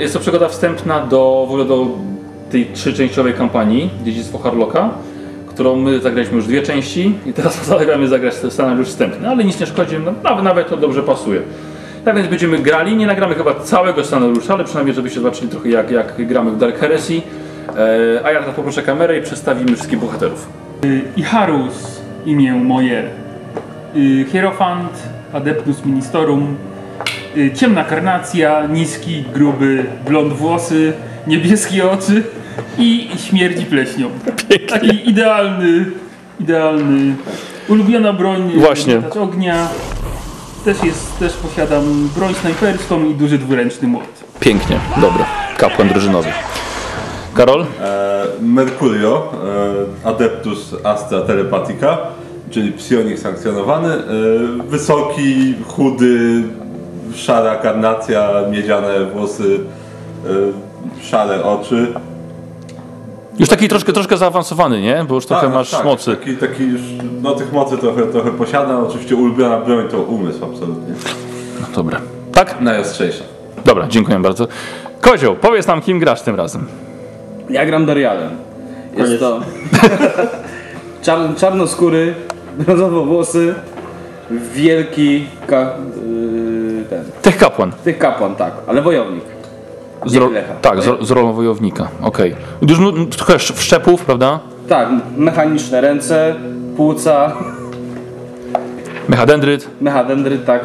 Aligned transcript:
Jest 0.00 0.14
to 0.14 0.20
przygoda 0.20 0.48
wstępna 0.48 1.00
do, 1.00 1.44
w 1.48 1.50
ogóle 1.50 1.64
do 1.64 1.86
tej 2.50 2.66
trzyczęściowej 2.66 3.34
kampanii 3.34 3.90
Dziedzictwo 4.04 4.38
Harlocka, 4.38 4.90
którą 5.48 5.76
my 5.76 6.00
zagraliśmy 6.00 6.36
już 6.36 6.46
dwie 6.46 6.62
części 6.62 7.14
i 7.26 7.32
teraz 7.32 7.56
postanawiamy 7.58 8.08
zagrać 8.08 8.34
scenariusz 8.34 8.88
wstępny, 8.88 9.28
ale 9.28 9.44
nic 9.44 9.60
nie 9.60 9.66
szkodzi, 9.66 9.96
no, 10.04 10.12
nawet, 10.22 10.44
nawet 10.44 10.68
to 10.68 10.76
dobrze 10.76 11.02
pasuje. 11.02 11.40
Tak 12.04 12.16
więc 12.16 12.28
będziemy 12.28 12.58
grali, 12.58 12.96
nie 12.96 13.06
nagramy 13.06 13.34
chyba 13.34 13.54
całego 13.54 14.04
scenariusza, 14.04 14.54
ale 14.54 14.64
przynajmniej 14.64 14.94
żebyście 14.94 15.20
zobaczyli 15.20 15.50
trochę 15.50 15.68
jak, 15.68 15.90
jak 15.90 16.26
gramy 16.26 16.50
w 16.50 16.58
Dark 16.58 16.78
Heresy. 16.78 17.14
E, 17.14 18.24
a 18.24 18.32
ja 18.32 18.40
teraz 18.40 18.56
poproszę 18.56 18.82
kamerę 18.82 19.18
i 19.18 19.22
przedstawimy 19.22 19.74
wszystkich 19.74 19.98
bohaterów. 19.98 20.48
Y, 20.84 21.02
Icharus, 21.16 22.00
imię 22.26 22.54
moje. 22.54 23.04
Y, 23.96 24.24
Hierofant, 24.32 25.02
Adeptus 25.32 25.84
Ministerum. 25.84 26.56
Y, 27.36 27.50
Ciemna 27.54 27.84
karnacja, 27.84 28.66
niski, 28.66 29.24
gruby, 29.34 29.84
blond 30.08 30.32
włosy, 30.32 30.92
niebieskie 31.26 31.90
oczy 31.90 32.22
i 32.78 33.08
śmierdzi 33.28 33.66
pleśnią. 33.66 34.10
Taki 34.68 35.08
idealny, 35.10 35.84
idealny. 36.40 37.14
Ulubiona 37.68 38.12
broń, 38.12 38.52
Właśnie. 38.56 38.94
miotacz 38.94 39.16
ognia. 39.16 39.68
Też 40.64 40.84
jest, 40.84 41.18
też 41.18 41.32
posiadam 41.32 42.08
broń 42.16 42.34
snajperską 42.34 43.04
i 43.04 43.14
duży 43.14 43.38
dwuręczny 43.38 43.88
młot. 43.88 44.24
Pięknie, 44.40 44.76
dobra. 45.00 45.26
Kapłan 45.56 45.88
drużynowy. 45.88 46.28
Karol? 47.34 47.62
E, 47.62 47.66
Mercurio, 48.42 49.32
e, 50.04 50.08
Adeptus 50.08 50.74
Astra 50.84 51.20
Telepatica, 51.20 51.98
czyli 52.50 52.72
psionik 52.72 53.18
sankcjonowany, 53.18 53.88
e, 53.94 53.98
wysoki, 54.68 55.54
chudy, 55.66 56.42
szara 57.14 57.56
karnacja, 57.56 58.30
miedziane 58.50 59.04
włosy, 59.04 59.60
e, 60.26 61.02
szare 61.02 61.44
oczy. 61.44 61.86
Już 63.38 63.48
taki 63.48 63.68
troszkę, 63.68 63.92
troszkę 63.92 64.16
zaawansowany, 64.16 64.80
nie? 64.80 65.04
Bo 65.08 65.14
już 65.14 65.26
trochę 65.26 65.46
Tak, 65.46 65.54
masz 65.54 65.70
tak, 65.70 65.84
mocy. 65.84 66.16
Taki, 66.16 66.36
taki 66.36 66.64
już, 66.64 66.80
no 67.22 67.34
tych 67.34 67.52
mocy 67.52 67.78
trochę, 67.78 68.02
trochę 68.06 68.30
posiadam. 68.30 68.84
Oczywiście 68.84 69.16
ulubiona 69.16 69.60
broń 69.60 69.88
to 69.88 70.02
umysł 70.02 70.44
absolutnie. 70.44 70.94
No, 71.60 71.66
dobra. 71.74 72.00
Tak? 72.32 72.60
Najostrzejsza. 72.60 73.24
Dobra, 73.64 73.86
dziękuję 73.88 74.18
bardzo. 74.18 74.48
Kozioł, 75.00 75.36
powiedz 75.36 75.66
nam, 75.66 75.82
kim 75.82 75.98
grasz 75.98 76.22
tym 76.22 76.36
razem. 76.36 76.66
Ja 77.50 77.66
gram 77.66 77.86
Darialem. 77.86 78.30
Jest 78.96 79.20
to 79.20 79.40
czar, 81.02 81.18
czarnoskóry, 81.36 82.14
brązowo 82.58 83.04
włosy, 83.04 83.54
wielki 84.54 85.26
ka, 85.46 85.60
yy, 85.60 86.59
ten, 86.90 87.04
Tych 87.22 87.36
kapłan. 87.38 87.72
tych 87.84 87.98
kapłan, 87.98 88.34
tak, 88.34 88.52
ale 88.66 88.82
wojownik. 88.82 89.24
Z 90.06 90.14
ro- 90.14 90.30
Lecha. 90.30 90.54
tak, 90.62 90.82
z, 90.82 91.06
z 91.06 91.10
rolą 91.10 91.32
wojownika. 91.32 91.88
Okej. 92.02 92.36
Już 92.68 92.78
no, 92.78 92.92
trochę 93.16 93.34
sz- 93.34 93.58
wszczepów, 93.58 94.04
prawda? 94.04 94.40
Tak, 94.68 94.88
mechaniczne 95.16 95.80
ręce, 95.80 96.34
płuca, 96.76 97.32
Mechadendryt. 99.08 99.68
mechadendryt, 99.80 100.44
tak. 100.46 100.64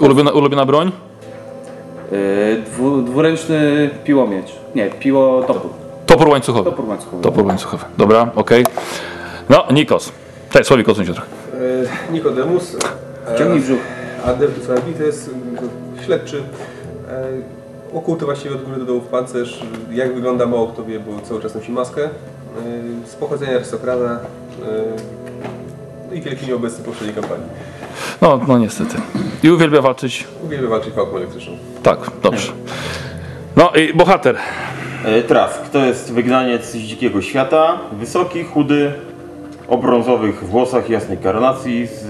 Ulubiona, 0.00 0.30
ulubiona 0.30 0.64
broń? 0.64 0.92
Yy, 2.12 2.18
dwu, 2.66 3.02
dwuręczny 3.02 3.90
piłomiecz. 4.04 4.46
Nie, 4.74 4.86
piło 4.90 5.42
topór. 5.42 5.70
Topór 6.06 6.28
łańcuchowy. 6.28 6.70
Topór 6.70 6.84
łańcuchowy. 6.88 7.22
Topór 7.22 7.46
łańcuchowy. 7.46 7.84
Dobra, 7.98 8.28
okej. 8.36 8.64
No, 9.48 9.64
Nikos. 9.72 10.12
Tej, 10.52 10.64
Słowik, 10.64 10.88
odsuń 10.88 11.06
się 11.06 11.12
trochę. 11.14 11.28
E, 12.08 12.12
Nikodemus. 12.12 12.76
e, 13.34 13.38
Ciągnij 13.38 13.60
brzuch. 13.60 13.78
Adeptus 14.26 14.70
Arbites, 14.70 15.30
e, 16.00 16.04
śledczy. 16.04 16.42
e, 17.08 17.56
Okuty 17.94 18.24
właściwie 18.24 18.54
od 18.54 18.62
góry 18.64 18.78
do 18.78 18.84
dołu 18.84 19.00
w 19.00 19.06
pancerz. 19.06 19.62
Jak 19.92 20.14
wygląda 20.14 20.46
mało 20.46 20.66
kto 20.66 20.84
wie, 20.84 21.00
bo 21.00 21.20
cały 21.20 21.42
czas 21.42 21.54
nosi 21.54 21.72
maskę. 21.72 22.04
E, 22.04 22.08
Z 23.06 23.14
pochodzenia 23.14 23.54
arystokrata. 23.56 24.18
no 26.08 26.14
I 26.16 26.20
wielki 26.22 26.46
nieobecny 26.46 26.78
w 26.82 26.86
poprzedniej 26.86 27.14
kampanii. 27.14 27.46
No, 28.20 28.40
no 28.48 28.58
niestety. 28.58 28.96
I 29.42 29.50
uwielbia 29.50 29.80
walczyć. 29.82 30.26
Uwielbia 30.44 30.68
walczyć 30.68 30.94
pałką 30.94 31.16
elektryczną. 31.16 31.52
Tak, 31.82 31.98
dobrze. 32.22 32.52
No 33.56 33.70
i 33.70 33.94
bohater. 33.94 34.36
Trask 35.28 35.68
to 35.72 35.78
jest 35.78 36.12
wygnaniec 36.12 36.64
z 36.64 36.76
dzikiego 36.76 37.22
świata. 37.22 37.78
Wysoki, 37.92 38.44
chudy, 38.44 38.92
o 39.68 39.78
brązowych 39.78 40.44
włosach, 40.44 40.90
jasnej 40.90 41.18
karnacji, 41.18 41.86
z 41.86 42.04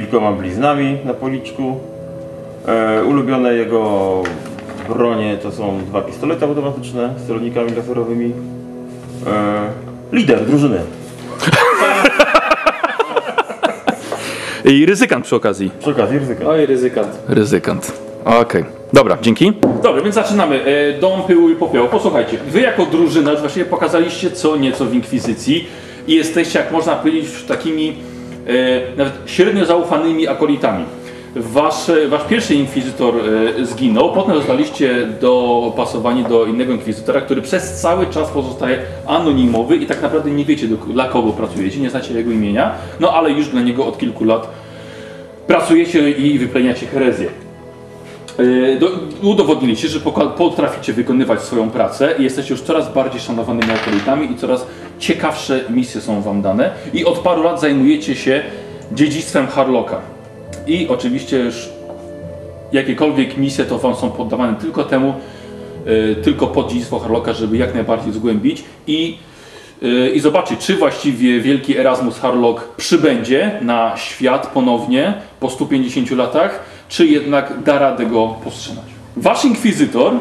kilkoma 0.00 0.32
bliznami 0.32 0.98
na 1.04 1.14
policzku. 1.14 1.80
E, 2.66 3.04
ulubione 3.04 3.54
jego 3.54 4.22
bronie 4.88 5.36
to 5.42 5.52
są 5.52 5.78
dwa 5.86 6.00
pistolety 6.00 6.44
automatyczne 6.44 7.14
z 7.18 7.26
celownikami 7.26 7.70
laserowymi. 7.76 8.32
E, 9.26 10.12
lider 10.12 10.46
drużyny. 10.46 10.80
I 14.64 14.86
ryzykant 14.86 15.24
przy 15.24 15.36
okazji. 15.36 15.70
Przy 15.80 15.90
okazji 15.90 16.18
ryzyka. 16.18 16.48
Oj, 16.48 16.66
ryzykant. 16.66 17.18
Ryzykant. 17.28 17.92
Okej. 18.24 18.64
Dobra, 18.92 19.18
dzięki. 19.22 19.52
Dobra, 19.82 20.02
więc 20.02 20.14
zaczynamy. 20.14 20.64
E, 20.64 21.00
Dom 21.00 21.22
pyłu 21.22 21.50
i 21.50 21.54
popiołu. 21.54 21.88
Posłuchajcie, 21.88 22.38
wy 22.48 22.60
jako 22.60 22.86
drużyna 22.86 23.30
już 23.30 23.40
właściwie 23.40 23.66
pokazaliście 23.66 24.30
co 24.30 24.56
nieco 24.56 24.84
w 24.84 24.94
Inkwizycji 24.94 25.68
i 26.06 26.14
jesteście, 26.14 26.58
jak 26.58 26.72
można 26.72 26.96
powiedzieć, 26.96 27.42
takimi 27.48 27.96
nawet 28.96 29.12
średnio 29.26 29.64
zaufanymi 29.64 30.28
akolitami. 30.28 30.84
Wasz, 31.36 31.88
e, 31.88 32.08
wasz 32.08 32.24
pierwszy 32.24 32.54
inkwizytor 32.54 33.14
e, 33.60 33.64
zginął, 33.66 34.12
potem 34.12 34.34
zostaliście 34.34 35.06
dopasowani 35.20 36.24
do 36.24 36.46
innego 36.46 36.72
inkwizytora, 36.72 37.20
który 37.20 37.42
przez 37.42 37.80
cały 37.80 38.06
czas 38.06 38.30
pozostaje 38.30 38.78
anonimowy 39.06 39.76
i 39.76 39.86
tak 39.86 40.02
naprawdę 40.02 40.30
nie 40.30 40.44
wiecie 40.44 40.68
dla 40.68 41.08
kogo 41.08 41.32
pracujecie, 41.32 41.80
nie 41.80 41.90
znacie 41.90 42.14
jego 42.14 42.30
imienia, 42.30 42.74
no 43.00 43.12
ale 43.12 43.30
już 43.30 43.48
dla 43.48 43.62
niego 43.62 43.86
od 43.86 43.98
kilku 43.98 44.24
lat 44.24 44.50
pracujecie 45.46 46.10
i 46.10 46.38
wypleniacie 46.38 46.86
herezję. 46.86 47.47
Do, 48.80 48.90
udowodniliście, 49.22 49.88
że 49.88 50.00
potraficie 50.36 50.92
wykonywać 50.92 51.42
swoją 51.42 51.70
pracę 51.70 52.14
i 52.18 52.22
jesteście 52.22 52.54
już 52.54 52.62
coraz 52.62 52.94
bardziej 52.94 53.20
szanowanymi 53.20 53.72
akolitami 53.72 54.32
i 54.32 54.36
coraz 54.36 54.66
ciekawsze 54.98 55.64
misje 55.70 56.00
są 56.00 56.22
wam 56.22 56.42
dane 56.42 56.70
i 56.94 57.04
od 57.04 57.18
paru 57.18 57.42
lat 57.42 57.60
zajmujecie 57.60 58.16
się 58.16 58.42
dziedzictwem 58.92 59.46
Harlocka. 59.46 60.00
I 60.66 60.88
oczywiście 60.88 61.38
już 61.38 61.68
jakiekolwiek 62.72 63.36
misje 63.36 63.64
to 63.64 63.78
wam 63.78 63.94
są 63.94 64.10
poddawane 64.10 64.54
tylko 64.54 64.84
temu, 64.84 65.14
yy, 65.86 66.16
tylko 66.22 66.46
pod 66.46 66.68
dziedzictwo 66.68 66.98
Harlocka, 66.98 67.32
żeby 67.32 67.56
jak 67.56 67.74
najbardziej 67.74 68.12
zgłębić 68.12 68.64
i 68.86 69.18
Yy, 69.82 70.10
i 70.10 70.20
zobaczyć, 70.20 70.60
czy 70.60 70.76
właściwie 70.76 71.40
wielki 71.40 71.78
Erasmus 71.78 72.18
Harlock 72.18 72.68
przybędzie 72.76 73.58
na 73.62 73.96
świat 73.96 74.46
ponownie 74.46 75.14
po 75.40 75.50
150 75.50 76.10
latach, 76.10 76.60
czy 76.88 77.06
jednak 77.06 77.62
da 77.62 77.78
radę 77.78 78.06
go 78.06 78.28
powstrzymać. 78.44 78.84
Wasz 79.16 79.44
inkwizytor 79.44 80.12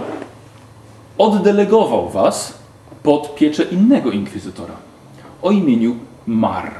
oddelegował 1.17 2.09
was 2.09 2.57
pod 3.03 3.35
pieczę 3.35 3.63
innego 3.63 4.11
inkwizytora 4.11 4.73
o 5.41 5.51
imieniu 5.51 5.95
Mar. 6.27 6.71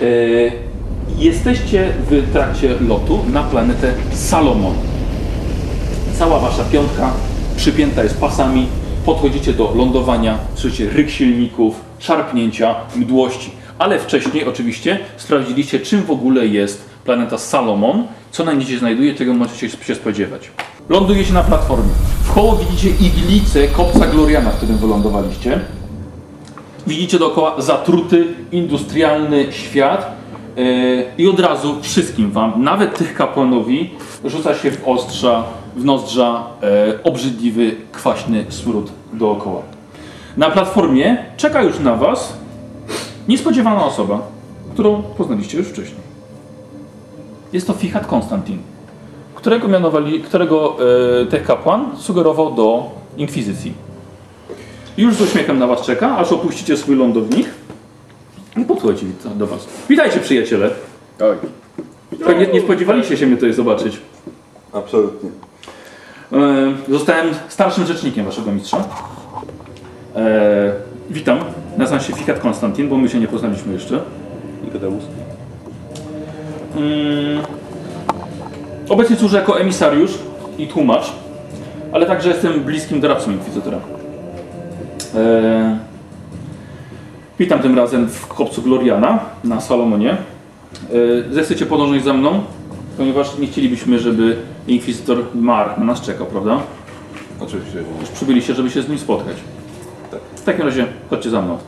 Yy, 0.00 0.52
jesteście 1.18 1.92
w 2.10 2.32
trakcie 2.32 2.74
lotu 2.88 3.18
na 3.32 3.42
planetę 3.42 3.92
Salomon. 4.12 4.74
Cała 6.18 6.38
wasza 6.38 6.64
piątka 6.64 7.12
przypięta 7.56 8.02
jest 8.02 8.20
pasami. 8.20 8.66
Podchodzicie 9.06 9.52
do 9.52 9.74
lądowania, 9.74 10.38
słyszycie 10.54 10.90
ryk 10.90 11.10
silników, 11.10 11.80
szarpnięcia, 11.98 12.74
mdłości. 12.96 13.50
Ale 13.78 13.98
wcześniej 13.98 14.44
oczywiście 14.44 14.98
sprawdziliście, 15.16 15.80
czym 15.80 16.02
w 16.02 16.10
ogóle 16.10 16.46
jest 16.46 16.93
planeta 17.04 17.38
Salomon, 17.38 18.06
co 18.30 18.44
na 18.44 18.52
niej 18.52 18.66
się 18.66 18.78
znajduje, 18.78 19.14
czego 19.14 19.34
możecie 19.34 19.70
się 19.70 19.94
spodziewać. 19.94 20.50
Lądujecie 20.88 21.32
na 21.32 21.42
platformie. 21.42 21.90
W 22.22 22.34
koło 22.34 22.56
widzicie 22.56 22.88
iglicę 23.06 23.68
kopca 23.68 24.06
Gloriana, 24.06 24.50
w 24.50 24.56
którym 24.56 24.76
wylądowaliście. 24.76 25.60
Widzicie 26.86 27.18
dookoła 27.18 27.54
zatruty, 27.58 28.26
industrialny 28.52 29.52
świat 29.52 30.16
yy, 30.56 30.64
i 31.18 31.28
od 31.28 31.40
razu 31.40 31.82
wszystkim 31.82 32.30
wam, 32.30 32.62
nawet 32.62 32.98
tych 32.98 33.14
kapłanowi, 33.14 33.90
rzuca 34.24 34.54
się 34.54 34.70
w 34.70 34.88
ostrza, 34.88 35.44
w 35.76 35.84
nozdrza 35.84 36.46
e, 36.62 37.02
obrzydliwy, 37.02 37.76
kwaśny 37.92 38.44
smród 38.48 38.90
dookoła. 39.12 39.62
Na 40.36 40.50
platformie 40.50 41.24
czeka 41.36 41.62
już 41.62 41.78
na 41.78 41.96
was 41.96 42.36
niespodziewana 43.28 43.84
osoba, 43.84 44.22
którą 44.72 45.02
poznaliście 45.02 45.58
już 45.58 45.66
wcześniej. 45.66 46.03
Jest 47.54 47.66
to 47.66 47.72
Fichat 47.72 48.06
Konstantin, 48.06 48.58
którego 49.34 49.68
mianowali, 49.68 50.20
którego 50.20 50.76
e, 51.22 51.26
tech 51.26 51.44
kapłan 51.46 51.96
sugerował 51.96 52.54
do 52.54 52.90
inkwizycji. 53.16 53.72
Już 54.96 55.14
z 55.14 55.20
uśmiechem 55.20 55.58
na 55.58 55.66
was 55.66 55.82
czeka, 55.82 56.16
aż 56.16 56.32
opuścicie 56.32 56.76
swój 56.76 56.96
lądownik 56.96 57.46
i 58.56 58.64
podchodzi 58.64 59.06
do 59.36 59.46
was. 59.46 59.66
Witajcie 59.88 60.20
przyjaciele. 60.20 60.70
Oj, 61.20 61.36
Pewnie 62.24 62.46
nie 62.46 62.60
spodziewaliście 62.60 63.16
się 63.16 63.26
mnie 63.26 63.36
tutaj 63.36 63.52
zobaczyć. 63.52 63.98
absolutnie. 64.72 65.30
E, 66.32 66.72
Zostałem 66.88 67.34
starszym 67.48 67.86
rzecznikiem 67.86 68.24
waszego 68.24 68.52
mistrza. 68.52 68.84
E, 70.16 70.72
witam, 71.10 71.38
nazywam 71.76 72.02
się 72.04 72.12
Fikat 72.12 72.40
Konstantin, 72.40 72.88
bo 72.88 72.96
my 72.96 73.08
się 73.08 73.20
nie 73.20 73.28
poznaliśmy 73.28 73.72
jeszcze. 73.72 74.00
Nikodemus. 74.64 75.04
Mm, 76.76 77.42
obecnie 78.88 79.16
służę 79.16 79.38
jako 79.38 79.60
emisariusz 79.60 80.10
i 80.58 80.66
tłumacz, 80.66 81.12
ale 81.92 82.06
także 82.06 82.28
jestem 82.28 82.60
bliskim 82.60 83.00
doradcą 83.00 83.30
inkwizytora. 83.30 83.78
E, 85.14 85.78
witam 87.38 87.58
tym 87.58 87.76
razem 87.76 88.08
w 88.08 88.26
kopcu 88.26 88.62
Gloriana 88.62 89.18
na 89.44 89.60
Salomonie. 89.60 90.10
E, 90.10 90.16
zechcecie 91.34 91.66
podążać 91.66 92.04
za 92.04 92.12
mną, 92.12 92.42
ponieważ 92.96 93.38
nie 93.38 93.46
chcielibyśmy, 93.46 93.98
żeby 93.98 94.36
inkwizytor 94.68 95.18
Mar 95.34 95.78
na 95.78 95.84
nas 95.84 96.00
czekał, 96.00 96.26
prawda? 96.26 96.60
Oczywiście. 97.40 97.78
Już 98.00 98.08
przybyliście, 98.08 98.54
żeby 98.54 98.70
się 98.70 98.82
z 98.82 98.88
nim 98.88 98.98
spotkać. 98.98 99.36
Tak. 100.10 100.20
W 100.36 100.44
takim 100.44 100.66
razie 100.66 100.86
chodźcie 101.10 101.30
za 101.30 101.42
mną. 101.42 101.58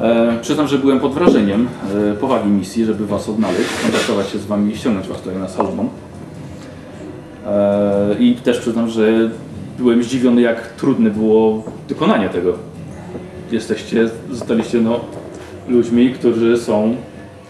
E, 0.00 0.38
przyznam, 0.40 0.68
że 0.68 0.78
byłem 0.78 1.00
pod 1.00 1.14
wrażeniem 1.14 1.68
e, 2.12 2.14
powagi 2.14 2.48
misji, 2.48 2.84
żeby 2.84 3.06
was 3.06 3.28
odnaleźć, 3.28 3.70
kontaktować 3.82 4.28
się 4.28 4.38
z 4.38 4.46
wami 4.46 4.72
i 4.72 4.76
ściągnąć 4.76 5.08
was 5.08 5.18
tutaj 5.18 5.36
na 5.36 5.48
Salomon. 5.48 5.88
E, 7.46 8.16
I 8.18 8.34
też 8.34 8.58
przyznam, 8.58 8.88
że 8.88 9.30
byłem 9.78 10.02
zdziwiony, 10.02 10.40
jak 10.40 10.72
trudne 10.72 11.10
było 11.10 11.62
wykonanie 11.88 12.28
tego. 12.28 12.52
Jesteście, 13.52 14.08
zostaliście 14.30 14.80
no, 14.80 15.00
ludźmi, 15.68 16.10
którzy 16.10 16.56
są, 16.56 16.96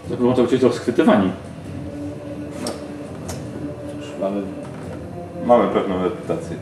za 0.09 0.17
pomocą 0.17 0.47
to 0.47 0.73
schwytywani. 0.73 1.31
Mamy 4.21 4.41
Mamy 5.45 5.73
pewną 5.73 6.03
reputację. 6.03 6.55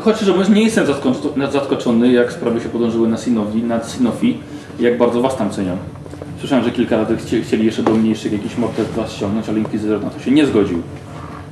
Choć 0.00 0.16
szczerze 0.16 0.32
mówiąc, 0.32 0.50
nie 0.50 0.62
jestem 0.62 0.86
zasko- 0.86 1.50
zaskoczony, 1.50 2.12
jak 2.12 2.32
sprawy 2.32 2.60
się 2.60 2.68
podążyły 2.68 3.08
na 3.08 3.16
Sinowi, 3.16 3.62
na 3.62 3.84
Sinofi 3.84 4.38
i 4.80 4.82
jak 4.82 4.98
bardzo 4.98 5.20
was 5.20 5.36
tam 5.36 5.50
cenią. 5.50 5.76
Słyszałem, 6.38 6.64
że 6.64 6.70
kilka 6.70 6.96
razy 6.96 7.16
chcie, 7.16 7.42
chcieli 7.42 7.64
jeszcze 7.66 7.82
do 7.82 7.90
mniejszych 7.94 8.32
jakichś 8.32 8.56
mortet 8.56 8.88
was 8.88 9.12
ściągnąć, 9.12 9.48
ale 9.48 9.58
Inkwizytor 9.58 10.04
na 10.04 10.10
to 10.10 10.20
się 10.20 10.30
nie 10.30 10.46
zgodził. 10.46 10.82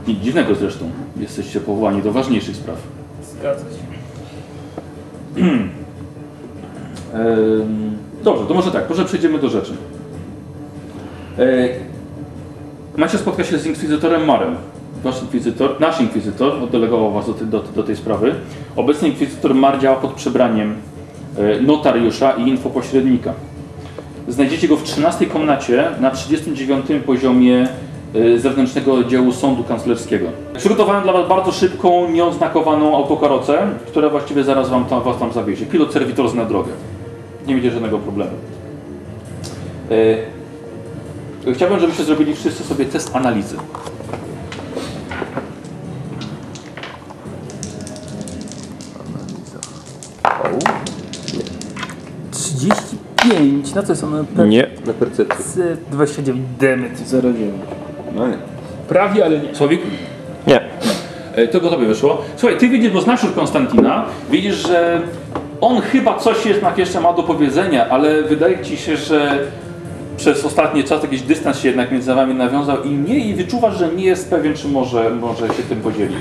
Nic 0.08 0.18
dziwnego 0.20 0.54
zresztą. 0.54 0.90
Jesteście 1.20 1.60
powołani 1.60 2.02
do 2.02 2.12
ważniejszych 2.12 2.56
spraw. 2.56 2.76
Zgadza 3.22 3.64
się. 3.64 3.88
Dobrze, 8.24 8.44
to 8.46 8.54
może 8.54 8.70
tak, 8.70 8.90
może 8.90 9.04
przejdziemy 9.04 9.38
do 9.38 9.48
rzeczy. 9.48 9.72
E, 11.38 11.68
Macie 12.96 13.18
spotkać 13.18 13.46
się 13.46 13.58
z 13.58 13.66
inkwizytorem 13.66 14.24
Marem. 14.24 14.56
Wasz 15.04 15.22
inkwizytor, 15.22 15.80
nasz 15.80 16.00
inkwizytor 16.00 16.62
oddelegował 16.62 17.12
was 17.12 17.26
do, 17.26 17.32
do, 17.32 17.62
do 17.76 17.82
tej 17.82 17.96
sprawy. 17.96 18.34
Obecny 18.76 19.08
inkwizytor 19.08 19.54
Mar 19.54 19.80
działa 19.80 19.96
pod 19.96 20.12
przebraniem 20.12 20.74
e, 21.38 21.60
notariusza 21.62 22.30
i 22.32 22.48
infopośrednika. 22.48 23.32
Znajdziecie 24.28 24.68
go 24.68 24.76
w 24.76 24.82
13 24.82 25.26
komnacie 25.26 25.84
na 26.00 26.10
39 26.10 26.86
poziomie 27.06 27.68
e, 28.14 28.38
zewnętrznego 28.38 28.94
oddziału 28.94 29.32
sądu 29.32 29.64
kanclerskiego. 29.64 30.26
Przygotowałem 30.56 31.02
dla 31.02 31.12
was 31.12 31.28
bardzo 31.28 31.52
szybką, 31.52 32.10
nieoznakowaną 32.10 32.96
autokarocę, 32.96 33.58
która 33.86 34.08
właściwie 34.08 34.44
zaraz 34.44 34.68
wam 34.68 34.84
tam, 34.84 35.02
was 35.02 35.18
tam 35.18 35.32
zawiezie. 35.32 35.66
Pilot 35.66 35.92
serwitor 35.92 36.28
zna 36.28 36.44
drogę. 36.44 36.70
Nie 37.46 37.54
będzie 37.54 37.70
żadnego 37.70 37.98
problemu. 37.98 38.32
E, 39.90 40.38
Chciałbym, 41.54 41.80
żebyście 41.80 42.04
zrobili 42.04 42.34
wszyscy 42.34 42.64
sobie 42.64 42.84
test 42.84 43.16
analizy. 43.16 43.56
Pięć, 53.68 53.74
na 53.74 53.82
co 53.82 53.92
jest 53.92 54.04
ono? 54.04 54.46
Nie. 54.46 54.66
Na 54.86 54.92
percepcję. 54.92 55.76
29 55.92 56.40
demet. 56.60 56.92
0,9. 56.92 57.32
No 58.14 58.28
nie. 58.28 58.36
Prawie, 58.88 59.24
ale 59.24 59.38
nie. 59.40 59.54
Słowik? 59.54 59.80
Nie. 60.46 60.60
E, 61.34 61.48
To 61.48 61.60
gotowe 61.60 61.86
wyszło. 61.86 62.22
Słuchaj, 62.36 62.58
ty 62.58 62.68
widzisz, 62.68 62.90
bo 62.90 63.00
znasz 63.00 63.22
już 63.22 63.32
Konstantina, 63.32 64.04
widzisz, 64.30 64.54
że 64.68 65.00
on 65.60 65.80
chyba 65.80 66.18
coś 66.18 66.46
jednak 66.46 66.78
jeszcze 66.78 67.00
ma 67.00 67.12
do 67.12 67.22
powiedzenia, 67.22 67.88
ale 67.88 68.22
wydaje 68.22 68.58
ci 68.64 68.76
się, 68.76 68.96
że 68.96 69.38
przez 70.16 70.44
ostatni 70.44 70.84
czas 70.84 71.02
jakiś 71.02 71.22
dystans 71.22 71.58
się 71.58 71.68
jednak 71.68 71.92
między 71.92 72.14
wami 72.14 72.34
nawiązał 72.34 72.82
i 72.84 72.90
nie 72.90 73.18
i 73.18 73.34
wyczuwasz, 73.34 73.78
że 73.78 73.88
nie 73.88 74.04
jest 74.04 74.30
pewien, 74.30 74.54
czy 74.54 74.68
może, 74.68 75.10
może 75.10 75.46
się 75.48 75.62
tym 75.68 75.80
podzielić. 75.80 76.18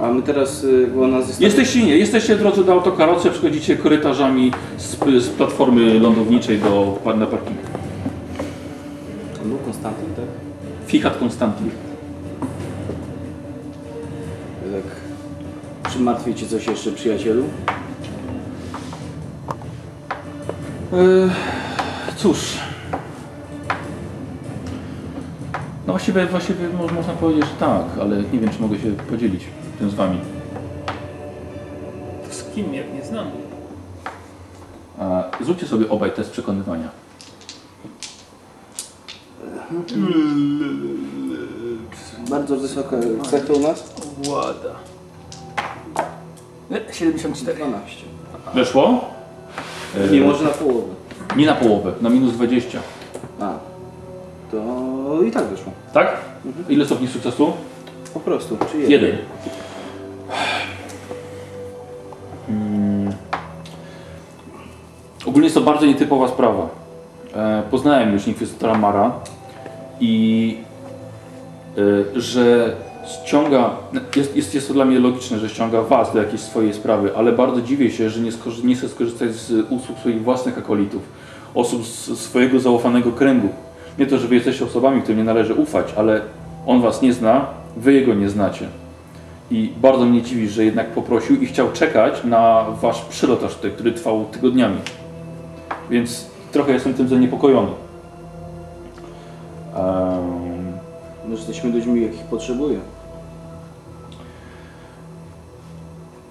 A 0.00 0.10
my 0.12 0.22
teraz, 0.22 0.64
y, 0.64 0.86
bo 0.96 1.06
nas 1.08 1.26
zostawi... 1.26 1.44
Jesteście 1.44 1.82
nie, 1.84 1.96
jesteście 1.96 2.36
drodzy 2.36 2.64
do 2.64 2.72
autokarocy, 2.72 3.30
przechodzicie 3.30 3.76
korytarzami 3.76 4.52
z, 4.76 4.96
z 5.24 5.28
platformy 5.28 6.00
lądowniczej 6.00 6.58
do 6.58 6.98
na 7.16 7.26
parkingu. 7.26 7.62
To 9.38 9.44
był 9.44 9.58
Konstantin, 9.58 10.06
tak? 10.16 10.24
Fichat 10.86 11.18
Konstantin. 11.18 11.70
Tak. 14.72 15.92
Czy 15.92 16.00
martwi 16.00 16.34
cię 16.34 16.46
coś 16.46 16.66
jeszcze, 16.66 16.92
przyjacielu? 16.92 17.44
E, 20.92 20.96
cóż. 22.16 22.38
No 25.86 25.92
właściwie, 25.92 26.26
właściwie 26.26 26.68
mo- 26.68 26.94
można 26.94 27.12
powiedzieć, 27.12 27.44
że 27.44 27.66
tak, 27.66 27.84
ale 28.00 28.16
nie 28.32 28.38
wiem, 28.38 28.50
czy 28.50 28.60
mogę 28.60 28.78
się 28.78 28.90
podzielić 29.10 29.44
tym 29.78 29.90
z 29.90 29.94
wami. 29.94 30.18
Z 32.30 32.54
kim, 32.54 32.74
jak 32.74 32.94
nie 32.94 33.04
znam? 33.04 33.26
A 34.98 35.22
zróbcie 35.44 35.66
sobie 35.66 35.88
obaj 35.88 36.12
test 36.12 36.30
przekonywania. 36.30 36.88
Bardzo 42.30 42.56
wysoka 42.56 42.96
cechy 43.30 43.52
u 43.52 43.60
nas? 43.60 43.94
Włada. 44.22 44.70
E, 46.70 46.92
74. 46.94 47.58
12. 47.58 48.04
Weszło? 48.54 49.04
E, 49.96 50.10
Nie 50.10 50.20
może 50.20 50.44
na 50.44 50.50
połowę. 50.50 50.94
Nie 51.36 51.46
na 51.46 51.54
połowę, 51.54 51.92
na 52.00 52.08
minus 52.10 52.32
20. 52.32 52.78
A. 53.40 53.52
To 54.50 55.22
i 55.22 55.30
tak 55.30 55.44
wyszło. 55.46 55.72
Tak? 55.92 56.16
Ile 56.68 56.86
stopni 56.86 57.08
sukcesu? 57.08 57.52
Po 58.14 58.20
prostu. 58.20 58.58
Czy 58.72 58.78
Jeden. 58.78 59.16
Mm. 62.48 63.12
Ogólnie 65.26 65.46
jest 65.46 65.54
to 65.54 65.60
bardzo 65.60 65.86
nietypowa 65.86 66.28
sprawa. 66.28 66.68
E, 67.34 67.62
poznałem 67.70 68.12
już 68.12 68.26
inkwizytora 68.28 68.74
Mara 68.78 69.12
i 70.00 70.56
e, 72.16 72.20
że 72.20 72.76
ściąga, 73.06 73.70
jest, 74.16 74.36
jest, 74.36 74.54
jest 74.54 74.68
to 74.68 74.74
dla 74.74 74.84
mnie 74.84 74.98
logiczne, 74.98 75.38
że 75.38 75.48
ściąga 75.48 75.82
Was 75.82 76.12
do 76.12 76.18
jakiejś 76.18 76.40
swojej 76.40 76.74
sprawy, 76.74 77.10
ale 77.16 77.32
bardzo 77.32 77.60
dziwię 77.62 77.90
się, 77.90 78.10
że 78.10 78.20
nie, 78.20 78.32
skorzy- 78.32 78.64
nie 78.64 78.74
chce 78.76 78.88
skorzystać 78.88 79.32
z 79.34 79.66
usług 79.72 79.98
swoich 79.98 80.22
własnych 80.22 80.58
akolitów, 80.58 81.02
osób 81.54 81.86
z 81.86 82.18
swojego 82.20 82.60
zaufanego 82.60 83.12
kręgu. 83.12 83.48
Nie 83.98 84.06
to, 84.06 84.18
że 84.18 84.28
Wy 84.28 84.34
jesteście 84.34 84.64
osobami, 84.64 85.02
którym 85.02 85.18
nie 85.18 85.24
należy 85.24 85.54
ufać, 85.54 85.86
ale 85.96 86.20
on 86.66 86.80
Was 86.80 87.02
nie 87.02 87.12
zna, 87.12 87.46
Wy 87.76 87.92
Jego 87.92 88.14
nie 88.14 88.28
znacie. 88.30 88.68
I 89.50 89.72
bardzo 89.76 90.04
mnie 90.04 90.22
dziwi, 90.22 90.48
że 90.48 90.64
jednak 90.64 90.86
poprosił 90.86 91.40
i 91.40 91.46
chciał 91.46 91.72
czekać 91.72 92.24
na 92.24 92.66
Wasz 92.82 93.02
przylot 93.02 93.44
aż 93.44 93.54
tutaj, 93.54 93.70
który 93.70 93.92
trwał 93.92 94.24
tygodniami. 94.24 94.78
Więc 95.90 96.26
trochę 96.52 96.72
jestem 96.72 96.94
tym 96.94 97.08
zaniepokojony. 97.08 97.70
Um, 99.76 100.56
My 101.28 101.34
jesteśmy 101.34 101.70
ludźmi, 101.70 102.02
jakich 102.02 102.24
potrzebuje. 102.24 102.78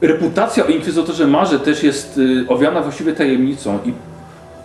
reputacja 0.01 0.65
o 0.65 0.67
Inkwizytorze 0.67 1.27
Marze 1.27 1.59
też 1.59 1.83
jest 1.83 2.17
y, 2.17 2.45
owiana 2.49 2.81
właściwie 2.81 3.13
tajemnicą 3.13 3.79
i, 3.85 3.93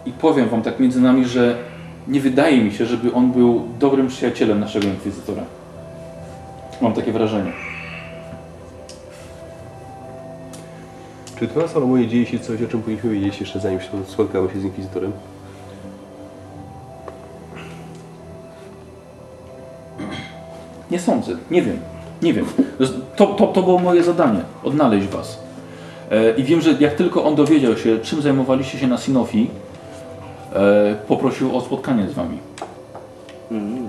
i 0.08 0.12
powiem 0.12 0.48
Wam 0.48 0.62
tak 0.62 0.80
między 0.80 1.00
nami, 1.00 1.24
że 1.24 1.56
nie 2.08 2.20
wydaje 2.20 2.64
mi 2.64 2.72
się, 2.72 2.86
żeby 2.86 3.12
on 3.12 3.32
był 3.32 3.68
dobrym 3.78 4.08
przyjacielem 4.08 4.60
naszego 4.60 4.86
Inkwizytora. 4.86 5.42
Mam 6.80 6.92
takie 6.92 7.12
wrażenie. 7.12 7.69
Czy 11.40 11.48
na 11.58 11.68
Salomonie 11.68 12.08
dzieje 12.08 12.26
się 12.26 12.38
coś, 12.38 12.62
o 12.62 12.66
czym 12.68 12.82
powinniśmy 12.82 13.10
wiedzieć 13.10 13.40
jeszcze 13.40 13.60
zanim 13.60 13.80
się 13.80 13.88
spotkamy 14.06 14.50
się 14.52 14.60
z 14.60 14.64
Inkwizytorem? 14.64 15.12
Nie 20.90 20.98
sądzę, 21.00 21.32
nie 21.50 21.62
wiem, 21.62 21.78
nie 22.22 22.32
wiem. 22.34 22.46
To, 23.16 23.26
to, 23.26 23.46
to 23.46 23.62
było 23.62 23.78
moje 23.78 24.02
zadanie, 24.02 24.40
odnaleźć 24.64 25.06
Was. 25.08 25.38
E, 26.10 26.30
I 26.36 26.44
wiem, 26.44 26.60
że 26.60 26.72
jak 26.80 26.94
tylko 26.94 27.24
on 27.24 27.34
dowiedział 27.34 27.76
się, 27.76 27.98
czym 27.98 28.22
zajmowaliście 28.22 28.78
się 28.78 28.86
na 28.86 28.98
Sinofi, 28.98 29.50
e, 30.52 30.94
poprosił 31.08 31.56
o 31.56 31.60
spotkanie 31.60 32.08
z 32.08 32.12
wami. 32.12 32.38
Mm, 33.50 33.86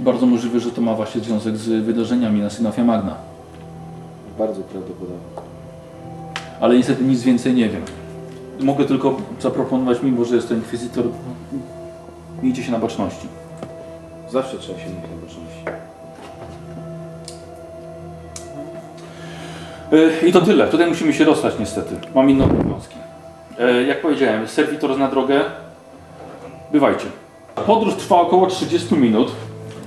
Bardzo 0.00 0.26
możliwe, 0.26 0.60
że 0.60 0.70
to 0.70 0.80
ma 0.80 0.94
właśnie 0.94 1.20
związek 1.20 1.56
z 1.56 1.84
wydarzeniami 1.84 2.40
na 2.40 2.50
Synafia 2.50 2.84
Magna. 2.84 3.14
bardzo 4.38 4.62
prawdopodobne. 4.62 5.47
Ale 6.60 6.76
niestety 6.76 7.04
nic 7.04 7.22
więcej 7.22 7.54
nie 7.54 7.68
wiem. 7.68 7.82
Mogę 8.60 8.84
tylko 8.84 9.16
zaproponować, 9.40 9.98
mimo 10.02 10.24
że 10.24 10.36
jest 10.36 10.48
to 10.48 10.54
inkwizytor, 10.54 11.04
miejcie 12.42 12.62
się 12.62 12.72
na 12.72 12.78
baczności. 12.78 13.26
Zawsze 14.30 14.58
trzeba 14.58 14.78
się 14.78 14.86
mieć 14.86 14.94
na 14.96 15.26
baczności. 15.26 15.64
E, 19.92 20.26
I 20.28 20.32
to 20.32 20.40
tyle. 20.40 20.66
Tutaj 20.68 20.88
musimy 20.88 21.12
się 21.12 21.24
rozstać 21.24 21.54
niestety. 21.60 21.94
Mam 22.14 22.30
inne 22.30 22.44
obowiązki. 22.44 22.96
E, 23.58 23.82
Jak 23.82 24.00
powiedziałem, 24.02 24.48
serwitor 24.48 24.98
na 24.98 25.08
drogę. 25.08 25.40
Bywajcie. 26.72 27.06
Podróż 27.66 27.94
trwa 27.94 28.20
około 28.20 28.46
30 28.46 28.94
minut 28.94 29.32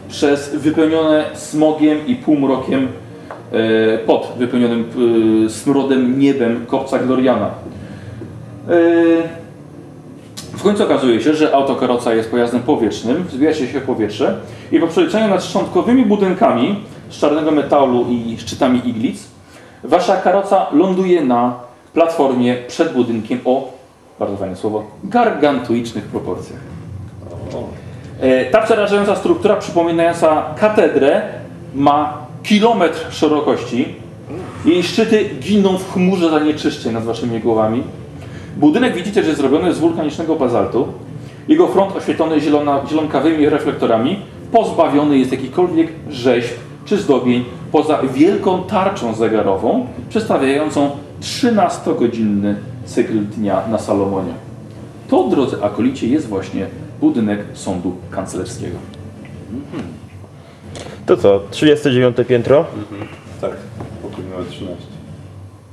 przez 0.10 0.56
wypełnione 0.56 1.26
smogiem 1.34 2.08
i 2.08 2.16
półmrokiem 2.16 2.88
pod 4.06 4.34
wypełnionym 4.38 4.86
e, 5.46 5.50
smrodem 5.50 6.20
niebem 6.20 6.66
kopca 6.66 7.00
Gloriana. 7.00 7.48
E, 7.48 9.42
W 10.58 10.64
końcu 10.64 10.84
okazuje 10.84 11.22
się, 11.22 11.34
że 11.34 11.56
autokaroca 11.56 12.14
jest 12.14 12.32
pojazdem 12.32 12.62
powietrznym, 12.62 13.24
wzbijacie 13.24 13.68
się 13.68 13.80
w 13.80 13.84
powietrze 13.84 14.36
i 14.72 14.80
po 14.80 14.88
przeliczeniu 14.88 15.28
nad 15.28 15.44
szczątkowymi 15.44 16.06
budynkami 16.06 16.80
z 17.10 17.18
czarnego 17.20 17.52
metalu 17.52 18.06
i 18.10 18.38
szczytami 18.40 18.82
iglic, 18.90 19.24
wasza 19.84 20.18
karoca 20.18 20.66
ląduje 20.72 21.26
na 21.26 21.54
platformie 21.94 22.56
przed 22.68 22.94
budynkiem 22.94 23.40
o, 23.46 23.72
bardzo 24.20 24.38
fajne 24.38 24.56
słowo, 24.56 24.84
gargantuicznych 25.04 26.04
proporcjach. 26.04 26.60
E, 28.22 28.46
Ta 28.46 28.62
przerażająca 28.62 29.16
struktura 29.16 29.56
przypominająca 29.56 30.44
katedrę 30.60 31.22
ma 31.76 32.21
kilometr 32.44 33.14
szerokości. 33.14 33.86
Jej 34.66 34.84
szczyty 34.84 35.30
giną 35.40 35.78
w 35.78 35.94
chmurze 35.94 36.30
zanieczyszczeń 36.30 36.94
nad 36.94 37.04
waszymi 37.04 37.40
głowami. 37.40 37.84
Budynek 38.58 38.96
widzicie, 38.96 39.22
że 39.22 39.28
jest 39.28 39.42
zrobiony 39.42 39.74
z 39.74 39.80
wulkanicznego 39.80 40.36
bazaltu. 40.36 40.88
Jego 41.48 41.68
front 41.68 41.96
oświetlony 41.96 42.42
zielona, 42.42 42.82
zielonkawymi 42.90 43.50
reflektorami, 43.50 44.20
pozbawiony 44.52 45.18
jest 45.18 45.32
jakichkolwiek 45.32 45.88
rzeźb 46.10 46.54
czy 46.86 46.98
zdobień, 46.98 47.46
poza 47.72 48.02
wielką 48.14 48.64
tarczą 48.64 49.14
zegarową, 49.14 49.88
przedstawiającą 50.10 50.92
13-godzinny 51.22 52.56
cykl 52.86 53.20
dnia 53.20 53.68
na 53.72 53.78
Salomonie. 53.78 54.34
To, 55.10 55.24
drodzy 55.24 55.64
akolicie, 55.64 56.08
jest 56.08 56.28
właśnie 56.28 56.68
budynek 57.02 57.40
sądu 57.54 57.96
kanclerskiego. 58.12 58.78
To 61.12 61.18
co, 61.18 61.42
39 61.52 62.18
piętro? 62.28 62.66
Tak, 63.42 63.52
pokój 64.02 64.24
numer 64.24 64.46
13. 64.50 64.78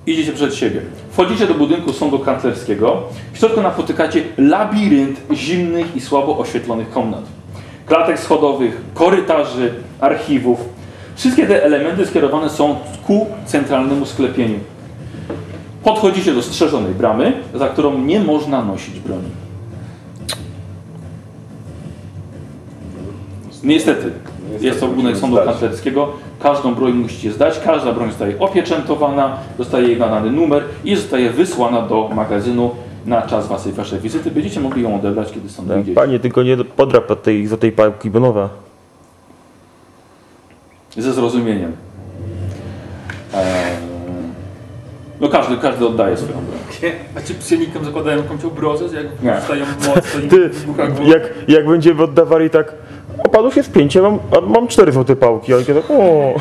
Idziecie 0.06 0.32
przed 0.32 0.54
siebie. 0.54 0.80
Wchodzicie 1.10 1.46
do 1.46 1.54
budynku 1.54 1.92
sądu 1.92 2.18
kanclerskiego. 2.18 3.02
W 3.32 3.38
środku 3.38 3.62
napotykacie 3.62 4.22
labirynt 4.38 5.20
zimnych 5.32 5.96
i 5.96 6.00
słabo 6.00 6.38
oświetlonych 6.38 6.90
komnat. 6.90 7.22
Klatek 7.86 8.20
schodowych, 8.20 8.80
korytarzy, 8.94 9.74
archiwów. 10.00 10.60
Wszystkie 11.16 11.46
te 11.46 11.64
elementy 11.64 12.06
skierowane 12.06 12.50
są 12.50 12.76
ku 13.06 13.26
centralnemu 13.46 14.06
sklepieniu. 14.06 14.58
Podchodzicie 15.84 16.34
do 16.34 16.42
strzeżonej 16.42 16.94
bramy, 16.94 17.32
za 17.54 17.68
którą 17.68 17.98
nie 17.98 18.20
można 18.20 18.64
nosić 18.64 19.00
broni. 19.00 19.30
Niestety, 23.64 24.12
jest 24.60 24.80
to 24.80 24.88
budynek 24.88 25.16
sądu 25.16 25.36
kanclerskiego. 25.36 26.08
Każdą 26.40 26.74
broń 26.74 26.92
musicie 26.92 27.32
zdać. 27.32 27.60
Każda 27.64 27.92
broń 27.92 28.08
zostaje 28.08 28.38
opieczętowana, 28.38 29.36
dostaje 29.58 29.88
jej 29.88 29.96
nadany 29.98 30.30
numer 30.30 30.62
i 30.84 30.96
zostaje 30.96 31.30
wysłana 31.30 31.82
do 31.82 32.08
magazynu 32.14 32.70
na 33.06 33.22
czas 33.22 33.48
waszej, 33.48 33.72
waszej 33.72 33.98
wizyty. 34.00 34.30
Będziecie 34.30 34.60
mogli 34.60 34.82
ją 34.82 34.96
odebrać, 34.96 35.32
kiedy 35.32 35.48
stąd 35.48 35.68
wyjdziecie. 35.68 35.94
Panie, 35.94 36.18
tylko 36.18 36.42
nie 36.42 36.56
podrap 36.56 37.06
pod 37.06 37.22
tej 37.22 37.46
złotej 37.46 37.72
pałki, 37.72 38.10
bo 38.10 38.20
nowa. 38.20 38.48
Ze 40.96 41.12
zrozumieniem. 41.12 41.72
Eee, 43.34 43.76
no 45.20 45.28
każdy, 45.28 45.56
każdy 45.56 45.86
oddaje 45.86 46.16
swoją 46.16 46.32
broń. 46.38 46.58
A 47.16 47.20
czy 47.20 47.34
psionikom 47.34 47.84
zakładają 47.84 48.16
jakąś 48.16 48.44
obrozę, 48.44 48.84
jak 49.22 49.40
wstają 49.40 49.64
mocno 49.86 50.20
i 50.24 50.28
Ty, 50.28 50.48
wybucha 50.48 50.86
głowa? 50.86 51.10
jak, 51.10 51.22
jak 51.48 51.66
będziemy 51.68 52.02
oddawali 52.02 52.50
tak, 52.50 52.74
opadów 53.24 53.56
jest 53.56 53.72
pięć, 53.72 53.94
ja 53.94 54.02
mam, 54.02 54.18
a 54.36 54.40
mam 54.40 54.68
cztery 54.68 54.92
złote 54.92 55.16
pałki, 55.16 55.52
ale 55.52 55.62
ja 55.68 55.74
tak, 55.74 55.90
o. 55.90 56.34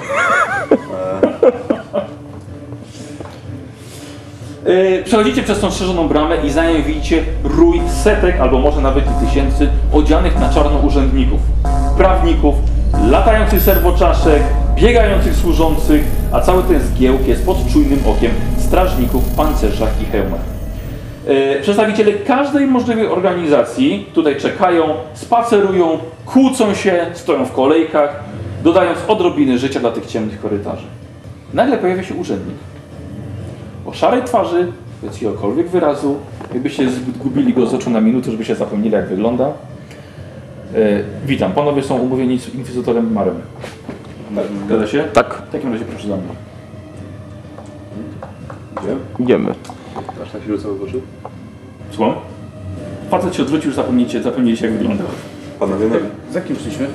Yy, 4.65 5.03
Przechodzicie 5.03 5.43
przez 5.43 5.59
tą 5.59 5.71
szerzoną 5.71 6.07
bramę 6.07 6.37
i 6.45 6.49
za 6.49 6.71
nią 6.71 6.83
widzicie 6.83 7.23
rój 7.43 7.81
setek, 8.03 8.39
albo 8.39 8.59
może 8.59 8.81
nawet 8.81 9.03
tysięcy 9.25 9.69
odzianych 9.93 10.39
na 10.39 10.49
czarno 10.49 10.79
urzędników, 10.79 11.39
prawników, 11.97 12.55
latających 13.09 13.61
serwoczaszek, 13.61 14.43
biegających 14.75 15.35
służących, 15.35 16.03
a 16.31 16.41
cały 16.41 16.63
ten 16.63 16.79
zgiełk 16.79 17.27
jest 17.27 17.45
pod 17.45 17.57
czujnym 17.73 17.99
okiem 18.07 18.31
strażników 18.57 19.31
w 19.31 19.35
pancerzach 19.35 20.01
i 20.01 20.05
hełmach. 20.05 20.56
Yy, 21.27 21.61
Przedstawiciele 21.61 22.13
każdej 22.13 22.67
możliwej 22.67 23.07
organizacji 23.07 24.09
tutaj 24.13 24.35
czekają, 24.35 24.93
spacerują, 25.13 25.99
kłócą 26.25 26.73
się, 26.73 27.05
stoją 27.13 27.45
w 27.45 27.51
kolejkach, 27.51 28.23
dodając 28.63 28.99
odrobiny 29.07 29.57
życia 29.57 29.79
dla 29.79 29.91
tych 29.91 30.05
ciemnych 30.05 30.41
korytarzy. 30.41 30.85
Nagle 31.53 31.77
pojawia 31.77 32.03
się 32.03 32.15
urzędnik 32.15 32.55
o 33.85 33.93
szarej 33.93 34.23
twarzy, 34.23 34.71
bez 35.03 35.13
jakiegokolwiek 35.13 35.67
wyrazu, 35.69 36.15
jakbyście 36.53 36.89
zgubili 36.89 37.53
go 37.53 37.67
z 37.67 37.73
oczu 37.73 37.89
na 37.89 38.01
minutę, 38.01 38.31
żeby 38.31 38.45
się 38.45 38.55
zapomnieli 38.55 38.95
jak 38.95 39.07
wygląda. 39.07 39.47
E, 39.47 39.53
witam, 41.25 41.51
panowie 41.51 41.83
są 41.83 41.97
umówieni 41.97 42.39
z 42.39 42.55
inkwizytorem 42.55 43.13
Marem. 43.13 43.41
Zgadza 44.65 44.87
się? 44.87 45.03
Tak, 45.03 45.33
W 45.49 45.51
takim 45.51 45.73
razie 45.73 45.85
proszę 45.85 46.07
za 46.07 46.15
mną. 46.15 46.35
Gdzie? 48.75 49.23
idziemy. 49.23 49.53
Aż 50.27 50.33
tak 50.33 50.41
się 50.43 50.47
rzucał 50.57 50.75
w 50.75 50.83
oczy? 50.83 51.01
Słucham? 51.91 52.13
Facet 53.11 53.35
się 53.35 53.43
odwrócił, 53.43 53.67
już 53.67 53.75
zapomnieliście, 53.75 54.21
zapomnieliście 54.23 54.65
jak 54.65 54.75
wygląda. 54.77 55.03
Panowie, 55.59 55.85
no, 55.89 55.95
Za 56.33 56.41
kim 56.41 56.55
szliśmy? 56.55 56.87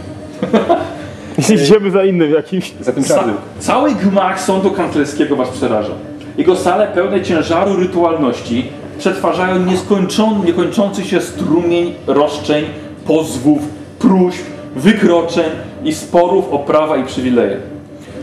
Idziemy 1.63 1.91
za 1.91 2.05
innym 2.05 2.31
jakimś. 2.31 2.73
za 2.81 2.93
tym 2.93 3.05
Ca 3.05 3.15
czarnym. 3.15 3.37
cały 3.59 3.95
gmach 3.95 4.41
sądu 4.41 4.71
kanclerskiego 4.71 5.37
was 5.37 5.49
przeraża. 5.49 5.93
Jego 6.39 6.57
sale 6.57 6.87
pełne 6.87 7.23
ciężaru 7.23 7.77
rytualności 7.77 8.67
przetwarzają 8.99 9.65
nieskończony, 9.67 10.47
niekończący 10.47 11.05
się 11.05 11.21
strumień 11.21 11.95
roszczeń, 12.07 12.65
pozwów, 13.07 13.63
próśb, 13.99 14.43
wykroczeń 14.77 15.51
i 15.85 15.95
sporów 15.95 16.53
o 16.53 16.59
prawa 16.59 16.97
i 16.97 17.05
przywileje. 17.05 17.57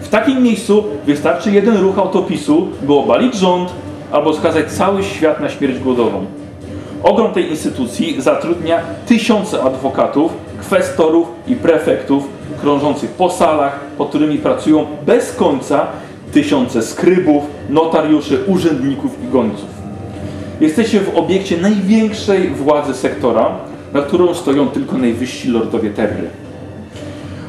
W 0.01 0.09
takim 0.09 0.43
miejscu 0.43 0.83
wystarczy 1.05 1.51
jeden 1.51 1.77
ruch 1.77 1.99
autopisu, 1.99 2.67
by 2.81 2.93
obalić 2.93 3.35
rząd 3.35 3.69
albo 4.11 4.33
skazać 4.33 4.71
cały 4.71 5.03
świat 5.03 5.39
na 5.39 5.49
śmierć 5.49 5.79
głodową. 5.79 6.25
Ogrom 7.03 7.33
tej 7.33 7.49
instytucji 7.49 8.21
zatrudnia 8.21 8.79
tysiące 9.05 9.63
adwokatów, 9.63 10.31
kwestorów 10.61 11.27
i 11.47 11.55
prefektów 11.55 12.23
krążących 12.61 13.09
po 13.09 13.29
salach, 13.29 13.79
pod 13.97 14.09
którymi 14.09 14.37
pracują 14.37 14.85
bez 15.05 15.35
końca 15.35 15.87
tysiące 16.33 16.81
skrybów, 16.81 17.43
notariuszy, 17.69 18.39
urzędników 18.47 19.11
i 19.23 19.31
gońców. 19.31 19.69
Jesteście 20.61 20.99
w 20.99 21.17
obiekcie 21.17 21.57
największej 21.57 22.49
władzy 22.49 22.93
sektora, 22.93 23.49
nad 23.93 24.05
którą 24.05 24.33
stoją 24.33 24.67
tylko 24.67 24.97
najwyżsi 24.97 25.49
lordowie 25.49 25.89
Terry. 25.89 26.29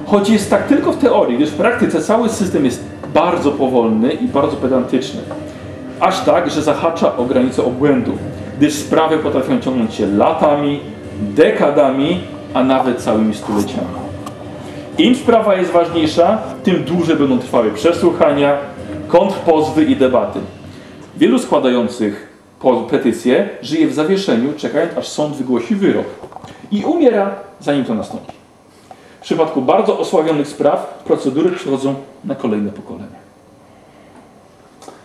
Choć 0.06 0.30
jest 0.30 0.50
tak 0.50 0.66
tylko 0.66 0.92
w 0.92 0.98
teorii, 0.98 1.36
gdyż 1.36 1.50
w 1.50 1.54
praktyce 1.54 2.02
cały 2.02 2.28
system 2.28 2.64
jest 2.64 2.84
bardzo 3.14 3.50
powolny 3.50 4.12
i 4.12 4.28
bardzo 4.28 4.56
pedantyczny. 4.56 5.20
Aż 6.00 6.20
tak, 6.20 6.50
że 6.50 6.62
zahacza 6.62 7.16
o 7.16 7.24
granice 7.24 7.64
obłędu, 7.64 8.12
gdyż 8.58 8.74
sprawy 8.74 9.18
potrafią 9.18 9.60
ciągnąć 9.60 9.94
się 9.94 10.06
latami, 10.06 10.80
dekadami, 11.20 12.20
a 12.54 12.64
nawet 12.64 13.02
całymi 13.02 13.34
stuleciami. 13.34 14.00
Im 14.98 15.14
sprawa 15.14 15.54
jest 15.54 15.70
ważniejsza, 15.70 16.38
tym 16.64 16.84
dłużej 16.84 17.16
będą 17.16 17.38
trwały 17.38 17.70
przesłuchania, 17.70 18.56
kontrpozwy 19.08 19.84
i 19.84 19.96
debaty. 19.96 20.38
Wielu 21.16 21.38
składających 21.38 22.28
petycje 22.90 23.48
żyje 23.62 23.88
w 23.88 23.94
zawieszeniu, 23.94 24.52
czekając 24.56 24.98
aż 24.98 25.08
sąd 25.08 25.36
wygłosi 25.36 25.74
wyrok. 25.74 26.06
I 26.70 26.84
umiera, 26.84 27.34
zanim 27.60 27.84
to 27.84 27.94
nastąpi. 27.94 28.32
W 29.20 29.22
przypadku 29.22 29.62
bardzo 29.62 29.98
osławionych 29.98 30.48
spraw 30.48 31.02
procedury 31.04 31.50
przechodzą 31.50 31.94
na 32.24 32.34
kolejne 32.34 32.70
pokolenia. 32.72 33.19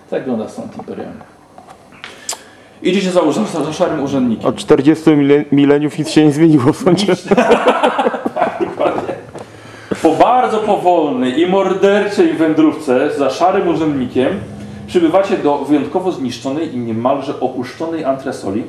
Tak 0.09 0.19
wygląda 0.19 0.49
sąd 0.49 0.77
imperialny. 0.77 1.21
Idziecie 2.81 3.11
za, 3.11 3.21
za, 3.31 3.63
za 3.63 3.73
szarym 3.73 4.03
urzędnikiem. 4.03 4.49
Od 4.49 4.55
40 4.55 5.09
mile- 5.09 5.45
mileniów 5.51 5.97
nic 5.99 6.09
się 6.09 6.25
nie 6.25 6.31
zmieniło 6.31 6.73
w 6.73 6.77
sądzie. 6.77 7.13
Dokładnie. 8.65 9.13
Po 10.01 10.11
bardzo 10.11 10.57
powolnej 10.57 11.41
i 11.41 11.47
morderczej 11.47 12.33
wędrówce 12.33 13.13
za 13.17 13.29
szarym 13.29 13.67
urzędnikiem 13.67 14.29
przybywacie 14.87 15.37
do 15.37 15.57
wyjątkowo 15.57 16.11
zniszczonej 16.11 16.75
i 16.75 16.77
niemalże 16.77 17.39
opuszczonej 17.39 18.05
antresoli 18.05 18.63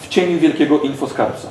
w 0.00 0.08
cieniu 0.08 0.38
wielkiego 0.38 0.80
infoskarbca. 0.80 1.48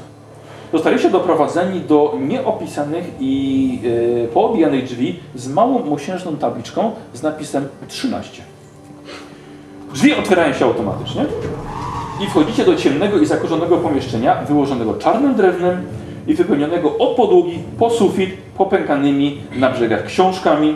Zostaliście 0.74 1.10
doprowadzeni 1.10 1.82
do 1.82 2.18
nieopisanych 2.20 3.06
i 3.20 3.80
e, 4.24 4.28
poobijanych 4.28 4.84
drzwi 4.86 5.20
z 5.36 5.48
małą 5.54 5.86
mosiężną 5.86 6.38
tabliczką 6.38 6.92
z 7.14 7.24
napisem 7.24 7.68
13. 7.88 8.44
Drzwi 9.94 10.14
otwierają 10.14 10.54
się 10.54 10.66
automatycznie 10.66 11.26
i 12.22 12.28
wchodzicie 12.28 12.66
do 12.66 12.76
ciemnego 12.76 13.20
i 13.20 13.26
zakurzonego 13.26 13.78
pomieszczenia 13.78 14.36
wyłożonego 14.42 14.94
czarnym 14.94 15.36
drewnem 15.36 15.84
i 16.28 16.34
wypełnionego 16.34 16.98
od 16.98 17.16
podłogi 17.16 17.60
po 17.80 17.90
sufit 17.90 18.30
popękanymi 18.58 19.42
na 19.56 19.70
brzegach 19.70 20.06
książkami, 20.06 20.76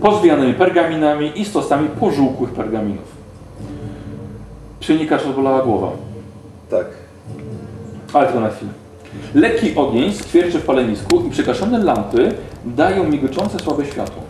pozwijanymi 0.00 0.54
pergaminami 0.54 1.40
i 1.40 1.44
stosami 1.44 1.88
pożółkłych 1.88 2.50
pergaminów. 2.50 3.20
Przenikacz 4.80 5.24
rozbolała 5.24 5.62
głowa, 5.62 5.90
Tak. 6.70 6.86
ale 8.12 8.26
tylko 8.26 8.40
na 8.40 8.50
chwilę. 8.50 8.70
Lekki 9.34 9.74
ogień 9.76 10.12
skwierczy 10.12 10.58
w 10.58 10.64
palenisku 10.64 11.22
i 11.26 11.30
przygaszone 11.30 11.78
lampy 11.78 12.34
dają 12.64 13.04
migoczące 13.04 13.58
słabe 13.58 13.86
światło. 13.86 14.22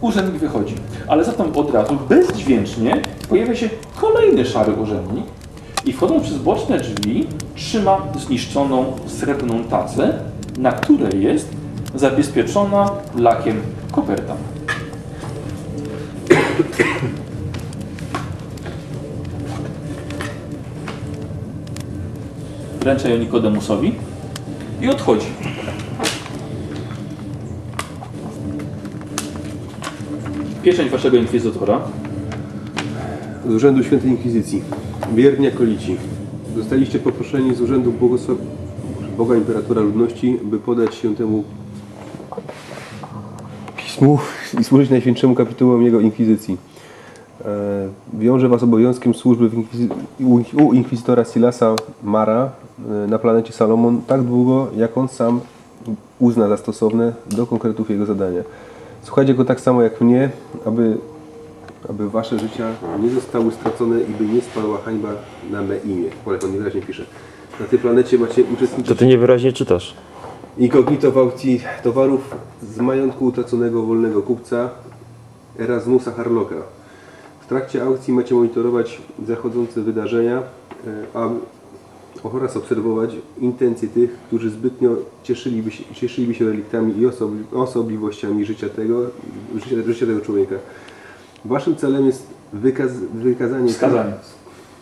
Urzędnik 0.00 0.40
wychodzi, 0.40 0.74
ale 1.08 1.24
zatem 1.24 1.56
od 1.56 1.74
razu 1.74 1.98
bezdźwięcznie 2.08 3.02
pojawia 3.28 3.54
się 3.54 3.68
kolejny 3.96 4.44
szary 4.44 4.72
urzędnik 4.72 5.24
i 5.84 5.92
wchodząc 5.92 6.22
przez 6.22 6.38
boczne 6.38 6.80
drzwi 6.80 7.26
trzyma 7.54 7.98
zniszczoną 8.26 8.92
srebrną 9.06 9.64
tacę, 9.64 10.18
na 10.58 10.72
której 10.72 11.22
jest 11.22 11.48
zabezpieczona 11.94 12.90
lakiem 13.18 13.60
koperta. 13.92 14.36
Wręcza 22.80 23.08
ją 23.08 23.16
Nikodemusowi 23.18 23.94
i 24.80 24.88
odchodzi. 24.88 25.26
Pieczęć 30.66 30.90
waszego 30.90 31.16
inkwizytora. 31.16 31.80
Z 33.48 33.54
Urzędu 33.54 33.84
Świętej 33.84 34.10
Inkwizycji. 34.10 34.62
Wierni 35.14 35.46
akolici. 35.48 35.96
Zostaliście 36.56 36.98
poproszeni 36.98 37.54
z 37.54 37.60
Urzędu. 37.60 37.92
Boga 39.18 39.36
Imperatora 39.36 39.80
Ludności, 39.80 40.38
by 40.44 40.58
podać 40.58 40.94
się 40.94 41.14
temu 41.16 41.44
pismu 43.76 44.18
i 44.60 44.64
służyć 44.64 44.90
Najświętszemu 44.90 45.34
Kapitułom 45.34 45.82
Jego 45.82 46.00
Inkwizycji. 46.00 46.56
E, 47.44 47.88
Wiąże 48.14 48.48
Was 48.48 48.62
obowiązkiem 48.62 49.14
służby 49.14 49.50
inkwizy... 49.56 49.88
u- 50.20 50.66
u 50.66 50.72
inkwizytora 50.72 51.24
Silasa 51.24 51.74
Mara 52.02 52.50
e, 53.04 53.06
na 53.10 53.18
planecie 53.18 53.52
Salomon 53.52 54.00
tak 54.06 54.22
długo, 54.22 54.66
jak 54.76 54.98
on 54.98 55.08
sam 55.08 55.40
uzna 56.18 56.48
za 56.48 56.56
stosowne 56.56 57.12
do 57.30 57.46
konkretów 57.46 57.90
jego 57.90 58.06
zadania. 58.06 58.42
Słuchajcie 59.06 59.34
go 59.34 59.44
tak 59.44 59.60
samo 59.60 59.82
jak 59.82 60.00
mnie, 60.00 60.30
aby 60.64 60.98
aby 61.88 62.10
wasze 62.10 62.38
życia 62.38 62.72
nie 63.02 63.10
zostały 63.10 63.52
stracone 63.52 64.00
i 64.00 64.14
by 64.14 64.24
nie 64.24 64.40
spadła 64.40 64.78
hańba 64.78 65.08
na 65.50 65.62
me 65.62 65.76
imię. 65.78 66.10
Polek 66.24 66.44
on 66.44 66.52
niewyraźnie 66.52 66.82
pisze. 66.82 67.04
Na 67.60 67.66
tej 67.66 67.78
planecie 67.78 68.18
macie 68.18 68.44
To 68.44 68.52
uczestniczyć 68.54 68.98
ty 68.98 69.06
niewyraźnie 69.06 69.52
czytasz. 69.52 69.94
inkognito 70.58 71.12
w 71.12 71.18
aukcji 71.18 71.60
towarów 71.82 72.34
z 72.62 72.78
majątku 72.78 73.24
utraconego 73.24 73.82
wolnego 73.82 74.22
kupca 74.22 74.70
Erasmusa 75.58 76.12
Harlocka. 76.12 76.56
W 77.40 77.46
trakcie 77.46 77.82
aukcji 77.82 78.14
macie 78.14 78.34
monitorować 78.34 79.02
zachodzące 79.26 79.80
wydarzenia 79.80 80.38
e, 80.38 80.42
a, 81.14 81.28
oraz 82.22 82.56
obserwować 82.56 83.10
intencje 83.40 83.88
tych, 83.88 84.12
którzy 84.26 84.50
zbytnio 84.50 84.90
cieszyliby 85.22 85.70
się, 85.70 85.84
cieszyliby 85.94 86.34
się 86.34 86.44
reliktami 86.44 86.98
i 86.98 87.06
osobli, 87.06 87.44
osobliwościami 87.52 88.44
życia 88.44 88.68
tego, 88.68 89.00
życia, 89.54 89.76
życia 89.86 90.06
tego 90.06 90.20
człowieka. 90.20 90.54
Waszym 91.44 91.76
celem 91.76 92.06
jest 92.06 92.26
wykaz, 92.52 92.90
wykazanie 93.14 93.68
Wskazanie. 93.68 94.12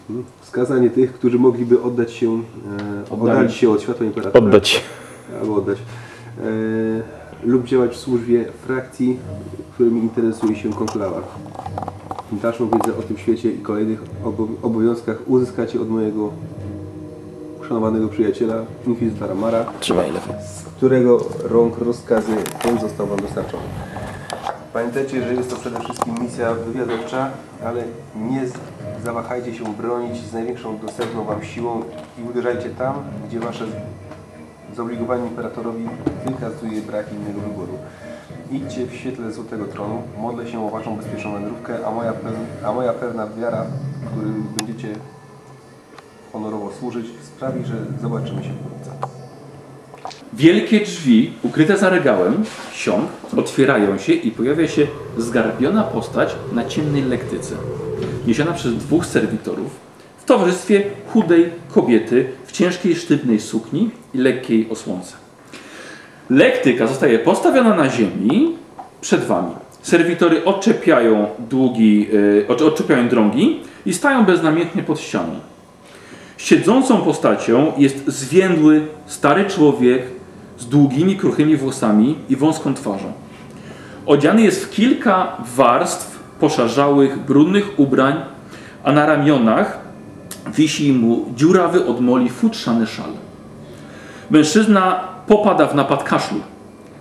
Hmm? 0.08 0.24
wskazanie 0.40 0.90
tych, 0.90 1.12
którzy 1.12 1.38
mogliby 1.38 1.82
oddać 1.82 2.12
się, 2.12 2.42
e, 3.10 3.10
Oddalić. 3.10 3.54
się 3.54 3.70
od 3.70 3.82
światła 3.82 4.06
imperatora 4.06 4.46
Oddać. 4.46 4.82
albo 5.40 5.54
oddać. 5.54 5.78
E, 5.78 6.42
lub 7.46 7.64
działać 7.64 7.92
w 7.92 7.96
służbie 7.96 8.44
frakcji, 8.66 9.16
którymi 9.74 10.00
interesuje 10.00 10.56
się 10.56 10.72
konklawa. 10.72 11.22
Dalszą 12.32 12.70
wiedzę 12.70 12.98
o 12.98 13.02
tym 13.02 13.16
świecie 13.16 13.50
i 13.52 13.58
kolejnych 13.58 14.02
obo- 14.24 14.48
obowiązkach 14.62 15.18
uzyskacie 15.26 15.80
od 15.80 15.90
mojego 15.90 16.30
uszanowanego 17.64 18.08
przyjaciela, 18.08 18.54
inkwizytora 18.86 19.34
Mara, 19.34 19.64
Trzymaj 19.80 20.12
lepiej. 20.12 20.34
z 20.46 20.62
którego 20.76 21.18
rąk 21.44 21.78
rozkazy 21.78 22.32
ten 22.62 22.80
został 22.80 23.06
Wam 23.06 23.18
dostarczony. 23.18 23.62
Pamiętajcie, 24.72 25.22
że 25.28 25.34
jest 25.34 25.50
to 25.50 25.56
przede 25.56 25.80
wszystkim 25.80 26.14
misja 26.20 26.54
wywiadowcza, 26.54 27.30
ale 27.66 27.82
nie 28.30 28.46
z- 28.48 28.52
zawahajcie 29.04 29.54
się 29.54 29.64
bronić 29.64 30.16
z 30.26 30.32
największą 30.32 30.78
dostępną 30.78 31.24
Wam 31.24 31.42
siłą 31.44 31.82
i 32.18 32.30
uderzajcie 32.30 32.70
tam, 32.70 32.94
gdzie 33.28 33.40
Wasze 33.40 33.64
zobligowanie 34.76 35.26
imperatorowi 35.26 35.88
wykazuje 36.26 36.82
brak 36.82 37.06
innego 37.12 37.40
wyboru. 37.40 37.72
Idźcie 38.50 38.86
w 38.86 38.94
świetle 38.94 39.32
Złotego 39.32 39.64
Tronu, 39.64 40.02
modlę 40.18 40.46
się 40.48 40.66
o 40.66 40.70
Waszą 40.70 40.96
bezpieczną 40.96 41.32
wędrówkę, 41.32 41.86
a 41.86 41.90
moja, 41.90 42.12
a 42.64 42.72
moja 42.72 42.92
pewna 42.92 43.26
wiara, 43.26 43.64
którym 44.12 44.46
będziecie 44.56 44.88
honorowo 46.34 46.72
służyć, 46.80 47.06
sprawi, 47.22 47.64
że 47.64 47.74
zobaczymy 48.02 48.44
się 48.44 48.50
wkrótce. 48.50 48.90
Wielkie 50.32 50.80
drzwi, 50.80 51.32
ukryte 51.42 51.76
za 51.76 51.90
regałem 51.90 52.44
ksiąg, 52.72 53.04
otwierają 53.36 53.98
się 53.98 54.12
i 54.12 54.30
pojawia 54.30 54.68
się 54.68 54.86
zgarbiona 55.18 55.82
postać 55.82 56.36
na 56.52 56.64
ciemnej 56.64 57.02
lektyce, 57.02 57.54
niesiona 58.26 58.52
przez 58.52 58.76
dwóch 58.76 59.06
serwitorów 59.06 59.70
w 60.18 60.24
towarzystwie 60.24 60.82
chudej 61.08 61.50
kobiety 61.68 62.26
w 62.46 62.52
ciężkiej, 62.52 62.96
sztywnej 62.96 63.40
sukni 63.40 63.90
i 64.14 64.18
lekkiej 64.18 64.70
osłonce. 64.70 65.16
Lektyka 66.30 66.86
zostaje 66.86 67.18
postawiona 67.18 67.74
na 67.74 67.90
ziemi 67.90 68.56
przed 69.00 69.24
wami. 69.24 69.54
Serwitory 69.82 70.44
odczepiają 70.44 71.26
długi, 71.50 72.08
yy, 72.48 72.66
odczepiają 72.66 73.08
drągi 73.08 73.60
i 73.86 73.94
stają 73.94 74.24
beznamiętnie 74.24 74.82
pod 74.82 75.00
ścianą. 75.00 75.40
Siedzącą 76.44 77.00
postacią 77.00 77.72
jest 77.76 78.08
zwiędły, 78.08 78.86
stary 79.06 79.44
człowiek 79.44 80.02
z 80.58 80.66
długimi, 80.66 81.16
kruchymi 81.16 81.56
włosami 81.56 82.16
i 82.28 82.36
wąską 82.36 82.74
twarzą. 82.74 83.12
Odziany 84.06 84.42
jest 84.42 84.64
w 84.64 84.70
kilka 84.70 85.36
warstw 85.56 86.18
poszarzałych, 86.40 87.18
brudnych 87.18 87.78
ubrań, 87.78 88.14
a 88.82 88.92
na 88.92 89.06
ramionach 89.06 89.78
wisi 90.54 90.92
mu 90.92 91.26
dziurawy 91.36 91.86
od 91.86 92.00
moli 92.00 92.30
futrzany 92.30 92.86
szal. 92.86 93.10
Mężczyzna 94.30 95.00
popada 95.26 95.66
w 95.66 95.74
napad 95.74 96.02
kaszlu, 96.02 96.40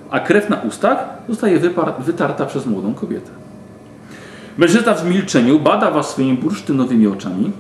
a 0.10 0.20
krew 0.20 0.50
na 0.50 0.62
ustach 0.62 1.06
zostaje 1.30 1.60
wytarta 2.00 2.46
przez 2.46 2.66
młodą 2.66 2.94
kobietę. 2.94 3.32
Mężczyzna 4.58 4.94
w 4.94 5.10
milczeniu 5.10 5.60
bada 5.60 5.92
was 5.92 6.10
swoimi 6.10 6.38
bursztynowymi 6.38 7.08
oczami, 7.08 7.52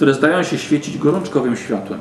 które 0.00 0.14
zdają 0.14 0.42
się 0.42 0.58
świecić 0.58 0.98
gorączkowym 0.98 1.56
światłem. 1.56 2.00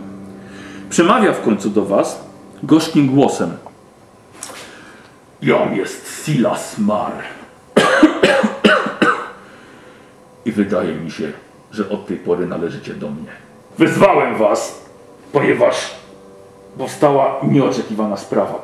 Przemawia 0.89 1.33
w 1.33 1.41
końcu 1.41 1.69
do 1.69 1.85
was 1.85 2.23
gorzkim 2.63 3.07
głosem. 3.07 3.57
Jam 5.41 5.75
jest 5.75 6.23
Silas 6.25 6.77
Mar. 6.77 7.12
I 10.45 10.51
wydaje 10.51 10.95
mi 10.95 11.12
się, 11.12 11.31
że 11.71 11.89
od 11.89 12.07
tej 12.07 12.17
pory 12.17 12.47
należycie 12.47 12.93
do 12.93 13.09
mnie. 13.09 13.31
Wyzwałem 13.77 14.38
was, 14.38 14.85
ponieważ 15.31 15.95
powstała 16.77 17.39
nieoczekiwana 17.43 18.17
sprawa, 18.17 18.62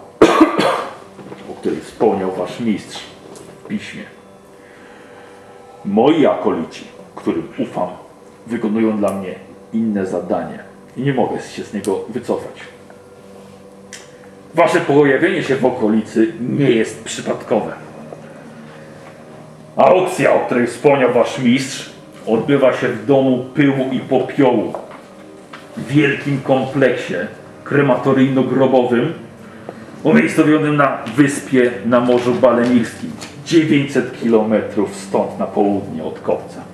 o 1.51 1.53
której 1.59 1.81
wspomniał 1.81 2.31
wasz 2.31 2.59
mistrz 2.59 3.03
w 3.33 3.67
piśmie. 3.67 4.03
Moi 5.85 6.25
akolici, 6.25 6.87
którym 7.15 7.47
ufam, 7.57 8.04
wykonują 8.47 8.97
dla 8.97 9.11
mnie 9.11 9.35
inne 9.73 10.05
zadanie 10.05 10.59
i 10.97 11.01
nie 11.01 11.13
mogę 11.13 11.41
się 11.41 11.63
z 11.63 11.73
niego 11.73 12.05
wycofać. 12.09 12.61
Wasze 14.55 14.79
pojawienie 14.79 15.43
się 15.43 15.55
w 15.55 15.65
okolicy 15.65 16.33
nie 16.49 16.71
jest 16.71 17.03
przypadkowe. 17.03 17.73
Aukcja, 19.75 20.33
o 20.33 20.39
której 20.39 20.67
wspomniał 20.67 21.13
wasz 21.13 21.39
mistrz, 21.39 21.89
odbywa 22.27 22.73
się 22.73 22.87
w 22.87 23.05
domu 23.05 23.45
pyłu 23.53 23.85
i 23.91 23.99
popiołu. 23.99 24.73
W 25.77 25.87
wielkim 25.87 26.41
kompleksie 26.41 27.15
krematoryjno-grobowym 27.63 29.13
umiejscowionym 30.03 30.75
na 30.75 30.97
wyspie 31.15 31.71
na 31.85 31.99
Morzu 31.99 32.33
Balemirskim, 32.33 33.11
900 33.45 34.11
km 34.23 34.53
stąd 34.93 35.39
na 35.39 35.45
południe 35.45 36.03
od 36.03 36.19
kopca. 36.19 36.64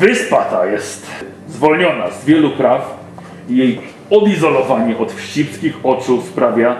Wyspa 0.00 0.44
ta 0.44 0.66
jest 0.66 1.06
zwolniona 1.48 2.10
z 2.10 2.24
wielu 2.24 2.50
praw 2.50 2.98
i 3.48 3.56
jej 3.56 3.80
odizolowanie 4.10 4.98
od 4.98 5.12
wścibskich 5.12 5.76
oczu 5.82 6.22
sprawia, 6.22 6.76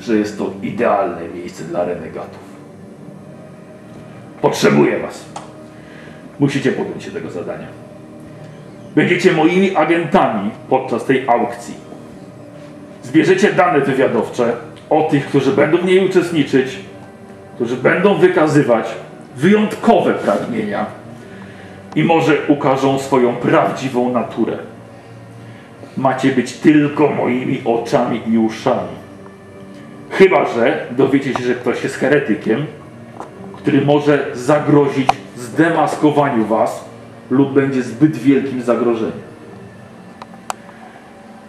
że 0.00 0.16
jest 0.16 0.38
to 0.38 0.50
idealne 0.62 1.28
miejsce 1.28 1.64
dla 1.64 1.84
renegatów. 1.84 2.48
Potrzebuję 4.40 4.98
was. 4.98 5.24
Musicie 6.38 6.72
podjąć 6.72 7.02
się 7.02 7.10
tego 7.10 7.30
zadania. 7.30 7.66
Będziecie 8.94 9.32
moimi 9.32 9.76
agentami 9.76 10.50
podczas 10.68 11.04
tej 11.04 11.28
aukcji. 11.28 11.74
Zbierzecie 13.02 13.52
dane 13.52 13.80
wywiadowcze 13.80 14.52
o 14.90 15.02
tych, 15.02 15.26
którzy 15.26 15.52
będą 15.52 15.78
w 15.78 15.84
niej 15.84 16.06
uczestniczyć, 16.06 16.78
którzy 17.54 17.76
będą 17.76 18.14
wykazywać 18.14 18.86
wyjątkowe 19.36 20.14
pragnienia 20.14 20.86
i 21.98 22.04
może 22.04 22.36
ukażą 22.48 22.98
swoją 22.98 23.36
prawdziwą 23.36 24.12
naturę. 24.12 24.58
Macie 25.96 26.30
być 26.30 26.52
tylko 26.52 27.08
moimi 27.08 27.60
oczami 27.64 28.20
i 28.26 28.38
uszami. 28.38 28.96
Chyba, 30.10 30.44
że 30.44 30.86
dowiecie 30.90 31.32
się, 31.34 31.42
że 31.44 31.54
ktoś 31.54 31.84
jest 31.84 31.96
heretykiem, 31.96 32.66
który 33.56 33.84
może 33.84 34.26
zagrozić 34.34 35.08
zdemaskowaniu 35.36 36.44
was 36.44 36.84
lub 37.30 37.52
będzie 37.52 37.82
zbyt 37.82 38.16
wielkim 38.16 38.62
zagrożeniem. 38.62 39.28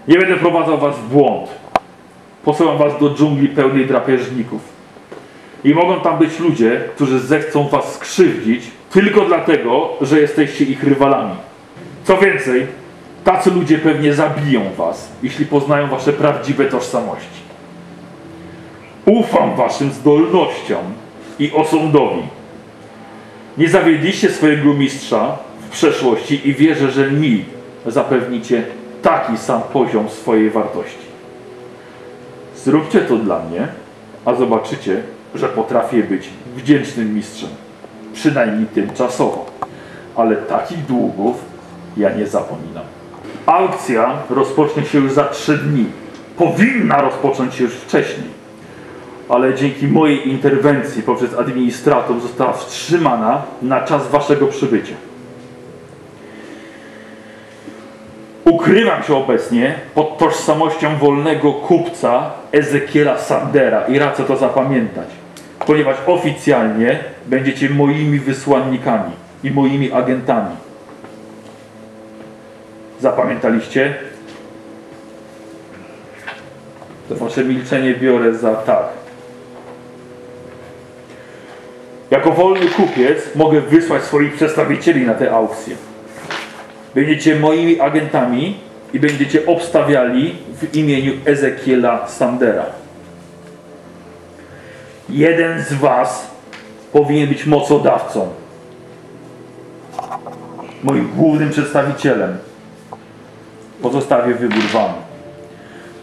Nie 0.07 0.17
będę 0.17 0.35
wprowadzał 0.35 0.77
was 0.77 0.95
w 0.95 1.09
błąd. 1.09 1.49
Posyłam 2.43 2.77
was 2.77 2.99
do 2.99 3.15
dżungli 3.15 3.47
pełnej 3.47 3.85
drapieżników. 3.85 4.62
I 5.63 5.73
mogą 5.73 5.99
tam 5.99 6.17
być 6.17 6.39
ludzie, 6.39 6.81
którzy 6.95 7.19
zechcą 7.19 7.67
was 7.67 7.93
skrzywdzić 7.93 8.79
tylko 8.89 9.25
dlatego, 9.25 9.89
że 10.02 10.19
jesteście 10.19 10.65
ich 10.65 10.84
rywalami. 10.84 11.36
Co 12.04 12.17
więcej, 12.17 12.67
tacy 13.23 13.52
ludzie 13.52 13.78
pewnie 13.78 14.13
zabiją 14.13 14.62
was, 14.78 15.12
jeśli 15.23 15.45
poznają 15.45 15.88
wasze 15.88 16.13
prawdziwe 16.13 16.65
tożsamości. 16.65 17.39
Ufam 19.06 19.56
waszym 19.56 19.91
zdolnościom 19.91 20.84
i 21.39 21.52
osądowi. 21.52 22.21
Nie 23.58 23.69
zawiedliście 23.69 24.30
swojego 24.30 24.73
mistrza 24.73 25.38
w 25.62 25.69
przeszłości 25.69 26.47
i 26.49 26.54
wierzę, 26.54 26.91
że 26.91 27.12
mi 27.12 27.45
zapewnicie 27.86 28.63
taki 29.02 29.38
sam 29.38 29.62
poziom 29.73 30.10
swojej 30.10 30.49
wartości. 30.49 31.10
Zróbcie 32.56 33.02
to 33.02 33.17
dla 33.17 33.39
mnie, 33.39 33.67
a 34.25 34.34
zobaczycie, 34.34 35.04
że 35.36 35.49
potrafię 35.49 36.04
być 36.04 36.30
wdzięcznym 36.56 37.15
mistrzem. 37.15 37.49
Przynajmniej 38.19 38.65
tymczasowo. 38.65 39.45
Ale 40.15 40.36
takich 40.36 40.86
długów 40.86 41.45
ja 41.97 42.13
nie 42.13 42.27
zapominam. 42.27 42.84
Aukcja 43.45 44.13
rozpocznie 44.29 44.86
się 44.86 44.97
już 44.97 45.12
za 45.12 45.23
trzy 45.23 45.58
dni. 45.58 45.86
Powinna 46.38 47.01
rozpocząć 47.01 47.55
się 47.55 47.63
już 47.63 47.73
wcześniej. 47.73 48.27
Ale 49.29 49.55
dzięki 49.55 49.88
mojej 49.88 50.29
interwencji 50.29 51.03
poprzez 51.03 51.34
administrator 51.34 52.21
została 52.21 52.53
wstrzymana 52.53 53.41
na 53.62 53.82
czas 53.82 54.08
waszego 54.08 54.47
przybycia. 54.47 54.95
Ukrywam 58.45 59.03
się 59.03 59.15
obecnie 59.15 59.75
pod 59.95 60.17
tożsamością 60.17 60.97
wolnego 60.97 61.53
kupca 61.53 62.32
Ezekiela 62.51 63.17
Sandera 63.17 63.82
i 63.82 63.99
radzę 63.99 64.23
to 64.23 64.38
zapamiętać, 64.38 65.08
ponieważ 65.69 65.97
oficjalnie 66.05 66.99
będziecie 67.25 67.69
moimi 67.69 68.19
wysłannikami 68.19 69.12
i 69.43 69.51
moimi 69.51 69.91
agentami. 69.91 70.55
Zapamiętaliście? 72.99 73.95
To 77.10 77.15
wasze 77.15 77.43
milczenie 77.43 77.95
biorę 77.95 78.34
za 78.34 78.55
tak. 78.55 78.84
Jako 82.12 82.32
wolny 82.32 82.67
kupiec 82.67 83.36
mogę 83.36 83.62
wysłać 83.62 84.03
swoich 84.03 84.34
przedstawicieli 84.34 85.05
na 85.05 85.13
tę 85.13 85.32
aukcję. 85.32 85.75
Będziecie 86.95 87.39
moimi 87.39 87.79
agentami 87.82 88.58
i 88.93 88.99
będziecie 88.99 89.45
obstawiali 89.45 90.36
w 90.62 90.75
imieniu 90.75 91.13
Ezekiela 91.25 92.08
Sandera. 92.08 92.79
Jeden 95.10 95.63
z 95.63 95.74
was 95.74 96.32
powinien 96.93 97.28
być 97.30 97.45
mocodawcą. 97.45 98.30
Moim 100.84 101.12
głównym 101.15 101.50
przedstawicielem. 101.50 102.38
Pozostawię 103.82 104.34
wybór 104.34 104.63
wam. 104.74 104.89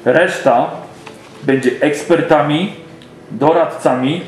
Reszta 0.04 0.70
będzie 1.42 1.70
ekspertami, 1.80 2.72
doradcami 3.30 4.22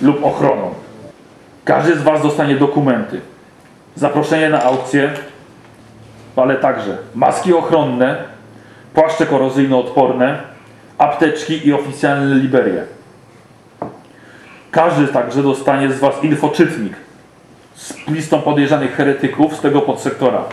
lub 0.00 0.24
ochroną. 0.24 0.74
Każdy 1.64 1.96
z 1.96 2.02
was 2.02 2.22
dostanie 2.22 2.56
dokumenty. 2.56 3.20
Zaproszenie 3.94 4.50
na 4.50 4.62
aukcję, 4.62 5.10
ale 6.36 6.56
także 6.56 6.98
maski 7.14 7.54
ochronne, 7.54 8.24
płaszcze 8.94 9.26
korozyjno-odporne, 9.26 10.38
apteczki 10.98 11.68
i 11.68 11.72
oficjalne 11.72 12.34
liberie. 12.34 12.95
Każdy 14.76 15.08
także 15.08 15.42
dostanie 15.42 15.92
z 15.92 15.98
Was 15.98 16.24
infoczytnik 16.24 16.92
z 17.76 17.94
listą 18.08 18.42
podejrzanych 18.42 18.96
heretyków 18.96 19.56
z 19.56 19.60
tego 19.60 19.80
podsektora. 19.80 20.44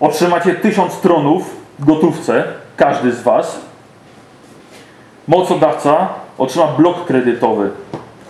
Otrzymacie 0.00 0.54
tysiąc 0.54 1.00
tronów 1.00 1.56
w 1.78 1.84
gotówce, 1.84 2.44
każdy 2.76 3.12
z 3.12 3.22
Was. 3.22 3.60
Mocodawca 5.26 6.08
otrzyma 6.38 6.66
blok 6.66 7.06
kredytowy 7.06 7.70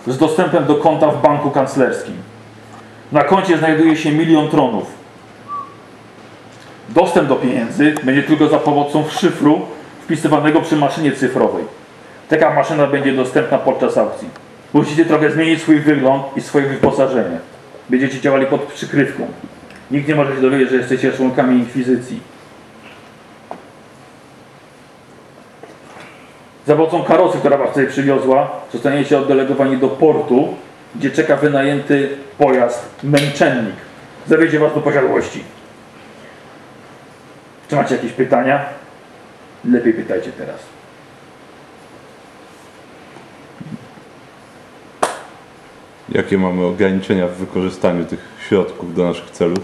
z 0.07 0.17
dostępem 0.17 0.65
do 0.65 0.75
konta 0.75 1.07
w 1.07 1.21
banku 1.21 1.51
kanclerskim. 1.51 2.15
Na 3.11 3.23
koncie 3.23 3.57
znajduje 3.57 3.95
się 3.97 4.11
milion 4.11 4.49
tronów. 4.49 4.85
Dostęp 6.89 7.27
do 7.29 7.35
pieniędzy 7.35 7.95
będzie 8.03 8.23
tylko 8.23 8.47
za 8.47 8.57
pomocą 8.57 9.03
szyfru 9.09 9.61
wpisywanego 10.03 10.61
przy 10.61 10.75
maszynie 10.75 11.11
cyfrowej. 11.11 11.79
Taka 12.29 12.53
maszyna 12.53 12.87
będzie 12.87 13.13
dostępna 13.13 13.57
podczas 13.57 13.97
aukcji. 13.97 14.29
Musicie 14.73 15.05
trochę 15.05 15.31
zmienić 15.31 15.61
swój 15.61 15.79
wygląd 15.79 16.23
i 16.37 16.41
swoje 16.41 16.65
wyposażenie. 16.65 17.37
Będziecie 17.89 18.19
działali 18.19 18.45
pod 18.45 18.61
przykrywką. 18.61 19.27
Nikt 19.91 20.07
nie 20.07 20.15
może 20.15 20.35
się 20.35 20.41
dowiedzieć, 20.41 20.69
że 20.69 20.75
jesteście 20.75 21.11
członkami 21.11 21.59
inkwizycji. 21.59 22.19
Za 26.67 26.75
pomocą 26.75 27.03
karocy, 27.03 27.37
która 27.37 27.57
was 27.57 27.69
tutaj 27.69 27.87
przywiozła, 27.87 28.51
zostaniecie 28.73 29.17
oddelegowani 29.17 29.77
do 29.77 29.87
portu, 29.87 30.55
gdzie 30.95 31.11
czeka 31.11 31.35
wynajęty 31.35 32.09
pojazd 32.37 32.89
męczennik. 33.03 33.75
Zawiezie 34.27 34.59
was 34.59 34.73
do 34.73 34.81
posiadłości. 34.81 35.43
Czy 37.69 37.75
macie 37.75 37.95
jakieś 37.95 38.11
pytania? 38.11 38.65
Lepiej 39.65 39.93
pytajcie 39.93 40.31
teraz. 40.31 40.78
Jakie 46.11 46.37
mamy 46.37 46.65
ograniczenia 46.65 47.27
w 47.27 47.31
wykorzystaniu 47.31 48.05
tych 48.05 48.19
środków 48.47 48.95
do 48.95 49.03
naszych 49.03 49.31
celów? 49.31 49.59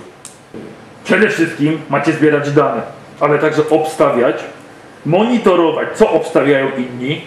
Przede 1.04 1.30
wszystkim 1.30 1.80
macie 1.90 2.12
zbierać 2.12 2.52
dane, 2.52 2.82
ale 3.20 3.40
także 3.40 3.70
obstawiać, 3.70 4.44
monitorować, 5.06 5.88
co 5.96 6.12
obstawiają 6.12 6.68
inni, 6.78 7.22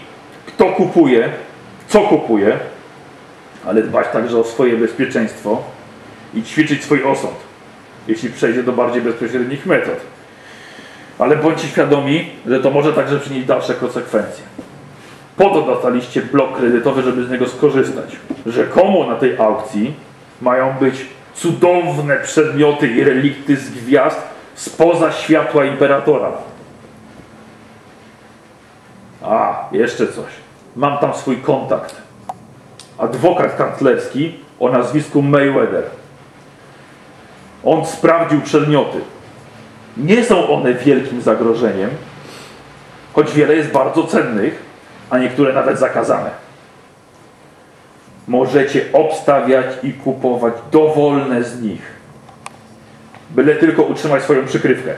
kto 0.47 0.65
kupuje, 0.65 1.29
co 1.89 2.01
kupuje, 2.01 2.59
ale 3.67 3.83
dbać 3.83 4.07
także 4.13 4.39
o 4.39 4.45
swoje 4.45 4.77
bezpieczeństwo 4.77 5.63
i 6.35 6.43
ćwiczyć 6.43 6.85
swój 6.85 7.05
osąd, 7.05 7.37
jeśli 8.09 8.31
przejdzie 8.31 8.63
do 8.63 8.73
bardziej 8.73 9.03
bezpośrednich 9.03 9.67
metod. 9.67 10.01
Ale 11.19 11.37
bądźcie 11.37 11.69
świadomi, 11.69 12.31
że 12.47 12.61
to 12.61 12.71
może 12.71 12.93
także 12.93 13.21
przynieść 13.21 13.47
dalsze 13.47 13.75
konsekwencje. 13.75 14.45
Po 15.39 15.51
to 15.51 15.63
dostaliście 15.63 16.23
blok 16.23 16.59
kredytowy, 16.59 17.03
żeby 17.03 17.25
z 17.25 17.31
niego 17.31 17.49
skorzystać. 17.49 18.17
Rzekomo 18.47 19.07
na 19.07 19.15
tej 19.17 19.39
aukcji 19.39 19.95
mają 20.43 20.73
być 20.73 21.07
cudowne 21.35 22.17
przedmioty 22.17 22.89
i 22.89 23.05
relikty 23.05 23.57
z 23.57 23.71
gwiazd 23.71 24.23
spoza 24.55 25.13
światła 25.13 25.65
imperatora. 25.65 26.33
A, 29.23 29.69
jeszcze 29.73 30.07
coś. 30.07 30.33
Mam 30.77 30.99
tam 30.99 31.15
swój 31.15 31.37
kontakt. 31.37 31.95
Adwokat 32.99 33.57
kanclerski 33.57 34.35
o 34.61 34.69
nazwisku 34.69 35.23
Mayweather. 35.23 35.85
On 37.65 37.87
sprawdził 37.87 38.41
przedmioty. 38.41 38.99
Nie 39.97 40.25
są 40.25 40.49
one 40.49 40.75
wielkim 40.75 41.23
zagrożeniem, 41.23 41.91
choć 43.13 43.33
wiele 43.33 43.55
jest 43.55 43.71
bardzo 43.71 44.05
cennych, 44.05 44.68
a 45.11 45.19
niektóre 45.19 45.53
nawet 45.53 45.79
zakazane. 45.79 46.31
Możecie 48.29 48.85
obstawiać 48.93 49.67
i 49.83 49.93
kupować 49.93 50.55
dowolne 50.73 51.45
z 51.45 51.63
nich, 51.63 51.83
byle 53.31 53.55
tylko 53.55 53.83
utrzymać 53.83 54.23
swoją 54.23 54.47
przykrywkę. 54.47 54.95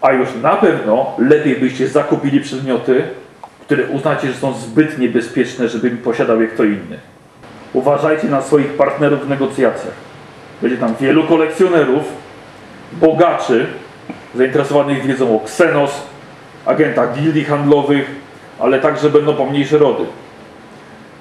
A 0.00 0.12
już 0.12 0.28
na 0.42 0.56
pewno 0.56 1.12
lepiej 1.18 1.56
byście 1.56 1.88
zakupili 1.88 2.40
przedmioty, 2.40 3.02
które 3.60 3.86
uznacie, 3.86 4.28
że 4.28 4.34
są 4.34 4.54
zbyt 4.54 4.98
niebezpieczne, 4.98 5.68
żeby 5.68 5.90
posiadał 5.90 6.42
je 6.42 6.48
kto 6.48 6.64
inny. 6.64 6.98
Uważajcie 7.72 8.28
na 8.28 8.42
swoich 8.42 8.72
partnerów 8.72 9.26
w 9.26 9.28
negocjacjach. 9.28 9.94
Będzie 10.62 10.76
tam 10.76 10.94
wielu 11.00 11.24
kolekcjonerów, 11.24 12.04
bogaczy, 12.92 13.66
zainteresowanych 14.34 15.06
wiedzą 15.06 15.36
o 15.36 15.42
Xenos, 15.42 16.02
agentach 16.66 17.14
gildii 17.14 17.44
handlowych, 17.44 18.10
ale 18.60 18.80
także 18.80 19.10
będą 19.10 19.34
pomniejsze 19.34 19.78
rody. 19.78 20.04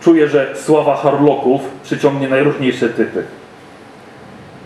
Czuję, 0.02 0.28
że 0.30 0.56
sława 0.56 0.96
Harlocków 0.96 1.62
przyciągnie 1.84 2.28
najróżniejsze 2.28 2.90
typy. 2.90 3.24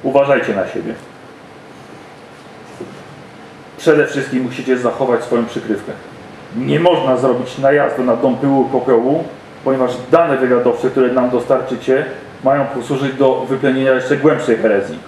Uważajcie 0.04 0.56
na 0.56 0.68
siebie. 0.68 0.94
Przede 3.78 4.08
wszystkim 4.08 4.44
musicie 4.44 4.78
zachować 4.78 5.24
swoją 5.24 5.46
przykrywkę. 5.46 5.92
Nie 6.58 6.80
można 6.80 7.18
zrobić 7.18 7.58
najazdu 7.58 8.04
na 8.04 8.15
dom 8.15 8.38
pyłu 8.38 8.65
popiołu, 8.65 9.24
ponieważ 9.63 9.92
dane 10.12 10.38
wywiadowcze, 10.38 10.89
które 10.89 11.13
nam 11.13 11.30
dostarczycie, 11.30 12.06
mają 12.44 12.65
posłużyć 12.65 13.13
do 13.13 13.46
wyplenienia 13.50 13.92
jeszcze 13.92 14.18
głębszej 14.18 14.58
herezji. 14.58 15.00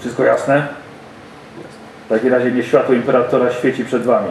Wszystko 0.00 0.24
jasne? 0.24 0.79
W 2.10 2.12
takim 2.12 2.32
razie 2.32 2.52
nie 2.52 2.62
światło 2.62 2.94
Imperatora 2.94 3.52
świeci 3.52 3.84
przed 3.84 4.02
wami. 4.02 4.28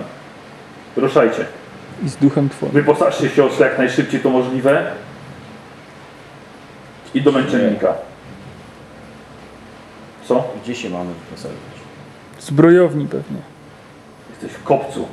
Ruszajcie. 0.98 1.46
I 2.06 2.10
z 2.10 2.16
duchem 2.16 2.50
twoim. 2.50 2.72
Wyposażcie 2.72 3.30
się 3.30 3.50
jak 3.60 3.78
najszybciej 3.78 4.20
to 4.20 4.30
możliwe 4.30 4.92
i 7.14 7.22
do 7.22 7.32
męczennika. 7.32 7.94
Co? 10.26 10.48
Gdzie 10.64 10.76
się 10.76 10.90
mamy 10.90 11.10
wyposażyć? 11.14 11.60
Zbrojowni 12.40 13.08
pewnie. 13.08 13.38
Jesteś 14.30 14.52
w 14.52 14.64
kopcu. 14.64 15.08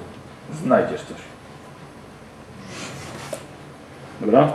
Znajdziesz 0.63 1.01
coś. 1.01 1.19
Dobra? 4.21 4.53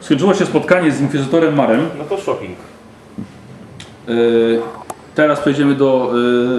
Skończyło 0.00 0.34
się 0.34 0.46
spotkanie 0.46 0.92
z 0.92 1.00
Inkwizytorem 1.00 1.54
Marem. 1.54 1.90
No 1.98 2.04
to 2.04 2.18
shopping. 2.18 2.58
Yy, 4.06 4.62
Teraz 5.14 5.40
przejdziemy 5.40 5.74
do 5.74 6.12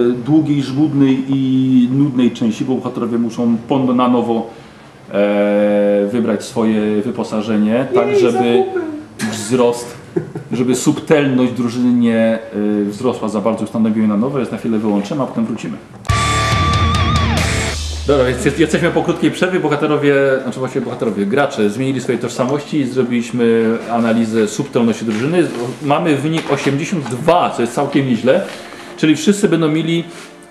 yy, 0.06 0.12
długiej, 0.12 0.62
żmudnej 0.62 1.24
i 1.28 1.88
nudnej 1.92 2.30
części, 2.30 2.64
bo 2.64 2.74
bohaterowie 2.74 3.18
muszą 3.18 3.56
pon- 3.68 3.96
na 3.96 4.08
nowo 4.08 4.50
e, 5.12 6.08
wybrać 6.12 6.44
swoje 6.44 7.02
wyposażenie, 7.02 7.86
tak 7.94 8.16
żeby 8.18 8.64
wzrost, 9.32 9.96
żeby 10.52 10.74
subtelność 10.74 11.52
drużyny 11.52 11.92
nie 11.92 12.38
y, 12.56 12.84
wzrosła 12.84 13.28
za 13.28 13.40
bardzo, 13.40 13.64
ustanowimy 13.64 14.08
na 14.08 14.16
nowo, 14.16 14.38
jest 14.38 14.52
na 14.52 14.58
chwilę 14.58 14.78
wyłączymy, 14.78 15.22
a 15.22 15.26
potem 15.26 15.46
wrócimy. 15.46 15.76
Dobra, 18.06 18.24
więc 18.24 18.44
jest- 18.44 18.58
jesteśmy 18.58 18.90
po 18.90 19.02
krótkiej 19.02 19.30
przerwie. 19.30 19.60
Bohaterowie, 19.60 20.14
znaczy 20.42 20.58
właściwie 20.58 20.84
bohaterowie, 20.84 21.26
gracze 21.26 21.70
zmienili 21.70 22.00
swoje 22.00 22.18
tożsamości 22.18 22.76
i 22.80 22.84
zrobiliśmy 22.86 23.78
analizę 23.92 24.48
subtelności 24.48 25.04
drużyny. 25.04 25.46
Mamy 25.82 26.16
wynik 26.16 26.52
82, 26.52 27.50
co 27.56 27.62
jest 27.62 27.74
całkiem 27.74 28.08
nieźle. 28.08 28.42
Czyli 28.96 29.16
wszyscy 29.16 29.48
będą 29.48 29.68
mieli 29.68 30.04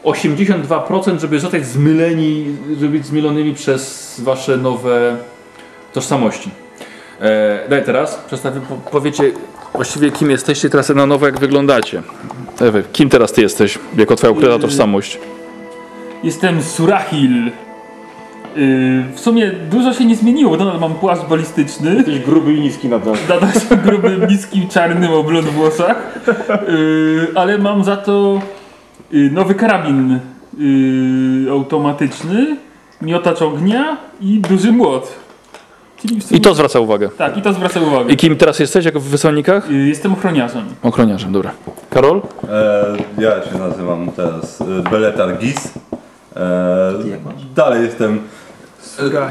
82%, 0.04 1.20
żeby 1.20 1.40
zostać 1.40 1.66
zmyleni, 1.66 2.46
żeby 2.80 2.90
być 2.98 3.06
zmylonymi 3.06 3.54
przez 3.54 4.16
wasze 4.24 4.58
nowe 4.58 5.18
tożsamości. 5.94 6.50
E, 7.22 7.60
daj 7.70 7.84
teraz, 7.86 8.16
przedstawię, 8.28 8.62
po, 8.62 8.76
powiecie 8.76 9.32
właściwie 9.74 10.12
kim 10.12 10.32
jesteście 10.32 10.70
teraz 10.70 10.90
na 10.90 11.06
nowo, 11.06 11.26
jak 11.26 11.40
wyglądacie. 11.40 12.04
Ewy, 12.62 12.84
kim 12.94 13.10
teraz 13.10 13.32
ty 13.32 13.42
jesteś, 13.42 13.80
jako 13.98 14.16
twoja 14.16 14.32
ukryta 14.32 14.60
tożsamość? 14.60 15.20
Jestem 16.26 16.62
Surahil. 16.62 17.44
Yy, 17.44 17.52
w 19.14 19.20
sumie 19.20 19.52
dużo 19.52 19.94
się 19.94 20.06
nie 20.06 20.16
zmieniło, 20.16 20.58
nadal 20.58 20.80
mam 20.80 20.94
płaszcz 20.94 21.26
balistyczny. 21.26 21.96
Jesteś 21.96 22.20
gruby 22.20 22.54
i 22.54 22.62
niski 22.62 22.90
nadal. 22.90 23.16
Nadal 23.30 23.52
się 23.52 23.76
grubym, 23.76 24.28
niskim, 24.30 24.68
czarnym 24.68 25.14
o 25.14 25.24
blond 25.24 25.48
włosach. 25.48 26.26
Yy, 26.68 27.28
ale 27.36 27.58
mam 27.58 27.84
za 27.84 27.98
to 27.98 28.42
yy, 29.12 29.32
nowy 29.32 29.56
karabin 29.56 30.20
yy, 30.58 31.52
automatyczny, 31.52 32.58
miotacz 33.02 33.42
ognia 33.42 33.98
i 34.22 34.40
duży 34.40 34.72
młot. 34.72 35.14
Sumie, 36.02 36.20
I 36.32 36.42
to 36.42 36.54
zwraca 36.54 36.80
uwagę. 36.80 37.10
Tak, 37.18 37.38
i 37.38 37.42
to 37.42 37.54
zwraca 37.54 37.80
uwagę. 37.80 38.14
I 38.14 38.18
kim 38.18 38.36
teraz 38.36 38.60
jesteś, 38.60 38.86
jako 38.86 39.00
w 39.00 39.04
wysłannikach? 39.04 39.70
Yy, 39.70 39.88
jestem 39.88 40.14
ochroniarzem. 40.14 40.66
Ochroniarzem, 40.84 41.32
dobra. 41.32 41.52
Karol? 41.90 42.22
E, 42.50 43.22
ja 43.22 43.32
się 43.52 43.60
nazywam 43.60 44.12
teraz 44.16 44.64
Beletar 44.92 45.38
Gis. 45.38 45.74
E, 46.36 46.94
dalej 47.56 47.84
jestem 47.84 48.20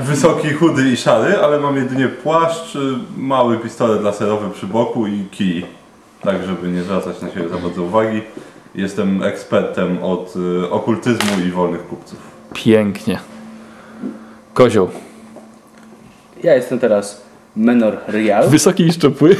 wysoki, 0.05 0.53
chudy 0.53 0.91
i 0.91 0.97
szary, 0.97 1.39
ale 1.39 1.61
mam 1.61 1.77
jedynie 1.77 2.09
płaszcz, 2.09 2.77
e, 2.77 2.79
mały 3.17 3.59
pistolet 3.59 4.03
laserowy 4.03 4.51
przy 4.51 4.67
boku 4.67 5.07
i 5.07 5.25
kij. 5.31 5.67
Tak, 6.23 6.37
żeby 6.47 6.69
nie 6.69 6.83
zwracać 6.83 7.23
na 7.23 7.31
siebie 7.31 7.49
za 7.49 7.57
bardzo 7.57 7.83
uwagi. 7.83 8.23
Jestem 8.75 9.23
ekspertem 9.23 10.03
od 10.03 10.35
e, 10.63 10.71
okultyzmu 10.71 11.45
i 11.47 11.51
wolnych 11.51 11.87
kupców. 11.87 12.19
Pięknie. 12.55 13.19
Kozioł. 14.55 14.91
Ja 16.43 16.55
jestem 16.55 16.79
teraz 16.79 17.23
Menor 17.57 17.97
Real. 18.09 18.49
Wysoki 18.49 18.83
i 18.83 18.93
szczupły. 18.93 19.37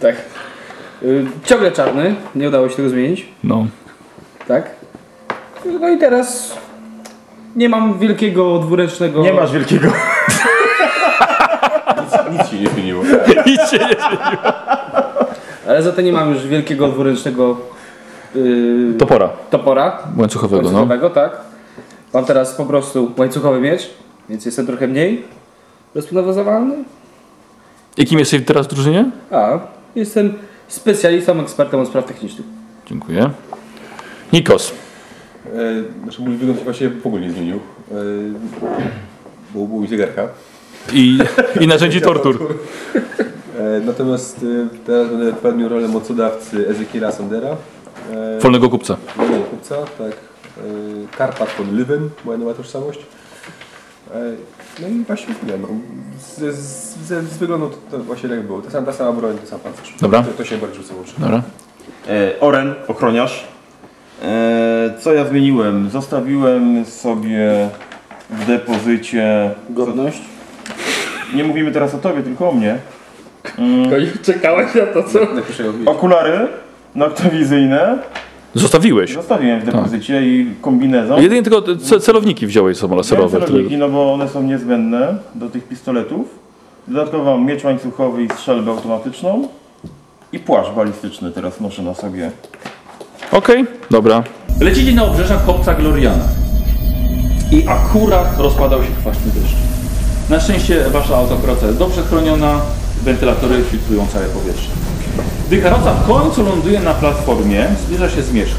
Tak. 0.00 0.16
Y, 1.02 1.26
ciągle 1.44 1.72
czarny, 1.72 2.14
nie 2.34 2.48
udało 2.48 2.68
się 2.68 2.76
tego 2.76 2.88
zmienić. 2.88 3.26
No. 3.44 3.66
Tak. 4.48 4.70
No 5.80 5.88
i 5.88 5.98
teraz 5.98 6.56
nie 7.58 7.68
mam 7.68 7.98
wielkiego 7.98 8.58
dwuręcznego. 8.58 9.22
Nie 9.22 9.32
masz 9.32 9.52
wielkiego. 9.52 9.92
Nic 12.32 12.48
się 12.50 12.60
nie 12.60 12.68
zmieniło. 12.68 13.02
Nic 13.46 13.70
się 13.70 13.78
nie 13.78 13.96
Ale 15.68 15.82
za 15.82 15.92
to 15.92 16.00
nie 16.00 16.12
mam 16.12 16.34
już 16.34 16.46
wielkiego 16.46 16.88
dwuręcznego 16.88 17.56
yy, 18.34 18.94
Topora 18.98 19.28
topora. 19.50 19.98
łańcuchowego, 20.16 20.62
no. 20.62 20.68
łańcuchowego, 20.68 21.10
tak. 21.10 21.36
Mam 22.14 22.24
teraz 22.24 22.54
po 22.54 22.66
prostu 22.66 23.12
łańcuchowy 23.16 23.60
miecz, 23.60 23.90
więc 24.28 24.46
jestem 24.46 24.66
trochę 24.66 24.86
mniej 24.88 25.24
rozprawozowalny. 25.94 26.74
I 27.96 28.06
kim 28.06 28.18
jesteś 28.18 28.44
teraz 28.46 28.66
w 28.66 28.70
drużynie? 28.70 29.10
A, 29.30 29.58
jestem 29.94 30.34
specjalistą, 30.68 31.40
ekspertem 31.40 31.80
od 31.80 31.88
spraw 31.88 32.04
technicznych. 32.04 32.46
Dziękuję. 32.86 33.30
Nikos. 34.32 34.72
E, 35.54 36.02
Znaczy 36.02 36.22
mój 36.22 36.36
wygląd 36.36 36.58
się 36.58 36.64
właśnie 36.64 36.88
w 36.88 37.06
ogóle 37.06 37.22
nie 37.22 37.30
zmienił. 37.30 37.56
E, 37.56 37.94
Bo 39.54 39.66
był 39.66 39.86
zegarka. 39.86 40.28
I, 40.92 41.18
i 41.60 41.66
narzędzi 41.66 42.00
tortur. 42.00 42.54
E, 43.58 43.80
Natomiast 43.80 44.46
teraz 44.86 45.08
będę 45.08 45.32
pełnił 45.32 45.68
rolę 45.68 45.88
mocodawcy 45.88 46.68
Ezekiela 46.68 47.12
Sandera. 47.12 47.56
Wolnego 48.40 48.68
kupca. 48.68 48.96
Wolnego 49.16 49.44
kupca, 49.44 49.76
tak. 49.98 50.12
Karpat 51.18 51.48
von 51.58 51.76
Lywen, 51.76 52.10
moja 52.24 52.38
nowa 52.38 52.54
tożsamość. 52.54 52.98
No 54.82 54.88
i 54.88 55.04
właśnie 55.06 55.34
tyle. 55.34 55.58
No. 55.58 55.68
Z, 56.20 56.54
z, 56.56 56.96
z, 57.06 57.28
z 57.32 57.38
wyglądu 57.38 57.68
to, 57.70 57.76
to 57.98 58.04
właśnie 58.04 58.28
tak 58.28 58.42
było. 58.42 58.62
Ta 58.62 58.70
sama, 58.70 58.86
ta 58.86 58.92
sama 58.92 59.12
broń, 59.12 59.38
ten 59.38 59.46
sam 59.46 59.60
pancerz. 59.60 59.94
Dobra. 60.00 60.22
To, 60.22 60.30
to 60.30 60.44
się 60.44 60.58
bardziej 60.58 60.82
rzuca 60.82 60.94
łączy. 60.94 61.12
Dobra. 61.18 61.42
E, 62.08 62.40
Oren, 62.40 62.74
ochroniarz. 62.88 63.44
E, 64.22 64.90
co 65.00 65.12
ja 65.12 65.24
zmieniłem? 65.24 65.90
Zostawiłem 65.90 66.84
sobie 66.84 67.68
w 68.30 68.46
depozycie. 68.46 69.50
Godność. 69.70 70.20
Nie 71.34 71.44
mówimy 71.44 71.72
teraz 71.72 71.94
o 71.94 71.98
tobie, 71.98 72.22
tylko 72.22 72.48
o 72.48 72.52
mnie. 72.52 72.78
Czekałeś 74.22 74.74
na 74.74 74.86
to, 74.86 75.02
co? 75.02 75.18
Okulary 75.86 76.48
noktowizyjne. 76.94 77.98
Zostawiłeś. 78.54 79.12
Zostawiłem 79.14 79.60
w 79.60 79.64
depozycie 79.64 80.22
i 80.22 80.50
kombinezon. 80.60 81.22
Jedynie 81.22 81.42
tylko 81.42 81.60
ce- 81.60 82.00
celowniki 82.00 82.46
wziąłeś 82.46 82.76
są 82.76 82.96
laserowe. 82.96 83.40
celowniki, 83.40 83.76
no 83.76 83.88
bo 83.88 84.12
one 84.14 84.28
są 84.28 84.42
niezbędne 84.42 85.14
do 85.34 85.48
tych 85.50 85.64
pistoletów. 85.68 86.38
Dodatkowo 86.88 87.24
mam 87.36 87.46
miecz 87.46 87.64
łańcuchowy 87.64 88.22
i 88.24 88.28
strzelbę 88.28 88.70
automatyczną. 88.70 89.48
I 90.32 90.38
płaszcz 90.38 90.70
balistyczny 90.70 91.30
teraz 91.32 91.60
noszę 91.60 91.82
na 91.82 91.94
sobie. 91.94 92.30
Okej, 93.32 93.66
dobra. 93.90 94.22
Lecicie 94.60 94.92
na 94.92 95.04
obrzeżach 95.04 95.46
kopca 95.46 95.74
Gloriana. 95.74 96.24
I 97.52 97.68
akurat 97.68 98.38
rozpadał 98.38 98.82
się 98.82 98.90
kwaśny 99.00 99.30
deszcz. 99.34 99.54
Na 100.30 100.40
szczęście 100.40 100.84
wasza 100.90 101.16
autokracja 101.16 101.66
jest 101.66 101.78
dobrze 101.78 102.02
chroniona, 102.02 102.60
wentylatory 103.04 103.64
filtrują 103.70 104.06
całe 104.12 104.26
powietrze. 104.26 104.68
Gdy 105.46 105.58
karoca 105.62 105.94
w 105.94 106.06
końcu 106.06 106.42
ląduje 106.42 106.80
na 106.80 106.94
platformie, 106.94 107.66
zbliża 107.86 108.10
się 108.10 108.22
zmierzch. 108.22 108.56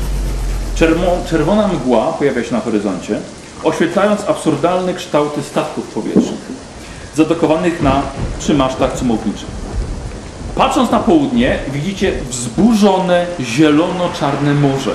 Czerwo- 0.76 1.30
czerwona 1.30 1.68
mgła 1.68 2.14
pojawia 2.14 2.44
się 2.44 2.54
na 2.54 2.60
horyzoncie, 2.60 3.20
oświetlając 3.64 4.22
absurdalne 4.28 4.94
kształty 4.94 5.44
statków 5.44 5.88
powietrznych, 5.88 6.50
zadokowanych 7.16 7.82
na 7.82 8.02
przy 8.40 8.54
masztach 8.54 8.94
cumowniczych. 8.98 9.59
Patrząc 10.60 10.92
na 10.92 11.00
południe, 11.00 11.60
widzicie 11.74 12.14
wzburzone, 12.30 13.26
zielono-czarne 13.42 14.54
morze. 14.54 14.92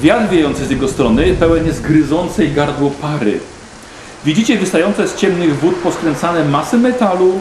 Wiatr 0.00 0.28
wiejący 0.30 0.66
z 0.66 0.70
jego 0.70 0.88
strony 0.88 1.34
pełen 1.34 1.66
jest 1.66 1.82
gryzącej 1.82 2.52
gardło 2.52 2.90
pary. 2.90 3.40
Widzicie 4.24 4.58
wystające 4.58 5.08
z 5.08 5.16
ciemnych 5.16 5.60
wód 5.60 5.74
poskręcane 5.74 6.44
masy 6.44 6.78
metalu, 6.78 7.32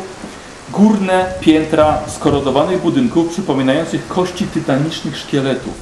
górne 0.71 1.25
piętra 1.41 1.97
skorodowanych 2.07 2.81
budynków 2.81 3.29
przypominających 3.29 4.07
kości 4.07 4.47
tytanicznych 4.47 5.17
szkieletów. 5.17 5.73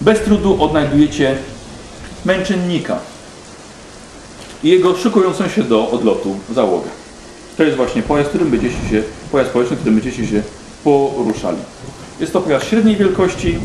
Bez 0.00 0.20
trudu 0.20 0.62
odnajdujecie 0.62 1.36
męczennika 2.24 2.98
i 4.64 4.68
jego 4.68 4.96
szykującą 4.96 5.48
się 5.48 5.62
do 5.62 5.90
odlotu 5.90 6.36
załogę. 6.54 6.88
To 7.56 7.62
jest 7.62 7.76
właśnie 7.76 8.02
pojazd, 8.02 8.28
którym 8.28 8.50
będziecie 8.50 8.88
się, 8.90 9.02
pojazd 9.32 9.50
powietrzny, 9.50 9.76
którym 9.76 9.94
będziecie 9.94 10.26
się 10.26 10.42
poruszali. 10.84 11.58
Jest 12.20 12.32
to 12.32 12.40
pojazd 12.40 12.66
średniej 12.66 12.96
wielkości, 12.96 13.58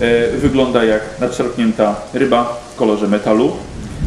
e, 0.00 0.36
wygląda 0.36 0.84
jak 0.84 1.02
nadszarpnięta 1.20 1.96
ryba 2.14 2.60
w 2.72 2.76
kolorze 2.76 3.08
metalu. 3.08 3.52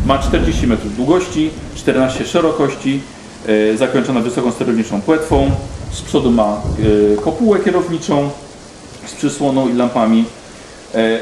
Ma 0.05 0.19
40 0.19 0.67
metrów 0.67 0.95
długości, 0.95 1.49
14 1.75 2.25
szerokości, 2.25 3.01
e, 3.47 3.77
zakończona 3.77 4.19
wysoką 4.19 4.51
sterowniczą 4.51 5.01
płetwą. 5.01 5.51
Z 5.91 6.01
przodu 6.01 6.31
ma 6.31 6.61
e, 7.13 7.21
kopułę 7.21 7.59
kierowniczą 7.59 8.29
z 9.05 9.13
przysłoną 9.13 9.69
i 9.69 9.73
lampami, 9.73 10.25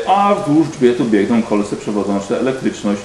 a 0.07 0.35
wzdłuż 0.35 0.67
grzbietu 0.69 1.05
biegną 1.05 1.43
kolce 1.43 1.75
przewodzące 1.75 2.39
elektryczność 2.39 3.01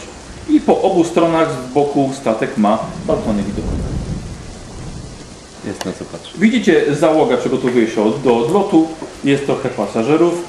i 0.49 0.61
po 0.61 0.83
obu 0.83 1.05
stronach 1.05 1.49
z 1.53 1.73
boku 1.73 2.11
statek 2.21 2.59
ma 2.59 2.79
balkony 3.07 3.43
widokowe. 3.43 4.06
Jest 5.67 5.85
na 5.85 5.93
co 5.93 6.05
patrzeć. 6.05 6.39
Widzicie, 6.39 6.95
załoga 6.95 7.37
przygotowuje 7.37 7.87
się 7.87 8.13
do 8.25 8.39
odlotu, 8.39 8.89
jest 9.25 9.47
trochę 9.47 9.69
pasażerów. 9.69 10.45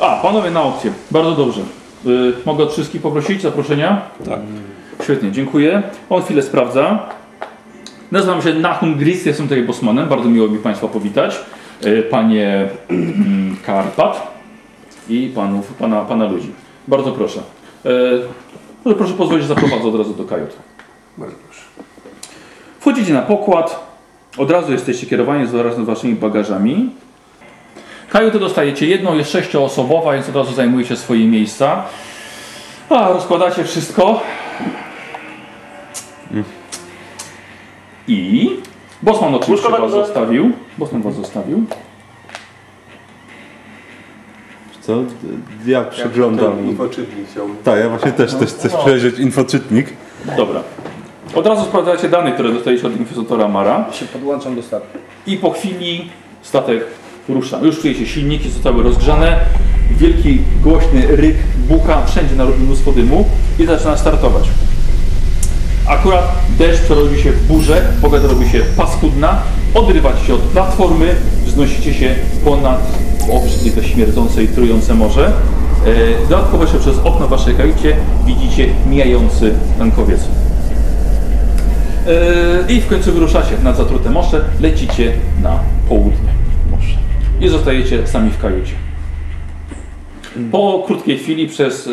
A, 0.00 0.16
panowie 0.22 0.50
na 0.50 0.62
opcję, 0.62 0.92
bardzo 1.10 1.32
dobrze. 1.32 1.60
Y, 2.06 2.32
mogę 2.46 2.64
od 2.64 2.72
wszystkich 2.72 3.02
poprosić 3.02 3.42
zaproszenia? 3.42 4.02
Tak. 4.24 4.40
Świetnie, 5.02 5.32
dziękuję. 5.32 5.82
On 6.10 6.22
chwilę 6.22 6.42
sprawdza. 6.42 7.08
Nazywam 8.12 8.42
się 8.42 8.54
Nahum 8.54 8.94
Gris, 8.94 9.26
jestem 9.26 9.48
tutaj 9.48 9.62
bosmanem, 9.62 10.08
bardzo 10.08 10.28
miło 10.28 10.48
mi 10.48 10.58
Państwa 10.58 10.88
powitać. 10.88 11.40
Y, 11.84 12.02
Panie 12.02 12.68
mm, 12.88 13.56
Karpat 13.66 14.34
i 15.08 15.32
panów, 15.34 15.74
pana, 15.74 16.00
pana 16.00 16.24
ludzi. 16.24 16.52
Bardzo 16.88 17.12
proszę. 17.12 17.40
Y, 17.86 17.90
może 18.84 18.96
proszę 18.96 19.14
pozwolić, 19.14 19.42
że 19.42 19.54
zaprowadzę 19.54 19.88
od 19.88 19.94
razu 19.94 20.14
do 20.14 20.24
kajut. 20.24 20.50
Bardzo 21.18 21.36
proszę. 21.46 21.62
Wchodzicie 22.80 23.12
na 23.12 23.22
pokład, 23.22 23.93
od 24.36 24.50
razu 24.50 24.72
jesteście 24.72 25.06
kierowani 25.06 25.46
zaraz 25.46 25.76
z 25.76 25.80
waszymi 25.80 26.14
bagażami. 26.14 26.90
Kajutę 28.10 28.38
dostajecie 28.38 28.86
jedną, 28.86 29.14
jest 29.14 29.30
sześcioosobowa, 29.30 30.12
więc 30.12 30.28
od 30.28 30.36
razu 30.36 30.54
zajmujecie 30.54 30.96
swoje 30.96 31.26
miejsca. 31.26 31.84
A, 32.90 33.08
rozkładacie 33.08 33.64
wszystko. 33.64 34.20
I... 38.08 38.50
Bosman 39.02 39.34
oczywiście 39.34 39.68
was 39.68 39.90
zostawił. 39.90 40.52
Bosman 40.78 41.02
was 41.02 41.14
zostawił. 41.14 41.64
Co? 44.80 45.02
Ja 45.66 45.84
przeglądam. 45.84 46.66
Infoczytnik. 46.66 47.26
Tak, 47.64 47.78
ja 47.78 47.88
właśnie 47.88 48.12
też 48.12 48.34
też 48.34 48.50
chcę 48.50 48.68
przejrzeć 48.68 49.18
infoczytnik. 49.18 49.86
Dobra. 50.36 50.62
Od 51.34 51.46
razu 51.46 51.64
sprawdzacie 51.64 52.08
dane, 52.08 52.32
które 52.32 52.52
dostaliście 52.52 52.86
od 52.86 52.96
inkwizytora 52.96 53.48
Mara. 53.48 53.92
Się 53.92 54.06
podłączam 54.06 54.56
do 54.56 54.62
statku. 54.62 54.98
I 55.26 55.36
po 55.36 55.50
chwili 55.50 56.10
statek 56.42 56.84
rusza. 57.28 57.58
Już 57.62 57.80
czujecie 57.80 58.06
silniki, 58.06 58.50
zostały 58.50 58.82
rozgrzane. 58.82 59.40
Wielki, 59.90 60.38
głośny 60.62 61.16
ryk 61.16 61.36
bucha, 61.68 62.06
wszędzie 62.06 62.34
narobi 62.36 62.62
mnóstwo 62.62 62.92
dymu 62.92 63.24
i 63.58 63.66
zaczyna 63.66 63.96
startować. 63.96 64.44
Akurat 65.88 66.24
deszcz 66.58 66.82
przerobi 66.82 67.22
się 67.22 67.32
w 67.32 67.46
burzę, 67.46 67.82
pogoda 68.02 68.28
robi 68.28 68.48
się 68.48 68.60
paskudna, 68.76 69.42
odrywacie 69.74 70.26
się 70.26 70.34
od 70.34 70.40
platformy, 70.40 71.14
wznosicie 71.44 71.94
się 71.94 72.14
ponad 72.44 72.80
obrzydliwe, 73.32 73.84
śmierdzące 73.84 74.42
i 74.42 74.48
trujące 74.48 74.94
morze. 74.94 75.32
E, 75.86 76.28
Dodatkowo 76.28 76.62
jeszcze 76.62 76.78
przez 76.78 76.98
okno 76.98 77.26
w 77.26 77.30
waszej 77.30 77.54
kajucie 77.54 77.96
widzicie 78.26 78.68
mijający 78.90 79.54
tankowiec. 79.78 80.20
E, 82.06 82.72
I 82.72 82.80
w 82.80 82.88
końcu 82.88 83.12
wyruszacie 83.12 83.58
nad 83.62 83.76
zatrute 83.76 84.10
morze, 84.10 84.40
lecicie 84.60 85.12
na 85.42 85.58
południe 85.88 86.30
morza. 86.70 86.98
I 87.40 87.48
zostajecie 87.48 88.06
sami 88.06 88.30
w 88.30 88.42
kajucie. 88.42 88.72
Po 90.52 90.82
krótkiej 90.86 91.18
chwili 91.18 91.48
przez 91.48 91.86
e, 91.86 91.90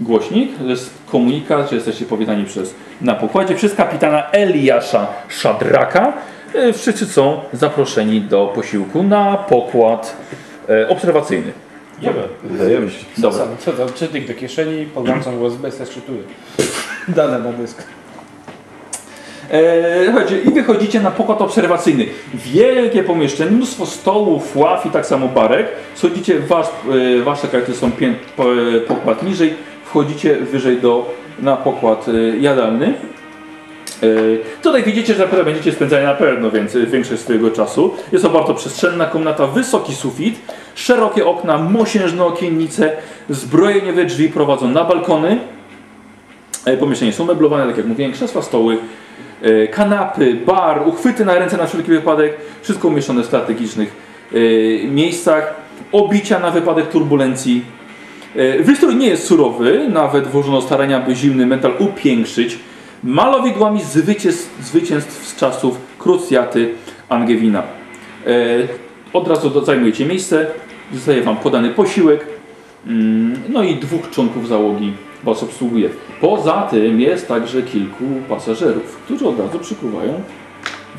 głośnik 0.00 0.50
jest 0.60 0.90
komunikat, 1.06 1.70
że 1.70 1.76
jesteście 1.76 2.04
powitani 2.04 2.44
przez 2.44 2.74
na 3.00 3.14
pokładzie 3.14 3.54
przez 3.54 3.74
kapitana 3.74 4.30
Eliasza 4.30 5.06
Szadraka. 5.28 6.12
E, 6.54 6.72
wszyscy 6.72 7.06
są 7.06 7.40
zaproszeni 7.52 8.20
do 8.20 8.52
posiłku 8.54 9.02
na 9.02 9.36
pokład 9.36 10.16
obserwacyjny. 10.88 11.52
Dajemy 12.58 12.90
się. 12.90 13.04
Dobra. 13.18 13.46
Co 13.58 13.72
to? 13.72 13.90
Czytnik 13.90 14.28
do 14.28 14.34
kieszeni, 14.34 14.86
podłączam 14.86 15.42
USB, 15.42 15.70
zeszytuję. 15.70 16.22
Dane 17.08 17.38
na 17.38 17.52
dysk. 17.52 17.82
E, 19.50 20.04
słuchajcie, 20.04 20.38
I 20.40 20.50
wychodzicie 20.50 21.00
na 21.00 21.10
pokład 21.10 21.42
obserwacyjny. 21.42 22.06
Wielkie 22.34 23.02
pomieszczenie, 23.02 23.50
mnóstwo 23.50 23.86
stołów, 23.86 24.56
ław 24.56 24.86
i 24.86 24.90
tak 24.90 25.06
samo 25.06 25.28
barek. 25.28 25.66
Schodzicie, 25.94 26.40
wasz, 26.40 26.66
e, 27.18 27.22
wasze 27.22 27.48
karty 27.48 27.74
są 27.74 27.92
pię, 27.92 28.14
e, 28.38 28.80
pokład 28.80 29.22
niżej, 29.22 29.54
wchodzicie 29.84 30.36
wyżej 30.36 30.80
do, 30.80 31.14
na 31.38 31.56
pokład 31.56 32.06
e, 32.08 32.38
jadalny. 32.38 32.94
Tutaj 34.62 34.82
widzicie, 34.82 35.14
że 35.14 35.22
naprawdę 35.22 35.44
będziecie 35.44 35.72
spędzali 35.72 36.04
na 36.04 36.14
pewno 36.14 36.50
więcej, 36.50 36.86
większość 36.86 37.22
swojego 37.22 37.50
czasu. 37.50 37.94
Jest 38.12 38.24
to 38.24 38.30
bardzo 38.30 38.54
przestrzenna 38.54 39.06
komnata, 39.06 39.46
wysoki 39.46 39.94
sufit, 39.94 40.40
szerokie 40.74 41.26
okna, 41.26 41.58
mosiężne 41.58 42.24
okiennice, 42.24 42.92
zbrojeniowe 43.30 44.04
drzwi 44.04 44.28
prowadzą 44.28 44.68
na 44.68 44.84
balkony. 44.84 45.38
E, 46.64 46.76
Pomieszczenia 46.76 47.12
są 47.12 47.24
meblowane, 47.24 47.66
tak 47.66 47.76
jak 47.76 47.86
mówiłem, 47.86 48.12
krzesła, 48.12 48.42
stoły, 48.42 48.78
kanapy, 49.70 50.34
bar, 50.34 50.88
uchwyty 50.88 51.24
na 51.24 51.34
ręce 51.34 51.56
na 51.56 51.66
wszelki 51.66 51.90
wypadek, 51.90 52.36
wszystko 52.62 52.88
umieszczone 52.88 53.22
w 53.22 53.26
strategicznych 53.26 53.92
e, 54.32 54.38
miejscach, 54.88 55.54
obicia 55.92 56.38
na 56.38 56.50
wypadek 56.50 56.88
turbulencji. 56.88 57.64
E, 58.36 58.62
Wystrój 58.62 58.96
nie 58.96 59.06
jest 59.06 59.26
surowy, 59.26 59.88
nawet 59.88 60.26
włożono 60.26 60.60
starania, 60.62 61.00
by 61.00 61.14
zimny 61.14 61.46
metal 61.46 61.72
upiększyć. 61.78 62.58
Malowidłami 63.04 63.82
zwycięstw, 63.82 64.64
zwycięstw 64.64 65.26
z 65.26 65.36
czasów 65.36 65.78
krucjaty 65.98 66.74
Angewina. 67.08 67.62
E, 68.26 68.32
Od 69.12 69.28
razu 69.28 69.64
zajmujecie 69.64 70.06
miejsce, 70.06 70.46
zostaje 70.92 71.22
Wam 71.22 71.36
podany 71.36 71.70
posiłek, 71.70 72.26
Mm, 72.86 73.42
No 73.48 73.62
i 73.62 73.74
dwóch 73.76 74.10
członków 74.10 74.48
załogi 74.48 74.92
Was 75.24 75.42
obsługuje. 75.42 75.88
Poza 76.20 76.62
tym 76.70 77.00
jest 77.00 77.28
także 77.28 77.62
kilku 77.62 78.04
pasażerów, 78.28 78.96
którzy 79.04 79.28
od 79.28 79.40
razu 79.40 79.58
przykuwają 79.58 80.20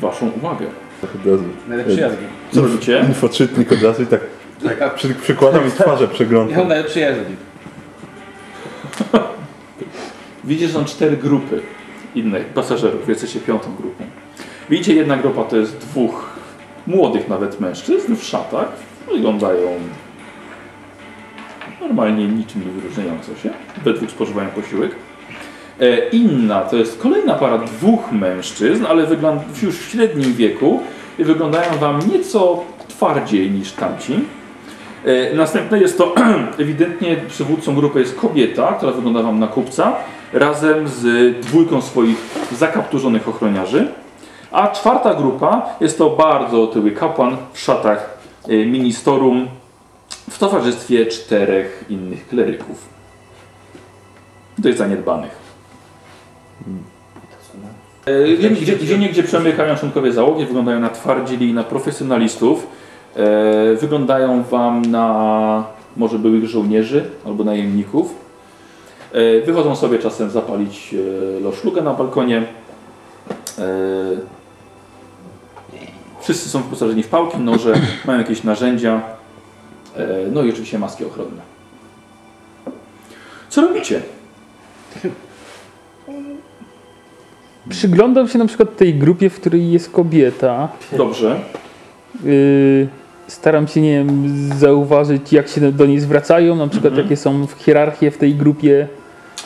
Waszą 0.00 0.30
uwagę. 0.36 0.66
Od 1.02 1.26
razu. 1.26 1.44
Najlepszy 1.68 2.00
jazdy. 2.00 2.22
Co 2.50 2.62
robicie? 2.62 3.04
Infoczytnik 3.08 3.72
od 3.72 3.82
razu 3.82 4.02
i 4.02 4.06
tak 4.06 4.20
przy, 4.94 5.14
przykładam 5.14 5.68
i 5.68 5.70
twarze 5.70 6.04
Ja 6.04 6.10
przeglądam. 6.10 6.68
najlepszy 6.68 7.00
jazdy. 7.00 7.24
Widzicie, 10.44 10.66
że 10.66 10.72
są 10.74 10.84
cztery 10.84 11.16
grupy 11.16 11.60
innych 12.14 12.46
pasażerów. 12.46 13.08
Jesteście 13.08 13.40
piątą 13.40 13.74
grupą. 13.80 14.04
Widzicie, 14.70 14.94
jedna 14.94 15.16
grupa 15.16 15.44
to 15.44 15.56
jest 15.56 15.78
dwóch 15.78 16.30
młodych 16.86 17.28
nawet 17.28 17.60
mężczyzn 17.60 18.16
w 18.16 18.24
szatach. 18.24 18.68
Wyglądają 19.12 19.68
normalnie 21.86 22.28
niczym 22.28 22.64
nie 22.66 22.80
wyróżniająco 22.80 23.36
się. 23.42 23.50
We 23.84 23.92
dwóch 23.92 24.10
spożywają 24.10 24.48
posiłek. 24.48 24.90
E, 25.80 26.08
Inna 26.08 26.60
to 26.60 26.76
jest 26.76 26.98
kolejna 26.98 27.34
para 27.34 27.58
dwóch 27.58 28.12
mężczyzn, 28.12 28.86
ale 28.86 29.06
już 29.62 29.76
w 29.76 29.90
średnim 29.90 30.34
wieku 30.34 30.80
i 31.18 31.24
wyglądają 31.24 31.76
Wam 31.78 32.00
nieco 32.12 32.64
twardziej 32.88 33.50
niż 33.50 33.72
tamci. 33.72 34.14
E, 35.04 35.34
Następne 35.34 35.78
jest 35.78 35.98
to 35.98 36.14
ewidentnie 36.58 37.16
przywódcą 37.28 37.74
grupy 37.74 38.00
jest 38.00 38.16
kobieta, 38.20 38.72
która 38.72 38.92
wygląda 38.92 39.22
Wam 39.22 39.38
na 39.38 39.46
kupca, 39.46 39.92
razem 40.32 40.88
z 40.88 41.36
dwójką 41.46 41.82
swoich 41.82 42.16
zakapturzonych 42.52 43.28
ochroniarzy. 43.28 43.88
A 44.52 44.68
czwarta 44.68 45.14
grupa 45.14 45.66
jest 45.80 45.98
to 45.98 46.10
bardzo 46.10 46.62
otyły 46.62 46.90
kapłan 46.90 47.36
w 47.52 47.60
szatach 47.60 48.18
e, 48.48 48.66
ministerum 48.66 49.48
w 50.30 50.38
towarzystwie 50.38 51.06
czterech 51.06 51.84
innych 51.88 52.28
kleryków. 52.28 52.88
Dość 54.58 54.78
zaniedbanych. 54.78 55.46
E, 58.06 58.36
Gdzie, 58.36 58.50
gdzie, 58.50 58.76
gdzie 58.76 58.98
niegdzie 58.98 59.22
przemykają 59.22 59.76
członkowie 59.76 60.12
załogi, 60.12 60.46
wyglądają 60.46 60.80
na 60.80 60.88
twardzieli 60.88 61.48
i 61.48 61.54
na 61.54 61.64
profesjonalistów. 61.64 62.66
E, 63.16 63.74
wyglądają 63.74 64.42
Wam 64.42 64.82
na 64.82 65.64
może 65.96 66.18
byłych 66.18 66.46
żołnierzy 66.48 67.04
albo 67.26 67.44
najemników. 67.44 68.14
E, 69.12 69.40
wychodzą 69.40 69.76
sobie 69.76 69.98
czasem 69.98 70.30
zapalić 70.30 70.94
e, 70.94 71.40
loszlugę 71.40 71.82
na 71.82 71.94
balkonie. 71.94 72.42
E, 73.58 73.64
wszyscy 76.20 76.48
są 76.48 76.62
wyposażeni 76.62 77.02
w 77.02 77.08
pałki, 77.08 77.38
noże, 77.38 77.74
mają 78.04 78.18
jakieś 78.18 78.44
narzędzia. 78.44 79.15
E, 79.96 80.26
no 80.32 80.42
i 80.42 80.50
oczywiście 80.50 80.78
maski 80.78 81.04
ochronne. 81.04 81.42
Co 83.48 83.60
robicie? 83.60 84.00
Przyglądam 87.68 88.28
się 88.28 88.38
na 88.38 88.46
przykład 88.46 88.76
tej 88.76 88.94
grupie, 88.94 89.30
w 89.30 89.40
której 89.40 89.72
jest 89.72 89.90
kobieta. 89.90 90.68
Dobrze. 90.92 91.40
Yy, 92.24 92.88
staram 93.26 93.68
się, 93.68 93.80
nie 93.80 93.98
wiem, 93.98 94.32
zauważyć, 94.58 95.32
jak 95.32 95.48
się 95.48 95.72
do 95.72 95.86
niej 95.86 96.00
zwracają, 96.00 96.56
na 96.56 96.68
przykład 96.68 96.96
jakie 96.96 97.16
są 97.16 97.46
hierarchie 97.58 98.10
w 98.10 98.18
tej 98.18 98.34
grupie, 98.34 98.88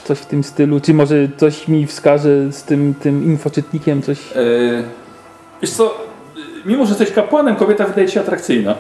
coś 0.05 0.19
w 0.19 0.27
tym 0.27 0.45
stylu. 0.45 0.81
Czy 0.81 0.95
może 0.95 1.29
coś 1.37 1.69
mi 1.69 1.87
wskaże 1.87 2.53
z 2.53 2.63
tym, 2.63 2.95
tym 3.03 3.25
infoczytnikiem, 3.25 4.03
coś. 4.03 4.19
E, 4.37 4.43
wiesz 5.63 5.71
co, 5.71 5.95
mimo 6.67 6.85
że 6.85 6.91
jesteś 6.91 7.13
kapłanem, 7.13 7.57
kobieta 7.57 7.85
wydaje 7.85 8.09
się 8.09 8.21
atrakcyjna. 8.21 8.75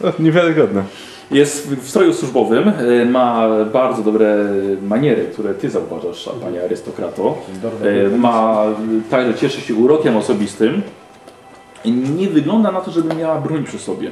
Niewiarygodne. 0.18 0.82
Jest 1.30 1.68
w 1.74 1.88
stroju 1.88 2.14
służbowym, 2.14 2.68
e, 2.68 3.04
ma 3.04 3.48
bardzo 3.72 4.02
dobre 4.02 4.36
maniery, 4.82 5.24
które 5.32 5.54
ty 5.54 5.70
zauważasz, 5.70 6.30
panie 6.42 6.62
arystokrato. 6.64 7.38
E, 8.12 8.16
Ma, 8.16 8.64
także 9.10 9.34
cieszy 9.34 9.60
się 9.60 9.74
urokiem 9.74 10.16
osobistym. 10.16 10.82
I 11.84 11.92
Nie 11.92 12.28
wygląda 12.28 12.72
na 12.72 12.80
to, 12.80 12.90
żeby 12.90 13.14
miała 13.14 13.40
broń 13.40 13.64
przy 13.64 13.78
sobie. 13.78 14.10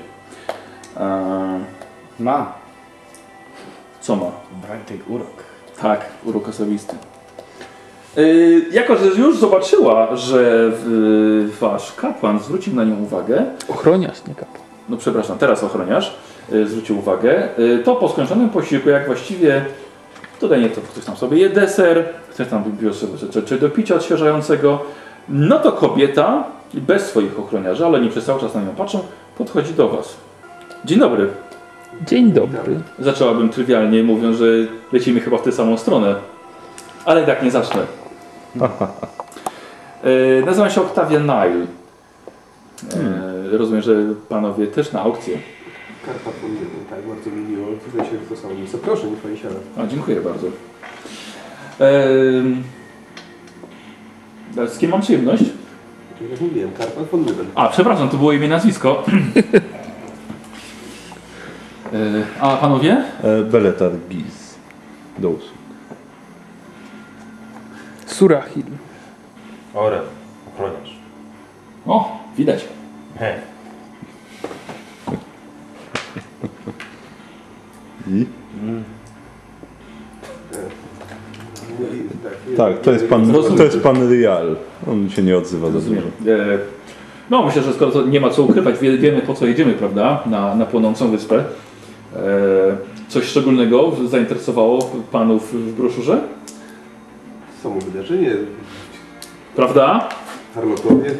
E, 0.96 1.60
Ma. 2.20 2.52
Co 4.00 4.16
ma? 4.16 4.30
Brajtek 4.66 5.10
urok. 5.10 5.44
Tak, 5.82 6.06
urok 6.24 6.48
osobisty. 6.48 6.96
Yy, 8.16 8.62
jako, 8.72 8.96
że 8.96 9.06
już 9.06 9.38
zobaczyła, 9.38 10.16
że 10.16 10.72
wasz 11.60 11.92
kapłan 11.92 12.38
zwrócił 12.38 12.74
na 12.74 12.84
nią 12.84 13.02
uwagę, 13.02 13.44
Ochroniarz, 13.68 14.26
nie 14.28 14.34
kapłan. 14.34 14.63
No 14.88 14.96
przepraszam, 14.96 15.38
teraz 15.38 15.64
ochroniarz 15.64 16.14
yy, 16.52 16.68
zwrócił 16.68 16.98
uwagę, 16.98 17.48
yy, 17.58 17.78
to 17.78 17.96
po 17.96 18.08
skończonym 18.08 18.48
posiłku, 18.48 18.90
jak 18.90 19.06
właściwie 19.06 19.64
tutaj 20.40 20.60
nie 20.60 20.68
to 20.68 20.80
ktoś 20.80 21.04
tam 21.04 21.16
sobie 21.16 21.38
je 21.38 21.50
deser, 21.50 22.04
ktoś 22.30 22.48
tam 22.48 22.64
wybił 22.64 22.94
sobie 22.94 23.18
coś, 23.18 23.44
coś 23.44 23.60
do 23.60 23.70
picia 23.70 23.94
odświeżającego, 23.94 24.82
no 25.28 25.58
to 25.58 25.72
kobieta, 25.72 26.44
bez 26.74 27.06
swoich 27.06 27.38
ochroniarzy, 27.38 27.86
ale 27.86 28.00
nie 28.00 28.08
przez 28.08 28.24
cały 28.24 28.40
czas 28.40 28.54
na 28.54 28.60
nią 28.60 28.74
patrzą, 28.74 29.00
podchodzi 29.38 29.74
do 29.74 29.88
was. 29.88 30.16
Dzień 30.84 30.98
dobry. 30.98 31.28
Dzień 32.06 32.32
dobry. 32.32 32.80
Zaczęłabym 32.98 33.48
trywialnie, 33.48 34.02
mówiąc, 34.02 34.36
że 34.36 34.46
lecimy 34.92 35.20
chyba 35.20 35.38
w 35.38 35.42
tę 35.42 35.52
samą 35.52 35.76
stronę. 35.76 36.14
Ale 37.04 37.22
i 37.22 37.26
tak 37.26 37.42
nie 37.42 37.50
zacznę. 37.50 37.82
e, 40.04 40.44
nazywam 40.46 40.70
się 40.70 40.80
Octavia 40.80 41.18
Nile. 41.18 41.66
E, 42.92 43.58
rozumiem, 43.58 43.82
że 43.82 43.94
panowie 44.28 44.66
też 44.66 44.92
na 44.92 45.00
aukcję. 45.00 45.38
Karpa 46.06 46.30
Fondyny, 46.30 46.66
tak, 46.90 46.98
bardzo 47.08 47.30
mi 47.30 47.36
miło. 47.42 47.66
Tutaj 47.92 48.06
się 48.10 48.16
to 48.28 48.36
samo 48.36 48.54
miejsce. 48.54 48.78
Proszę, 48.78 49.06
niech 49.06 49.18
pani 49.18 49.38
siada. 49.38 49.54
A, 49.78 49.86
dziękuję 49.86 50.20
bardzo. 50.20 50.46
E, 51.80 52.02
z 54.68 54.78
kim 54.78 54.90
mam 54.90 55.00
przyjemność? 55.00 55.44
Jak 56.30 56.40
mówiłem, 56.40 56.70
Karpa 56.78 57.04
Fondyny. 57.04 57.44
A, 57.54 57.68
przepraszam, 57.68 58.08
to 58.08 58.16
było 58.16 58.32
imię 58.32 58.48
nazwisko. 58.48 59.04
e, 61.92 62.22
a 62.40 62.56
panowie? 62.56 63.04
E, 63.22 63.42
Beletar 63.42 63.90
Giz. 64.10 64.54
Do 65.18 65.28
usług. 65.30 65.54
Surahil. 68.06 68.64
Orel, 69.74 70.02
ochroniarz. 70.54 70.96
O, 71.86 72.23
widać. 72.38 72.64
He. 73.18 73.34
I? 78.08 78.26
Tak, 82.22 82.32
Tak, 82.56 82.80
to 82.80 82.92
jest 82.92 83.08
pan, 83.08 83.30
Rozumiem. 83.32 83.58
to 83.58 83.64
jest 83.64 83.80
pan 83.80 84.08
Rial. 84.10 84.56
On 84.90 85.10
się 85.10 85.22
nie 85.22 85.36
odzywa 85.36 85.70
za 85.70 85.78
dużo. 85.80 86.00
E, 86.26 86.58
No 87.30 87.42
myślę, 87.46 87.62
że 87.62 87.72
skoro 87.72 87.90
to 87.90 88.02
nie 88.06 88.20
ma 88.20 88.30
co 88.30 88.42
ukrywać, 88.42 88.78
wie- 88.78 88.98
wiemy 88.98 89.20
po 89.22 89.34
co 89.34 89.46
jedziemy, 89.46 89.72
prawda? 89.72 90.22
Na, 90.26 90.54
na 90.54 90.66
płonącą 90.66 91.10
wyspę. 91.10 91.44
E, 92.16 92.76
Coś 93.08 93.24
szczególnego 93.24 93.92
zainteresowało 94.08 94.90
panów 95.12 95.52
w 95.52 95.72
broszurze? 95.76 96.20
Samo 97.62 97.80
wydarzenie, 97.80 98.30
Prawda? 99.56 100.08
Harlotowie, 100.54 101.10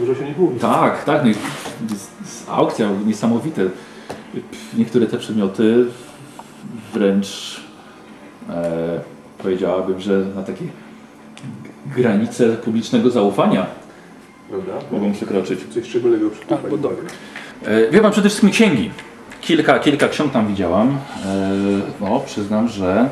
dużo 0.00 0.14
się 0.14 0.24
nie 0.24 0.34
mówi. 0.38 0.60
Tak, 0.60 1.04
tak. 1.04 1.24
No, 1.24 1.30
i 1.30 1.34
aukcja 2.48 2.88
niesamowite. 3.06 3.62
Niektóre 4.78 5.06
te 5.06 5.18
przedmioty 5.18 5.84
wręcz 6.94 7.60
e, 8.48 9.00
powiedziałabym, 9.38 10.00
że 10.00 10.24
na 10.36 10.42
takie 10.42 10.64
granice 11.96 12.48
publicznego 12.48 13.10
zaufania 13.10 13.66
Prawda? 14.48 14.72
mogą 14.92 15.12
przekroczyć. 15.12 15.60
Coś 15.74 15.84
szczególnego 15.88 16.30
przy 16.30 16.54
Albo 16.64 16.76
dobra. 16.76 17.04
E, 17.64 17.90
Wie 17.90 18.00
pan 18.00 18.12
przede 18.12 18.28
wszystkim 18.28 18.50
księgi. 18.50 18.90
Kilka, 19.40 19.78
kilka 19.78 20.08
ksiąg 20.08 20.32
tam 20.32 20.46
widziałam. 20.48 20.88
E, 21.26 21.50
No, 22.00 22.20
przyznam, 22.20 22.68
że 22.68 23.08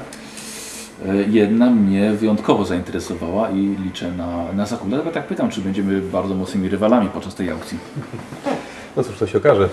jedna 1.30 1.70
mnie 1.70 2.12
wyjątkowo 2.12 2.64
zainteresowała 2.64 3.50
i 3.50 3.76
liczę 3.84 4.12
na, 4.12 4.52
na 4.52 4.66
zakup. 4.66 4.88
Dlatego 4.88 5.10
tak 5.10 5.26
pytam, 5.26 5.50
czy 5.50 5.60
będziemy 5.60 6.00
bardzo 6.00 6.34
mocnymi 6.34 6.68
rywalami 6.68 7.08
podczas 7.08 7.34
tej 7.34 7.50
aukcji. 7.50 7.78
No 8.96 9.02
cóż, 9.04 9.18
to 9.18 9.26
się 9.26 9.38
okaże. 9.38 9.68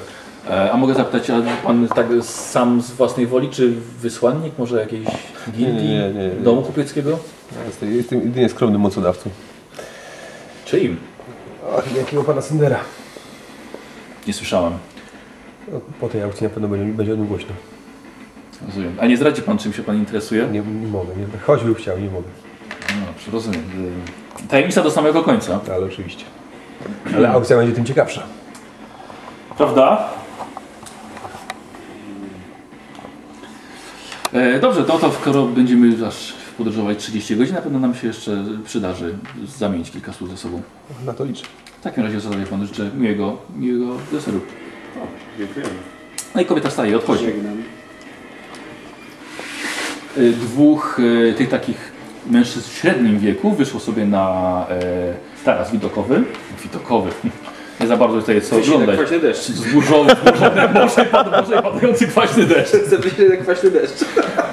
E, 0.49 0.71
A 0.71 0.77
mogę 0.77 0.93
zapytać, 0.93 1.29
a 1.29 1.41
pan 1.65 1.87
tak 1.87 2.07
sam 2.21 2.81
z 2.81 2.91
własnej 2.91 3.27
woli, 3.27 3.49
czy 3.49 3.73
wysłannik 4.01 4.53
może 4.57 4.79
jakiejś 4.79 5.07
gildii, 5.51 5.87
Nie, 5.89 5.99
nie, 5.99 6.13
nie, 6.13 6.27
nie. 6.27 6.43
domu 6.43 6.61
kupieckiego? 6.61 7.19
Jestem, 7.65 7.95
jestem 7.95 8.19
jedynie 8.21 8.49
skromnym 8.49 8.81
mocodawcą. 8.81 9.29
Czyim? 10.65 10.97
Ach, 11.77 11.95
jakiego 11.95 12.23
pana 12.23 12.41
Sendera. 12.41 12.79
Nie 14.27 14.33
słyszałem. 14.33 14.73
No, 15.73 15.79
po 15.99 16.09
tej 16.09 16.23
aukcji 16.23 16.43
na 16.43 16.49
pewno 16.49 16.67
będzie, 16.67 16.93
będzie 16.93 17.13
o 17.13 17.15
nim 17.15 17.27
głośno. 17.27 17.51
Rozumiem. 18.65 18.97
A 19.01 19.05
nie 19.05 19.17
zdradzi 19.17 19.41
pan, 19.41 19.57
czym 19.57 19.73
się 19.73 19.83
pan 19.83 19.97
interesuje? 19.97 20.47
Nie, 20.47 20.61
nie 20.61 20.87
mogę, 20.87 21.15
nie, 21.15 21.39
choćbym 21.45 21.75
chciał, 21.75 21.99
nie 21.99 22.09
mogę. 22.09 22.27
No, 22.89 23.05
dobrze, 23.05 23.31
rozumiem. 23.31 23.61
E, 24.45 24.47
Tajemnica 24.47 24.83
do 24.83 24.91
samego 24.91 25.23
końca. 25.23 25.59
Ale 25.75 25.85
oczywiście. 25.85 26.25
Ale 27.15 27.29
aukcja 27.29 27.57
będzie 27.57 27.73
tym 27.75 27.85
ciekawsza. 27.85 28.23
Prawda? 29.57 30.09
E, 34.33 34.59
dobrze, 34.59 34.83
to, 34.83 34.99
to 34.99 35.11
skoro 35.11 35.45
będziemy 35.45 36.07
aż 36.07 36.33
podróżować 36.57 36.97
30 36.97 37.35
godzin, 37.35 37.55
na 37.55 37.61
pewno 37.61 37.79
nam 37.79 37.95
się 37.95 38.07
jeszcze 38.07 38.45
przydarzy 38.65 39.17
zamienić 39.57 39.91
kilka 39.91 40.13
słów 40.13 40.29
ze 40.29 40.37
sobą. 40.37 40.61
Na 41.05 41.13
to 41.13 41.25
liczę. 41.25 41.45
W 41.79 41.83
takim 41.83 42.03
razie 42.03 42.21
sobie 42.21 42.45
panu 42.45 42.65
życzę 42.65 42.89
miłego, 42.97 43.37
miłego 43.55 43.97
deseru. 44.11 44.39
Dziękujemy. 45.37 45.73
No 46.35 46.41
i 46.41 46.45
kobieta 46.45 46.69
staje 46.69 46.91
i 46.91 46.95
odchodzi. 46.95 47.25
E, 50.17 50.31
Dwóch 50.31 50.99
e, 51.29 51.33
tych 51.33 51.49
takich 51.49 51.91
mężczyzn 52.29 52.69
w 52.69 52.73
średnim 52.73 53.19
wieku 53.19 53.51
wyszło 53.51 53.79
sobie 53.79 54.05
na 54.05 54.65
e, 54.69 55.43
taras 55.45 55.71
widokowy. 55.71 56.23
Widokowy. 56.63 57.09
Nie 57.81 57.87
za 57.87 57.97
bardzo 57.97 58.19
tutaj 58.19 58.41
co 58.41 58.57
oglądać. 58.57 58.95
kwaśny 58.95 59.19
deszcz. 59.19 59.47
Zburzony, 59.47 60.15
zburzony, 60.15 60.61
może, 60.73 61.05
pad, 61.05 61.31
może 61.31 61.61
padający 61.61 62.07
kwaśny 62.07 62.45
deszcz. 62.45 62.73
Jak 63.29 63.41
kwaśny 63.41 63.71
deszcz. 63.71 64.01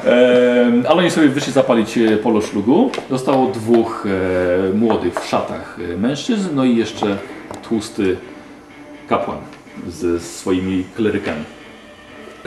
E, 0.07 0.89
ale 0.89 0.99
oni 0.99 1.11
sobie 1.11 1.29
wyszli 1.29 1.53
zapalić 1.53 1.99
e, 1.99 2.17
polo 2.17 2.41
szlugu. 2.41 2.91
Zostało 3.11 3.47
dwóch 3.47 4.07
e, 4.07 4.75
młodych 4.75 5.15
w 5.15 5.27
szatach 5.29 5.79
e, 5.93 5.97
mężczyzn, 5.97 6.49
no 6.55 6.65
i 6.65 6.77
jeszcze 6.77 7.17
tłusty 7.69 8.17
kapłan 9.09 9.39
z 9.89 10.23
swoimi 10.23 10.85
klerykami. 10.97 11.45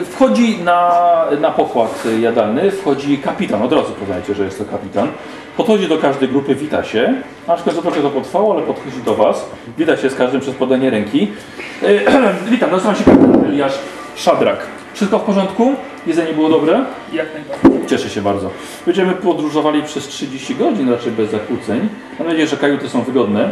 Wchodzi 0.04 0.58
na, 0.64 0.92
na 1.40 1.50
pokład 1.50 2.04
jadalny, 2.20 2.70
wchodzi 2.70 3.18
kapitan, 3.18 3.62
od 3.62 3.72
razu 3.72 3.92
poznajecie, 3.92 4.34
że 4.34 4.44
jest 4.44 4.58
to 4.58 4.64
kapitan. 4.64 5.08
Podchodzi 5.56 5.88
do 5.88 5.98
każdej 5.98 6.28
grupy, 6.28 6.54
wita 6.54 6.84
się. 6.84 7.14
Aczkolwiek 7.46 7.82
trochę 7.82 8.00
to 8.00 8.10
potrwało, 8.10 8.54
ale 8.54 8.62
podchodzi 8.62 9.02
do 9.04 9.14
Was. 9.14 9.50
Wita 9.78 9.96
się 9.96 10.10
z 10.10 10.14
każdym 10.14 10.40
przez 10.40 10.54
podanie 10.54 10.90
ręki. 10.90 11.28
E, 11.82 11.88
witam, 12.50 12.70
nazywam 12.70 12.96
się 12.96 13.04
kapitan 13.04 13.44
Eliasz 13.44 13.78
Szabrak. 14.16 14.58
Wszystko 14.94 15.18
w 15.18 15.22
porządku? 15.22 15.74
Jedzenie 16.06 16.32
było 16.32 16.48
dobre? 16.48 16.84
Jak 17.12 17.26
najbardziej. 17.34 17.86
Cieszę 17.88 18.10
się 18.10 18.22
bardzo. 18.22 18.50
Będziemy 18.86 19.14
podróżowali 19.14 19.82
przez 19.82 20.08
30 20.08 20.54
godzin, 20.54 20.90
raczej 20.90 21.12
bez 21.12 21.30
zakłóceń. 21.30 21.88
Mam 22.18 22.28
nadzieję, 22.28 22.46
że 22.46 22.56
kajuty 22.56 22.88
są 22.88 23.02
wygodne. 23.02 23.50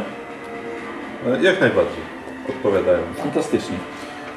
E, 1.27 1.43
Jak 1.43 1.61
najbardziej. 1.61 2.03
Odpowiadają. 2.49 2.99
Fantastycznie. 3.17 3.77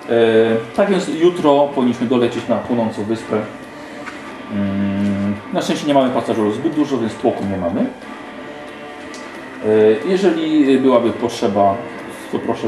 E, 0.10 0.76
tak 0.76 0.90
więc 0.90 1.08
jutro 1.08 1.70
powinniśmy 1.76 2.08
dolecieć 2.08 2.48
na 2.48 2.56
płonącą 2.56 3.04
wyspę. 3.04 3.42
Mm, 4.52 5.36
na 5.54 5.62
szczęście 5.62 5.88
nie 5.88 5.94
mamy 5.94 6.10
pasażerów 6.10 6.56
zbyt 6.56 6.74
dużo, 6.74 6.98
więc 6.98 7.14
tłoku 7.14 7.44
nie 7.52 7.58
mamy. 7.58 7.82
E, 7.82 7.88
jeżeli 10.10 10.78
byłaby 10.78 11.12
potrzeba, 11.12 11.76
to 12.32 12.40
proszę 12.40 12.68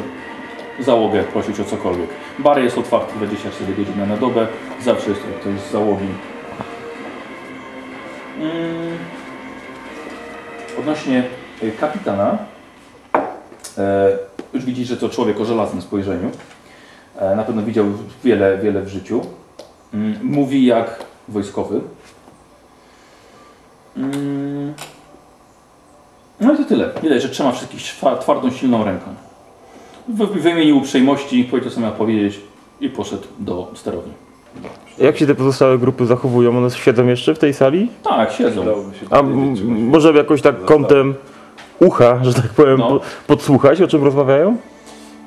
załogę 0.79 1.23
prosić 1.23 1.59
o 1.59 1.63
cokolwiek. 1.63 2.09
Bar 2.39 2.59
jest 2.59 2.77
otwarty 2.77 3.13
24 3.17 3.73
godziny 3.73 4.07
na 4.07 4.17
dobę. 4.17 4.47
Zawsze 4.81 5.09
jest 5.09 5.21
ktoś 5.21 5.59
z 5.59 5.71
załogi. 5.71 6.07
Mm, 8.39 8.97
odnośnie 10.79 11.23
e, 11.63 11.71
kapitana. 11.71 12.37
Już 14.53 14.65
widzisz, 14.65 14.87
że 14.87 14.97
to 14.97 15.09
człowiek 15.09 15.41
o 15.41 15.45
żelaznym 15.45 15.81
spojrzeniu. 15.81 16.31
E, 17.19 17.35
na 17.35 17.43
pewno 17.43 17.61
widział 17.63 17.85
wiele, 18.23 18.57
wiele 18.57 18.81
w 18.81 18.87
życiu. 18.87 19.21
Mm, 19.93 20.15
mówi 20.23 20.65
jak 20.65 21.05
wojskowy. 21.27 21.81
Mm. 23.97 24.73
No 26.39 26.53
i 26.53 26.57
to 26.57 26.63
tyle. 26.63 26.89
Widać, 27.03 27.21
że 27.21 27.29
trzyma 27.29 27.51
wszystkich 27.51 27.81
twa- 27.81 28.17
twardą, 28.17 28.51
silną 28.51 28.83
ręką. 28.83 29.05
W, 30.07 30.25
wymienił 30.41 30.77
uprzejmości, 30.77 31.43
powiedział 31.43 31.71
co 31.71 31.81
miał 31.81 31.91
powiedzieć 31.91 32.39
i 32.81 32.89
poszedł 32.89 33.23
do 33.39 33.71
sterowni. 33.75 34.13
Jak 34.97 35.17
się 35.17 35.27
te 35.27 35.35
pozostałe 35.35 35.77
grupy 35.77 36.05
zachowują? 36.05 36.57
One 36.57 36.69
siedzą 36.71 37.07
jeszcze 37.07 37.35
w 37.35 37.39
tej 37.39 37.53
sali? 37.53 37.89
Tak, 38.03 38.31
siedzą. 38.31 38.65
A 39.09 39.21
może 39.67 40.13
jakoś 40.13 40.41
tak 40.41 40.65
kątem 40.65 41.15
ucha, 41.79 42.23
że 42.23 42.33
tak 42.33 42.49
powiem, 42.49 42.77
No. 42.77 42.87
po- 42.89 42.99
podsłuchać, 43.27 43.81
o 43.81 43.87
czym 43.87 44.03
rozmawiają? 44.03 44.57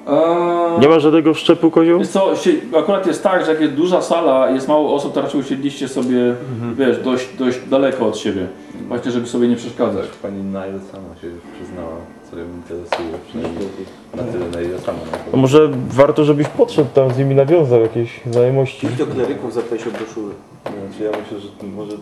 Eee, 0.09 0.80
Nie 0.80 0.88
ma 0.88 0.98
żadnego 1.00 1.34
szczepu 1.34 1.70
kozioł? 1.70 1.98
Wiesz 1.98 2.09
co, 2.09 2.36
się, 2.36 2.50
akurat 2.78 3.07
jest 3.07 3.22
tak, 3.22 3.44
że 3.44 3.50
jak 3.52 3.61
jest 3.61 3.74
duża 3.74 4.02
sala, 4.02 4.50
jest 4.50 4.68
mało 4.68 4.94
osób, 4.94 5.12
to 5.14 5.22
raczej 5.22 5.40
usiedliście 5.40 5.88
sobie, 5.88 6.34
wiesz, 6.76 6.98
dość, 7.02 7.28
dość 7.38 7.59
daleko 7.70 8.07
od 8.07 8.18
siebie. 8.18 8.46
Właśnie, 8.88 9.11
żeby 9.11 9.26
sobie 9.26 9.48
nie 9.48 9.57
przeszkadzać. 9.57 10.07
Pani 10.22 10.42
Nile 10.42 10.80
sama 10.92 11.16
się 11.20 11.26
już 11.26 11.40
przyznała, 11.61 11.96
ją 12.41 12.47
interesuje, 12.57 13.09
przynajmniej 13.28 13.68
na 14.16 14.22
tyle, 14.22 14.49
na 14.49 14.61
ile 14.61 14.78
sama 14.78 14.99
na 15.12 15.18
To 15.30 15.37
może 15.37 15.70
warto, 15.89 16.24
żebyś 16.24 16.49
podszedł 16.49 16.89
tam 16.95 17.12
z 17.14 17.18
nimi, 17.18 17.35
nawiązał 17.35 17.80
jakieś 17.80 18.20
znajomości. 18.30 18.87
Do 18.89 19.07
kleryków 19.07 19.55
zapytaj 19.55 19.78
się 19.78 19.91
o 19.91 19.93
broszury. 19.93 20.35
Znaczy 20.64 21.05
ja 21.05 21.11
myślę, 21.22 21.41
że 21.41 21.66
może 21.76 21.93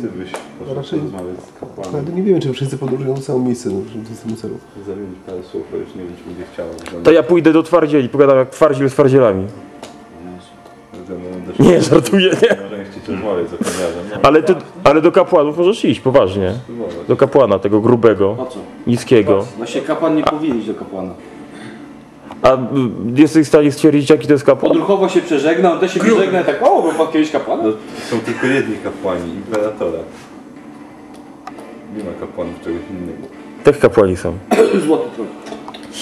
ty 0.00 0.08
byś 0.18 0.30
poszedł 0.58 0.76
raczej- 0.76 0.98
porozmawiać 0.98 1.36
z 1.40 1.60
kapłanem, 1.60 2.04
Ale 2.06 2.14
nie 2.16 2.22
wiemy, 2.22 2.40
czy 2.40 2.52
wszyscy 2.52 2.78
podróżują 2.78 3.14
miejsca, 3.38 3.70
no, 3.70 3.78
do 4.10 4.16
samego 4.16 4.40
celu. 4.40 4.54
zamienić 4.86 5.18
parę 5.26 5.42
słów, 5.42 5.62
bo 5.72 5.76
już 5.76 5.94
nie 5.94 6.02
wiem, 6.04 6.12
czy 6.18 6.24
będzie 6.24 6.42
chciała. 6.52 6.68
To 7.04 7.12
ja 7.12 7.22
pójdę 7.22 7.52
do 7.52 7.62
twardzieli, 7.62 8.08
pogadam 8.08 8.38
jak 8.38 8.50
twardziel 8.50 8.88
z 8.90 8.92
twardzielami. 8.92 9.46
Nie, 11.58 11.82
żartuję, 11.82 12.30
nie. 12.42 12.56
No, 13.08 14.16
Ale, 14.22 14.42
ty, 14.42 14.54
ale 14.84 15.00
do 15.00 15.12
kapłanów 15.12 15.58
możesz 15.58 15.84
iść, 15.84 16.00
poważnie. 16.00 16.52
Do 17.08 17.16
kapłana, 17.16 17.58
tego 17.58 17.80
grubego, 17.80 18.34
Po 18.34 18.46
co? 18.46 18.58
niskiego. 18.86 19.46
Właśnie 19.56 19.80
kapłan 19.80 20.16
nie 20.16 20.22
powinien 20.22 20.58
iść 20.58 20.66
do 20.66 20.74
kapłana. 20.74 21.14
A 22.42 22.56
jesteś 23.14 23.44
w 23.46 23.48
stanie 23.48 23.72
stwierdzić, 23.72 24.10
jaki 24.10 24.26
to 24.26 24.32
jest 24.32 24.44
kapłan? 24.44 24.72
Odruchowo 24.72 25.08
się 25.08 25.20
przeżegna, 25.20 25.72
on 25.72 25.80
też 25.80 25.94
się 25.94 26.00
przeżegna 26.00 26.40
i 26.40 26.44
tak, 26.44 26.62
o, 26.62 26.82
był 26.82 26.92
pan 26.92 27.06
kiedyś 27.12 27.30
kapłanem? 27.30 27.66
No, 27.66 27.72
są 28.10 28.20
tylko 28.24 28.46
jedni 28.46 28.76
kapłani, 28.84 29.34
imperatora. 29.34 29.98
Nie 31.96 32.04
ma 32.04 32.10
kapłanów 32.20 32.54
czegoś 32.64 32.80
innego. 32.90 33.28
Tak 33.64 33.78
kapłani 33.78 34.16
są. 34.16 34.34
Złoty 34.86 35.08
tron. 35.16 35.26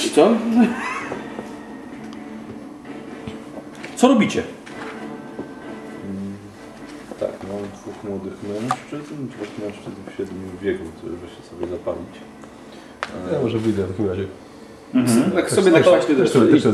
I 0.06 0.10
co? 0.10 0.28
Co 3.96 4.08
robicie? 4.08 4.42
Dwóch 8.00 8.10
młodych 8.10 8.32
mężczyzn, 8.42 9.14
dwóch 9.28 9.48
mężczyzn 9.66 9.96
w 10.12 10.16
średnim 10.16 10.50
wieku, 10.62 10.84
którzy 10.98 11.14
się 11.16 11.50
sobie 11.50 11.66
zapalić. 11.66 12.14
Ja 13.32 13.38
może 13.42 13.58
wyjdę 13.58 13.82
w 13.82 13.88
takim 13.90 14.08
razie. 14.08 14.24
Tak 15.34 15.50
sobie 15.50 15.70
na 15.70 15.80
kwaśny 15.80 16.14
Też 16.14 16.32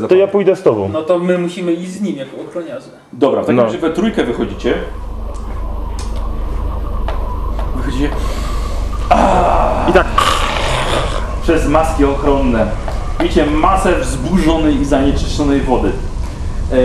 To 0.09 0.15
ja 0.15 0.27
pójdę 0.27 0.57
z 0.57 0.63
tobą. 0.63 0.89
No 0.89 1.03
to 1.03 1.19
my 1.19 1.39
musimy 1.39 1.73
iść 1.73 1.91
z 1.91 2.01
nim 2.01 2.17
jako 2.17 2.37
ochroniarze. 2.49 2.89
Dobra, 3.13 3.43
w 3.43 3.45
takim 3.45 3.57
No. 3.57 3.65
razie 3.65 3.79
we 3.79 3.91
trójkę 3.91 4.25
wychodzicie. 4.25 4.75
Wychodzicie. 7.77 8.11
I 9.91 9.93
tak. 9.93 10.07
Przez 11.43 11.69
maski 11.69 12.05
ochronne. 12.05 12.67
Widzicie 13.21 13.47
masę 13.47 14.01
wzburzonej 14.01 14.81
i 14.81 14.85
zanieczyszczonej 14.85 15.61
wody. 15.61 15.93
E, 16.73 16.77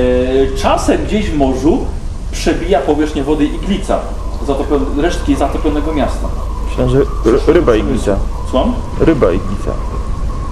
czasem 0.58 1.06
gdzieś 1.06 1.30
w 1.30 1.38
morzu 1.38 1.86
przebija 2.32 2.80
powierzchnię 2.80 3.24
wody 3.24 3.46
iglica. 3.46 4.00
Zatopione, 4.48 4.86
resztki 5.02 5.36
zatopionego 5.36 5.94
miasta. 5.94 6.28
Myślałem, 6.70 6.92
że 6.92 7.00
ry- 7.32 7.54
ryba 7.54 7.76
iglica. 7.76 8.16
Słucham? 8.50 8.74
Ryba 9.00 9.32
iglica. 9.32 9.72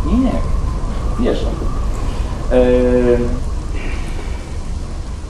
Nie, 0.05 0.17
nie. 0.17 0.31
Wierzę. 1.19 1.45
E, 2.51 2.57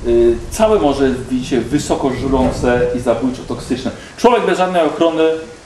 y, 0.08 0.38
całe 0.52 0.80
morze 0.80 1.14
widzicie 1.30 1.62
wysoko 1.62 2.10
żrące 2.14 2.82
i 2.98 3.00
zabójczo 3.00 3.42
toksyczne. 3.48 3.92
Człowiek 4.18 4.46
bez 4.46 4.58
żadnej 4.58 4.86
ochrony 4.88 5.24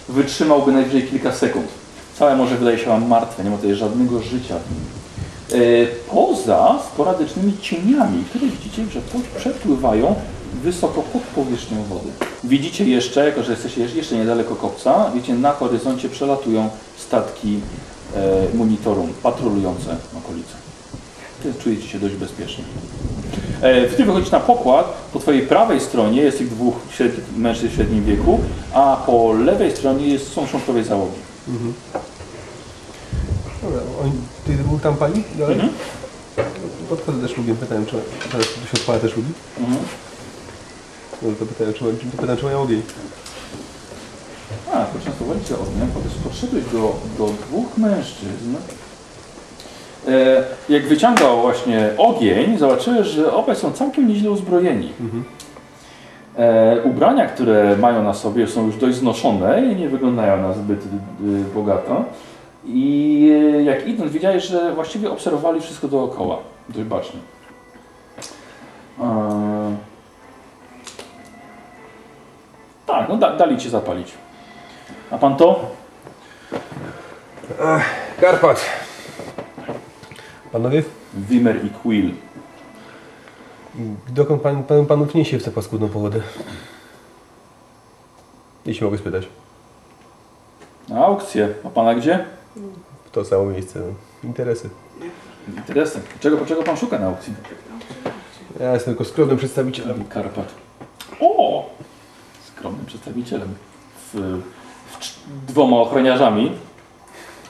wytrzymałby 0.10 0.72
najwyżej 0.72 1.04
kilka 1.08 1.32
sekund. 1.32 1.66
Całe 2.20 2.36
morze 2.36 2.56
wydaje 2.58 2.78
się 2.78 2.86
wam 2.86 3.08
martwe, 3.08 3.44
nie 3.44 3.50
ma 3.50 3.56
tutaj 3.58 3.76
żadnego 3.76 4.20
życia 4.20 4.56
w 4.60 4.72
nim. 4.72 4.84
E, 5.62 5.86
poza 6.12 6.76
sporadycznymi 6.94 7.54
cieniami, 7.62 8.24
które 8.30 8.46
widzicie, 8.48 8.86
że 8.94 9.00
przepływają 9.38 10.16
wysoko 10.64 11.02
pod 11.02 11.22
powierzchnią 11.22 11.84
wody. 11.84 12.10
Widzicie 12.44 12.86
jeszcze, 12.86 13.26
jako 13.26 13.44
że 13.44 13.52
jesteście 13.52 13.82
jeszcze 13.82 14.16
niedaleko 14.16 14.56
kopca, 14.56 15.12
widzicie 15.14 15.34
na 15.34 15.52
horyzoncie 15.52 16.10
przelatują 16.10 16.70
statki 16.98 17.60
e, 18.16 18.58
monitorum 18.58 19.14
patrolujące 19.24 19.96
okolice. 20.18 20.54
Ty 21.44 21.54
czujecie 21.64 21.88
się 21.88 22.00
dość 22.00 22.16
bezpiecznie. 22.16 22.64
E, 23.62 23.88
Ty 23.88 24.06
wychodzisz 24.06 24.32
na 24.32 24.40
pokład, 24.40 24.94
po 25.14 25.20
twojej 25.20 25.42
prawej 25.42 25.80
stronie 25.80 26.22
jest 26.22 26.38
tych 26.38 26.50
dwóch 26.50 26.76
średnich, 26.92 27.26
mężczyzn 27.38 27.70
w 27.74 27.76
średnim 27.76 28.06
wieku, 28.06 28.40
a 28.74 29.04
po 29.06 29.34
lewej 29.34 29.72
stronie 29.72 30.08
jest, 30.08 30.34
są 30.34 30.48
członkowie 30.48 30.84
załogi. 30.84 31.18
Dobra, 33.64 33.80
oni, 34.04 34.12
ty 34.46 34.54
dwóch 34.64 34.82
tam? 34.82 34.96
Dalej? 34.98 35.24
Mhm. 35.40 35.70
Podchodzę 36.90 37.28
też 37.28 37.38
lubiem, 37.38 37.58
pytałem, 37.58 37.86
czy 37.86 37.96
teraz 38.32 38.48
tu 38.48 38.60
się 38.68 38.82
odpala 38.82 39.00
też 39.00 39.16
lubi. 39.18 39.30
Mhm. 39.60 39.78
No 41.22 41.30
to 41.40 41.46
pytałem, 41.46 41.74
czy, 41.74 41.80
to 41.80 42.12
pytałem, 42.12 42.38
czy 42.38 42.46
mają 42.46 42.62
ogień. 42.62 42.82
A, 44.74 44.86
to 44.86 45.06
często 45.06 45.26
walicie 45.26 45.54
ognia, 45.56 45.86
potem 45.94 46.12
podszedłeś 46.24 46.64
do, 46.66 46.96
do 47.18 47.26
dwóch 47.26 47.78
mężczyzn. 47.78 48.56
E, 50.08 50.44
jak 50.70 50.88
wyciągał 50.88 51.42
właśnie 51.42 51.90
ogień, 51.98 52.58
zobaczyłeś, 52.58 53.08
że 53.08 53.34
obaj 53.34 53.56
są 53.56 53.72
całkiem 53.72 54.08
nieźle 54.08 54.32
uzbrojeni. 54.32 54.90
E, 56.38 56.82
ubrania, 56.84 57.26
które 57.26 57.78
mają 57.78 58.04
na 58.04 58.14
sobie 58.14 58.48
są 58.48 58.66
już 58.66 58.78
dość 58.78 58.98
znoszone 58.98 59.66
i 59.66 59.76
nie 59.76 59.90
wyglądają 59.90 60.42
na 60.42 60.54
zbyt 60.54 60.80
y, 60.86 60.88
bogato. 61.56 62.06
I 62.66 63.30
e, 63.56 63.64
jak 63.64 63.88
idąc 63.88 64.12
widziałeś, 64.12 64.44
że 64.44 64.74
właściwie 64.74 65.12
obserwowali 65.12 65.62
wszystko 65.62 65.88
dookoła, 65.88 66.38
dość 66.70 66.86
bacznie. 66.86 67.20
E, 69.00 69.04
tak, 72.86 73.10
no 73.10 73.18
da, 73.18 73.36
dali 73.36 73.58
ci 73.58 73.70
zapalić. 73.70 74.14
A 75.12 75.18
pan 75.18 75.36
to? 75.36 75.72
Karpat! 78.22 78.66
Panowie, 80.52 80.84
Wimmer 81.14 81.66
i 81.66 81.70
Quill. 81.70 82.12
dokąd 84.10 84.42
pan, 84.42 84.64
pan, 84.64 84.86
panów 84.86 85.16
niesie 85.16 85.40
w 85.40 85.44
tę 85.44 85.52
paskudną 85.52 85.90
pogodę? 85.90 86.22
Jeśli 88.66 88.86
mogę 88.86 88.98
spytać. 88.98 89.28
Na 90.90 91.06
aukcję. 91.06 91.54
A 91.64 91.70
pana 91.70 91.96
gdzie? 91.96 92.26
W 93.06 93.12
to 93.12 93.26
samo 93.26 93.46
miejsce. 93.46 93.80
Interesy. 94.24 94.70
Interesem. 95.48 96.02
Czego, 96.20 96.46
czego 96.46 96.64
pan 96.64 96.78
szuka 96.78 97.00
na 97.00 97.08
aukcji? 97.08 97.34
Ja 98.60 98.74
jestem 98.74 98.94
tylko 98.96 99.06
skromnym 99.12 99.38
przedstawicielem. 99.38 100.06
Karpat. 100.06 100.54
O! 101.20 101.70
Skromnym 102.64 102.86
przedstawicielem. 102.86 103.50
W, 104.14 104.42
w, 105.00 105.48
dwoma 105.48 105.78
ochroniarzami 105.78 106.52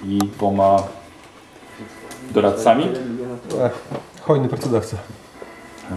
i 0.06 0.18
dwoma 0.18 0.84
doradcami. 2.32 2.88
Hojny 4.22 4.50
pracodawca. 4.50 4.98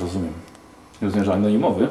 Rozumiem. 0.01 0.33
Rozumiem, 1.03 1.25
że 1.25 1.33
anonimowy. 1.33 1.89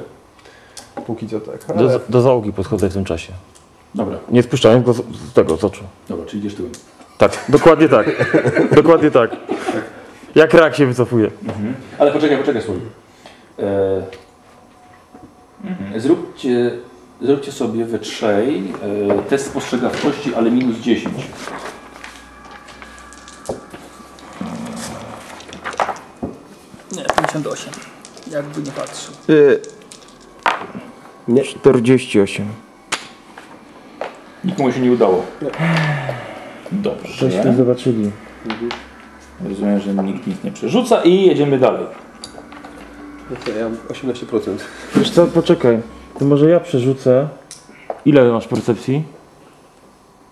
Póki 1.05 1.27
co 1.27 1.39
tak. 1.39 1.59
Ale 1.69 1.89
Do, 1.89 1.99
do 2.09 2.21
załogi 2.21 2.53
podchodzę 2.53 2.89
w 2.89 2.93
tym 2.93 3.05
czasie. 3.05 3.33
Dobra, 3.95 4.17
Nie 4.29 4.43
spuszczałem 4.43 4.83
go 4.83 4.93
z, 4.93 4.97
z 4.97 5.33
tego, 5.33 5.57
z 5.57 5.63
oczu. 5.63 5.83
dobra, 6.09 6.25
czyli 6.25 6.39
idziesz 6.39 6.55
tyłem. 6.55 6.71
Tak, 7.17 7.45
dokładnie 7.49 7.89
tak. 7.89 8.33
dokładnie 8.81 9.11
tak. 9.11 9.35
Jak 10.35 10.53
rak 10.53 10.75
się 10.75 10.85
wycofuje. 10.85 11.31
Ale 11.99 12.11
poczekaj, 12.11 12.37
poczekaj, 12.37 12.61
słuchaj. 12.61 12.81
E, 13.59 14.03
mhm. 15.63 16.01
zróbcie, 16.01 16.71
zróbcie 17.21 17.51
sobie 17.51 17.85
we 17.85 17.99
trzej 17.99 18.73
e, 19.19 19.23
test 19.23 19.45
spostrzegawczości, 19.45 20.35
ale 20.35 20.51
minus 20.51 20.77
10. 20.77 21.15
Nie, 26.91 27.03
58. 27.17 27.73
Jakby 28.31 28.61
nie 28.61 28.71
patrzył. 28.71 29.13
Nie. 31.27 31.43
48. 31.43 32.47
Nikomu 34.43 34.71
się 34.71 34.79
nie 34.79 34.91
udało. 34.91 35.25
Dobrze. 36.71 37.53
zobaczyli. 37.57 38.11
Rozumiem, 39.49 39.79
że 39.79 39.93
nikt 39.93 40.27
nic 40.27 40.43
nie 40.43 40.51
przerzuca 40.51 41.03
i 41.03 41.25
jedziemy 41.25 41.59
dalej. 41.59 41.85
no 43.29 43.35
to 43.45 43.51
ja 43.51 43.63
mam 43.63 43.77
18%. 43.77 44.57
Wiesz 44.95 45.11
co, 45.11 45.27
poczekaj. 45.27 45.81
To 46.19 46.25
może 46.25 46.49
ja 46.49 46.59
przerzucę. 46.59 47.27
Ile 48.05 48.31
masz 48.31 48.47
percepcji? 48.47 49.03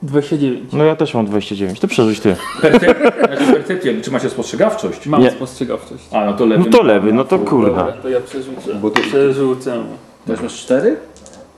29. 0.02 0.74
No 0.74 0.84
ja 0.84 0.96
też 0.96 1.14
mam 1.14 1.26
29. 1.26 1.80
To 1.80 1.88
przerzuć 1.88 2.20
ty. 2.20 2.36
Znaczy 2.60 3.54
percepcja, 3.54 3.92
czy 4.04 4.12
macie 4.12 4.30
spostrzegawczość? 4.30 5.08
Mam 5.08 5.22
Nie. 5.22 5.32
spostrzegawczość. 5.32 6.04
A, 6.12 6.26
no 6.26 6.34
to 6.34 6.46
lewy. 6.46 6.64
No 6.66 6.78
to 6.78 6.84
lewy, 6.84 7.14
no 7.14 7.24
to 7.24 7.40
kurna. 7.40 7.84
To 7.92 8.10
ja 8.10 8.22
przerzucę. 8.22 8.74
Bo 8.76 8.90
to, 8.90 9.02
Przerzucę. 9.02 9.84
Też 10.28 10.42
masz 10.42 10.54
cztery? 10.54 10.96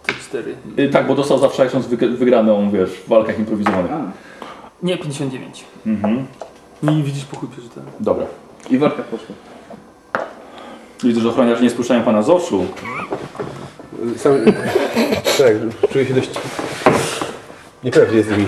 Te 0.05 0.13
4. 0.13 0.55
Y, 0.79 0.89
Tak, 0.89 1.07
bo 1.07 1.15
dostał 1.15 1.37
zawsze 1.39 1.65
jakąś 1.65 1.83
wyg- 1.83 2.15
wygraną, 2.15 2.71
wiesz, 2.71 2.89
w 2.89 3.07
walkach 3.09 3.39
improwizowanych. 3.39 3.91
Nie, 4.83 4.97
59. 4.97 5.63
Mhm. 5.85 6.25
Nie 6.83 7.03
widzisz 7.03 7.25
po 7.25 7.37
chuj 7.37 7.49
przeczytałem. 7.49 7.89
Dobra. 7.99 8.25
I 8.69 8.77
warka 8.77 9.03
poszła. 9.03 9.35
Widzę, 11.03 11.21
że 11.21 11.29
ochroniarze 11.29 11.61
nie 11.63 11.69
spuszczają 11.69 12.03
pana 12.03 12.21
z 12.21 12.29
oczu. 12.29 12.65
Sam, 14.17 14.33
tak, 15.37 15.53
czuję 15.91 16.05
się 16.05 16.13
dość 16.13 16.29
niepewnie 17.83 18.23
z 18.23 18.29
nimi. 18.29 18.47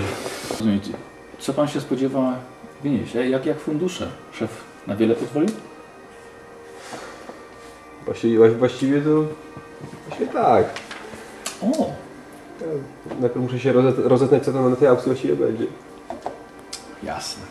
Co 1.39 1.53
pan 1.53 1.68
się 1.68 1.82
spodziewa 1.82 2.36
wyniesie? 2.84 3.30
Jak, 3.30 3.45
jak 3.45 3.60
fundusze? 3.60 4.08
Szef 4.34 4.64
na 4.88 4.95
wiele 4.95 5.16
pozwolił? 5.16 5.49
Właściwie, 8.05 8.49
właściwie 8.49 9.01
to... 9.01 9.24
Właściwie 10.08 10.32
tak. 10.34 10.66
O, 11.62 11.91
Najpierw 13.20 13.36
muszę 13.43 13.60
się 13.60 13.74
rozet, 13.74 13.95
rozeznać, 14.05 14.45
co 14.45 14.53
tam 14.53 14.70
na 14.70 14.76
tej 14.76 14.88
aukcji 14.88 15.05
właściwie 15.12 15.36
będzie. 15.36 15.66
jasne. 17.03 17.43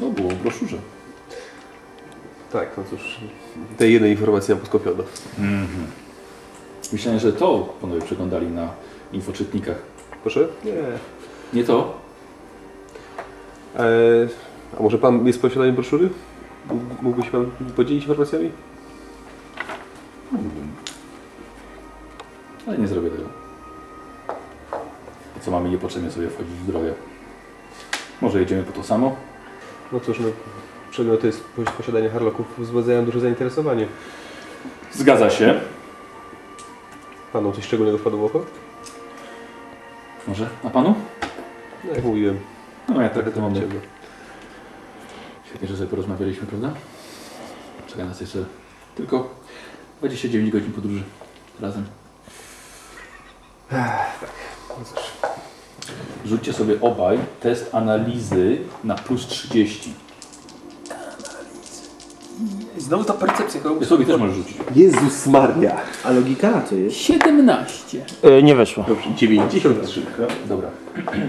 No, 0.00 0.10
było 0.10 0.30
w 0.30 0.34
broszurze. 0.34 0.76
Tak, 2.52 2.68
no 2.76 2.84
cóż, 2.90 3.20
tej 3.78 3.92
jednej 3.92 4.10
informacji 4.10 4.50
nam 4.54 4.60
podkopiono. 4.60 5.04
Myślałem, 6.92 7.20
że 7.20 7.32
to 7.32 7.74
panowie 7.80 8.00
przeglądali 8.02 8.46
na 8.46 8.68
infoczytnikach. 9.12 9.76
Proszę? 10.22 10.48
Nie. 10.64 10.72
Nie 11.52 11.64
to? 11.64 11.94
E, 13.76 13.82
a 14.78 14.82
może 14.82 14.98
pan 14.98 15.26
jest 15.26 15.42
posiadaniem 15.42 15.74
broszury? 15.74 16.08
Mógł- 16.68 17.02
Mógłby 17.02 17.22
się 17.22 17.30
pan 17.30 17.46
podzielić 17.76 18.02
informacjami? 18.04 18.50
Mógłbym. 20.32 20.68
Ale 22.66 22.78
nie 22.78 22.88
zrobię 22.88 23.10
tego. 23.10 23.28
Po 25.34 25.40
co 25.40 25.50
mamy 25.50 25.70
niepotrzebnie 25.70 26.10
sobie 26.10 26.28
wchodzić 26.30 26.52
w 26.54 26.66
drogę? 26.66 26.92
Może 28.20 28.40
jedziemy 28.40 28.62
po 28.62 28.72
to 28.72 28.82
samo? 28.82 29.16
No 29.92 30.00
cóż, 30.00 30.20
no, 30.20 30.26
przedmioty 30.90 31.32
z 31.32 31.40
posiadania 31.76 32.10
harloków 32.10 32.46
wzbudzają 32.58 33.04
duże 33.04 33.20
zainteresowanie. 33.20 33.86
Zgadza 34.92 35.30
się. 35.30 35.60
Panu 37.32 37.52
coś 37.52 37.64
szczególnego 37.64 37.98
wpadło 37.98 38.20
w 38.20 38.24
oko? 38.36 38.44
Może? 40.28 40.48
A 40.64 40.70
panu? 40.70 40.94
No 41.84 41.94
jak 41.94 42.04
mówiłem, 42.04 42.40
No 42.88 43.02
ja 43.02 43.08
tak 43.10 43.32
to 43.34 43.40
mamy. 43.40 43.60
ciemno. 43.60 43.80
Świetnie, 45.48 45.68
że 45.68 45.76
sobie 45.76 45.88
porozmawialiśmy, 45.88 46.46
prawda? 46.46 46.72
Czeka 47.86 48.04
nas 48.04 48.20
jeszcze 48.20 48.44
tylko 48.94 49.34
29 49.98 50.50
godzin 50.50 50.72
podróży 50.72 51.02
razem. 51.60 51.84
Rzućcie 56.24 56.52
sobie 56.52 56.80
obaj 56.80 57.18
test 57.40 57.74
analizy 57.74 58.58
na 58.84 58.94
plus 58.94 59.26
30. 59.26 59.94
Znowu 62.78 63.04
ta 63.04 63.12
percepcja. 63.12 63.60
Ty 63.78 63.86
sobie 63.86 64.06
też 64.06 64.20
możesz 64.20 64.36
rzucić. 64.36 64.56
Jezus 64.76 65.26
Maria! 65.26 65.76
A 66.04 66.10
logika 66.12 66.50
na 66.50 66.62
co 66.62 66.74
jest? 66.74 66.96
17. 66.96 68.04
E, 68.22 68.42
nie 68.42 68.54
weszło. 68.54 68.84
93. 69.16 70.02
Dobra. 70.48 70.68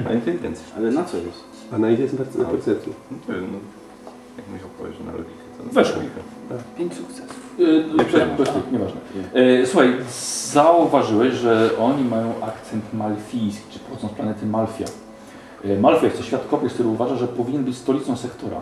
A 0.10 0.14
inteligencja. 0.14 0.66
Ale 0.78 0.92
na 0.92 1.04
co 1.04 1.18
jest? 1.18 1.44
A 1.72 1.78
na 1.78 1.90
ile 1.90 2.02
jest 2.02 2.16
perce- 2.16 2.46
percepcji? 2.46 2.94
No, 3.28 3.34
jak 4.38 4.48
musiał 4.54 4.70
powiedzieć 4.78 5.00
na 5.06 5.12
logikę, 5.12 5.32
to 5.58 5.64
Weszło. 5.74 5.96
logika. 5.96 6.20
5 6.78 6.94
sukcesów. 6.94 7.44
Yy, 7.58 7.86
nieważne. 8.72 9.00
Yy, 9.34 9.68
słuchaj, 9.68 9.94
zauważyłeś, 10.52 11.34
że 11.34 11.70
oni 11.80 12.04
mają 12.06 12.34
akcent 12.42 12.94
malfijski, 12.94 13.64
czy 13.72 13.80
pochodzą 13.80 14.08
z 14.08 14.12
planety 14.12 14.46
Malfia. 14.46 14.86
Yy, 15.64 15.80
Malfia 15.80 16.06
jest 16.06 16.18
to 16.18 16.24
świat 16.24 16.48
kopiec, 16.52 16.74
który 16.74 16.90
uważa, 16.90 17.16
że 17.16 17.28
powinien 17.28 17.64
być 17.64 17.78
stolicą 17.78 18.18
sektora. 18.18 18.62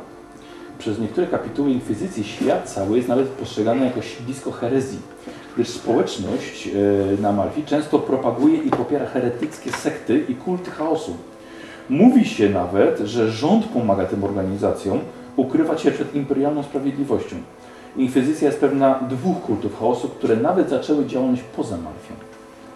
Przez 0.82 1.00
niektóre 1.00 1.28
kapituły 1.28 1.70
Inkwizycji 1.70 2.24
świat 2.24 2.70
cały 2.70 2.98
jest 2.98 3.10
nawet 3.10 3.28
postrzegany 3.28 3.86
jako 3.86 4.02
siedlisko 4.02 4.52
herezji, 4.52 5.00
gdyż 5.56 5.70
społeczność 5.70 6.66
yy, 6.66 7.18
na 7.22 7.32
Malfi 7.32 7.64
często 7.64 8.00
propaguje 8.00 8.58
i 8.58 8.70
popiera 8.70 9.06
heretyckie 9.06 9.72
sekty 9.72 10.26
i 10.30 10.36
kulty 10.36 10.72
chaosu. 10.72 11.18
Mówi 11.90 12.26
się 12.26 12.50
nawet, 12.50 13.00
że 13.00 13.32
rząd 13.32 13.66
pomaga 13.66 14.06
tym 14.06 14.24
organizacjom 14.24 15.00
ukrywać 15.36 15.82
się 15.82 15.92
przed 15.92 16.16
imperialną 16.16 16.64
sprawiedliwością. 16.64 17.36
Inkwizycja 17.98 18.48
jest 18.48 18.60
pewna 18.60 19.00
dwóch 19.10 19.42
kultów 19.42 19.80
chaosu, 19.80 20.10
które 20.10 20.36
nawet 20.36 20.70
zaczęły 20.70 21.06
działalność 21.06 21.44
poza 21.56 21.78
Malfią. 21.78 22.14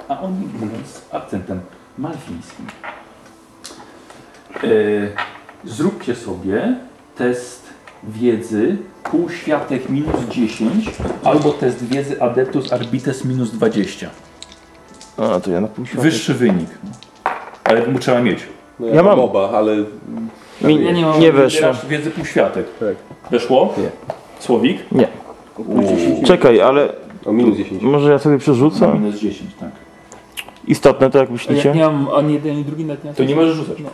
A 0.07 0.21
oni 0.21 0.47
mówią 0.59 0.77
z 0.85 1.13
akcentem 1.13 1.59
malfińskim. 1.97 2.65
Yy, 4.63 5.11
zróbcie 5.63 6.15
sobie 6.15 6.75
test 7.15 7.64
wiedzy 8.07 8.77
półświatek 9.03 9.89
minus 9.89 10.15
10 10.29 10.89
albo 11.23 11.51
test 11.51 11.85
wiedzy 11.85 12.21
Adeptus 12.21 12.73
Arbites 12.73 13.25
minus 13.25 13.51
20. 13.51 14.09
A, 15.17 15.39
to 15.39 15.51
ja 15.51 15.61
na 15.61 15.67
pół 15.67 15.85
Wyższy 15.95 16.33
wynik. 16.33 16.69
Ale 17.63 17.87
mu 17.87 17.99
trzeba 17.99 18.21
mieć. 18.21 18.39
No, 18.79 18.87
Ja 18.87 19.03
mam. 19.03 19.19
oba, 19.19 19.49
ale 19.49 19.75
Mi, 20.61 20.85
Ja 20.85 20.91
nie 20.91 21.05
mam- 21.05 21.19
nie 21.19 21.31
weszło. 21.31 21.67
Wiedzy 21.89 22.11
półświatek. 22.11 22.65
Tak. 22.79 22.95
Weszło? 23.31 23.73
Nie. 23.77 23.89
Słowik? 24.39 24.77
Nie. 24.91 25.07
Czekaj, 26.25 26.61
ale 26.61 26.93
o 27.25 27.31
minus 27.33 27.57
10. 27.57 27.81
może 27.81 28.11
ja 28.11 28.19
sobie 28.19 28.37
przerzucę? 28.37 28.93
minus 28.93 29.15
10, 29.19 29.51
tak. 29.59 29.69
Istotne 30.67 31.09
to 31.09 31.17
jak 31.17 31.29
myślicie? 31.29 31.67
jak 31.67 31.77
nie 31.77 31.83
mam 31.83 32.07
ani 32.15 32.33
jeden, 32.33 32.51
ani 32.51 32.63
drugi, 32.65 32.85
nawet 32.85 33.03
nie 33.03 33.13
To 33.13 33.23
nie 33.23 33.35
możesz 33.35 33.55
rzucać. 33.55 33.77
No. 33.79 33.89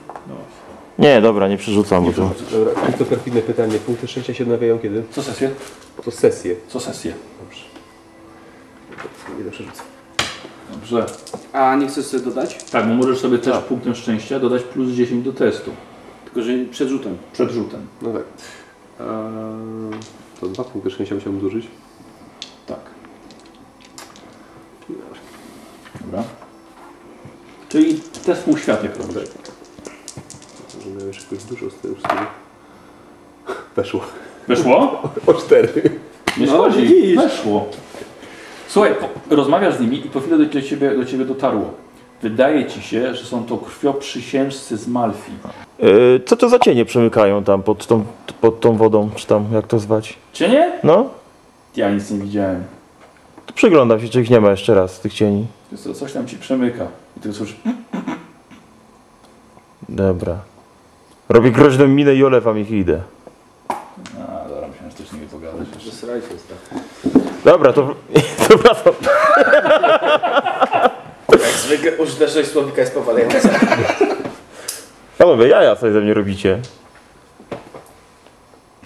Nie, 1.02 1.22
dobra, 1.22 1.48
nie 1.48 1.58
przerzucam, 1.58 2.06
bo 2.06 2.14
to... 2.14 2.32
Dobra, 2.52 2.86
czysto 2.86 3.06
perfidne 3.06 3.42
pytanie. 3.42 3.78
Punkty 3.78 4.08
szczęścia 4.08 4.34
się 4.34 4.44
odnawiają 4.44 4.80
kiedy? 4.80 5.04
Co 5.12 5.24
sesję? 5.24 5.52
To 6.06 6.12
sesje. 6.12 6.56
Co 6.68 6.80
sesję? 6.80 7.14
Dobrze. 7.42 7.64
Nie 9.38 9.44
do 9.44 9.52
przerzucenia. 9.52 9.90
Dobrze. 10.72 11.06
A 11.54 11.76
nie 11.76 11.88
chcesz 11.88 12.06
sobie 12.06 12.24
dodać? 12.24 12.64
Tak, 12.64 12.88
bo 12.88 12.94
możesz 12.94 13.20
sobie 13.20 13.38
też 13.38 13.58
punktem 13.64 13.96
szczęścia 13.96 14.40
dodać 14.40 14.64
plus 14.64 14.92
10 14.92 15.26
do 15.26 15.34
testu. 15.34 15.72
Tylko, 16.26 16.42
że 16.42 16.52
przed 16.72 16.90
rzutem. 16.90 17.18
Przed 17.34 17.52
rzutem. 17.52 17.88
No 18.02 18.14
tak. 18.14 18.24
Eee, 19.00 19.08
to 20.42 20.48
dwa 20.48 20.64
punkty 20.64 20.92
szczęścia 20.92 21.16
musiałbym 21.16 21.42
zużyć. 21.42 21.68
Tak. 22.68 22.80
Dobra. 26.02 26.24
Czyli 27.70 28.02
test 28.26 28.44
półświatek 28.44 28.98
robisz. 28.98 29.41
Może 30.86 30.90
miałem 30.96 31.08
jeszcze 31.08 31.24
jakoś 31.36 31.44
dużo 31.48 31.70
z 31.70 31.76
tego 31.80 31.96
wszystkiego. 31.96 32.22
Weszło. 33.76 34.02
Weszło? 34.48 35.02
O 35.28 35.34
cztery. 35.34 35.70
Nie 36.38 36.46
No, 36.48 36.54
szkodzi. 36.54 36.82
widzisz. 36.82 37.16
Weszło. 37.18 37.66
Słuchaj, 38.68 38.96
po, 39.30 39.36
rozmawiasz 39.36 39.76
z 39.76 39.80
nimi 39.80 40.06
i 40.06 40.10
po 40.10 40.20
chwili 40.20 40.38
do, 40.38 40.46
do, 40.54 40.62
ciebie, 40.62 40.96
do 40.96 41.06
ciebie 41.06 41.26
dotarło. 41.26 41.74
wydaje 42.22 42.66
ci 42.66 42.82
się, 42.82 43.16
że 43.16 43.26
są 43.26 43.44
to 43.46 43.58
krwioprzysiężcy 43.58 44.78
z 44.78 44.88
Malfi. 44.88 45.32
Yy, 45.80 46.22
co 46.26 46.36
to 46.38 46.50
za 46.50 46.60
cienie 46.60 46.86
przemykają 46.86 47.44
tam 47.44 47.64
pod 47.64 47.88
tą, 47.88 48.04
pod 48.42 48.60
tą 48.60 48.78
wodą, 48.78 49.10
czy 49.16 49.28
tam 49.28 49.46
jak 49.54 49.68
to 49.68 49.80
zwać? 49.80 50.18
Czy 50.34 50.50
nie? 50.50 50.80
No, 50.84 51.10
Ja 51.76 51.92
nic 51.92 52.12
nie 52.12 52.18
widziałem. 52.20 52.64
to 53.46 53.54
przyglądam 53.54 54.02
się, 54.02 54.10
czy 54.10 54.22
ich 54.22 54.30
nie 54.30 54.42
ma 54.42 54.52
jeszcze 54.52 54.76
raz, 54.76 55.00
tych 55.00 55.14
cieni. 55.14 55.46
Wiesz 55.72 55.82
co, 55.82 55.94
Coś 55.94 56.14
tam 56.14 56.28
ci 56.28 56.38
przemyka. 56.38 56.88
I 57.18 57.20
ty 57.20 57.34
słyszysz, 57.34 57.58
Dobra. 59.90 60.38
Robię 61.32 61.52
groźną 61.52 61.88
minę 61.88 62.16
i 62.16 62.24
olewam 62.24 62.60
ich 62.60 62.72
i 62.72 62.76
idę. 62.76 63.02
a 63.70 64.50
dobra, 64.50 64.68
myślałem, 64.68 64.92
że 64.92 64.98
też 64.98 65.14
nie 65.14 66.38
tak. 66.50 66.80
Dobra, 67.46 67.74
to, 67.74 67.96
to 68.48 68.58
wracam. 68.58 68.94
Jak 71.32 71.42
zwykle 71.42 71.98
użyteczność 71.98 72.50
słownika 72.50 72.82
jest 72.82 72.94
popadająca. 72.94 73.50
Panowie, 75.18 75.48
jaja 75.48 75.76
sobie 75.76 75.92
ze 75.92 76.02
mnie 76.02 76.14
robicie. 76.14 76.60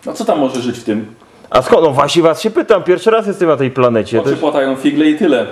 No 0.05 0.13
co 0.13 0.25
tam 0.25 0.39
może 0.39 0.61
żyć 0.61 0.79
w 0.79 0.83
tym? 0.83 1.15
A 1.49 1.61
skąd? 1.61 1.83
No 1.83 1.91
właśnie 1.91 2.21
was 2.21 2.41
się 2.41 2.51
pytam, 2.51 2.83
pierwszy 2.83 3.11
raz 3.11 3.27
jestem 3.27 3.49
na 3.49 3.57
tej 3.57 3.71
planecie. 3.71 4.19
Oczy 4.19 4.29
jest... 4.29 4.41
płatają 4.41 4.75
figle 4.75 5.05
i 5.05 5.17
tyle. 5.17 5.47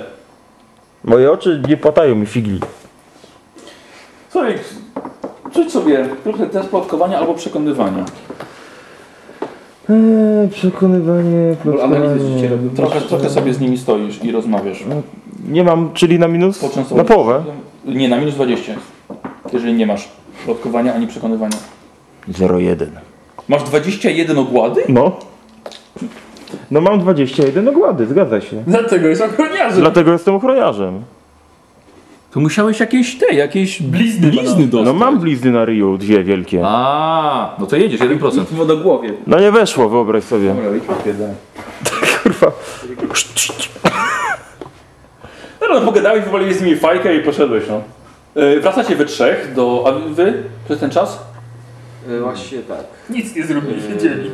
Moje 1.04 1.32
oczy 1.32 1.62
nie 1.68 1.78
płatają 1.78 2.16
mi 2.16 2.26
figli. 2.26 2.60
Słuchaj, 4.30 4.60
rzuć 5.56 5.72
sobie 5.72 6.06
trochę 6.24 6.48
test 6.48 6.70
plotkowania 6.70 7.18
albo 7.20 7.34
przekonywania. 7.34 8.06
Eee, 9.90 10.50
przekonywanie, 10.50 11.56
Analizy 11.84 12.34
życie 12.34 12.50
robią. 12.50 12.70
Trochę, 12.76 13.02
trochę 13.02 13.30
sobie 13.30 13.54
z 13.54 13.60
nimi 13.60 13.78
stoisz 13.78 14.24
i 14.24 14.32
rozmawiasz. 14.32 14.84
Nie 15.50 15.64
mam, 15.64 15.94
czyli 15.94 16.20
na 16.20 16.28
minus? 16.28 16.62
Na 16.92 17.04
połowę? 17.04 17.44
Nie, 17.86 18.10
na 18.10 18.18
minus 18.18 18.36
20. 18.36 18.74
Jeżeli 19.54 19.74
nie 19.74 19.88
masz 19.88 20.08
plotkowania 20.46 20.94
ani 20.94 21.08
przekonywania. 21.08 21.58
0,1. 22.32 22.86
Masz 23.48 23.64
21 23.64 24.38
ogłady? 24.38 24.84
No. 24.90 25.12
No 26.72 26.82
mam 26.82 27.00
21 27.00 27.68
ogłady, 27.68 28.08
zgadza 28.08 28.42
się. 28.42 28.64
Dlatego 28.68 29.08
jest 29.08 29.22
ochroniarzem. 29.22 29.80
Dlatego 29.80 30.12
jestem 30.12 30.36
ochroniarzem. 30.36 31.02
To 32.34 32.40
musiałeś 32.40 32.80
jakieś 32.80 33.18
te, 33.18 33.34
jakieś 33.34 33.82
blizny, 33.82 34.28
blizny 34.28 34.66
No 34.66 34.68
dostać. 34.72 34.96
mam 34.96 35.20
blizny 35.20 35.52
na 35.52 35.66
ryju, 35.66 35.98
dwie 35.98 36.24
wielkie. 36.24 36.62
A, 36.66 37.56
no 37.60 37.66
to 37.66 37.76
jedziesz, 37.76 38.02
1%. 38.02 38.46
W 38.46 38.54
wodogłowie. 38.54 39.14
No 39.28 39.40
nie 39.40 39.52
weszło, 39.52 39.90
wyobraź 39.90 40.24
sobie. 40.24 40.48
Dobra, 40.54 40.76
idź 40.78 40.84
papier, 40.84 41.16
daj. 41.18 41.30
Kurwa. 42.24 42.52
No, 45.62 45.68
no 45.80 45.82
pogadałeś, 45.82 46.24
wywaliłeś 46.26 46.56
z 46.56 46.62
nimi 46.62 46.76
fajkę 46.78 47.16
i 47.16 47.20
poszedłeś, 47.22 47.64
no. 47.70 47.82
Yy, 48.42 48.62
wracacie 48.62 48.96
we 48.96 49.06
trzech 49.06 49.54
do... 49.56 49.84
A 49.88 49.92
wy 50.14 50.44
przez 50.66 50.80
ten 50.80 50.90
czas? 50.90 51.20
E, 52.10 52.20
Właśnie 52.20 52.60
tak. 52.60 52.84
Nic 53.10 53.36
nie 53.36 53.44
zrobili, 53.44 53.82
siedzieli. 53.82 54.30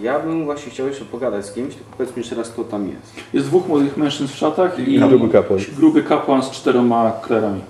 Ja 0.00 0.18
bym 0.20 0.44
właśnie 0.44 0.72
chciał 0.72 0.86
jeszcze 0.86 1.04
pogadać 1.04 1.46
z 1.46 1.52
kimś, 1.52 1.74
tylko 1.74 1.90
powiedz 1.96 2.16
mi 2.16 2.20
jeszcze 2.20 2.34
raz, 2.34 2.48
kto 2.50 2.64
tam 2.64 2.88
jest. 2.88 3.34
Jest 3.34 3.46
dwóch 3.46 3.68
młodych 3.68 3.96
mężczyzn 3.96 4.32
w 4.32 4.36
szatach 4.36 4.78
i 4.78 4.98
gruby 4.98 5.28
kapłan. 5.28 5.58
gruby 5.76 6.02
kapłan 6.02 6.42
z 6.42 6.50
czteroma 6.50 7.12
klerami. 7.22 7.60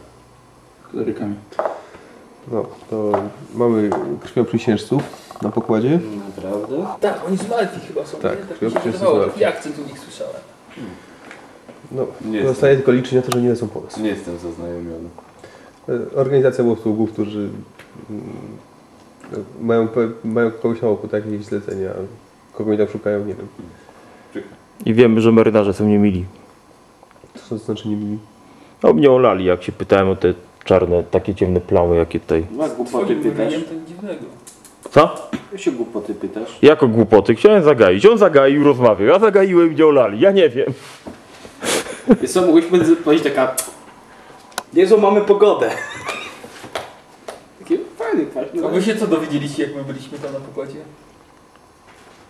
Klerykami. 0.91 1.35
No, 2.53 2.67
to 2.91 3.13
mamy 3.55 3.91
krwioprzysiężców 4.23 5.03
na 5.43 5.49
pokładzie. 5.51 5.99
Naprawdę? 6.37 6.87
Tak, 7.01 7.21
oni 7.29 7.37
z 7.37 7.49
Malti 7.49 7.81
chyba 7.89 8.07
są. 8.07 8.19
Tak, 8.19 8.39
nie? 8.41 8.47
tak 8.47 8.63
ja 8.63 8.71
z 8.71 9.03
Malti. 9.03 9.31
taki 9.31 9.45
akcent 9.45 9.79
u 9.79 9.83
nich 9.83 9.99
słyszałem. 9.99 10.35
No, 11.93 12.07
Nie 12.25 12.43
pozostaje 12.43 12.77
tylko 12.77 12.93
liczyć 12.93 13.13
na 13.13 13.23
to, 13.23 13.33
że 13.33 13.43
nie 13.43 13.49
lecą 13.49 13.69
po 13.69 13.81
nas. 13.81 13.97
Nie 13.97 14.09
jestem 14.09 14.39
zaznajomiony. 14.39 15.09
E, 15.89 16.17
Organizacja 16.17 16.65
łowców, 16.65 17.13
którzy 17.13 17.49
mm, 18.11 18.23
mają, 19.61 19.89
mają 20.25 20.51
kogoś 20.51 20.83
na 20.83 20.89
oku, 20.89 21.09
tak, 21.09 21.27
jakieś 21.27 21.47
zlecenia. 21.47 21.91
Kogo 22.53 22.71
oni 22.71 22.79
tam 22.79 22.89
szukają, 22.89 23.19
nie 23.25 23.35
wiem. 23.35 23.47
I 24.87 24.95
wiemy, 24.95 25.21
że 25.21 25.33
marynarze 25.33 25.73
są 25.75 25.85
niemili. 25.87 26.25
Co 27.35 27.49
to 27.49 27.59
znaczy 27.59 27.89
nie 27.89 27.97
mili? 27.97 28.19
No 28.83 28.93
mnie 28.93 29.11
olali, 29.11 29.45
jak 29.45 29.63
się 29.63 29.73
pytałem 29.73 30.09
o 30.09 30.17
te 30.17 30.35
czarne, 30.65 31.03
takie 31.11 31.35
ciemne 31.35 31.61
plamy, 31.61 31.97
jakie 31.97 32.21
tutaj. 32.21 32.47
No, 32.57 32.69
głupoty 32.69 33.17
pytasz? 33.17 33.55
Co? 34.91 35.29
Ja 35.53 35.59
się 35.59 35.71
głupoty 35.73 36.15
pytasz? 36.15 36.59
Jako 36.63 36.89
głupoty. 36.89 37.35
Chciałem 37.35 37.63
zagaić. 37.63 38.07
On 38.07 38.19
zagaił, 38.19 38.65
rozmawiał. 38.65 39.09
Ja 39.09 39.19
zagaiłem 39.19 39.69
i 39.69 39.71
mnie 39.71 39.87
olali. 39.87 40.21
Ja 40.21 40.31
nie 40.33 40.49
wiem. 40.49 40.67
Wiesz 42.23 42.31
co, 42.31 42.43
mogłyśmy 42.47 42.85
z- 42.85 43.03
powiedzieć 43.05 43.25
taka... 43.27 43.55
Niezłą 44.75 44.99
mamy 44.99 45.21
pogodę. 45.21 45.71
Fajny 48.11 48.27
kwaśny. 48.27 48.67
A 48.67 48.69
wy 48.69 48.83
się 48.83 48.97
co 48.97 49.07
dowiedzieliście, 49.07 49.63
jak 49.63 49.77
my 49.77 49.85
byliśmy 49.85 50.19
tam 50.19 50.33
na 50.33 50.41
pokładzie? 50.41 50.79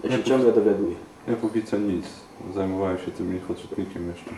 Ja 0.04 0.16
się 0.16 0.22
ciągle 0.22 0.52
dowiaduję. 0.52 0.94
Ja 1.28 1.36
póki 1.36 1.62
co 1.62 1.78
nic. 1.78 2.06
Zajmowałem 2.54 2.98
się 2.98 3.10
tym 3.10 3.34
infoczytnikiem 3.34 4.08
jeszcze. 4.08 4.30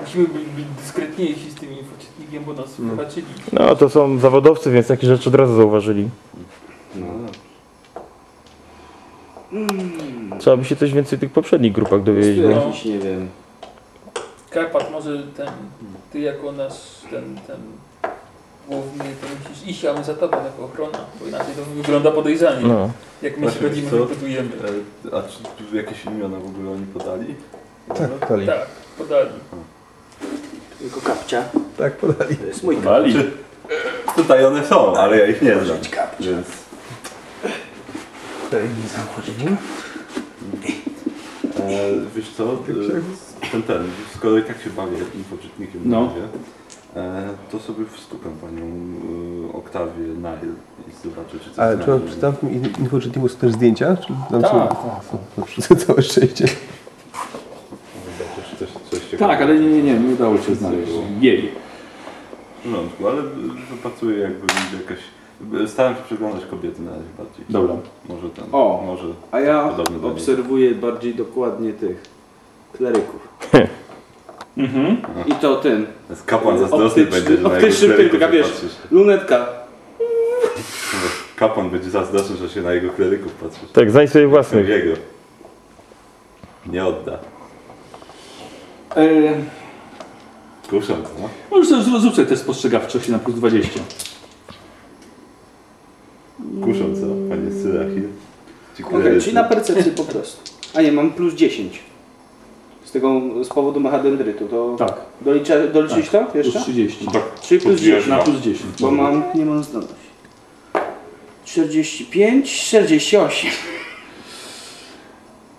Musimy 0.00 0.28
być, 0.28 0.44
być 0.44 0.64
dyskretniejsi 0.82 1.50
z 1.50 1.54
tym 1.54 1.72
infoczytnikiem, 1.78 2.44
bo 2.44 2.52
nas 2.52 2.76
wyhaczyli. 2.80 3.26
No 3.52 3.76
to 3.76 3.90
są 3.90 4.18
zawodowcy, 4.18 4.70
więc 4.70 4.86
takie 4.86 5.06
rzeczy 5.06 5.28
od 5.28 5.34
razu 5.34 5.56
zauważyli. 5.56 6.08
No, 6.94 7.06
Trzeba 10.38 10.56
by 10.56 10.64
się 10.64 10.76
coś 10.76 10.92
więcej 10.92 11.18
w 11.18 11.20
tych 11.20 11.32
poprzednich 11.32 11.72
grupach 11.72 12.02
dowiedzieć. 12.02 12.44
No. 12.44 12.50
jakiś, 12.50 12.84
nie 12.84 12.98
wiem... 12.98 13.28
Karpat, 14.50 14.92
może 14.92 15.22
ten, 15.36 15.48
ty 16.12 16.20
jako 16.20 16.52
nasz, 16.52 17.00
ten, 17.10 17.40
ten 17.46 17.56
główny, 18.70 19.04
to 19.04 19.26
musisz 19.50 19.68
iść, 19.68 19.84
a 19.84 19.92
my 19.94 20.04
za 20.04 20.14
tobą 20.14 20.36
jako 20.44 20.64
ochrona, 20.64 20.98
bo 21.20 21.26
inaczej 21.26 21.54
to 21.54 21.64
wygląda 21.64 22.10
podejrzanie. 22.10 22.66
No. 22.68 22.90
Jak 23.22 23.38
my 23.38 23.50
się 23.50 23.58
co? 23.90 23.96
wypytujemy. 23.96 24.48
E, 25.12 25.16
A 25.16 25.22
czy 25.22 25.42
tu 25.70 25.76
jakieś 25.76 26.04
imiona 26.04 26.38
w 26.38 26.46
ogóle 26.46 26.70
oni 26.70 26.86
podali? 26.86 27.34
Tak, 27.88 28.10
podali. 28.10 28.46
Tak, 28.46 28.66
podali. 28.98 29.30
Tylko 30.78 31.00
kapcia. 31.00 31.44
Tak, 31.78 31.96
podali. 31.96 32.36
To 32.36 32.46
jest 32.46 32.62
mój. 32.62 32.76
Czy- 33.12 33.30
Tutaj 34.16 34.44
one 34.44 34.66
są, 34.66 34.96
ale 34.96 35.18
ja 35.18 35.26
ich 35.26 35.42
nie 35.42 35.54
znam. 35.64 35.78
Więc 36.20 36.46
e, 41.60 41.70
wiesz 42.16 42.30
co, 42.36 42.52
e, 42.52 42.56
ten 43.52 43.62
ten, 43.62 43.82
skoro 44.16 44.38
i 44.38 44.42
tak 44.42 44.62
się 44.62 44.70
bawię 44.70 44.96
infoczytnikiem 45.14 45.80
No. 45.84 46.00
na 46.00 46.06
razie, 46.06 46.20
to 47.52 47.58
sobie 47.58 47.84
wstukam 47.92 48.32
panią 48.32 48.64
e, 49.50 49.56
Oktawię 49.56 50.04
Nile 50.16 50.52
i 50.88 51.02
zobaczę 51.08 51.38
czy 51.44 51.50
coś 51.50 51.58
Ale 51.58 51.78
czy 51.78 51.84
znajdę. 51.84 52.06
przy 52.06 52.16
tamtym 52.16 52.52
in- 52.52 52.72
infoczytniku 52.80 53.28
są 53.28 53.38
też 53.38 53.52
zdjęcia? 53.52 53.96
Czy 53.96 54.06
tam 54.30 54.42
Tak, 54.42 54.50
są... 54.50 54.58
tak. 54.60 55.20
Dobrze, 55.36 55.62
to 55.62 55.76
całe 55.76 56.02
szczęście. 56.02 56.46
Czy 58.50 58.56
coś, 58.58 58.68
coś 58.90 59.18
Tak, 59.18 59.42
ale 59.42 59.54
nie, 59.58 59.68
nie, 59.68 59.82
nie, 59.82 59.94
nie 60.00 60.14
udało 60.14 60.38
się 60.38 60.54
znaleźć. 60.54 60.92
Jej. 61.20 61.50
W 62.60 62.62
porządku, 62.64 63.08
ale 63.08 63.22
wypatruję 63.70 64.18
jakby 64.18 64.46
jakaś... 64.82 64.98
Staram 65.70 65.94
się 65.96 66.02
przeglądać 66.02 66.46
kobiety 66.46 66.82
na 66.82 66.90
razie 66.90 67.02
bardziej. 67.18 67.44
Dobra. 67.50 67.74
Może 68.08 68.30
ten, 68.30 68.44
O. 68.52 68.82
może... 68.86 69.04
A 69.32 69.40
ja 69.40 69.70
obserwuję 70.02 70.74
bardziej 70.74 71.14
dokładnie 71.14 71.72
tych 71.72 72.02
kleryków. 72.72 73.28
Mhm. 74.64 74.96
I 75.26 75.32
to 75.34 75.56
ten, 75.56 75.86
Z 76.14 76.22
kapłan 76.22 76.58
zazdrosny 76.58 77.04
będzie, 77.06 77.36
że 77.36 77.42
na 77.42 77.48
optyczny 77.48 77.88
jego 78.02 78.18
nie 78.18 78.28
wiesz. 78.32 78.46
patrzysz. 78.50 78.72
lunetka. 78.90 79.46
Kapłan 81.36 81.70
będzie 81.70 81.90
zazdrosny, 81.90 82.36
że 82.36 82.48
się 82.48 82.62
na 82.62 82.72
jego 82.72 82.90
kleryków 82.90 83.32
patrzysz. 83.32 83.70
Tak, 83.72 83.90
znajdź 83.90 84.10
sobie 84.10 84.26
własnych. 84.26 84.68
Jego. 84.68 84.92
Nie 86.66 86.86
odda. 86.86 87.18
E, 88.96 89.06
Kuszam, 90.70 91.02
no. 91.20 91.28
możesz 91.50 91.84
zrób 92.00 92.14
sobie 92.14 92.26
test 92.28 92.42
spostrzegawczości 92.42 93.12
na 93.12 93.18
plus 93.18 93.36
20. 93.36 93.80
Kuszą, 96.64 96.94
co? 96.96 97.06
Panie 97.28 97.52
Syrachil. 97.62 98.08
Ci 98.76 98.84
Okej, 98.84 99.00
klerycy. 99.00 99.24
czyli 99.24 99.34
na 99.34 99.44
percepcję 99.44 99.92
po 99.92 100.04
prostu. 100.04 100.52
A 100.74 100.82
nie, 100.82 100.92
mam 100.92 101.12
plus 101.12 101.34
10. 101.34 101.82
Z 102.90 102.92
tego, 102.92 103.20
z 103.44 103.48
powodu 103.48 103.80
mechadendrytu, 103.80 104.46
to 104.48 104.76
Tak. 104.78 104.92
doliczę, 105.20 105.68
doliczyć 105.68 106.08
to 106.08 106.18
jeszcze? 106.34 106.52
Plus 106.52 106.62
30. 106.62 107.06
Czyli 107.42 107.60
plus 107.60 107.80
10, 107.80 108.06
Na 108.06 108.18
plus 108.18 108.36
10. 108.36 108.60
bo 108.80 108.90
mam, 108.90 109.22
nie 109.34 109.44
mam 109.46 109.62
zdolności. 109.64 109.94
45, 111.44 112.50
48. 112.60 113.50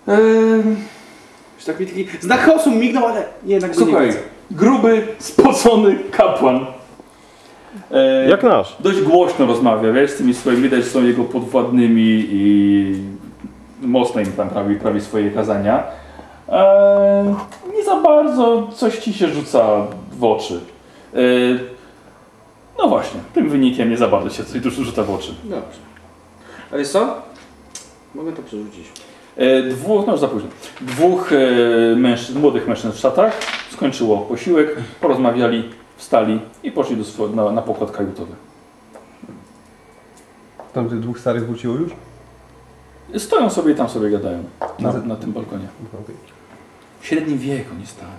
Eee, 0.08 0.16
Już 1.56 1.64
tak 1.66 1.80
mi 1.80 1.86
taki 1.86 2.06
znak 2.20 2.40
chaosu 2.40 2.70
mignął, 2.70 3.06
ale 3.06 3.24
jednak 3.46 3.70
nie 3.70 3.76
słuchaj, 3.84 4.06
widzę. 4.06 4.18
gruby, 4.50 5.06
spocony 5.18 5.98
kapłan. 6.10 6.66
E, 7.90 8.28
Jak 8.28 8.42
nasz. 8.42 8.76
Dość 8.80 9.00
głośno 9.00 9.46
rozmawia, 9.46 9.92
wiesz, 9.92 10.10
z 10.10 10.16
tymi 10.16 10.34
swoimi, 10.34 10.62
widać, 10.62 10.84
że 10.84 10.90
są 10.90 11.04
jego 11.04 11.24
podwładnymi 11.24 12.26
i 12.30 12.94
mocno 13.82 14.20
im 14.20 14.32
tam 14.32 14.48
prawi, 14.50 14.76
prawi 14.76 15.00
swoje 15.00 15.30
kazania. 15.30 16.01
Eee, 16.52 17.34
nie 17.76 17.84
za 17.84 17.96
bardzo 17.96 18.68
coś 18.74 18.98
ci 18.98 19.12
się 19.14 19.28
rzuca 19.28 19.86
w 20.12 20.24
oczy. 20.24 20.60
Yy, 21.14 21.60
no 22.78 22.88
właśnie, 22.88 23.20
tym 23.34 23.48
wynikiem 23.48 23.90
nie 23.90 23.96
za 23.96 24.08
bardzo 24.08 24.30
się 24.30 24.44
coś 24.44 24.60
dużo 24.60 24.82
rzuca 24.82 25.02
w 25.02 25.10
oczy. 25.10 25.34
Dobrze. 25.44 25.78
A 26.72 26.76
wiesz 26.76 26.88
co? 26.88 27.14
Mogę 28.14 28.32
to 28.32 28.42
przerzucić. 28.42 28.92
E, 29.36 29.62
Dwóch, 29.62 30.06
no 30.06 30.12
już 30.12 30.20
za 30.20 30.28
późno. 30.28 30.48
Dwóch 30.80 31.32
e, 31.32 31.36
mężczyzn, 31.96 32.38
młodych 32.38 32.68
mężczyzn 32.68 32.92
w 32.92 32.98
szatach 32.98 33.40
skończyło 33.72 34.18
posiłek, 34.18 34.76
porozmawiali, 35.00 35.70
wstali 35.96 36.40
i 36.62 36.72
poszli 36.72 36.96
do 36.96 37.04
swo- 37.04 37.34
na, 37.34 37.52
na 37.52 37.62
pokład 37.62 37.90
kajutowy. 37.90 38.32
Tam 40.72 40.88
tych 40.88 41.00
dwóch 41.00 41.18
starych 41.20 41.46
wróciło 41.46 41.74
już? 41.74 41.92
Stoją 43.18 43.50
sobie 43.50 43.72
i 43.72 43.76
tam 43.76 43.88
sobie 43.88 44.10
gadają 44.10 44.44
na, 44.78 44.92
na 44.92 45.16
tym 45.16 45.32
balkonie. 45.32 45.66
Okej. 46.02 46.14
W 47.02 47.06
średnim 47.06 47.38
wieku, 47.38 47.74
nie 47.80 47.86
stary. 47.86 48.10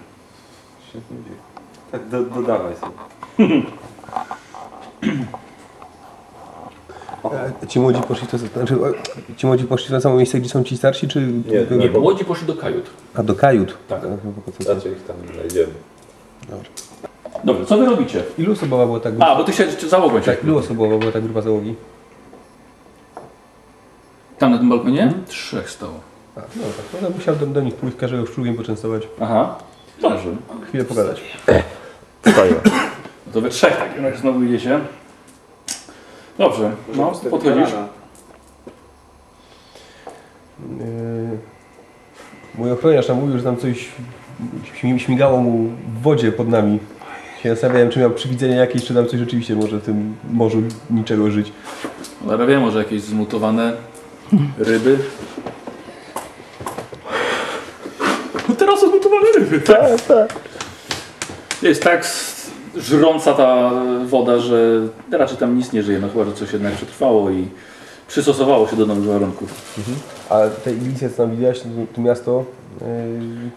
Tak, 1.91 2.07
do, 2.09 2.23
dodawaj 2.23 2.73
sobie. 2.75 2.91
Ci 7.67 7.79
młodzi 7.79 8.01
poszli 8.01 8.27
to 8.27 8.37
znaczy, 8.37 8.75
ci 9.37 9.47
młodzi 9.47 9.63
poszli 9.63 9.93
na 9.93 10.01
samo 10.01 10.15
miejsce, 10.15 10.39
gdzie 10.39 10.49
są 10.49 10.63
ci 10.63 10.77
starsi, 10.77 11.07
czy 11.07 11.21
Nie, 11.71 11.77
Nie, 11.77 11.89
młodzi 11.99 12.25
poszli 12.25 12.47
do 12.47 12.55
kajut. 12.55 12.85
a 13.15 13.23
do 13.23 13.35
kajut? 13.35 13.77
Tak. 13.87 14.01
No, 14.03 14.17
co- 14.65 14.73
Raczej 14.73 14.91
ich 14.91 15.03
tam 15.03 15.15
znajdziemy. 15.33 15.73
Dobrze, 17.43 17.65
co 17.65 17.77
wy 17.77 17.85
robicie? 17.85 18.23
Ilu 18.37 18.51
osobowa 18.53 18.85
była 18.85 18.99
ta 18.99 19.11
grupa? 19.11 19.25
A, 19.27 19.35
bo 19.35 19.43
ty 19.43 19.53
się 19.53 19.67
czy 19.67 19.89
załogą 19.89 20.19
cię. 20.19 20.25
Tak, 20.25 20.43
ilu 20.43 20.57
osobowa 20.57 20.97
była 20.97 21.11
ta 21.11 21.21
grupa 21.21 21.41
załogi? 21.41 21.75
Tam 24.37 24.51
na 24.51 24.57
tym 24.57 24.69
balkonie? 24.69 25.13
Trzech 25.27 25.69
stało. 25.69 25.93
A, 26.35 26.39
no 26.39 26.63
tak, 26.63 27.01
no 27.01 27.07
to 27.07 27.13
musiał 27.15 27.35
do, 27.35 27.61
nich 27.61 27.75
pójść, 27.75 27.97
każdego 27.97 28.25
szczurkiem 28.25 28.55
poczęstować, 28.55 29.07
Aha. 29.21 29.55
Dobrze. 30.01 30.29
chwilę 30.67 30.83
pogadać. 30.85 31.21
No 33.27 33.33
to 33.33 33.41
we 33.41 33.49
trzech 33.49 33.77
tak, 33.77 34.01
jak 34.03 34.17
znowu 34.17 34.43
idziecie. 34.43 34.79
Dobrze, 36.37 36.71
no, 36.95 37.11
podchodzisz. 37.29 37.69
Yy, 40.79 41.37
mój 42.55 42.71
ochroniarz 42.71 43.07
nam 43.07 43.17
mówił, 43.19 43.37
że 43.37 43.43
tam 43.43 43.57
coś 43.57 43.89
śmi- 44.81 44.97
śmigało 44.99 45.37
mu 45.37 45.69
w 45.97 46.01
wodzie 46.01 46.31
pod 46.31 46.49
nami. 46.49 46.79
Się 47.43 47.49
zastanawiałem, 47.49 47.89
czy 47.89 47.99
miał 47.99 48.11
przywidzenie 48.11 48.55
jakieś, 48.55 48.85
czy 48.85 48.93
tam 48.93 49.07
coś 49.07 49.19
rzeczywiście 49.19 49.55
może 49.55 49.77
w 49.77 49.83
tym 49.83 50.15
morzu 50.31 50.61
niczego 50.89 51.31
żyć. 51.31 51.51
Ale 52.29 52.47
wiem, 52.47 52.61
może 52.61 52.79
jakieś 52.79 53.01
zmutowane 53.01 53.73
ryby. 54.57 54.99
No 58.49 58.55
teraz 58.55 58.79
są 58.79 58.89
zmutowane 58.89 59.25
ryby. 59.35 59.42
Tak, 59.65 60.01
tak. 60.01 60.33
Jest 61.61 61.83
tak 61.83 62.07
żrąca 62.75 63.33
ta 63.33 63.71
woda, 64.05 64.39
że 64.39 64.87
raczej 65.11 65.37
tam 65.37 65.57
nic 65.57 65.73
nie 65.73 65.83
żyje. 65.83 65.99
No 65.99 66.09
chyba, 66.09 66.25
że 66.25 66.33
coś 66.33 66.53
jednak 66.53 66.73
przetrwało 66.73 67.29
i 67.29 67.47
przystosowało 68.07 68.67
się 68.67 68.75
do 68.75 68.85
nowych 68.85 69.03
warunków. 69.03 69.77
A 70.29 70.39
te 70.63 70.73
iglice, 70.73 71.09
co 71.09 71.17
tam 71.17 71.35
widziałeś, 71.35 71.59
to, 71.59 71.67
to 71.95 72.01
miasto, 72.01 72.45
yy, 72.81 72.87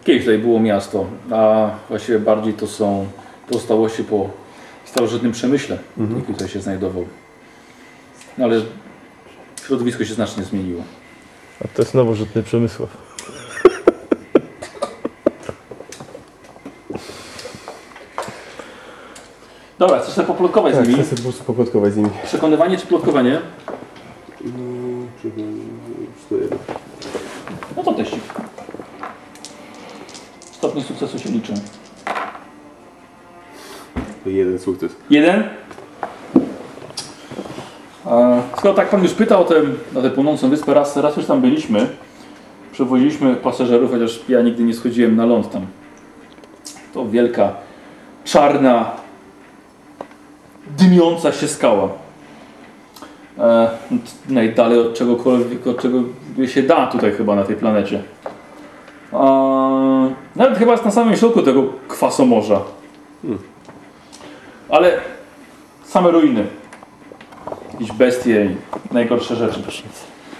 Kiedyś 0.03 0.21
tutaj 0.23 0.37
było 0.37 0.59
miasto, 0.59 1.05
a 1.31 1.69
właściwie 1.89 2.19
bardziej 2.19 2.53
to 2.53 2.67
są 2.67 3.07
pozostałości 3.49 4.03
po 4.03 4.29
starożytnym 4.85 5.31
przemyśle, 5.31 5.77
jaki 6.15 6.33
tutaj 6.33 6.47
się 6.47 6.61
znajdował. 6.61 7.05
No 8.37 8.45
ale 8.45 8.61
środowisko 9.67 10.05
się 10.05 10.13
znacznie 10.13 10.43
zmieniło. 10.43 10.83
A 11.65 11.67
to 11.67 11.81
jest 11.81 11.93
nowożytny 11.93 12.43
Przemysław. 12.43 13.06
Dobra, 19.79 19.99
chcesz 19.99 20.13
sobie 20.13 20.27
poplotkować 20.27 20.75
tak, 20.75 20.85
z 20.85 20.89
nimi? 20.89 21.03
chcę 21.03 21.09
sobie 21.09 21.17
po 21.17 21.23
prostu 21.23 21.43
poplotkować 21.43 21.93
z 21.93 21.97
nimi. 21.97 22.09
Przekonywanie 22.23 22.77
czy 22.77 22.87
plotkowanie? 22.87 23.41
No 27.77 27.83
to 27.83 27.93
teścik. 27.93 28.19
Stopnie 30.51 30.81
sukcesu 30.83 31.19
się 31.19 31.29
liczą. 31.29 31.53
To 34.23 34.29
jeden 34.29 34.59
sukces. 34.59 34.95
Jeden. 35.09 35.43
Skoro 38.57 38.73
tak 38.73 38.89
pan 38.89 39.03
już 39.03 39.13
pytał 39.13 39.41
o 39.41 39.45
tę, 39.45 39.55
o 39.95 40.01
tę 40.01 40.09
płonącą 40.09 40.49
wyspę, 40.49 40.73
raz, 40.73 40.97
raz 40.97 41.17
już 41.17 41.25
tam 41.25 41.41
byliśmy. 41.41 41.87
Przewoziliśmy 42.71 43.35
pasażerów, 43.35 43.91
chociaż 43.91 44.19
ja 44.29 44.41
nigdy 44.41 44.63
nie 44.63 44.73
schodziłem 44.73 45.15
na 45.15 45.25
ląd 45.25 45.51
tam. 45.51 45.65
To 46.93 47.09
wielka, 47.09 47.53
czarna, 48.23 48.91
dymiąca 50.77 51.31
się 51.31 51.47
skała. 51.47 51.89
E, 53.39 53.69
najdalej 54.29 54.79
od 54.79 54.93
czegokolwiek, 54.93 55.67
od 55.67 55.81
czego 55.81 55.99
się 56.47 56.63
da 56.63 56.87
tutaj 56.87 57.11
chyba 57.11 57.35
na 57.35 57.43
tej 57.43 57.55
planecie. 57.55 58.03
E, 59.13 59.17
nawet 60.35 60.57
chyba 60.57 60.71
jest 60.71 60.85
na 60.85 60.91
samym 60.91 61.15
środku 61.15 61.41
tego 61.41 61.63
kwasomorza. 61.87 62.61
Ale 64.69 64.97
same 65.83 66.11
ruiny. 66.11 66.45
Jakieś 67.73 67.91
bestie 67.91 68.45
i 68.45 68.93
najgorsze 68.93 69.35
rzeczy. 69.35 69.59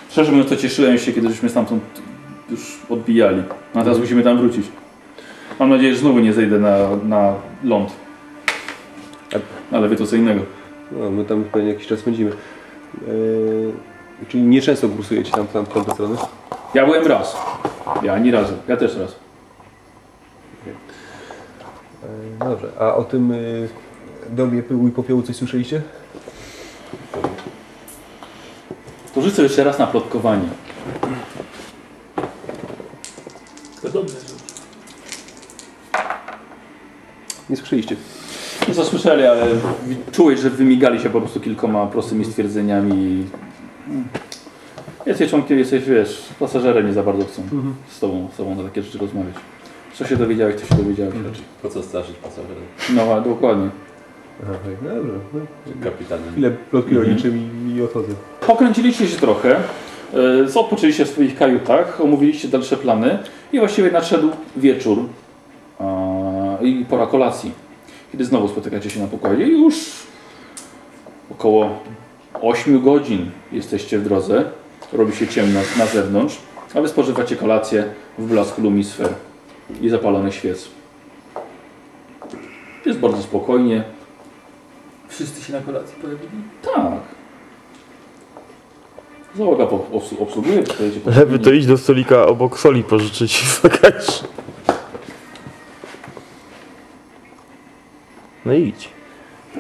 Szczerze 0.10 0.32
mówiąc, 0.32 0.50
to 0.50 0.56
cieszyłem 0.56 0.98
się, 0.98 1.14
kiedy 1.14 1.30
żeśmy 1.30 1.50
stamtąd 1.50 1.84
już 2.50 2.80
odbijali. 2.90 3.44
A 3.74 3.84
teraz 3.84 4.00
musimy 4.00 4.24
tam 4.24 4.38
wrócić. 4.38 4.66
Mam 5.60 5.70
nadzieję, 5.70 5.94
że 5.94 6.00
znowu 6.00 6.20
nie 6.20 6.34
zejdę 6.34 6.60
na, 6.60 6.78
na 7.04 7.34
ląd. 7.64 8.07
Ale 9.72 9.88
wy 9.88 9.96
to 9.96 10.08
co 10.08 10.16
innego. 10.16 10.42
No, 10.92 11.10
my 11.10 11.26
tam 11.26 11.44
pewnie 11.44 11.70
jakiś 11.70 11.88
czas 11.88 12.00
spędzimy. 12.00 12.32
Yy, 13.08 13.74
czyli 14.28 14.44
nieczęsto 14.44 14.90
kursujecie 14.90 15.32
tam, 15.32 15.48
tam 15.48 15.66
w 15.66 15.70
tamtą 15.70 15.94
stronę? 15.94 16.18
Ja 16.74 16.86
byłem 16.86 17.08
raz. 17.08 17.38
Ja 18.04 18.14
ani 18.14 18.32
razu. 18.32 18.54
Ja 18.68 18.78
też 18.78 18.98
raz. 18.98 19.16
Yy, 20.66 20.74
no 22.40 22.50
dobrze, 22.50 22.72
a 22.80 22.96
o 22.96 23.04
tym 23.04 23.30
yy, 23.30 23.70
domie 24.30 24.64
pyłu 24.64 24.88
i 24.88 24.92
popiołu 24.92 25.22
coś 25.22 25.36
słyszeliście? 25.36 25.82
To 29.16 29.22
rzucę 29.22 29.44
jeszcze 29.44 29.64
raz 29.64 29.80
na 29.80 29.88
plotkowanie. 29.88 30.50
Nie 37.50 37.58
słyszeliście. 37.58 37.96
Nie 38.78 38.84
zasłyszeli, 38.84 39.24
ale 39.24 39.46
czułeś, 40.12 40.40
że 40.40 40.50
wymigali 40.50 41.00
się 41.00 41.10
po 41.10 41.22
prostu 41.22 41.40
kilkoma 41.40 41.86
prostymi 41.86 42.26
stwierdzeniami. 42.26 43.26
Jesteś 45.06 45.30
członkiem, 45.30 45.60
jesteś, 45.60 45.84
wiesz, 45.84 46.26
pasażerem 46.40 46.88
nie 46.88 46.94
za 46.94 47.04
bardzo 47.04 47.26
chcą 47.26 47.42
z 47.90 48.00
tobą, 48.00 48.28
z 48.34 48.38
tobą 48.38 48.56
na 48.56 48.64
takie 48.64 48.82
rzeczy 48.82 48.98
rozmawiać. 48.98 49.34
Co 49.94 50.06
się 50.06 50.18
dowiedziałeś, 50.18 50.56
to 50.62 50.68
się 50.68 50.84
dowiedziałeś 50.84 51.14
raczej. 51.16 51.44
Po 51.62 51.70
co 51.70 51.84
straszyć 51.84 52.16
pasażerów? 52.16 52.64
No, 52.96 53.02
a 53.02 53.22
dokładnie. 53.22 53.70
Aha, 54.44 54.54
tak, 54.66 54.96
dobrze. 54.96 55.14
No, 55.34 55.40
Kapitanem. 55.84 56.32
chwilę 56.32 56.52
plotki 56.72 56.96
rolniczym 56.96 57.38
i, 57.38 57.76
i 57.76 57.82
odchodzę. 57.82 58.14
Pokręciliście 58.48 59.08
się 59.08 59.18
trochę, 59.18 59.56
e, 60.56 60.60
odpoczęliście 60.60 61.06
w 61.06 61.10
swoich 61.10 61.38
kajutach, 61.38 62.02
omówiliście 62.02 62.48
dalsze 62.48 62.78
plany 62.78 63.20
i 63.54 63.60
właściwie 63.60 63.92
nadszedł 63.92 64.30
wieczór 64.58 65.00
i 66.62 66.86
pora 66.90 67.08
kolacji. 67.08 67.67
Kiedy 68.12 68.26
znowu 68.26 68.48
spotykacie 68.48 68.90
się 68.90 69.00
na 69.00 69.08
pokładzie 69.08 69.48
i 69.48 69.62
już 69.62 69.76
około 71.32 71.80
8 72.34 72.84
godzin 72.84 73.32
jesteście 73.52 74.00
w 74.00 74.04
drodze, 74.04 74.44
robi 74.94 75.16
się 75.16 75.28
ciemno 75.28 75.60
na 75.78 75.86
zewnątrz, 75.86 76.38
a 76.76 76.82
wy 76.82 76.88
spożywacie 76.88 77.36
kolację 77.36 77.94
w 78.18 78.28
blasku 78.28 78.62
lumisfer 78.62 79.10
i 79.82 79.90
zapalonych 79.90 80.34
świec. 80.34 80.68
Jest 82.86 83.00
bardzo 83.00 83.22
spokojnie. 83.24 83.84
Wszyscy 85.08 85.44
się 85.44 85.54
na 85.54 85.62
kolacji 85.62 85.96
pojawili? 86.02 86.44
Tak. 86.62 87.18
Załoga 89.36 89.68
obsługuje, 90.20 90.64
Lewy 91.06 91.40
to 91.40 91.52
idź 91.52 91.66
do 91.66 91.78
stolika 91.78 92.26
obok 92.26 92.60
soli 92.60 92.84
pożyczyć 92.84 93.44
zakać. 93.64 94.24
No 98.48 98.54
idź. 98.54 98.90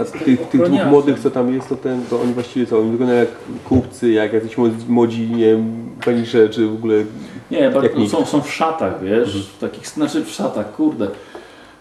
A 0.01 0.03
z 0.05 0.11
tych, 0.11 0.49
tych 0.49 0.61
dwóch 0.61 0.85
młodych, 0.85 1.19
co 1.19 1.31
tam 1.31 1.53
jest, 1.53 1.69
to, 1.69 1.75
ten, 1.75 2.05
to 2.09 2.21
oni 2.21 2.33
właściwie 2.33 2.65
co? 2.65 2.79
Oni 2.79 2.91
wyglądają 2.91 3.19
jak 3.19 3.29
kupcy, 3.65 4.11
jak 4.11 4.33
jacyś 4.33 4.55
młodzi, 4.87 5.29
nie 5.29 5.45
wiem, 5.45 5.89
panisze, 6.05 6.49
czy 6.49 6.67
w 6.67 6.73
ogóle... 6.73 6.95
Nie, 7.51 7.59
Jak 7.59 7.73
bardzo, 7.73 7.97
nikt. 7.99 8.11
są, 8.11 8.25
są 8.25 8.41
w 8.41 8.51
szatach, 8.53 9.03
wiesz, 9.03 9.47
w 9.47 9.59
takich, 9.59 9.87
znaczy 9.87 10.25
w 10.25 10.29
szatach, 10.29 10.75
kurde. 10.75 11.07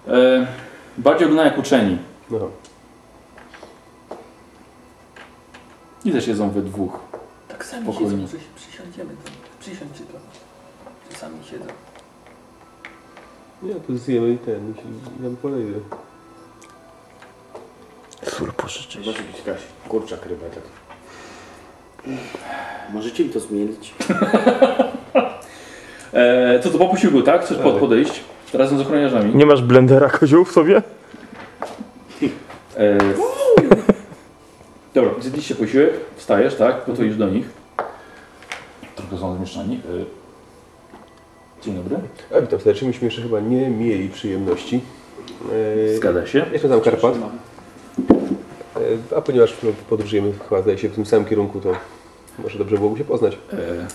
E, 0.08 0.46
bardziej 0.98 1.26
wyglądają 1.28 1.50
jak 1.50 1.58
uczeni. 1.58 1.98
No. 2.30 2.38
I 6.04 6.12
też 6.12 6.26
jedzą 6.28 6.50
we 6.50 6.62
dwóch. 6.62 6.98
Tak 7.48 7.64
sami 7.64 7.82
Spokojnie. 7.82 8.10
siedzą, 8.28 8.38
przysiądziemy 8.56 9.10
tam. 9.24 9.32
Przysiądźcie 9.60 10.04
tam. 10.04 10.20
Czasami 11.12 11.34
siedzą. 11.50 11.64
Nie, 13.62 13.74
to 13.74 13.96
zjemy 13.96 14.32
i 14.32 14.38
ten, 14.38 14.70
i 14.72 14.74
się- 14.74 15.24
ja 15.30 15.36
podejdę. 15.42 15.78
Sól 18.22 18.52
pożyczyć. 18.52 19.06
Może 19.06 19.22
być 19.22 19.46
jakaś 19.46 19.62
kurczak 19.88 20.26
ryba 20.26 20.46
tak. 20.46 20.62
Możecie 22.92 23.24
mi 23.24 23.30
to 23.30 23.40
zmienić? 23.40 23.94
E, 26.12 26.60
co 26.62 26.70
to 26.70 26.78
po 26.78 26.88
posiłku, 26.88 27.22
tak? 27.22 27.44
Chcesz 27.44 27.58
pod, 27.58 27.74
podejść? 27.74 28.20
Razem 28.54 28.78
z 28.78 28.80
ochroniarzami. 28.80 29.34
Nie 29.34 29.46
masz 29.46 29.62
blendera 29.62 30.10
kozioł 30.10 30.44
w 30.44 30.52
sobie? 30.52 30.82
E, 32.76 32.98
dobra, 34.94 35.10
zjedliście 35.20 35.54
posiłek, 35.54 35.90
wstajesz, 36.16 36.54
tak? 36.54 36.76
Gotujesz 36.86 37.16
do 37.16 37.28
nich. 37.28 37.46
Trochę 38.96 39.18
są 39.18 39.36
zmieszani. 39.36 39.74
E, 39.74 40.04
dzień 41.64 41.74
dobry. 41.74 41.96
A 42.36 42.40
witam 42.40 42.60
serdecznie, 42.60 42.88
myśmy 42.88 43.04
jeszcze 43.04 43.22
chyba 43.22 43.40
nie 43.40 43.70
mieli 43.70 44.08
przyjemności. 44.08 44.80
E, 45.92 45.94
Zgadza 45.96 46.26
się. 46.26 46.46
Jeszcze 46.52 46.68
znam 46.68 46.80
Karpat. 46.80 47.14
E, 48.76 49.16
a 49.16 49.20
ponieważ 49.20 49.56
no, 49.62 49.70
podróżujemy 49.90 50.32
chyba 50.48 50.62
zdaje 50.62 50.78
się 50.78 50.88
w 50.88 50.94
tym 50.94 51.06
samym 51.06 51.26
kierunku, 51.26 51.60
to 51.60 51.72
może 52.38 52.58
dobrze 52.58 52.76
byłoby 52.76 52.98
się 52.98 53.04
poznać. 53.04 53.38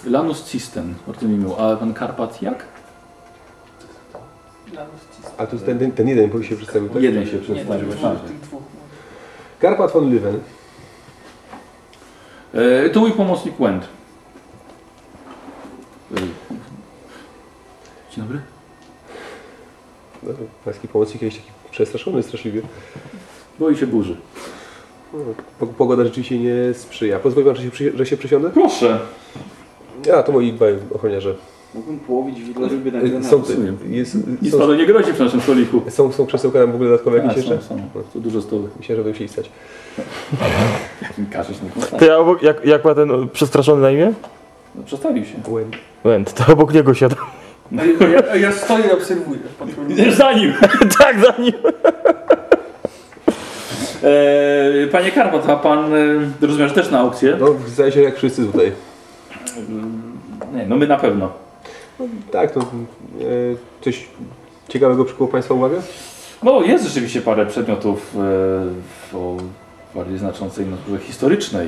E, 0.06 0.10
Lanus 0.10 0.46
Cisten, 0.46 0.96
mi 1.22 1.38
miło. 1.38 1.60
A 1.60 1.76
pan 1.76 1.94
Karpat 1.94 2.42
jak? 2.42 2.66
A 5.38 5.48
tu 5.48 5.56
jest 5.56 5.66
ten, 5.66 5.92
ten, 5.92 6.08
jeden, 6.08 6.44
się 6.44 6.56
przedstawił, 6.56 6.90
tak? 6.90 7.02
Jeden 7.02 7.28
się 7.28 7.40
przedstawił. 7.40 7.94
tak. 7.94 8.18
Karpat 9.60 9.92
von 9.92 10.10
Lüwen. 10.10 10.40
E, 12.54 12.90
to 12.90 13.00
mój 13.00 13.12
pomocnik 13.12 13.56
Wend. 13.60 13.88
E, 16.16 16.20
dzień 18.12 18.24
dobry. 18.24 18.42
No, 20.24 20.34
pański 20.66 20.88
pomocnik 20.88 21.22
jakiś 21.22 21.38
taki 21.40 21.52
przestraszony 21.72 22.24
straszliwie. 22.24 22.62
Boi 23.60 23.78
się 23.78 23.88
burzy. 23.88 24.18
No, 25.14 25.20
po- 25.60 25.68
Pogoda 25.68 26.04
rzeczywiście 26.04 26.40
nie 26.40 26.74
sprzyja. 26.74 27.20
Pozwoli 27.20 27.46
pan, 27.48 27.56
że 27.56 27.64
się, 27.64 27.72
przy, 27.72 27.98
że 27.98 28.06
się 28.06 28.18
przysiądę? 28.18 28.50
Proszę. 28.50 29.00
A, 30.18 30.24
to 30.24 30.32
moi 30.32 30.54
dwaj 30.54 30.76
ochroniarze. 30.94 31.36
Mógłbym 31.76 32.00
połowić 32.00 32.42
wieloryby 32.42 32.92
na 32.92 33.00
E, 33.00 33.02
granat. 33.10 33.30
Są, 33.30 33.38
rozumiem. 33.38 33.78
jest, 33.90 34.18
Nic 34.42 34.52
są, 34.52 34.60
panu 34.60 34.74
nie 34.76 34.86
grozi 34.86 35.14
przy 35.14 35.24
naszym 35.24 35.42
stoliku. 35.42 35.82
są, 35.90 36.12
są 36.12 36.26
krzesełka 36.26 36.68
w 36.68 36.76
ogóle 36.76 36.90
dodatkowe 36.90 37.18
jakieś 37.18 37.34
A, 37.34 37.38
jeszcze? 37.38 37.58
są, 37.62 37.78
są. 37.94 38.02
To 38.14 38.20
dużo 38.20 38.42
stoły. 38.42 38.70
Myślę, 38.80 38.96
że 38.96 39.04
będą 39.04 39.20
się 39.20 39.28
stać. 39.28 39.50
Każesz 41.32 41.58
nie 41.62 42.00
Ty, 42.00 42.12
a 42.14 42.18
obok, 42.18 42.44
jak, 42.44 42.66
jak 42.66 42.86
ma 42.86 42.96
ten 42.96 43.30
przestraszony 43.34 43.82
na 43.82 43.92
imię? 43.92 44.14
no, 44.76 44.84
Przestawił 44.84 45.26
się. 45.26 45.34
Łęd. 45.52 45.76
Wend, 46.04 46.34
to 46.34 46.54
obok 46.54 46.74
niego 46.74 46.94
siada. 46.94 47.16
No, 47.72 47.82
Ja, 48.14 48.36
ja 48.36 48.52
stoję 48.52 48.86
i 48.88 48.92
obserwuję. 48.92 49.40
za 50.18 50.34
nim. 50.34 50.54
tak, 51.00 51.20
za 51.20 51.42
nim. 51.42 51.54
E, 54.04 54.88
panie 54.88 55.12
Karpat, 55.12 55.50
a 55.50 55.56
pan 55.56 55.94
e, 55.94 55.98
rozumiem, 56.42 56.68
że 56.70 56.76
też 56.76 56.92
na 56.92 57.00
aukcję? 57.00 57.38
No, 57.40 57.48
zdaje 57.68 57.92
się 57.92 58.02
jak 58.02 58.16
wszyscy 58.16 58.46
tutaj. 58.46 58.72
Nie, 60.54 60.66
no 60.68 60.78
my 60.78 60.88
na 60.88 60.98
pewno. 60.98 61.32
Tak, 62.32 62.52
to 62.52 62.60
e, 62.60 62.66
coś 63.82 64.08
ciekawego 64.70 65.06
przykuło 65.06 65.30
Państwa 65.30 65.54
uwagę? 65.54 65.82
No 66.44 66.62
jest 66.62 66.86
rzeczywiście 66.86 67.22
parę 67.22 67.46
przedmiotów 67.46 68.16
e, 69.14 69.18
o 69.18 69.38
bardziej 69.96 70.18
znaczącej 70.18 70.66
naturze 70.66 71.00
historycznej. 71.00 71.68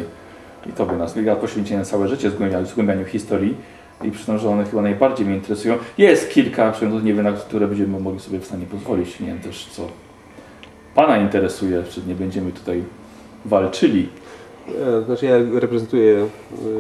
I 0.70 0.74
to 0.74 0.86
by 0.86 0.98
nas 0.98 1.16
ja 1.24 1.36
poświęciłem 1.36 1.86
całe 1.86 2.08
życie 2.08 2.30
zgłębianiu, 2.30 2.66
zgłębianiu 2.66 3.06
historii. 3.06 3.58
I 4.04 4.12
przyznam, 4.12 4.40
że 4.40 4.50
one 4.50 4.66
chyba 4.66 4.82
najbardziej 4.82 5.26
mnie 5.26 5.36
interesują. 5.36 5.78
Jest 5.98 6.30
kilka 6.30 6.72
przedmiotów, 6.72 7.04
nie 7.04 7.14
wiem, 7.14 7.24
na 7.24 7.32
które 7.32 7.68
będziemy 7.68 8.00
mogli 8.00 8.20
sobie 8.20 8.40
w 8.40 8.46
stanie 8.46 8.66
pozwolić. 8.66 9.20
Nie 9.20 9.28
wiem 9.28 9.40
też, 9.40 9.66
co 9.66 9.88
Pana 10.96 11.18
interesuje, 11.18 11.84
czy 11.90 12.02
nie 12.08 12.16
będziemy 12.16 12.52
tutaj 12.52 12.84
walczyli. 13.46 14.10
Ja, 14.68 15.02
znaczy 15.02 15.26
ja 15.26 15.60
reprezentuję 15.60 16.28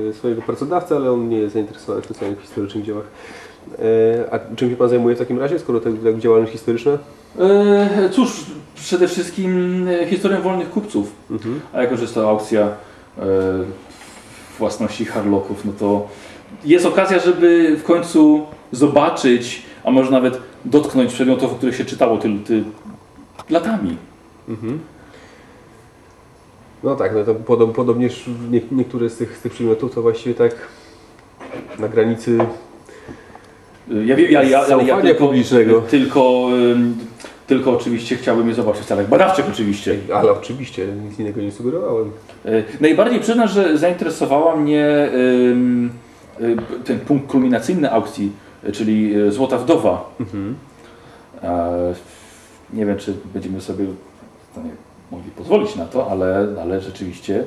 e, 0.10 0.14
swojego 0.14 0.42
pracodawcę, 0.42 0.96
ale 0.96 1.12
on 1.12 1.30
nie 1.30 1.38
jest 1.38 1.54
zainteresowany 1.54 2.04
specjalnie 2.04 2.36
w 2.36 2.42
historycznych 2.42 2.84
dziełach. 2.84 3.06
E, 3.80 4.34
a 4.34 4.56
czym 4.56 4.70
się 4.70 4.76
Pan 4.76 4.90
zajmuje 4.90 5.16
w 5.16 5.20
takim 5.20 5.40
razie, 5.40 5.60
skoro 5.60 5.80
to 5.80 5.90
tak 6.04 6.20
działalność 6.20 6.52
historyczna? 6.52 6.98
E, 7.40 8.10
cóż, 8.12 8.46
przede 8.76 9.08
wszystkim 9.08 9.88
e, 9.88 10.08
historią 10.08 10.42
wolnych 10.42 10.70
kupców. 10.70 11.12
Mhm. 11.32 11.62
A 11.74 11.82
jako, 11.82 11.96
że 11.96 12.02
jest 12.02 12.16
to 12.16 12.30
aukcja 12.30 12.62
e, 12.62 13.24
własności 14.60 15.06
Harlocków, 15.06 15.66
no 15.66 15.72
to 15.80 16.08
jest 16.66 16.86
okazja, 16.86 17.20
żeby 17.20 17.78
w 17.78 17.84
końcu 17.84 18.46
zobaczyć, 18.72 19.62
a 19.84 19.92
może 19.92 20.12
nawet 20.12 20.40
dotknąć 20.66 21.14
przedmiotów, 21.14 21.52
o 21.52 21.56
których 21.56 21.76
się 21.76 21.86
czytało 21.86 22.18
tyl, 22.18 22.40
ty, 22.40 22.64
latami. 23.54 23.98
Mhm. 24.50 24.80
No 26.84 26.96
tak, 26.96 27.16
no 27.16 27.24
to 27.24 27.36
podob, 27.36 27.76
podobnież 27.76 28.26
nie, 28.52 28.62
niektóre 28.72 29.10
z 29.10 29.18
tych, 29.18 29.38
z 29.38 29.42
tych 29.42 29.52
przedmiotów 29.54 29.96
to 29.96 30.02
właściwie 30.02 30.36
tak 30.36 30.52
na 31.80 31.88
granicy 31.88 32.38
Ja, 34.06 34.18
ja, 34.20 34.30
ja, 34.30 34.44
ja 34.44 34.66
Zaufania 34.66 35.02
tylko, 35.02 35.28
publicznego. 35.28 35.82
tylko, 35.82 36.50
tylko 37.48 37.72
oczywiście 37.72 38.16
chciałbym 38.16 38.48
je 38.50 38.54
zobaczyć 38.54 38.84
w 38.84 38.86
celach 38.88 39.10
badawczych 39.10 39.46
oczywiście. 39.54 39.98
Ale 40.16 40.32
oczywiście, 40.32 40.88
nic 41.10 41.20
innego 41.20 41.42
nie 41.42 41.52
sugerowałem. 41.52 42.12
E, 42.46 42.64
Najbardziej 42.82 43.20
przyznam, 43.20 43.48
że 43.48 43.78
zainteresowała 43.78 44.56
mnie 44.56 44.86
e, 44.86 45.10
ten 46.86 47.00
punkt 47.00 47.28
kulminacyjny 47.32 47.92
aukcji, 47.92 48.32
e, 48.64 48.72
czyli 48.72 49.14
Złota 49.32 49.58
Wdowa. 49.58 50.10
E, 51.44 51.94
Nie 52.74 52.86
wiem, 52.86 52.98
czy 52.98 53.14
będziemy 53.34 53.62
sobie 53.62 53.86
w 53.86 54.52
stanie 54.52 54.70
mogli 55.12 55.32
pozwolić 55.32 55.76
na 55.76 55.86
to, 55.86 56.12
ale, 56.12 56.48
ale 56.62 56.82
rzeczywiście 56.82 57.44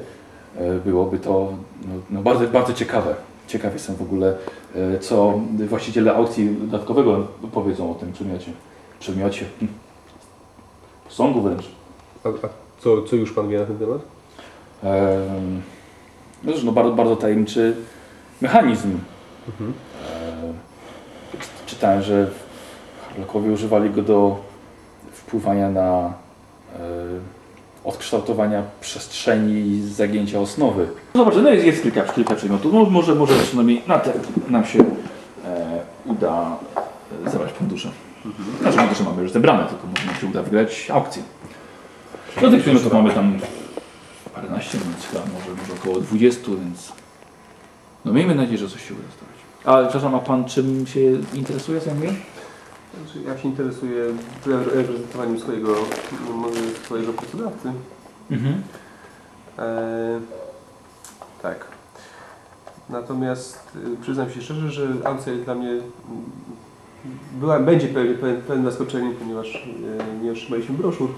e, 0.56 0.74
byłoby 0.74 1.18
to 1.18 1.52
no, 1.88 1.94
no 2.10 2.22
bardzo, 2.22 2.46
bardzo 2.46 2.72
ciekawe. 2.72 3.14
Ciekaw 3.46 3.72
jestem 3.72 3.96
w 3.96 4.02
ogóle, 4.02 4.36
e, 4.74 4.98
co 4.98 5.40
właściciele 5.68 6.14
aukcji 6.14 6.56
dodatkowego 6.60 7.26
powiedzą 7.52 7.90
o 7.90 7.94
tym 7.94 8.12
przedmiocie. 8.12 8.52
Przedmiocie. 9.00 9.46
Hm. 9.60 9.72
Posągu 11.04 11.40
wręcz. 11.40 11.64
A, 12.24 12.28
a 12.28 12.48
co, 12.80 13.02
co 13.02 13.16
już 13.16 13.32
Pan 13.32 13.48
wie 13.48 13.58
na 13.58 13.66
ten 13.66 13.78
temat? 13.78 14.00
Em, 14.82 15.62
No 16.44 16.52
no 16.64 16.72
bardzo, 16.72 16.92
bardzo 16.92 17.16
tajemniczy 17.16 17.76
mechanizm. 18.40 18.98
Mhm. 19.48 19.72
E, 20.02 21.66
Czytałem, 21.66 22.02
że 22.02 22.30
Harlockowie 23.08 23.50
używali 23.50 23.90
go 23.90 24.02
do 24.02 24.40
wpływania 25.26 25.70
na 25.70 26.12
e, 26.74 26.78
odkształtowania 27.84 28.62
przestrzeni 28.80 29.52
i 29.52 29.82
zagięcia 29.82 30.40
osnowy. 30.40 30.88
No 31.14 31.24
Zobacz, 31.24 31.34
no 31.42 31.50
jest, 31.50 31.66
jest 31.66 31.82
kilka, 31.82 32.02
kilka 32.02 32.34
przedmiotów. 32.34 32.72
No, 32.72 32.84
może, 32.84 33.14
może 33.14 33.34
przynajmniej 33.34 33.82
na 33.86 33.98
te 33.98 34.12
nam 34.48 34.64
się 34.64 34.78
e, 35.44 35.80
uda 36.04 36.56
e, 37.26 37.30
zebrać 37.30 37.52
fundusze. 37.52 37.90
Znaczy, 38.60 38.78
fundusze 38.78 39.04
mamy 39.04 39.22
już 39.22 39.32
zebrane, 39.32 39.64
tylko 39.64 39.86
może 39.86 40.06
nam 40.06 40.14
się 40.14 40.26
uda 40.26 40.42
wygrać 40.42 40.90
aukcję. 40.90 41.22
No 42.42 42.50
tych 42.50 42.62
przedmiotów 42.62 42.92
mamy 42.92 43.10
tam 43.10 43.38
paręnaście, 44.34 44.78
więc 44.78 45.06
chyba 45.06 45.20
może, 45.20 45.62
może 45.62 45.72
około 45.72 46.00
20, 46.00 46.40
więc 46.46 46.92
no 48.04 48.12
miejmy 48.12 48.34
nadzieję, 48.34 48.58
że 48.58 48.68
coś 48.68 48.88
się 48.88 48.94
uda 48.94 49.02
zrobić. 49.02 49.40
A 49.64 49.82
przepraszam, 49.82 50.14
a 50.14 50.18
pan 50.18 50.44
czym 50.44 50.86
się 50.86 51.00
interesuje, 51.34 51.80
zajmuje? 51.80 52.08
Znaczy, 52.08 52.35
ja 53.26 53.38
się 53.38 53.48
interesuję 53.48 54.04
re- 54.46 54.64
reprezentowaniem 54.74 55.38
swojego, 55.40 55.74
swojego 56.84 57.12
pracodawcy. 57.12 57.72
Mhm. 58.30 58.54
E, 59.58 60.20
tak. 61.42 61.64
Natomiast 62.90 63.76
y, 63.94 64.02
przyznam 64.02 64.30
się 64.30 64.42
szczerze, 64.42 64.70
że 64.70 64.88
aukcja 65.04 65.32
jest 65.32 65.44
dla 65.44 65.54
mnie 65.54 65.70
była, 67.40 67.60
będzie 67.60 67.88
pewnie 67.88 68.14
pewien, 68.14 68.40
pewien 68.42 68.64
zaskoczeniem, 68.64 69.14
ponieważ 69.14 69.54
y, 69.54 70.24
nie 70.24 70.32
otrzymaliśmy 70.32 70.74
broszur. 70.76 71.10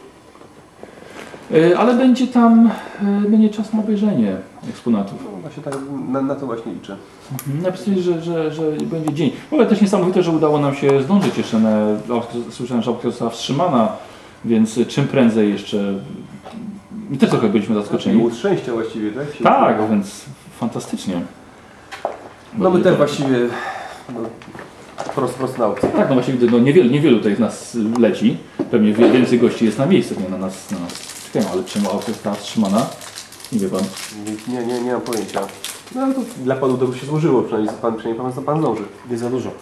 E, 1.54 1.78
Ale 1.78 1.94
będzie 1.94 2.26
tam, 2.26 2.70
e, 3.02 3.28
będzie 3.28 3.50
czas 3.50 3.72
na 3.72 3.80
obejrzenie 3.80 4.36
eksponatów. 4.68 5.24
No, 5.24 5.40
właśnie 5.40 5.62
tak, 5.62 5.74
na, 6.08 6.22
na 6.22 6.34
to 6.34 6.46
właśnie 6.46 6.72
liczę. 6.72 6.96
Mhm. 7.32 7.62
Napisali, 7.62 8.02
że, 8.02 8.22
że, 8.22 8.52
że 8.52 8.72
będzie 8.72 9.12
dzień. 9.14 9.30
W 9.50 9.52
ogóle 9.52 9.68
też 9.68 9.80
niesamowite, 9.80 10.22
że 10.22 10.30
udało 10.30 10.58
nam 10.58 10.74
się 10.74 11.02
zdążyć 11.02 11.38
jeszcze 11.38 11.58
na, 11.58 11.86
słyszałem, 12.50 12.82
że 12.82 12.90
aukcja 12.90 13.10
została 13.10 13.30
wstrzymana, 13.30 13.92
więc 14.44 14.78
czym 14.88 15.08
prędzej 15.08 15.52
jeszcze, 15.52 15.94
my 17.10 17.16
też 17.16 17.30
trochę 17.30 17.48
byliśmy 17.48 17.74
zaskoczeni. 17.74 18.18
Było 18.18 18.30
szczęścia 18.30 18.72
właściwie, 18.72 19.10
tak? 19.10 19.34
Się 19.34 19.44
Tak, 19.44 19.90
więc 19.90 20.24
fantastycznie. 20.60 21.20
No 22.58 22.70
my 22.70 22.80
też 22.80 22.96
właściwie 22.96 23.38
no, 24.14 24.20
prosto, 25.14 25.38
prosto 25.38 25.58
na 25.58 25.64
aukcję. 25.64 25.88
Tak, 25.88 26.08
no 26.08 26.14
właśnie 26.14 26.34
widzę, 26.34 26.46
no 26.52 26.58
niewielu, 26.58 26.90
niewielu 26.90 27.18
tutaj 27.18 27.36
z 27.36 27.38
nas 27.38 27.76
leci. 27.98 28.36
Pewnie 28.70 28.92
więcej 28.92 29.38
gości 29.38 29.64
jest 29.64 29.78
na 29.78 29.86
miejscu, 29.86 30.14
nie 30.20 30.28
na 30.28 30.38
nas, 30.38 30.70
na 30.70 30.78
nas 30.78 30.92
czekają, 31.32 31.52
ale 31.52 31.64
czemu 31.64 31.90
aukcja 31.90 32.12
została 32.12 32.36
wstrzymana? 32.36 32.86
Nie 33.52 33.58
wie 33.58 33.68
pan. 33.68 33.80
Nie, 34.48 34.66
nie, 34.66 34.80
nie 34.80 34.92
mam 34.92 35.00
pojęcia. 35.00 35.40
No 35.94 36.02
ale 36.02 36.14
to 36.14 36.20
dla 36.44 36.56
Panu 36.56 36.76
dobrze 36.76 37.00
się 37.00 37.06
złożyło, 37.06 37.42
przynajmniej 37.42 37.74
pan, 37.82 37.96
przynajmniej 37.96 38.32
pan, 38.32 38.44
pan 38.44 38.60
zdąży. 38.60 38.82
Nie 39.10 39.18
za 39.18 39.30
dużo. 39.30 39.50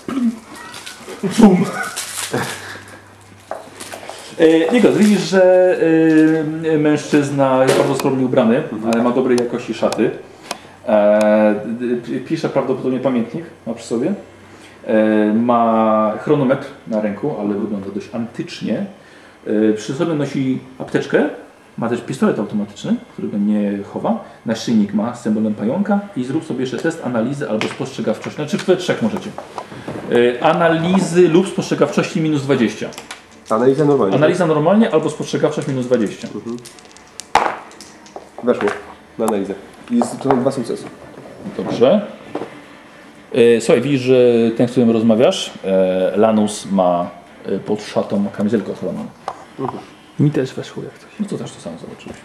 E, 4.39 4.72
Nikos, 4.72 4.97
widzisz, 4.97 5.20
że 5.20 5.76
e, 6.72 6.78
mężczyzna 6.78 7.62
jest 7.62 7.78
bardzo 7.78 7.95
skromnie 7.95 8.26
ubrany, 8.26 8.62
ale 8.93 9.03
ma 9.03 9.11
dobrej 9.11 9.39
jakości 9.39 9.74
szaty. 9.74 10.11
E, 10.89 11.55
pisze 12.28 12.49
prawdopodobnie 12.49 13.01
pamiętnik, 13.01 13.45
ma 13.66 13.74
przy 13.74 13.87
sobie. 13.87 14.14
E, 14.87 15.32
ma 15.34 16.12
chronometr 16.20 16.66
na 16.87 17.01
ręku, 17.01 17.34
ale 17.41 17.55
wygląda 17.55 17.91
dość 17.95 18.09
antycznie. 18.12 18.87
E, 19.47 19.72
przy 19.72 19.95
sobie 19.95 20.14
nosi 20.14 20.59
apteczkę. 20.78 21.28
Ma 21.79 21.89
też 21.89 22.01
pistolet 22.01 22.39
automatyczny, 22.39 22.97
którego 23.12 23.39
nie 23.39 23.79
chowa. 23.93 24.24
Naszyjnik 24.47 24.95
ma 24.95 25.14
z 25.14 25.22
symbolem 25.22 25.55
pająka 25.55 26.01
i 26.16 26.24
zrób 26.24 26.45
sobie 26.45 26.61
jeszcze 26.61 26.79
test 26.79 27.03
analizy 27.05 27.51
albo 27.51 27.68
spostrzegawczości. 27.68 28.37
Znaczy 28.37 28.59
w 28.59 28.77
trzech 28.77 29.03
możecie. 29.03 29.31
E, 30.12 30.45
analizy 30.45 31.29
lub 31.29 31.49
spostrzegawczości 31.49 32.20
minus 32.20 32.43
20. 32.43 32.89
Analiza 33.51 33.85
normalnie. 33.85 34.16
Analiza 34.16 34.47
normalnie 34.47 34.95
albo 34.95 35.11
spostrzegawczość 35.11 35.68
minus 35.68 35.87
20. 35.87 36.29
Weszło 38.43 38.68
na 39.18 39.24
analizę. 39.24 39.55
I 39.91 39.97
jest, 39.97 40.18
to 40.18 40.31
są 40.31 40.41
dwa 40.41 40.51
sukcesy. 40.51 40.85
Dobrze. 41.57 42.07
E, 43.33 43.61
Słuchaj, 43.61 43.83
widzisz, 43.83 44.01
że 44.01 44.51
ten, 44.57 44.68
z 44.68 44.70
którym 44.70 44.91
rozmawiasz, 44.91 45.53
e, 45.64 46.12
Lanus 46.16 46.66
ma 46.70 47.11
e, 47.47 47.59
pod 47.59 47.83
szatą 47.83 48.24
kamizelkę 48.37 48.72
ochronną. 48.72 49.07
Mi 50.20 50.30
też 50.30 50.54
weszło 50.54 50.82
jak 50.82 50.98
coś. 50.98 51.10
No 51.20 51.26
to 51.26 51.38
też 51.38 51.52
to 51.52 51.60
samo 51.60 51.78
zobaczyłeś. 51.78 52.16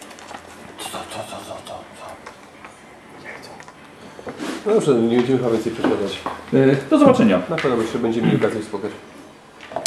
No 4.66 4.74
dobrze, 4.74 4.94
nie 4.94 5.16
będziemy 5.16 5.38
chyba 5.38 5.50
więcej 5.50 5.72
przeszkadzać. 5.72 6.18
E, 6.54 6.76
Do 6.90 6.98
zobaczenia. 6.98 7.42
Na 7.48 7.56
pewno 7.56 7.82
jeszcze 7.82 7.98
będziemy 7.98 8.26
mieli 8.26 8.38
okazję 8.44 8.62
spotkać. 8.62 8.90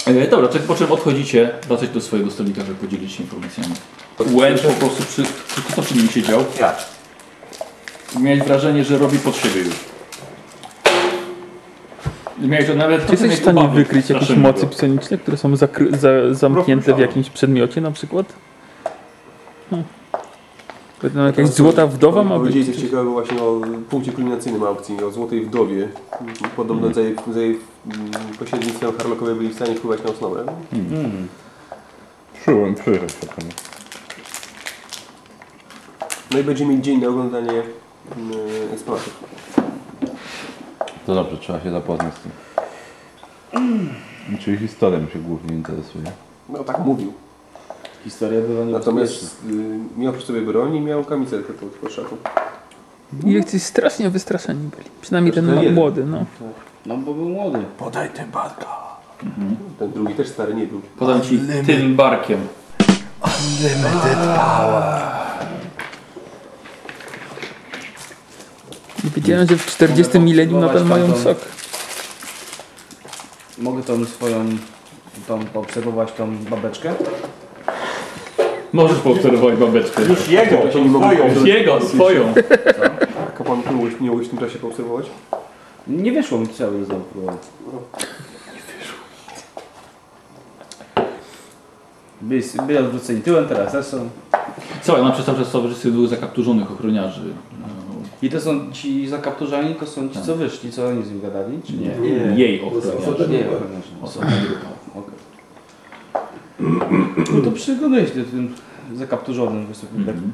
E, 0.07 0.27
Dobra, 0.27 0.47
tak 0.47 0.61
po 0.61 0.75
czym 0.75 0.91
odchodzicie, 0.91 1.51
wracać 1.67 1.89
do 1.89 2.01
swojego 2.01 2.31
stolika, 2.31 2.61
żeby 2.61 2.75
podzielić 2.75 3.11
się 3.11 3.23
informacjami. 3.23 3.73
Łęcz 4.31 4.61
po 4.61 4.69
prostu 4.69 5.03
przy, 5.03 5.23
przy, 5.47 5.61
kto 5.61 5.81
przy 5.81 5.95
nim 5.95 6.09
siedział. 6.09 6.45
Ja. 6.59 6.75
Miałeś 8.19 8.41
wrażenie, 8.43 8.83
że 8.83 8.97
robi 8.97 9.19
pod 9.19 9.35
siebie 9.37 9.61
już. 9.61 9.75
Miałeś 12.39 12.67
to 12.67 12.75
nawet 12.75 13.05
Czy 13.05 13.11
jesteś 13.11 13.31
w 13.31 13.41
stanie 13.41 13.67
wykryć 13.67 14.09
jakieś 14.09 14.29
mocy 14.29 14.67
psioniczne, 14.67 15.17
które 15.17 15.37
są 15.37 15.55
za, 15.55 15.67
zamknięte 16.31 16.93
w 16.93 16.99
jakimś 16.99 17.29
przedmiocie 17.29 17.81
na 17.81 17.91
przykład? 17.91 18.33
Hmm. 19.69 19.87
Pewno 21.01 21.25
jakaś 21.25 21.47
złota 21.47 21.87
wdowa 21.87 22.23
ma 22.23 22.39
być? 22.39 22.65
coś 22.65 22.75
ciekawego 22.75 23.11
właśnie 23.11 23.41
o 23.41 23.61
punkcie 23.89 24.11
kulminacyjnym 24.11 24.63
aukcji, 24.63 25.03
o 25.03 25.11
Złotej 25.11 25.41
Wdowie. 25.41 25.87
Podobno 26.55 26.93
za 26.93 27.01
jej, 27.01 27.15
za 27.33 27.39
jej 27.39 27.59
mm, 27.85 28.11
pośrednictwem 28.39 28.97
Harlockowie 28.97 29.35
byli 29.35 29.49
w 29.49 29.55
stanie 29.55 29.75
wpływać 29.75 30.03
na 30.03 30.09
osnowę. 30.09 30.45
Przyłem, 32.41 32.75
przyjechać 32.75 33.13
potem. 33.13 33.49
No 36.31 36.39
i 36.39 36.43
będziemy 36.43 36.71
mieli 36.71 36.81
dzień 36.83 37.01
na 37.01 37.07
oglądanie 37.07 37.51
mm, 37.51 38.37
eksponatów. 38.73 39.23
To 41.05 41.15
dobrze, 41.15 41.37
trzeba 41.37 41.59
się 41.61 41.71
zapoznać 41.71 42.13
z 42.13 42.19
tym. 42.19 42.31
Czyli 44.39 44.57
historią 44.57 45.07
się 45.13 45.19
głównie 45.19 45.55
interesuje. 45.55 46.05
No 46.49 46.63
tak 46.63 46.79
mówił. 46.79 47.13
Historia 48.03 48.41
była 48.41 48.65
Natomiast 48.65 49.41
y, 49.49 49.99
miał 49.99 50.13
przy 50.13 50.25
sobie 50.25 50.41
broń 50.41 50.75
i 50.75 50.81
miał 50.81 51.03
kamizelkę 51.03 51.53
pod, 51.53 51.69
pod 51.69 51.91
szatą. 51.91 52.17
I 53.25 53.33
jacyś 53.33 53.63
strasznie 53.63 54.09
wystraszeni 54.09 54.69
byli. 54.77 54.89
Przynajmniej 55.01 55.33
Zresztą 55.33 55.51
ten 55.51 55.59
jeden. 55.59 55.75
młody, 55.75 56.05
no. 56.05 56.25
No 56.85 56.97
bo 56.97 57.13
był 57.13 57.29
młody. 57.29 57.59
Podaj 57.77 58.09
ten 58.09 58.31
barka. 58.31 58.67
Ten 59.79 59.91
drugi 59.91 60.13
też 60.13 60.27
stary 60.27 60.53
nie 60.55 60.65
był. 60.67 60.81
Podam 60.99 61.21
ci 61.21 61.39
tym 61.65 61.95
barkiem. 61.95 62.39
Nie 69.05 69.11
wiedziałem, 69.11 69.47
że 69.47 69.57
w 69.57 69.65
40 69.65 70.19
milenium 70.19 70.59
nadal 70.59 70.85
mają 70.85 71.17
sok. 71.17 71.37
Mogę 73.57 73.83
tą 73.83 74.05
swoją, 74.05 74.45
tą, 75.27 75.45
poobserwować 75.45 76.11
tą 76.11 76.37
babeczkę? 76.37 76.93
Możesz 78.73 78.99
poobserwować 78.99 79.55
babeczkę. 79.55 80.01
Już 80.03 80.27
jego, 80.27 80.57
to 80.57 80.79
nie 80.79 80.89
swoją. 80.89 81.45
Jego, 81.45 81.81
swoją. 81.81 82.33
Kapłan, 83.37 83.61
nie 83.65 83.71
mogłeś, 83.71 83.93
nie 83.99 84.09
mogłeś 84.09 84.27
w 84.27 84.29
tym 84.29 84.39
czasie 84.39 84.59
poobserwować? 84.59 85.05
Nie 85.87 86.11
wyszło 86.11 86.39
mi 86.39 86.47
cały 86.47 86.85
znowu. 86.85 87.03
Byli, 92.21 92.43
byli 92.67 92.77
odwróceni 92.79 93.21
tyłem, 93.21 93.47
teraz 93.47 93.71
też 93.71 93.85
są. 93.85 94.09
Słuchaj, 94.81 95.01
ona 95.01 95.11
przez 95.11 95.25
cały 95.25 95.37
czas 95.37 95.47
w 95.47 95.51
towarzystwie 95.51 95.91
dwóch 95.91 96.07
zakapturzonych 96.07 96.71
ochroniarzy. 96.71 97.21
No, 97.61 97.74
I 98.21 98.29
to 98.29 98.41
są 98.41 98.71
ci 98.71 99.07
zakapturzani, 99.07 99.75
to 99.75 99.85
są 99.87 100.09
ci 100.09 100.21
co 100.21 100.35
wyszli, 100.35 100.71
co 100.71 100.87
oni 100.87 101.03
z 101.03 101.11
nim 101.11 101.21
gadali, 101.21 101.59
czy 101.67 101.73
nie? 101.73 101.87
nie, 101.99 102.09
jej 102.43 102.61
ochroniarze. 102.61 103.27
Nie, 103.29 103.45
ochroniarze. 103.49 103.91
Osobna 104.01 104.31
grupa. 104.47 104.67
Okej. 104.99 105.15
No 107.35 107.41
to 107.41 107.51
przyglądaj 107.51 108.07
się 108.07 108.11
tym 108.11 108.55
zakapturzonym 108.95 109.65
wysokim 109.65 109.99
Mhm. 109.99 110.31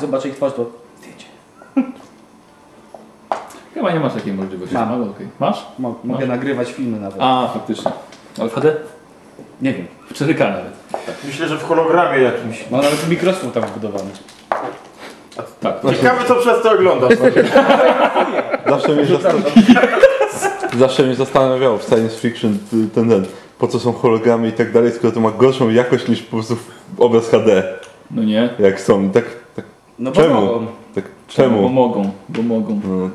Zobaczę 0.00 0.28
ich 0.28 0.34
twarz, 0.34 0.52
to 0.54 0.70
Chyba 3.74 3.92
nie 3.92 4.00
masz 4.00 4.14
takiej 4.14 4.32
możliwości. 4.32 4.74
Mam. 4.74 4.88
ale 4.92 5.10
okej. 5.10 5.28
Masz? 5.40 5.66
mo- 5.78 5.98
mogę 6.04 6.26
nagrywać 6.26 6.72
filmy 6.72 7.00
nawet. 7.00 7.18
A, 7.20 7.48
faktycznie. 7.54 7.90
Ale 8.38 8.50
HD? 8.50 8.76
Nie 9.62 9.72
wiem. 9.74 9.86
W 10.06 10.14
4K 10.14 10.38
nawet. 10.38 10.72
Myślę, 11.26 11.48
że 11.48 11.58
w 11.58 11.62
hologramie 11.62 12.18
jakimś. 12.22 12.70
Mam 12.70 12.80
nawet 12.82 13.08
mikrofon 13.08 13.50
tam 13.50 13.62
wbudowany. 13.62 14.10
Tak. 15.60 15.76
Ciekawe 15.96 16.24
co 16.28 16.34
przez 16.34 16.62
to 16.62 16.70
oglądasz. 16.72 17.12
Zawsze 18.68 18.92
mnie, 18.92 19.04
zastan- 19.06 19.42
Zawsze 20.78 21.02
mnie 21.02 21.14
zastanawiało 21.14 21.78
w 21.78 21.82
science 21.84 22.16
fiction 22.16 22.58
ten, 22.94 23.08
ten, 23.10 23.24
po 23.58 23.68
co 23.68 23.78
są 23.80 23.92
hologramy 23.92 24.48
i 24.48 24.52
tak 24.52 24.72
dalej, 24.72 24.92
skoro 24.92 25.12
to 25.12 25.20
ma 25.20 25.30
gorszą 25.30 25.70
jakość 25.70 26.08
niż 26.08 26.22
po 26.22 26.30
prostu 26.36 26.56
obraz 26.98 27.28
HD, 27.28 27.62
No 28.10 28.22
nie? 28.24 28.48
jak 28.58 28.80
są. 28.80 29.10
Tak, 29.10 29.24
tak, 29.56 29.64
No 29.98 30.10
bo 30.10 30.16
Czemu? 30.22 30.34
mogą. 30.34 30.66
tak 30.94 31.04
Bo 31.04 31.32
czemu? 31.32 31.68
mogą, 31.68 32.10
bo 32.28 32.42
mogą. 32.42 32.80
No. 32.84 33.10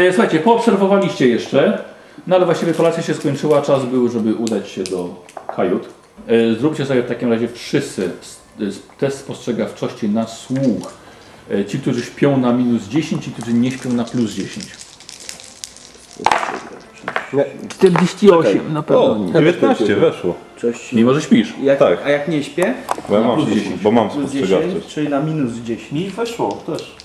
E, 0.00 0.12
słuchajcie, 0.12 0.38
poobserwowaliście 0.38 1.28
jeszcze, 1.28 1.82
no 2.26 2.36
ale 2.36 2.44
właściwie 2.44 2.74
kolacja 2.74 3.02
się 3.02 3.14
skończyła, 3.14 3.62
czas 3.62 3.84
był, 3.84 4.08
żeby 4.08 4.34
udać 4.34 4.68
się 4.68 4.84
do 4.84 5.08
kajut. 5.56 5.88
E, 6.28 6.54
zróbcie 6.54 6.86
sobie 6.86 7.02
w 7.02 7.08
takim 7.08 7.32
razie 7.32 7.48
wszyscy 7.48 8.10
s- 8.22 8.82
test 8.98 9.18
spostrzegawczości 9.18 10.08
na 10.08 10.26
słuch. 10.26 10.92
E, 11.50 11.64
ci, 11.64 11.78
którzy 11.78 12.02
śpią 12.02 12.36
na 12.36 12.52
minus 12.52 12.88
10, 12.88 13.24
ci, 13.24 13.30
którzy 13.30 13.52
nie 13.52 13.70
śpią 13.70 13.92
na 13.92 14.04
plus 14.04 14.30
10. 14.32 14.66
48 17.68 18.72
na 18.72 18.82
pewno 18.82 19.04
O, 19.12 19.18
nie. 19.18 19.32
19 19.32 19.96
weszło. 19.96 20.34
Cześć. 20.56 20.92
Mimo, 20.92 21.14
że 21.14 21.22
śpisz. 21.22 21.54
Jak, 21.62 21.78
Tak. 21.78 21.98
A 22.04 22.08
jak 22.10 22.28
nie 22.28 22.44
śpię? 22.44 22.74
Bo 23.08 23.18
ja 23.18 23.24
mam, 23.24 23.36
plus 23.36 23.48
spos- 23.48 23.54
10. 23.54 23.82
bo 23.82 23.90
mam 23.92 24.10
Plus 24.10 24.30
10, 24.32 24.48
spostrzegawczość. 24.50 24.94
czyli 24.94 25.08
na 25.08 25.20
minus 25.20 25.52
10. 25.54 25.92
Mi 25.92 26.10
weszło 26.10 26.62
też. 26.66 26.96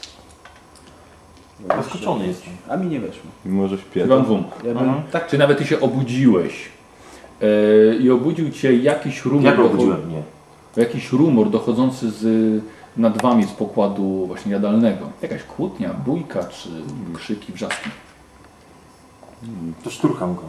Zaskoczony 1.77 2.27
jestem. 2.27 2.53
A 2.69 2.77
mi 2.77 2.87
nie 2.87 2.99
weszło. 2.99 3.23
Mimo, 3.45 3.67
że 3.67 3.77
śpię. 3.77 4.01
Chyba 4.01 4.19
dwóm. 4.19 4.43
Ja 4.63 4.73
bym, 4.73 4.93
tak, 5.11 5.27
Czy 5.27 5.37
nawet 5.37 5.57
ty 5.57 5.65
się 5.65 5.79
obudziłeś 5.79 6.53
e, 7.41 7.95
i 7.95 8.09
obudził 8.11 8.49
cię 8.49 8.73
jakiś 8.77 9.25
rumor, 9.25 9.45
Ja 9.45 9.55
go 9.55 9.63
docho- 9.63 9.71
obudziłem, 9.73 10.11
nie. 10.11 10.21
jakiś 10.83 11.11
rumor 11.11 11.49
dochodzący 11.49 12.11
z 12.11 12.23
nad 12.97 13.21
wami 13.21 13.43
z 13.43 13.51
pokładu 13.51 14.25
właśnie 14.27 14.51
jadalnego. 14.51 15.09
Jakaś 15.21 15.43
kłótnia, 15.43 15.89
bójka 16.05 16.43
czy 16.43 16.69
krzyki, 17.15 17.53
wrzaski. 17.53 17.89
To 19.83 19.89
szturcham 19.89 20.35
go. 20.35 20.41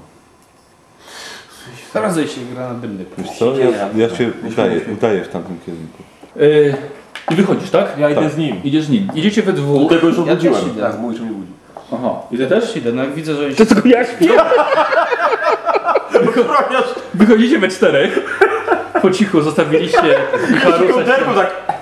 teraz 1.92 2.16
się 2.16 2.40
gra 2.54 2.68
na 2.68 2.74
bylny. 2.74 3.04
Wiesz 3.18 3.38
co, 3.38 3.58
ja, 3.58 3.68
ja 3.96 4.16
się 4.16 4.30
udaję, 4.52 4.80
udaję 4.92 5.24
w 5.24 5.28
tamtym 5.28 5.58
kierunku. 5.66 6.02
E, 6.36 7.32
I 7.32 7.36
wychodzisz, 7.36 7.70
tak? 7.70 7.98
Ja 7.98 8.10
idę 8.10 8.20
Tak. 8.22 8.30
z 8.32 8.36
nim. 8.36 8.60
Idziesz 8.64 8.84
z 8.84 8.90
nim. 8.90 9.08
Idziecie 9.14 9.42
we 9.42 9.52
Do 9.52 9.62
dwóch. 9.62 9.90
tego 9.90 10.06
już 10.08 10.16
Ja 10.18 10.24
też 10.24 10.32
obudziłem. 10.32 10.70
idę. 10.70 10.82
Tak, 10.82 10.98
mówisz, 10.98 11.18
że 11.18 11.24
mnie 11.24 11.34
budzi. 11.34 11.52
Aha. 11.94 12.10
I 12.30 12.36
ty 12.36 12.46
też? 12.46 12.76
Idę, 12.76 12.92
no 12.92 13.02
jak 13.04 13.14
widzę, 13.14 13.34
że 13.34 13.46
oni 13.46 13.54
To 13.54 13.66
tylko 13.66 13.88
ja 13.88 14.04
śpię. 14.04 14.28
Wychodzicie 17.14 17.58
we 17.58 17.68
czterech. 17.68 18.38
Po 19.02 19.10
cichu 19.10 19.40
zostawiliście. 19.42 20.14
Kołderku 20.92 21.34
tak. 21.34 21.77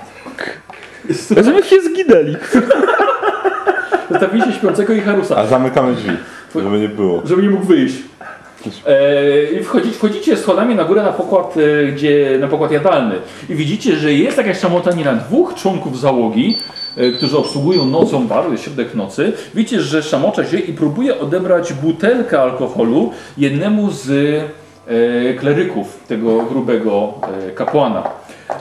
Żeby 1.29 1.63
się 1.63 1.75
zginęli. 1.81 2.35
Zostawiliście 4.11 4.53
śpiącego 4.53 4.93
Icharusa. 4.93 5.37
A 5.37 5.45
zamykamy 5.47 5.95
drzwi, 5.95 6.11
żeby 6.55 6.79
nie 6.79 6.89
było. 6.89 7.21
żeby 7.25 7.41
nie 7.41 7.49
mógł 7.49 7.65
wyjść. 7.65 7.95
E, 8.85 9.43
I 9.51 9.63
wchodzi, 9.63 9.91
wchodzicie 9.91 10.37
schodami 10.37 10.75
na 10.75 10.83
górę 10.83 11.03
na 11.03 11.11
pokład, 11.13 11.55
e, 11.57 11.91
gdzie, 11.91 12.37
na 12.39 12.47
pokład 12.47 12.71
jadalny 12.71 13.15
i 13.49 13.55
widzicie, 13.55 13.95
że 13.95 14.13
jest 14.13 14.37
jakaś 14.37 14.59
szamotanina 14.59 15.13
dwóch 15.13 15.53
członków 15.55 15.99
załogi, 15.99 16.57
e, 16.97 17.11
którzy 17.11 17.37
obsługują 17.37 17.85
nocą 17.85 18.27
bar, 18.27 18.51
jest 18.51 18.63
środek 18.63 18.95
nocy. 18.95 19.33
Widzicie, 19.55 19.81
że 19.81 20.03
szamocza 20.03 20.45
się 20.45 20.57
i 20.59 20.73
próbuje 20.73 21.19
odebrać 21.19 21.73
butelkę 21.73 22.41
alkoholu 22.41 23.11
jednemu 23.37 23.91
z 23.91 24.09
kleryków, 25.39 26.03
tego 26.07 26.43
grubego 26.43 27.13
e, 27.47 27.51
kapłana. 27.51 28.03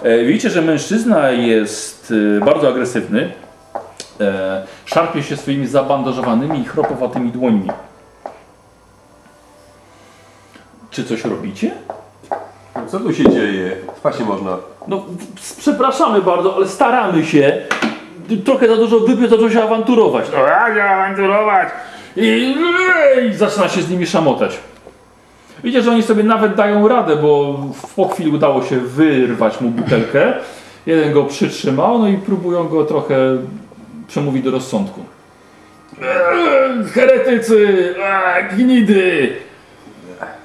E, 0.02 0.24
widzicie, 0.24 0.50
że 0.50 0.62
mężczyzna 0.62 1.30
jest 1.30 2.12
e, 2.36 2.44
bardzo 2.44 2.68
agresywny. 2.68 3.32
E, 4.20 4.62
szarpie 4.84 5.22
się 5.22 5.36
swoimi 5.36 5.66
zabandażowanymi 5.66 6.60
i 6.60 6.64
chropowatymi 6.64 7.30
dłońmi. 7.30 7.70
Czy 10.90 11.04
coś 11.04 11.24
robicie? 11.24 11.70
Co 12.86 13.00
tu 13.00 13.14
się 13.14 13.30
dzieje? 13.30 13.76
Spać 13.96 14.18
nie 14.18 14.24
można. 14.24 14.56
No, 14.88 15.04
przepraszamy 15.58 16.22
bardzo, 16.22 16.56
ale 16.56 16.68
staramy 16.68 17.24
się. 17.24 17.62
Trochę 18.44 18.68
za 18.68 18.76
dużo 18.76 19.00
wypił, 19.00 19.28
zaczął 19.28 19.50
się 19.50 19.62
awanturować. 19.62 20.26
No, 20.32 20.74
się 20.74 20.82
awanturować? 20.82 21.68
I, 22.16 22.56
I 23.30 23.34
zaczyna 23.34 23.68
się 23.68 23.82
z 23.82 23.90
nimi 23.90 24.06
szamotać. 24.06 24.58
Widzicie, 25.64 25.82
że 25.82 25.90
oni 25.90 26.02
sobie 26.02 26.22
nawet 26.22 26.54
dają 26.54 26.88
radę, 26.88 27.16
bo 27.16 27.60
po 27.96 28.08
chwili 28.08 28.30
udało 28.30 28.62
się 28.62 28.80
wyrwać 28.80 29.60
mu 29.60 29.70
butelkę. 29.70 30.34
Jeden 30.86 31.12
go 31.12 31.24
przytrzymał, 31.24 31.98
no 31.98 32.08
i 32.08 32.16
próbują 32.16 32.68
go 32.68 32.84
trochę 32.84 33.16
przemówić 34.08 34.42
do 34.44 34.50
rozsądku. 34.50 35.00
Eee, 36.02 36.84
Heretycy! 36.84 37.94
Eee, 38.02 38.56
Gnidy! 38.56 39.32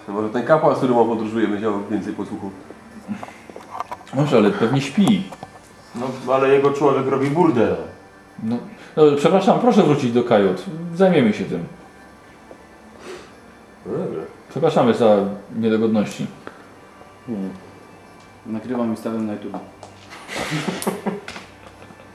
No 0.07 0.13
może 0.13 0.29
ten 0.29 0.43
kapłan, 0.43 0.75
z 0.75 0.77
którym 0.77 0.97
on 0.97 1.07
podróżuje, 1.07 1.47
będzie 1.47 1.65
miał 1.65 1.83
więcej 1.91 2.13
posłuchu. 2.13 2.51
Może, 4.13 4.37
ale 4.37 4.51
pewnie 4.51 4.81
śpi. 4.81 5.23
No, 5.95 6.33
ale 6.33 6.49
jego 6.49 6.71
człowiek 6.71 7.07
robi 7.07 7.27
burdel. 7.27 7.75
No, 8.43 8.57
no, 8.97 9.03
przepraszam, 9.17 9.59
proszę 9.59 9.83
wrócić 9.83 10.11
do 10.11 10.23
kajut. 10.23 10.65
Zajmiemy 10.95 11.33
się 11.33 11.43
tym. 11.43 11.63
No 13.85 13.97
dobra. 13.97 14.21
Przepraszamy 14.51 14.93
za 14.93 15.17
niedogodności. 15.55 16.27
Nagrywam 18.45 18.93
i 18.93 18.97
stawiam 18.97 19.27
na 19.27 19.33
YouTube. 19.33 19.57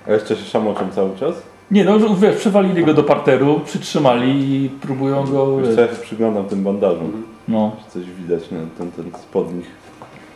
A 0.09 0.13
jeszcze 0.13 0.37
się 0.37 0.45
szamoczą 0.45 0.91
cały 0.91 1.17
czas? 1.17 1.35
Nie 1.71 1.85
no, 1.85 1.99
że, 1.99 2.07
wiesz, 2.15 2.37
przewalili 2.37 2.85
go 2.85 2.95
do 2.95 3.03
parteru, 3.03 3.61
przytrzymali 3.61 4.65
i 4.65 4.69
próbują 4.69 5.25
go... 5.25 5.57
Wiesz 5.57 5.75
co, 5.75 5.81
ja 5.81 5.89
się 5.89 5.95
przyglądam 6.03 6.45
tym 6.45 6.65
bandażom. 6.65 7.23
No, 7.49 7.77
Czy 7.85 7.91
coś 7.91 8.11
widać, 8.11 8.51
nie? 8.51 8.59
Ten, 8.79 8.91
ten 8.93 9.21
spod 9.21 9.55
nich. 9.55 9.67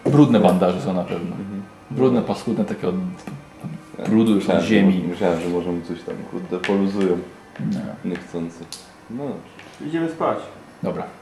brudne 0.06 0.40
bandaże 0.40 0.80
są 0.82 0.94
na 0.94 1.04
pewno. 1.04 1.36
Brudne, 1.90 2.22
paskudne, 2.22 2.64
takie 2.64 2.88
od 2.88 2.94
brudu 4.08 4.34
już 4.34 4.50
od 4.50 4.62
ziemi. 4.62 5.04
Myślałem, 5.08 5.40
że 5.40 5.48
może 5.48 5.72
mu 5.72 5.80
coś 5.80 6.02
tam 6.02 6.14
kurde 6.30 6.58
poluzują. 6.58 7.18
Nie. 7.60 8.10
Niechcący. 8.10 8.64
No 9.10 9.24
Idziemy 9.86 10.08
spać. 10.08 10.38
Dobra. 10.82 11.19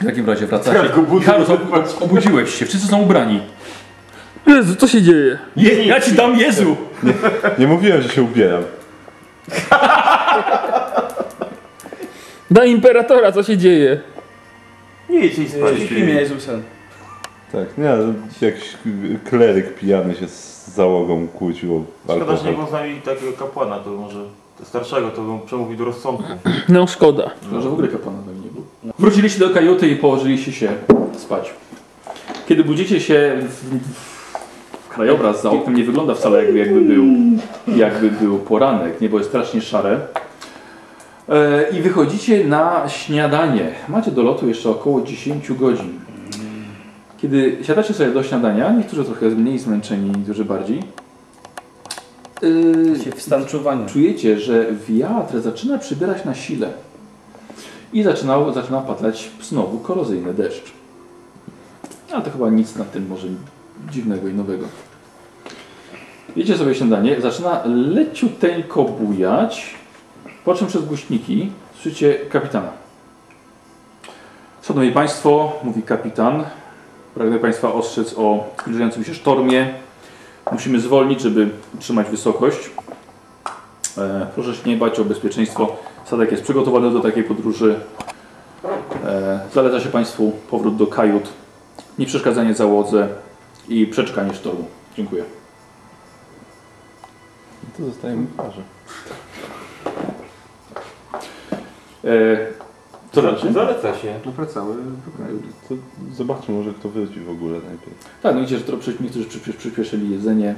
W 0.00 0.04
takim 0.06 0.26
razie 0.26 0.46
wracacie. 0.46 0.88
Karol, 1.26 1.42
ob- 1.42 2.02
obudziłeś 2.02 2.54
się, 2.54 2.66
wszyscy 2.66 2.88
są 2.88 3.02
ubrani. 3.02 3.40
Jezu, 4.46 4.76
co 4.76 4.88
się 4.88 5.02
dzieje? 5.02 5.38
Je, 5.56 5.84
ja 5.84 6.00
ci 6.00 6.12
dam 6.12 6.36
Jezu! 6.38 6.76
Nie 7.58 7.66
mówiłem, 7.66 8.02
że 8.02 8.08
się 8.08 8.22
ubieram. 8.22 8.62
Da 12.50 12.64
imperatora, 12.64 13.32
co 13.32 13.42
się 13.42 13.56
dzieje? 13.58 14.00
Nie 15.10 15.18
idź 15.26 15.38
i 15.38 15.48
spać. 15.48 15.78
Śpi 15.86 15.94
mnie 16.02 16.12
Jezusem. 16.14 16.62
Tak, 17.52 17.78
nie, 17.78 17.90
jakiś 18.48 18.76
kleryk 19.30 19.74
pijany 19.74 20.14
się 20.14 20.28
z 20.28 20.68
załogą 20.74 21.28
kłócił 21.28 21.76
o 22.08 22.14
Szkoda, 22.16 22.36
że 22.36 22.44
nie 22.44 22.52
było 22.52 22.66
z 22.66 22.72
nami 22.72 23.00
takiego 23.00 23.32
kapłana, 23.32 23.78
to 23.78 23.90
może 23.90 24.18
starszego, 24.64 25.10
to 25.10 25.22
bym 25.22 25.40
przemówił 25.46 25.76
do 25.78 25.84
rozsądku. 25.84 26.24
No 26.68 26.86
szkoda. 26.86 27.30
Może 27.52 27.68
w 27.68 27.72
ogóle 27.72 27.88
kapłana 27.88 28.18
nie. 28.41 28.41
Wróciliście 28.98 29.40
do 29.40 29.50
kajuty 29.50 29.88
i 29.88 29.96
położyliście 29.96 30.52
się 30.52 30.68
spać. 31.16 31.54
Kiedy 32.48 32.64
budzicie 32.64 33.00
się, 33.00 33.38
w, 33.48 33.78
w 34.72 34.88
krajobraz 34.88 35.42
za 35.42 35.50
oknem 35.50 35.76
nie 35.76 35.84
wygląda 35.84 36.14
wcale 36.14 36.44
jakby, 36.44 36.58
jakby, 36.58 36.80
był, 36.80 37.04
jakby 37.76 38.10
był 38.10 38.38
poranek. 38.38 39.00
Niebo 39.00 39.18
jest 39.18 39.30
strasznie 39.30 39.60
szare. 39.60 40.00
E, 41.28 41.64
I 41.78 41.82
wychodzicie 41.82 42.44
na 42.44 42.88
śniadanie. 42.88 43.70
Macie 43.88 44.10
do 44.10 44.22
lotu 44.22 44.48
jeszcze 44.48 44.70
około 44.70 45.02
10 45.02 45.52
godzin. 45.52 46.00
Kiedy 47.18 47.58
siadacie 47.62 47.94
sobie 47.94 48.10
do 48.10 48.22
śniadania, 48.22 48.72
niektórzy 48.72 49.04
trochę 49.04 49.26
mniej 49.26 49.58
zmęczeni, 49.58 50.10
niektórzy 50.10 50.44
bardziej, 50.44 50.82
e, 52.42 53.04
Się 53.04 53.10
w 53.12 53.22
stan 53.22 53.46
czuwania. 53.46 53.86
czujecie, 53.86 54.40
że 54.40 54.66
wiatr 54.88 55.40
zaczyna 55.40 55.78
przybierać 55.78 56.24
na 56.24 56.34
sile 56.34 56.68
i 57.92 58.02
zaczynał, 58.02 58.52
zaczyna 58.52 58.80
padać 58.80 59.30
znowu 59.42 59.78
korozyjny 59.78 60.34
deszcz. 60.34 60.72
Ale 62.12 62.22
to 62.22 62.30
chyba 62.30 62.50
nic 62.50 62.76
na 62.76 62.84
tym 62.84 63.06
może 63.08 63.28
dziwnego 63.90 64.28
i 64.28 64.34
nowego. 64.34 64.66
Wiecie 66.36 66.58
sobie 66.58 66.74
śniadanie, 66.74 67.20
zaczyna 67.20 67.62
leciuteńko 67.64 68.84
bujać, 68.84 69.74
po 70.44 70.54
czym 70.54 70.66
przez 70.66 70.84
głośniki 70.84 71.50
słyszycie 71.74 72.14
kapitana. 72.14 72.68
Szanowni 74.62 74.92
Państwo, 74.92 75.52
mówi 75.62 75.82
kapitan, 75.82 76.44
pragnę 77.14 77.38
Państwa 77.38 77.72
ostrzec 77.72 78.14
o 78.18 78.54
zbliżającym 78.62 79.04
się 79.04 79.14
sztormie. 79.14 79.74
Musimy 80.52 80.80
zwolnić, 80.80 81.20
żeby 81.20 81.50
utrzymać 81.74 82.08
wysokość. 82.08 82.70
E, 83.98 84.26
proszę 84.34 84.54
się 84.54 84.70
nie 84.70 84.76
bać 84.76 85.00
o 85.00 85.04
bezpieczeństwo. 85.04 85.76
Statek 86.12 86.30
jest 86.30 86.42
przygotowany 86.42 86.90
do 86.90 87.00
takiej 87.00 87.24
podróży. 87.24 87.80
E, 89.04 89.40
zaleca 89.54 89.80
się 89.80 89.88
Państwu 89.88 90.32
powrót 90.50 90.76
do 90.76 90.86
kajut, 90.86 91.28
nieprzeszkadzanie 91.98 92.54
załodze 92.54 93.08
i 93.68 93.86
przeczekanie 93.86 94.34
sztormu. 94.34 94.64
Dziękuję. 94.96 95.24
To 97.76 97.84
zostajemy 97.84 98.26
w 98.26 98.34
parze. 98.34 98.62
E, 102.04 102.46
co 103.12 103.20
znaczy? 103.20 103.52
Zaleca 103.52 103.94
się. 103.94 104.20
No 104.26 104.32
wracamy 104.32 104.74
do 104.74 105.16
kraju. 105.16 105.42
To 105.68 105.74
zobaczmy, 106.14 106.54
może 106.54 106.72
kto 106.72 106.88
wróci 106.88 107.20
w 107.20 107.30
ogóle 107.30 107.52
najpierw. 107.52 108.20
Tak, 108.22 108.34
no 108.34 108.40
widzicie, 108.40 108.58
że 108.58 108.92
niektórzy 109.00 109.28
przyspie- 109.28 109.56
przyspieszyli 109.56 110.10
jedzenie. 110.10 110.54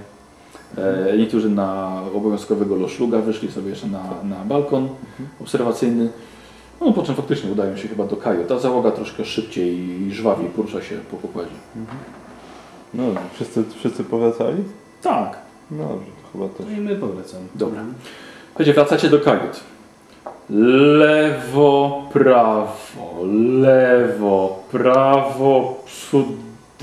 E, 0.78 1.16
niektórzy 1.18 1.50
na 1.50 2.00
obowiązkowego 2.14 2.76
loszluga 2.76 3.18
wyszli 3.18 3.52
sobie 3.52 3.70
jeszcze 3.70 3.86
na, 3.86 4.02
na 4.24 4.36
balkon 4.44 4.88
obserwacyjny. 5.40 6.08
No 6.80 6.92
po 6.92 7.02
czym 7.02 7.14
faktycznie 7.14 7.52
udają 7.52 7.76
się 7.76 7.88
chyba 7.88 8.06
do 8.06 8.16
kaju. 8.16 8.44
Ta 8.44 8.58
załoga 8.58 8.90
troszkę 8.90 9.24
szybciej 9.24 9.76
i 9.78 10.12
żwawiej 10.12 10.48
porusza 10.48 10.82
się 10.82 10.96
po 11.10 11.16
pokładzie. 11.16 11.50
No, 12.94 13.04
wszyscy, 13.34 13.64
wszyscy 13.78 14.04
powracali? 14.04 14.64
Tak, 15.02 15.38
No 15.70 15.88
dobrze, 15.88 16.06
to 16.22 16.32
chyba 16.32 16.48
też. 16.48 16.66
No 16.70 16.76
i 16.76 16.80
my 16.80 16.96
powracamy. 16.96 17.44
Dobra. 17.54 17.84
Słuchajcie, 18.46 18.72
wracacie 18.74 19.10
do 19.10 19.20
kajut. 19.20 19.60
Lewo, 20.50 22.02
prawo, 22.12 23.24
lewo, 23.60 24.62
prawo, 24.72 25.82
przód, 25.86 26.26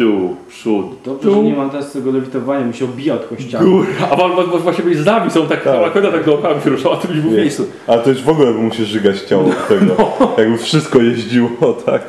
dół, 0.02 0.36
przód, 0.50 0.86
Dobrze, 1.06 1.32
że 1.32 1.38
nie 1.44 1.54
mam 1.56 1.70
teraz 1.70 1.92
tego 1.92 2.12
lewitowania, 2.12 2.66
mi 2.66 2.74
się 2.74 2.86
obija 2.86 3.14
od 3.14 3.26
kościoła. 3.28 3.64
góra. 3.64 3.88
A 4.12 4.16
wa- 4.16 4.58
właśnie 4.58 4.84
byś 4.84 4.98
z 4.98 5.06
nami 5.06 5.32
są 5.32 5.48
tak, 5.48 5.64
Tak. 5.64 5.94
tak. 5.94 6.04
tak 6.12 6.26
dookoła 6.26 6.62
się 6.62 6.70
ruszała, 6.70 6.96
to 6.98 7.08
byś 7.08 7.20
był 7.20 7.32
w 7.32 7.34
miejscu. 7.34 7.66
Ale 7.88 8.02
to 8.02 8.10
już 8.10 8.22
w 8.24 8.30
ogóle 8.30 8.52
musisz 8.52 8.88
żygać 8.88 9.22
ciało 9.22 9.44
do 9.44 9.76
tego. 9.76 9.96
Jakby 10.38 10.58
wszystko 10.58 11.00
jeździło, 11.02 11.50
tak? 11.86 12.02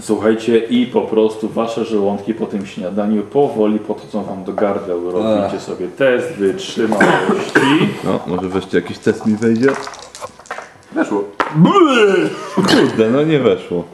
Słuchajcie, 0.00 0.58
i 0.58 0.86
po 0.86 1.00
prostu 1.00 1.48
wasze 1.48 1.84
żołądki 1.84 2.34
po 2.34 2.46
tym 2.46 2.66
śniadaniu 2.66 3.22
powoli 3.22 3.78
podchodzą 3.78 4.22
wam 4.22 4.44
do 4.44 4.52
gardeł. 4.52 5.10
Robicie 5.10 5.60
sobie 5.60 5.86
test 5.88 6.32
wytrzymałości. 6.32 7.60
No, 8.04 8.20
może 8.26 8.48
wreszcie 8.48 8.76
jakiś 8.78 8.98
test 8.98 9.26
mi 9.26 9.36
wejdzie? 9.36 9.68
Weszło. 10.92 11.24
Kurde, 12.54 13.10
no 13.10 13.22
nie 13.22 13.38
weszło. 13.38 13.84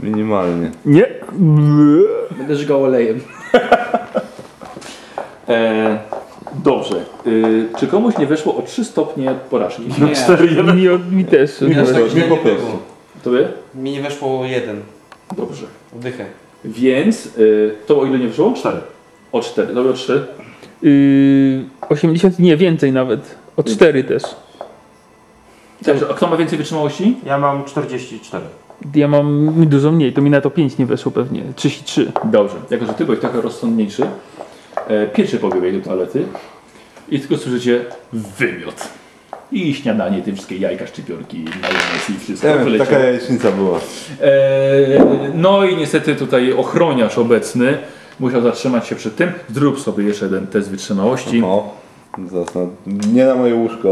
Minimalnie. 0.00 0.70
Nie? 0.84 1.06
Będę 2.30 2.56
żygał 2.56 2.84
olejem. 2.84 3.20
E, 5.48 5.98
dobrze. 6.54 7.04
Y, 7.26 7.68
czy 7.78 7.86
komuś 7.86 8.18
nie 8.18 8.26
weszło 8.26 8.56
o 8.56 8.62
3 8.62 8.84
stopnie 8.84 9.34
porażki? 9.50 9.82
Nie, 9.82 10.72
Mi, 10.74 11.16
mi 11.16 11.24
też. 11.24 11.60
Mi, 11.60 11.74
tak 11.74 11.84
po, 11.86 12.16
mi 12.16 12.22
po 12.22 12.34
nie 12.34 12.40
prostu. 12.40 12.78
Tobie? 13.22 13.48
mi 13.74 13.92
nie 13.92 14.02
weszło 14.02 14.40
o 14.40 14.44
jeden. 14.44 14.80
Dobrze. 15.36 15.66
Wdychę. 15.92 16.24
Więc 16.64 17.26
y, 17.38 17.74
to 17.86 18.00
o 18.00 18.06
ile 18.06 18.18
nie 18.18 18.28
wyszło? 18.28 18.52
4. 18.56 18.76
O 19.32 19.40
4. 19.40 19.74
Dobra, 19.74 19.92
3. 19.92 20.26
Yy, 20.82 21.64
80, 21.88 22.38
nie 22.38 22.56
więcej 22.56 22.92
nawet. 22.92 23.34
O 23.56 23.62
4 23.62 24.04
też. 24.04 24.22
Dobrze, 25.82 26.06
a 26.10 26.14
kto 26.14 26.26
ma 26.26 26.36
więcej 26.36 26.58
wytrzymałości? 26.58 27.16
Ja 27.26 27.38
mam 27.38 27.64
44. 27.64 28.44
Ja 28.94 29.08
mam 29.08 29.52
dużo 29.66 29.92
mniej, 29.92 30.12
to 30.12 30.22
mi 30.22 30.30
na 30.30 30.40
to 30.40 30.50
5 30.50 30.78
nie 30.78 30.86
weszło 30.86 31.12
pewnie. 31.12 31.42
33. 31.56 32.12
Dobrze. 32.24 32.54
Jako, 32.70 32.86
że 32.86 32.92
ty 32.94 33.04
byłeś 33.04 33.20
trochę 33.20 33.40
rozsądniejszy, 33.40 34.02
e, 34.88 35.06
pierwszy 35.06 35.38
pobiegłeś 35.38 35.74
do 35.76 35.80
toalety 35.80 36.24
i 37.08 37.20
tylko 37.20 37.36
słyszycie 37.36 37.84
wymiot. 38.12 38.88
I 39.52 39.74
śniadanie, 39.74 40.22
te 40.22 40.32
wszystkie 40.32 40.56
jajka, 40.56 40.86
szczypiorki, 40.86 41.38
majonez 41.62 42.10
i 42.10 42.18
wszystko 42.24 42.48
Nie 42.48 42.54
wiem, 42.54 42.64
wyleciało. 42.64 42.90
taka 42.90 43.04
jajecznica 43.04 43.52
była. 43.52 43.78
Eee, 44.22 45.00
no 45.34 45.64
i 45.64 45.76
niestety 45.76 46.16
tutaj 46.16 46.52
ochroniarz 46.52 47.18
obecny 47.18 47.78
musiał 48.20 48.42
zatrzymać 48.42 48.86
się 48.86 48.96
przed 48.96 49.16
tym. 49.16 49.32
Zrób 49.50 49.80
sobie 49.80 50.04
jeszcze 50.04 50.24
jeden 50.24 50.46
test 50.46 50.70
wytrzymałości. 50.70 51.42
O, 51.42 51.72
zaraz 52.30 52.54
na, 52.54 52.60
nie 53.12 53.24
na 53.24 53.34
moje 53.34 53.54
łóżko. 53.54 53.90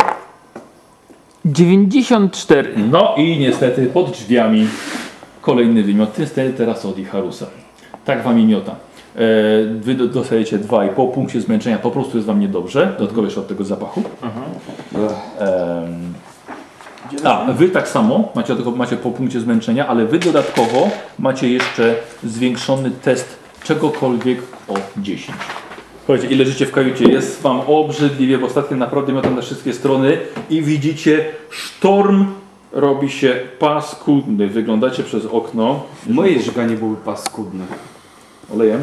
94. 1.45 2.75
No 2.91 3.15
i 3.17 3.39
niestety 3.39 3.87
pod 3.87 4.11
drzwiami 4.11 4.67
kolejny 5.41 5.83
wymiot. 5.83 6.19
Niestety 6.19 6.53
teraz 6.53 6.85
od 6.85 6.97
Harusa. 7.13 7.47
Tak 8.05 8.23
wam 8.25 8.47
miota. 8.47 8.75
Eee, 9.17 9.23
wy 9.81 9.95
do- 9.95 10.09
dostajecie 10.09 10.59
2,5 10.59 11.13
punkcie 11.13 11.41
zmęczenia, 11.41 11.79
po 11.79 11.91
prostu 11.91 12.17
jest 12.17 12.27
wam 12.27 12.41
niedobrze. 12.41 12.95
Dodatkowo 12.99 13.25
jeszcze 13.25 13.41
od 13.41 13.49
tego 13.49 13.65
zapachu. 13.65 14.03
A, 17.25 17.45
wy 17.53 17.69
tak 17.69 17.89
samo 17.89 18.33
macie, 18.35 18.57
tylko 18.57 18.71
macie 18.71 18.97
po 18.97 19.11
punkcie 19.11 19.41
zmęczenia, 19.41 19.87
ale 19.89 20.07
wy 20.07 20.19
dodatkowo 20.19 20.91
macie 21.19 21.49
jeszcze 21.49 21.95
zwiększony 22.25 22.91
test 22.91 23.37
czegokolwiek 23.65 24.39
o 24.69 24.75
10. 24.97 25.37
Słuchajcie, 26.07 26.35
ile 26.35 26.45
życie 26.45 26.67
w 26.67 26.73
kajucie 26.73 27.05
jest 27.05 27.43
wam 27.43 27.61
obrzydliwie, 27.61 28.39
bo 28.39 28.47
ostatnio 28.47 28.77
naprawdę 28.77 29.13
miotam 29.13 29.37
na 29.37 29.43
wszystkie 29.43 29.73
strony 29.73 30.19
i 30.51 30.63
widzicie 30.63 31.25
sztorm 31.51 32.27
robi 32.73 33.11
się 33.11 33.41
paskudny. 33.59 34.49
Wyglądacie 34.49 35.03
przez 35.03 35.27
okno 35.27 35.83
Moje 36.07 36.43
żyganie 36.43 36.77
były 36.77 36.97
paskudne. 36.97 37.65
olejem 38.55 38.81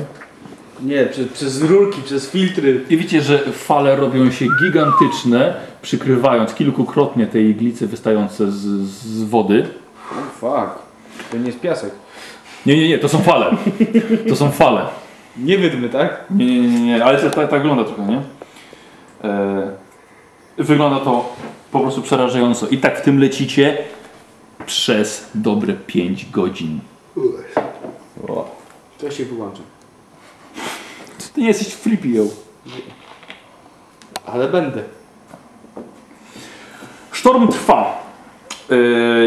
Nie, 0.82 1.06
przez, 1.06 1.28
przez 1.28 1.62
rurki, 1.62 2.02
przez 2.02 2.30
filtry. 2.30 2.86
i 2.90 2.98
widzicie, 2.98 3.22
że 3.22 3.40
fale 3.40 3.96
robią 3.96 4.32
się 4.32 4.46
gigantyczne, 4.64 5.54
przykrywając 5.82 6.54
kilkukrotnie 6.54 7.28
te 7.28 7.42
iglice 7.42 7.88
wystające 7.88 8.52
z, 8.52 8.66
z 8.90 9.24
wody. 9.24 9.68
Oh 10.12 10.22
fuck. 10.40 10.80
To 11.32 11.38
nie 11.38 11.46
jest 11.46 11.60
piasek. 11.60 11.92
Nie, 12.66 12.78
nie, 12.78 12.90
nie, 12.90 13.00
to 13.00 13.10
są 13.10 13.20
fale. 13.20 13.58
To 14.30 14.36
są 14.36 14.52
fale. 14.52 14.82
Nie 15.44 15.58
wydmy, 15.58 15.90
tak? 15.90 16.24
Nie, 16.30 16.46
nie, 16.46 16.68
nie, 16.68 16.80
nie, 16.80 17.06
ale 17.06 17.18
to, 17.18 17.30
tak, 17.30 17.50
tak 17.50 17.62
wygląda 17.62 17.84
trochę, 17.84 18.06
nie? 18.06 18.22
E, 19.24 19.72
wygląda 20.58 21.00
to 21.00 21.36
po 21.72 21.80
prostu 21.80 22.02
przerażająco. 22.02 22.68
I 22.68 22.78
tak 22.78 23.00
w 23.00 23.02
tym 23.02 23.20
lecicie 23.20 23.78
przez 24.66 25.30
dobre 25.36 25.74
5 25.74 26.30
godzin. 26.32 26.80
To 28.98 29.06
ja 29.06 29.12
się 29.12 29.26
wyłączę. 29.26 29.62
Ty 31.34 31.42
nie 31.42 31.48
jesteś 31.48 31.74
flipio. 31.74 32.24
Ale 34.26 34.48
będę. 34.48 34.84
Sztorm 37.12 37.48
trwa. 37.48 38.09
E, 38.72 38.76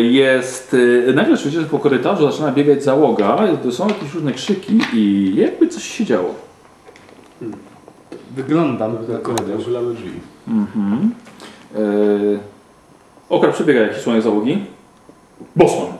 Jest. 0.00 0.76
e, 1.08 1.12
Nagle 1.12 1.36
słyszycie, 1.36 1.60
że 1.60 1.66
po 1.66 1.78
korytarzu 1.78 2.30
zaczyna 2.30 2.52
biegać 2.52 2.84
załoga. 2.84 3.38
Są 3.70 3.88
jakieś 3.88 4.14
różne 4.14 4.32
krzyki 4.32 4.78
i 4.94 5.32
jakby 5.36 5.68
coś 5.68 5.84
się 5.84 6.04
działo. 6.04 6.34
Wyglądam 8.36 8.96
na 9.08 9.18
korytarz. 9.18 9.60
Uchylamy 9.60 9.94
drzwi. 9.94 10.10
Mhm. 10.48 11.10
E, 11.74 11.78
Okra 13.28 13.52
przebiega 13.52 13.80
jakiś 13.80 14.02
członek 14.02 14.22
załogi. 14.22 14.58
Bosman. 15.56 15.92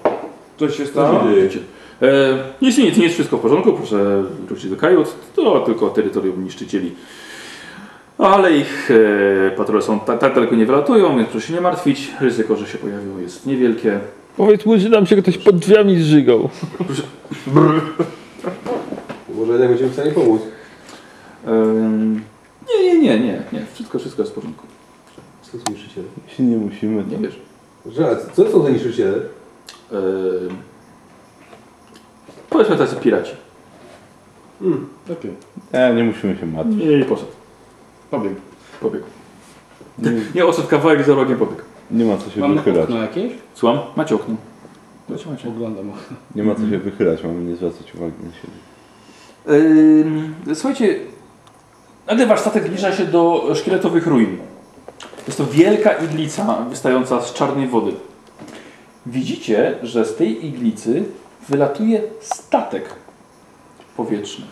Co 0.59 0.71
się 0.71 0.87
stało? 0.87 1.21
Wiecie. 1.37 1.59
E, 2.03 2.39
nic, 2.63 2.79
nic, 2.79 2.97
nie 2.97 3.03
jest 3.03 3.15
wszystko 3.15 3.37
w 3.37 3.41
porządku, 3.41 3.73
proszę 3.73 4.23
wrócić 4.47 4.71
do 4.71 4.77
kajut. 4.77 5.15
To 5.37 5.61
tylko 5.61 5.91
terytorium 5.91 6.45
niszczycieli. 6.45 6.93
Ale 8.23 8.57
ich 8.57 8.91
e, 8.91 9.51
patrole 9.57 9.83
są 9.83 10.01
tak, 10.01 10.19
tak 10.19 10.35
daleko 10.35 10.55
nie 10.55 10.67
wylatują, 10.67 11.17
więc 11.17 11.29
proszę 11.29 11.47
się 11.47 11.55
nie 11.55 11.61
martwić. 11.61 12.11
Ryzyko, 12.21 12.57
że 12.57 12.67
się 12.67 12.79
pojawią 12.79 13.19
jest 13.19 13.47
niewielkie. 13.47 14.01
Powiedz 14.37 14.67
mu, 14.67 14.79
że 14.79 14.89
nam 14.89 15.07
się 15.07 15.17
ktoś 15.17 15.39
pod 15.39 15.57
drzwiami 15.57 16.03
zżygał. 16.03 16.49
Może 19.35 19.53
jednak 19.53 19.69
będziemy 19.69 19.91
w 19.91 19.95
stanie 19.95 20.11
pomóc. 20.11 20.43
Em, 21.47 22.15
nie, 22.69 22.83
nie, 22.85 23.01
nie, 23.01 23.21
nie, 23.21 23.43
nie. 23.53 23.67
Wszystko, 23.75 23.99
wszystko 23.99 24.23
jest 24.23 24.33
w 24.33 24.35
porządku. 24.35 24.67
Co 25.43 25.59
to 25.59 25.73
niszczyciele? 25.73 26.07
Jeśli 26.29 26.45
nie 26.45 26.57
musimy, 26.57 27.05
Nie 27.05 27.17
to... 27.17 27.23
wiesz. 27.23 27.41
Że, 27.87 28.17
co 28.33 28.51
są 28.51 28.65
te 28.65 28.73
niszczyciele? 28.73 29.17
Em, 29.93 30.57
powiedzmy 32.51 32.77
tacy 32.77 32.97
piraci. 32.97 33.33
Hmm. 34.61 34.87
Okej. 35.13 35.31
Nie, 35.75 35.95
nie 35.97 36.05
musimy 36.05 36.37
się 36.37 36.47
martwić. 36.47 36.81
I 37.01 37.05
poszedł. 37.05 37.42
Pobiegł. 38.13 38.37
Pobiegł. 38.81 39.05
Nie, 40.35 40.47
odszedł 40.47 40.69
kawałek 40.69 41.05
za 41.07 41.15
rogiem, 41.15 41.39
pobiegł. 41.39 41.61
Nie 41.91 42.05
ma 42.05 42.17
co 42.17 42.31
się 42.31 42.41
Mam 42.41 42.55
wychylać. 42.55 42.83
okno 42.85 43.03
jakieś? 43.03 43.33
Słucham? 43.55 43.79
Macie 43.97 44.15
okno. 44.15 44.35
Macie, 45.09 45.31
macie. 45.31 45.49
Oglądam 45.49 45.91
okno. 45.91 46.17
Nie 46.35 46.43
ma 46.43 46.55
co 46.55 46.61
się 46.61 46.79
wychylać, 46.79 47.23
mamy 47.25 47.41
nie 47.41 47.57
zwracać 47.57 47.95
uwagi 47.95 48.13
na 48.25 48.33
siebie. 48.33 48.55
Ym, 49.67 50.35
słuchajcie, 50.55 50.99
nagle 52.07 52.27
wasz 52.27 52.41
statek 52.41 52.67
zbliża 52.67 52.93
się 52.93 53.05
do 53.05 53.51
szkieletowych 53.55 54.07
ruin. 54.07 54.37
Jest 55.27 55.39
to 55.39 55.47
wielka 55.47 55.93
iglica 55.93 56.65
wystająca 56.71 57.21
z 57.21 57.33
czarnej 57.33 57.69
wody. 57.69 57.93
Widzicie, 59.07 59.79
że 59.83 60.05
z 60.05 60.17
tej 60.17 60.47
iglicy 60.47 61.05
wylatuje 61.49 62.03
statek 62.21 62.95
powietrzny. 63.97 64.45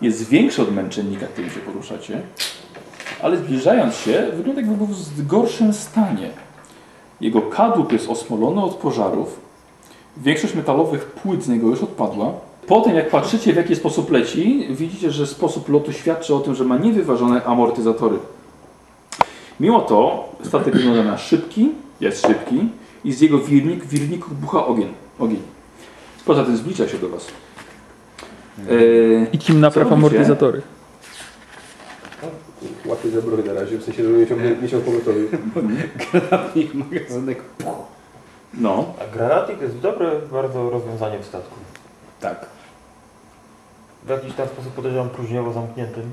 Jest 0.00 0.28
większy 0.28 0.62
od 0.62 0.74
męczennika, 0.74 1.26
którym 1.26 1.50
się 1.50 1.60
poruszacie, 1.60 2.22
ale 3.22 3.36
zbliżając 3.36 3.94
się, 3.94 4.26
wygląda 4.36 4.60
jakby 4.60 4.76
był 4.76 4.86
w 4.86 5.26
gorszym 5.26 5.72
stanie. 5.72 6.30
Jego 7.20 7.42
kadłub 7.42 7.92
jest 7.92 8.08
osmolony 8.08 8.62
od 8.62 8.74
pożarów, 8.74 9.44
Większość 10.16 10.54
metalowych 10.54 11.06
płyt 11.06 11.44
z 11.44 11.48
niego 11.48 11.68
już 11.68 11.82
odpadła. 11.82 12.32
Po 12.66 12.80
tym 12.80 12.94
jak 12.94 13.10
patrzycie 13.10 13.52
w 13.52 13.56
jaki 13.56 13.76
sposób 13.76 14.10
leci, 14.10 14.66
widzicie, 14.70 15.10
że 15.10 15.26
sposób 15.26 15.68
lotu 15.68 15.92
świadczy 15.92 16.34
o 16.34 16.40
tym, 16.40 16.54
że 16.54 16.64
ma 16.64 16.78
niewyważone 16.78 17.44
amortyzatory. 17.44 18.16
Mimo 19.60 19.80
to 19.80 20.28
statek 20.42 20.74
wygląda 20.74 21.04
na 21.04 21.18
szybki, 21.18 21.70
jest 22.00 22.26
szybki 22.26 22.68
i 23.04 23.12
z 23.12 23.20
jego 23.20 23.38
wirnik, 23.38 23.86
wirników 23.86 24.40
bucha 24.40 24.66
ogień. 24.66 24.88
ogień. 25.18 25.42
Poza 26.24 26.44
tym 26.44 26.56
zbliża 26.56 26.88
się 26.88 26.98
do 26.98 27.08
Was. 27.08 27.26
Eee, 28.58 29.26
I 29.32 29.38
kim 29.38 29.60
napraw 29.60 29.92
amortyzatory. 29.92 30.62
Łatwiej 32.86 33.12
za 33.12 33.20
broń 33.22 33.42
na 33.46 33.52
razie, 33.52 33.78
w 33.78 33.84
sensie, 33.84 34.02
żeby 34.02 34.18
mieć, 34.18 34.30
mieć 34.62 34.72
ją 34.72 34.80
pogotowie. 34.80 35.20
Ich 36.54 36.74
magazynek. 36.74 37.42
no, 38.54 38.94
A 39.00 39.16
granatnik 39.16 39.60
jest 39.60 39.78
dobre 39.78 40.10
bardzo 40.32 40.70
rozwiązanie 40.70 41.18
w 41.18 41.24
statku. 41.24 41.54
tak. 42.20 42.46
W 44.04 44.08
jakiś 44.08 44.34
tam 44.34 44.48
sposób 44.48 44.72
podejrzewam 44.72 45.08
próżniowo 45.10 45.52
zamkniętym. 45.52 46.10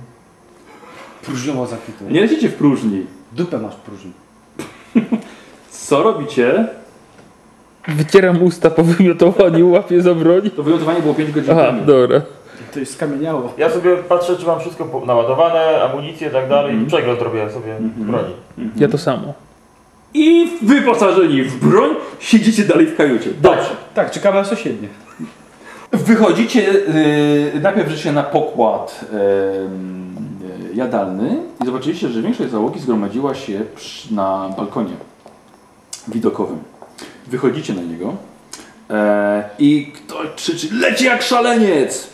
Próżniowo 1.21 1.67
zakwitło. 1.67 2.09
Nie 2.09 2.21
lecicie 2.21 2.49
w 2.49 2.55
próżni. 2.55 3.05
Dupę 3.31 3.57
masz 3.59 3.75
próżni. 3.75 4.11
Co 5.69 6.03
robicie? 6.03 6.67
Wycieram 7.87 8.43
usta 8.43 8.69
po 8.69 8.83
wymiotowaniu, 8.83 9.71
łapię 9.71 10.01
za 10.01 10.15
broń. 10.15 10.49
To 10.55 10.63
wylądowanie 10.63 11.01
było 11.01 11.13
5 11.13 11.31
godzin 11.31 11.51
Aha, 11.51 11.65
temu. 11.65 11.85
dobra. 11.85 12.21
To 12.73 12.79
już 12.79 12.89
skamieniało. 12.89 13.53
Ja 13.57 13.69
sobie 13.69 13.97
patrzę, 13.97 14.37
czy 14.37 14.45
mam 14.45 14.59
wszystko 14.59 15.01
naładowane, 15.05 15.83
amunicję 15.83 16.27
i 16.27 16.31
tak 16.31 16.49
dalej 16.49 16.81
i 16.81 16.85
przegląd 16.85 17.21
robię 17.21 17.49
sobie 17.49 17.75
broni. 17.79 18.33
Ja 18.75 18.87
to 18.87 18.97
samo. 18.97 19.33
I 20.13 20.47
wyposażeni 20.61 21.43
w 21.43 21.69
broń 21.69 21.89
siedzicie 22.19 22.63
dalej 22.63 22.87
w 22.87 22.97
kajucie. 22.97 23.29
Dobrze. 23.41 23.69
Tak, 23.93 24.11
czekamy 24.11 24.37
na 24.37 24.45
sąsiednie. 24.45 24.87
Wychodzicie, 25.91 26.61
yy, 27.53 27.61
najpierw 27.61 27.87
wreszcie 27.87 28.11
na 28.11 28.23
pokład 28.23 29.05
yy, 29.13 30.75
jadalny 30.75 31.37
i 31.61 31.65
zobaczyliście, 31.65 32.09
że 32.09 32.21
większość 32.21 32.51
załogi 32.51 32.79
zgromadziła 32.79 33.35
się 33.35 33.61
przy, 33.75 34.13
na 34.13 34.49
balkonie 34.57 34.93
widokowym. 36.07 36.59
Wychodzicie 37.31 37.73
na 37.73 37.81
niego 37.81 38.15
e, 38.89 39.43
i 39.59 39.91
ktoś 39.95 40.27
krzyczy, 40.35 40.67
leci 40.75 41.05
jak 41.05 41.21
szaleniec! 41.21 42.07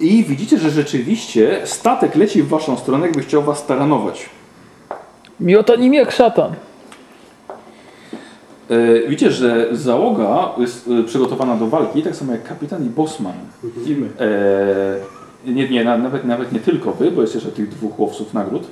I 0.00 0.24
widzicie, 0.24 0.58
że 0.58 0.70
rzeczywiście 0.70 1.60
statek 1.64 2.14
leci 2.16 2.42
w 2.42 2.48
waszą 2.48 2.76
stronę, 2.76 3.06
jakby 3.06 3.22
chciał 3.22 3.42
was 3.42 3.66
taranować. 3.66 4.28
Miota 5.40 5.76
nim 5.76 5.94
jak 5.94 6.12
szatan. 6.12 6.52
E, 8.70 9.08
widzicie, 9.08 9.30
że 9.30 9.68
załoga 9.72 10.48
jest 10.58 10.88
e, 10.88 11.04
przygotowana 11.04 11.56
do 11.56 11.66
walki, 11.66 12.02
tak 12.02 12.16
samo 12.16 12.32
jak 12.32 12.44
kapitan 12.48 12.86
i 12.86 12.88
bosman. 12.88 13.34
I 13.86 13.90
my. 13.94 14.08
E, 15.46 15.50
nie, 15.50 15.68
nie, 15.68 15.84
na- 15.84 15.98
nawet, 15.98 16.24
nawet 16.24 16.52
nie 16.52 16.60
tylko 16.60 16.92
wy, 16.92 17.10
bo 17.10 17.20
jest 17.22 17.34
jeszcze 17.34 17.52
tych 17.52 17.68
dwóch 17.68 17.98
łowców 18.00 18.34
nagród. 18.34 18.62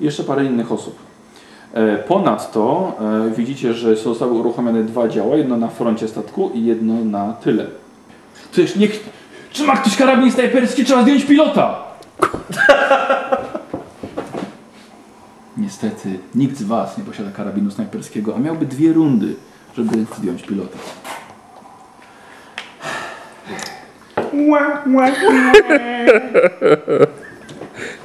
I 0.00 0.04
jeszcze 0.04 0.24
parę 0.24 0.44
innych 0.44 0.72
osób. 0.72 0.96
E, 1.74 1.98
ponadto 1.98 2.92
e, 3.00 3.30
widzicie, 3.30 3.74
że 3.74 3.96
zostały 3.96 4.32
uruchomione 4.32 4.84
dwa 4.84 5.08
działa, 5.08 5.36
jedno 5.36 5.56
na 5.56 5.68
froncie 5.68 6.08
statku 6.08 6.50
i 6.54 6.64
jedno 6.64 7.04
na 7.04 7.32
tyle. 7.32 7.66
Przecież 8.50 8.76
niech... 8.76 9.10
Czy 9.50 9.64
ma 9.64 9.76
ktoś 9.76 9.96
karabin 9.96 10.32
snajperski? 10.32 10.84
Trzeba 10.84 11.02
zdjąć 11.02 11.24
pilota! 11.24 11.82
Niestety 15.56 16.18
nikt 16.34 16.56
z 16.56 16.62
Was 16.62 16.98
nie 16.98 17.04
posiada 17.04 17.30
karabinu 17.30 17.70
snajperskiego, 17.70 18.36
a 18.36 18.38
miałby 18.38 18.66
dwie 18.66 18.92
rundy, 18.92 19.34
żeby 19.76 20.06
zdjąć 20.18 20.42
pilota. 20.42 20.78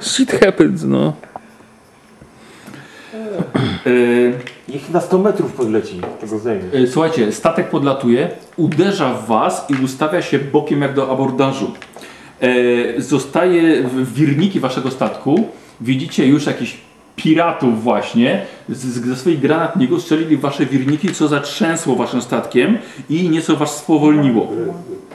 Shit 0.00 0.32
happens, 0.32 0.82
no. 0.84 1.12
Yy, 3.86 4.32
Niech 4.68 4.90
na 4.90 5.00
100 5.00 5.18
metrów 5.18 5.52
podleci, 5.52 6.00
tego 6.20 6.38
zdejmie. 6.38 6.64
yy, 6.72 6.86
słuchajcie, 6.86 7.32
statek 7.32 7.70
podlatuje, 7.70 8.30
uderza 8.56 9.14
w 9.14 9.26
Was 9.26 9.66
i 9.70 9.84
ustawia 9.84 10.22
się 10.22 10.38
bokiem 10.38 10.82
jak 10.82 10.94
do 10.94 11.10
abordażu. 11.10 11.70
Yy, 12.40 12.94
zostaje 13.02 13.82
w 13.82 14.14
wirniki 14.14 14.60
Waszego 14.60 14.90
statku. 14.90 15.44
Widzicie 15.80 16.26
już 16.26 16.46
jakichś 16.46 16.76
piratów 17.16 17.82
właśnie. 17.82 18.42
Z, 18.68 18.78
z, 18.78 19.06
ze 19.06 19.16
swoich 19.16 19.40
granatników 19.40 20.02
strzelili 20.02 20.36
w 20.36 20.40
Wasze 20.40 20.66
wirniki, 20.66 21.12
co 21.14 21.28
zatrzęsło 21.28 21.96
Waszym 21.96 22.22
statkiem 22.22 22.78
i 23.10 23.30
nieco 23.30 23.56
Was 23.56 23.76
spowolniło. 23.76 24.48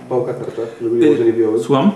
Pałka 0.10 0.34
tarcza, 0.34 0.62
żeby 0.82 0.95
nie 0.95 1.02
było, 1.06 1.18
że 1.18 1.26
nie 1.26 1.34
wyjąłem. 1.34 1.60
Słucham? 1.64 1.91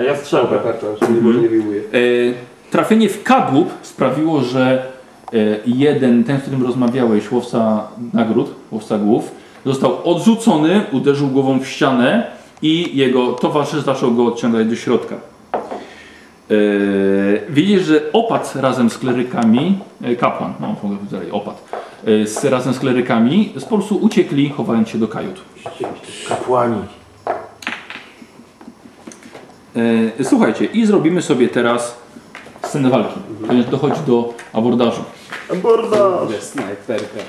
A 0.00 0.02
ja 0.02 0.16
strzelbę. 0.16 0.48
Pałka 0.58 0.72
tarcza, 0.72 0.86
żeby 1.06 1.12
nie 1.14 1.20
było, 1.20 1.32
że 1.32 1.40
nie 1.40 1.48
wyjmuję. 1.48 1.80
E, 1.80 2.70
trafienie 2.70 3.08
w 3.08 3.22
kadłub 3.22 3.70
sprawiło, 3.82 4.40
że 4.40 4.82
e, 4.82 4.95
jeden, 5.66 6.24
ten, 6.24 6.38
z 6.38 6.42
którym 6.42 6.62
rozmawiałeś, 6.62 7.32
łowca 7.32 7.88
nagród, 8.12 8.54
łowca 8.70 8.98
głów, 8.98 9.30
został 9.66 10.10
odrzucony, 10.10 10.84
uderzył 10.92 11.28
głową 11.28 11.58
w 11.60 11.66
ścianę 11.66 12.26
i 12.62 12.96
jego 12.96 13.32
towarzysz 13.32 13.82
zaczął 13.82 14.14
go 14.14 14.26
odciągać 14.26 14.66
do 14.66 14.76
środka. 14.76 15.16
E, 16.50 16.56
widzisz, 17.48 17.82
że 17.82 18.12
opad 18.12 18.56
razem 18.56 18.90
z 18.90 18.98
klerykami, 18.98 19.78
e, 20.02 20.16
kapłan, 20.16 20.52
no 20.60 20.76
mogę 20.82 20.96
powiedzieć 20.96 21.30
e, 22.06 22.26
z, 22.26 22.44
razem 22.44 22.74
z 22.74 22.78
klerykami 22.78 23.52
z 23.56 23.64
po 23.64 23.76
prostu 23.76 23.96
uciekli, 23.96 24.50
chowając 24.50 24.88
się 24.88 24.98
do 24.98 25.08
kajut. 25.08 25.40
Kapłani. 26.28 26.82
E, 30.18 30.24
Słuchajcie, 30.24 30.64
i 30.64 30.86
zrobimy 30.86 31.22
sobie 31.22 31.48
teraz 31.48 31.96
scenę 32.62 32.90
walki. 32.90 33.20
Dochodzi 33.70 34.00
do 34.06 34.34
abordażu. 34.52 35.04
Snajperka. 36.40 37.20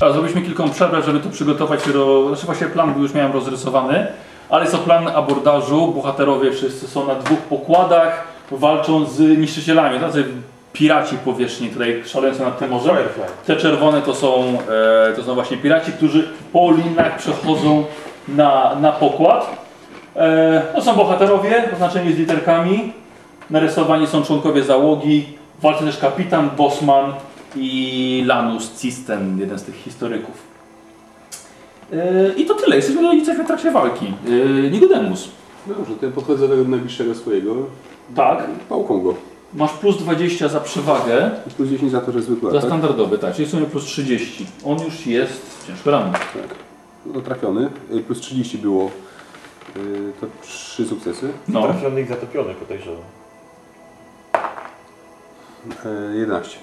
A 0.00 0.10
zrobiliśmy 0.12 0.42
kilka 0.42 0.64
przerwę, 0.68 1.02
żeby 1.02 1.20
tu 1.20 1.30
przygotować 1.30 1.84
się 1.84 1.92
do... 1.92 2.28
Znaczy 2.28 2.46
właśnie 2.46 2.66
plan 2.66 2.92
był 2.92 3.02
już 3.02 3.14
miałem 3.14 3.32
rozrysowany, 3.32 4.06
ale 4.50 4.62
jest 4.62 4.76
to 4.76 4.82
plan 4.82 5.08
abordażu. 5.08 5.86
Bohaterowie 5.86 6.52
wszyscy 6.52 6.88
są 6.88 7.06
na 7.06 7.14
dwóch 7.14 7.38
pokładach, 7.38 8.24
walczą 8.50 9.04
z 9.04 9.38
niszczycielami. 9.38 10.00
Tacy 10.00 10.24
piraci 10.72 11.16
powierzchni 11.18 11.68
tutaj 11.68 12.02
szalejący 12.06 12.42
nad 12.42 12.58
tym 12.58 12.70
morzem. 12.70 12.96
Te 13.46 13.56
czerwone 13.56 14.02
to 14.02 14.14
są, 14.14 14.58
e, 15.10 15.12
to 15.16 15.22
są 15.22 15.34
właśnie 15.34 15.56
piraci, 15.56 15.92
którzy 15.92 16.28
po 16.52 16.72
linach 16.72 17.16
przechodzą 17.18 17.84
na, 18.28 18.74
na 18.80 18.92
pokład. 18.92 19.56
E, 20.16 20.62
to 20.74 20.82
są 20.82 20.94
bohaterowie, 20.94 21.68
oznaczeni 21.74 22.12
z 22.12 22.18
literkami. 22.18 22.92
Narysowani 23.52 24.06
są 24.06 24.22
członkowie 24.22 24.64
załogi. 24.64 25.24
Walczy 25.62 25.84
też 25.84 25.98
kapitan, 25.98 26.50
Bosman 26.56 27.12
i 27.56 28.22
Lanus 28.26 28.80
Cisten, 28.80 29.38
jeden 29.40 29.58
z 29.58 29.62
tych 29.62 29.74
historyków. 29.74 30.34
E, 31.92 32.32
I 32.36 32.46
to 32.46 32.54
tyle. 32.54 32.76
Jesteśmy, 32.76 33.16
jesteśmy 33.16 33.44
w 33.44 33.46
trakcie 33.46 33.70
walki. 33.70 34.06
E, 34.66 34.70
Nicodemus. 34.70 35.28
No 35.66 35.74
dobrze, 35.74 35.94
to 35.94 36.06
ja 36.06 36.12
podchodzę 36.12 36.48
do 36.48 36.56
najbliższego 36.56 37.14
swojego. 37.14 37.54
Tak. 38.16 38.46
Pałką 38.68 39.00
go. 39.00 39.14
Masz 39.54 39.72
plus 39.72 39.98
20 39.98 40.48
za 40.48 40.60
przewagę. 40.60 41.30
Plus 41.56 41.68
10 41.70 41.92
za 41.92 42.00
to, 42.00 42.12
że 42.12 42.22
zwykła, 42.22 42.50
Za 42.50 42.58
tak? 42.58 42.66
standardowy, 42.66 43.18
tak. 43.18 43.34
Czyli 43.34 43.48
w 43.48 43.50
sumie 43.50 43.66
plus 43.66 43.84
30. 43.84 44.46
On 44.64 44.78
już 44.84 45.06
jest 45.06 45.66
ciężko 45.66 45.90
ranny. 45.90 46.12
Tak. 46.12 46.54
No 47.06 47.20
trafiony. 47.20 47.68
Y, 47.94 48.00
Plus 48.00 48.20
30 48.20 48.58
było. 48.58 48.90
y, 49.76 50.12
To 50.20 50.26
3 50.42 50.86
sukcesy. 50.86 51.28
No. 51.48 51.62
Trafionych 51.62 52.08
zatopionych 52.08 52.56
podejrzewam. 52.56 53.02
Y, 55.66 56.18
11. 56.18 56.58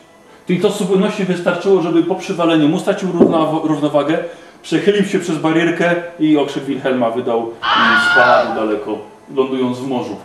Czyli 0.48 0.60
to 0.62 0.72
z 0.72 0.78
zupełności 0.78 1.26
wystarczyło, 1.26 1.82
żeby 1.82 2.04
po 2.04 2.16
przywaleniu 2.16 2.70
mu 2.70 2.80
stracił 2.80 3.10
równow- 3.10 3.66
równowagę, 3.66 4.18
przechylił 4.62 5.06
się 5.06 5.20
przez 5.20 5.38
barierkę 5.38 5.96
i 6.20 6.38
okrzyk 6.38 6.64
Wilhelma 6.64 7.10
wydał 7.10 7.50
i 7.50 8.12
spadł 8.12 8.56
daleko, 8.56 8.98
lądując 9.36 9.78
w 9.80 9.88
morzu. 9.88 10.16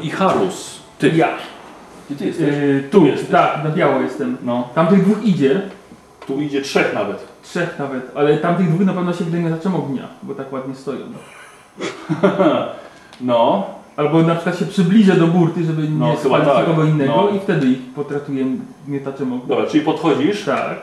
I 0.00 0.10
Harus, 0.10 0.80
ty. 0.98 1.08
Ja. 1.08 1.28
Gdzie 2.10 2.18
ty 2.18 2.26
jesteś? 2.26 2.46
Yy, 2.46 2.88
tu 2.90 3.06
jest, 3.06 3.30
tak, 3.32 3.64
na 3.64 3.70
biało 3.70 4.00
jestem. 4.00 4.36
No, 4.42 4.68
Tamtych 4.74 5.02
dwóch 5.04 5.24
idzie, 5.24 5.60
tu 6.26 6.40
idzie 6.40 6.62
trzech 6.62 6.94
nawet. 6.94 7.26
trzech 7.42 7.78
nawet, 7.78 8.10
ale 8.14 8.38
tamtych 8.38 8.68
dwóch 8.68 8.86
na 8.86 8.92
pewno 8.92 9.12
się 9.12 9.24
wydaje 9.24 9.42
miotaczem 9.44 9.74
ognia, 9.74 10.08
bo 10.22 10.34
tak 10.34 10.52
ładnie 10.52 10.74
stoją. 10.74 11.00
No, 13.20 13.66
Albo 13.96 14.22
na 14.22 14.34
przykład 14.34 14.58
się 14.58 14.66
przybliżę 14.66 15.16
do 15.16 15.26
burty, 15.26 15.64
żeby 15.64 15.82
nie 15.82 15.88
No, 15.98 16.16
spalić 16.16 16.48
tak. 16.48 16.58
nikogo 16.68 16.84
innego 16.84 17.12
No. 17.16 17.28
i 17.36 17.40
wtedy 17.40 17.66
ich 17.66 17.78
potratuję 17.94 18.44
miotaczem 18.88 19.32
ognia. 19.32 19.46
dobra, 19.48 19.66
czyli 19.66 19.84
podchodzisz 19.84 20.44
Tak. 20.44 20.78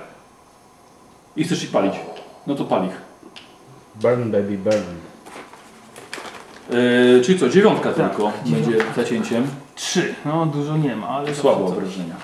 i 1.36 1.44
chcesz 1.44 1.64
ich 1.64 1.72
palić. 1.72 1.94
No 2.48 2.56
to 2.56 2.64
pal 2.66 2.86
ich. 2.86 3.02
Burn 4.02 4.32
baby 4.32 4.58
burn. 4.58 4.84
Yy, 6.70 7.22
czyli 7.22 7.40
co, 7.40 7.50
dziewiątka 7.50 7.94
Tak, 7.94 8.10
tylko 8.10 8.32
będzie 8.46 8.78
zacięciem. 8.96 9.48
Trzy. 9.76 10.16
No 10.26 10.46
dużo 10.46 10.78
nie 10.78 10.96
ma, 10.96 11.08
ale 11.08 11.36
Słabo 11.36 11.66
obrażenia. 11.66 12.16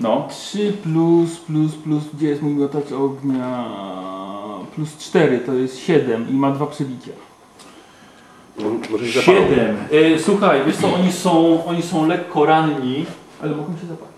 No, 0.00 0.26
3 0.30 0.72
plus, 0.82 1.36
plus, 1.36 1.74
plus, 1.74 2.02
gdzie 2.14 2.28
jest 2.28 2.42
mój 2.42 2.52
miotacz 2.54 2.92
ognia? 2.92 3.64
Plus 4.74 4.96
4 4.98 5.38
to 5.38 5.54
jest 5.54 5.78
7 5.78 6.28
i 6.30 6.32
ma 6.32 6.50
dwa 6.50 6.66
przebicia. 6.66 7.10
No, 7.10 7.16
Może 7.16 7.16
się 7.16 7.16
zapalą. 7.16 8.47
Siedem. 9.22 9.76
Yy, 9.90 10.18
słuchaj, 10.18 10.60
wiesz 10.66 10.76
co, 10.76 10.94
oni 10.94 11.12
są, 11.12 11.64
oni 11.66 11.82
są 11.82 12.06
lekko 12.06 12.46
ranni. 12.46 13.04
Ale 13.42 13.50
mogą 13.50 13.72
się 13.72 13.86
zapalić. 13.86 14.08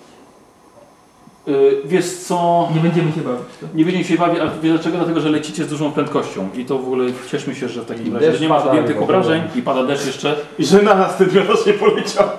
Yy, 1.46 1.82
wiesz 1.84 2.10
co, 2.16 2.68
Nie 2.74 2.80
będziemy 2.80 3.12
się 3.12 3.20
bawić. 3.20 3.40
To. 3.60 3.66
nie 3.74 3.84
będziemy 3.84 4.04
się 4.04 4.16
bawić, 4.16 4.40
ale 4.40 4.50
wiesz 4.62 4.72
dlaczego? 4.72 4.96
Dlatego, 4.96 5.20
że 5.20 5.28
lecicie 5.28 5.64
z 5.64 5.68
dużą 5.68 5.92
prędkością 5.92 6.48
i 6.54 6.64
to 6.64 6.78
w 6.78 6.84
ogóle 6.84 7.04
cieszmy 7.30 7.54
się, 7.54 7.68
że 7.68 7.82
w 7.82 7.86
takim 7.86 8.14
razie 8.14 8.26
deszcz 8.26 8.40
nie 8.40 8.48
ma 8.48 8.58
pada, 8.58 8.70
zdjętych 8.70 8.96
bo- 8.96 9.02
obrażeń 9.04 9.42
i 9.54 9.62
pada 9.62 9.84
deszcz 9.84 10.06
jeszcze, 10.06 10.36
I 10.58 10.64
że 10.64 10.82
na 10.82 10.94
nas 10.94 11.16
ten 11.16 11.28
miotacz 11.34 11.66
nie 11.66 11.72
poleciał. 11.72 12.28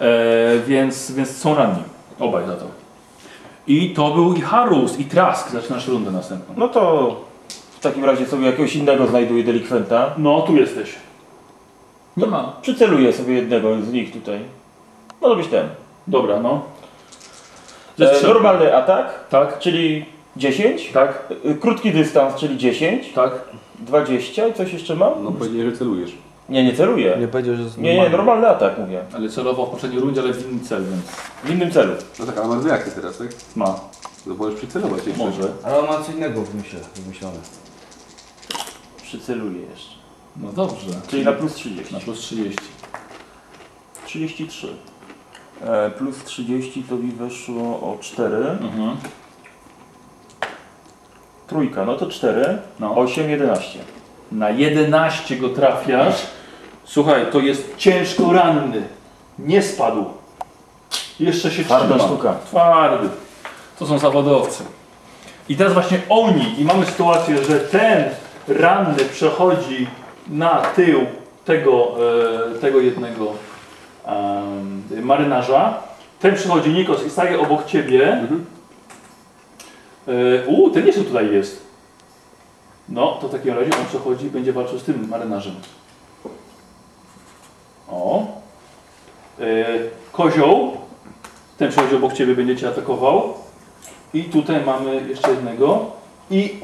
e, 0.00 0.58
więc, 0.66 1.10
więc 1.12 1.36
są 1.36 1.54
ranni. 1.54 1.82
Obaj 2.18 2.46
za 2.46 2.56
to. 2.56 2.64
I 3.66 3.90
to 3.94 4.10
był 4.10 4.34
i 4.34 4.40
Harus, 4.40 4.98
i 4.98 5.04
Trask. 5.04 5.50
Zaczynasz 5.50 5.88
rundę 5.88 6.10
następną. 6.10 6.54
No 6.58 6.68
to 6.68 7.16
w 7.80 7.82
takim 7.82 8.04
razie 8.04 8.26
sobie 8.26 8.46
jakiegoś 8.46 8.76
innego 8.76 9.06
znajduję 9.06 9.44
delikwenta. 9.44 10.14
No, 10.18 10.42
tu 10.42 10.56
jesteś. 10.56 10.94
Nie 12.16 12.26
ma. 12.26 12.52
Przyceluję 12.62 13.12
sobie 13.12 13.34
jednego 13.34 13.82
z 13.82 13.92
nich 13.92 14.12
tutaj. 14.12 14.40
Może 15.20 15.36
być 15.36 15.46
ten. 15.48 15.68
Dobra, 16.06 16.40
no. 16.40 16.62
E, 18.00 18.26
normalny 18.26 18.76
atak, 18.76 19.24
Tak, 19.30 19.58
czyli 19.58 20.04
10. 20.36 20.90
tak, 20.92 21.24
E, 21.44 21.54
Krótki 21.54 21.92
dystans, 21.92 22.34
czyli 22.34 22.58
10. 22.58 23.12
tak. 23.12 23.32
20 23.78 24.46
i 24.46 24.54
coś 24.54 24.72
jeszcze 24.72 24.96
mam? 24.96 25.24
No 25.24 25.32
powiedzieli, 25.32 25.70
że 25.70 25.76
celujesz. 25.76 26.10
Nie, 26.48 26.64
nie 26.64 26.72
celuję. 26.76 27.16
Nie 27.20 27.28
powiedział, 27.28 27.56
że 27.56 27.62
jest 27.62 27.78
Nie, 27.78 27.94
nie, 27.94 28.10
normalny 28.10 28.48
atak 28.48 28.78
mówię. 28.78 29.00
Ale 29.14 29.28
celował 29.28 29.66
w 29.66 29.70
poprzedniej 29.70 30.00
rundzie, 30.00 30.20
ale 30.20 30.32
w 30.32 30.50
inny 30.52 30.60
cel, 30.64 30.84
więc 30.84 31.02
W 31.44 31.50
innym 31.50 31.70
celu. 31.70 31.92
No 32.18 32.26
tak, 32.26 32.38
ale 32.38 32.48
ma 32.48 32.56
dwie 32.56 32.72
akcje 32.72 32.92
teraz, 32.92 33.18
tak? 33.18 33.28
ma. 33.56 33.80
No 34.26 34.34
możesz 34.34 34.58
przycelować 34.58 35.06
jeszcze. 35.06 35.24
Może. 35.24 35.42
Ale 35.64 35.78
on 35.78 35.86
ma 35.86 36.02
co 36.02 36.12
innego 36.12 36.42
w 36.42 36.54
myśle, 36.54 36.80
wymyślone. 36.96 37.38
Przyceluję 39.10 39.60
jeszcze. 39.60 39.94
No 40.36 40.52
dobrze. 40.52 40.86
Czyli 41.08 41.24
na 41.24 41.32
plus 41.32 41.54
30. 41.54 41.94
Na 41.94 42.00
plus 42.00 42.18
30. 42.20 42.58
33. 44.06 44.68
E, 45.64 45.90
plus 45.90 46.24
30 46.24 46.82
to 46.82 46.96
mi 46.96 47.12
weszło 47.12 47.62
o 47.62 47.98
4. 48.00 48.36
Mhm. 48.36 48.96
Trójka, 51.46 51.84
no 51.84 51.94
to 51.94 52.06
4. 52.06 52.58
No. 52.80 52.96
8, 52.96 53.30
11. 53.30 53.78
Na 54.32 54.50
11 54.50 55.36
go 55.36 55.48
trafiasz. 55.48 56.26
Słuchaj, 56.84 57.26
to 57.32 57.40
jest 57.40 57.76
ciężko 57.76 58.32
ranny. 58.32 58.82
Nie 59.38 59.62
spadł. 59.62 60.04
Jeszcze 61.20 61.50
się 61.50 61.64
Twarda 61.64 61.94
trzyma. 61.94 62.08
sztuka. 62.08 62.34
Twardy. 62.46 63.08
To 63.78 63.86
są 63.86 63.98
zawodowcy. 63.98 64.64
I 65.48 65.56
teraz 65.56 65.72
właśnie 65.72 66.00
oni, 66.08 66.60
i 66.60 66.64
mamy 66.64 66.86
sytuację, 66.86 67.44
że 67.44 67.60
ten 67.60 68.04
ranny 68.50 69.04
przechodzi 69.04 69.86
na 70.28 70.62
tył 70.62 71.00
tego, 71.44 71.94
e, 72.54 72.58
tego 72.58 72.80
jednego 72.80 73.32
marynarza. 75.02 75.82
Ten 76.20 76.34
przychodzi 76.34 76.70
Nikos 76.70 77.06
i 77.06 77.10
staje 77.10 77.40
obok 77.40 77.66
ciebie. 77.66 78.12
Mhm. 78.12 78.46
E, 80.08 80.46
U, 80.46 80.70
ten 80.70 80.86
jeszcze 80.86 81.04
tutaj 81.04 81.32
jest. 81.32 81.70
No, 82.88 83.18
to 83.20 83.28
w 83.28 83.32
takim 83.32 83.54
razie 83.54 83.70
on 83.80 83.86
przechodzi 83.86 84.26
i 84.26 84.30
będzie 84.30 84.52
walczył 84.52 84.78
z 84.78 84.84
tym 84.84 85.08
marynarzem. 85.08 85.54
O. 87.88 88.26
E, 89.40 89.64
kozioł. 90.12 90.76
Ten 91.58 91.70
przychodzi 91.70 91.96
obok 91.96 92.12
ciebie, 92.12 92.34
będzie 92.34 92.56
cię 92.56 92.68
atakował. 92.68 93.34
I 94.14 94.24
tutaj 94.24 94.64
mamy 94.64 95.08
jeszcze 95.08 95.30
jednego. 95.30 95.86
I 96.30 96.60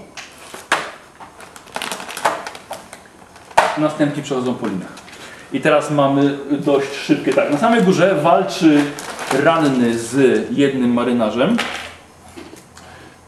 następni 3.79 4.23
przechodzą 4.23 4.55
po 4.55 4.67
linach. 4.67 4.93
I 5.53 5.61
teraz 5.61 5.91
mamy 5.91 6.39
dość 6.51 6.95
szybkie. 6.95 7.33
Tak, 7.33 7.51
na 7.51 7.59
samej 7.59 7.83
górze 7.83 8.15
walczy 8.15 8.81
ranny 9.43 9.99
z 9.99 10.47
jednym 10.51 10.93
marynarzem. 10.93 11.57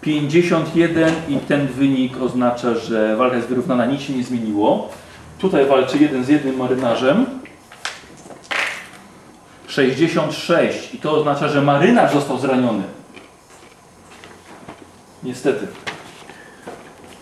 51 0.01 1.13
i 1.29 1.37
ten 1.37 1.67
wynik 1.67 2.23
oznacza, 2.23 2.75
że 2.75 3.17
walka 3.17 3.37
jest 3.37 3.49
wyrównana, 3.49 3.87
nic 3.87 4.01
się 4.01 4.13
nie 4.13 4.25
zmieniło. 4.25 4.89
Tutaj 5.39 5.67
walczy 5.67 5.99
jeden 5.99 6.25
z 6.25 6.29
jednym 6.29 6.57
marynarzem. 6.57 7.27
66 9.69 10.95
i 10.95 10.99
to 10.99 11.13
oznacza, 11.13 11.49
że 11.49 11.63
marynarz 11.63 12.13
został 12.13 12.39
zraniony. 12.39 12.83
Niestety. 15.23 15.67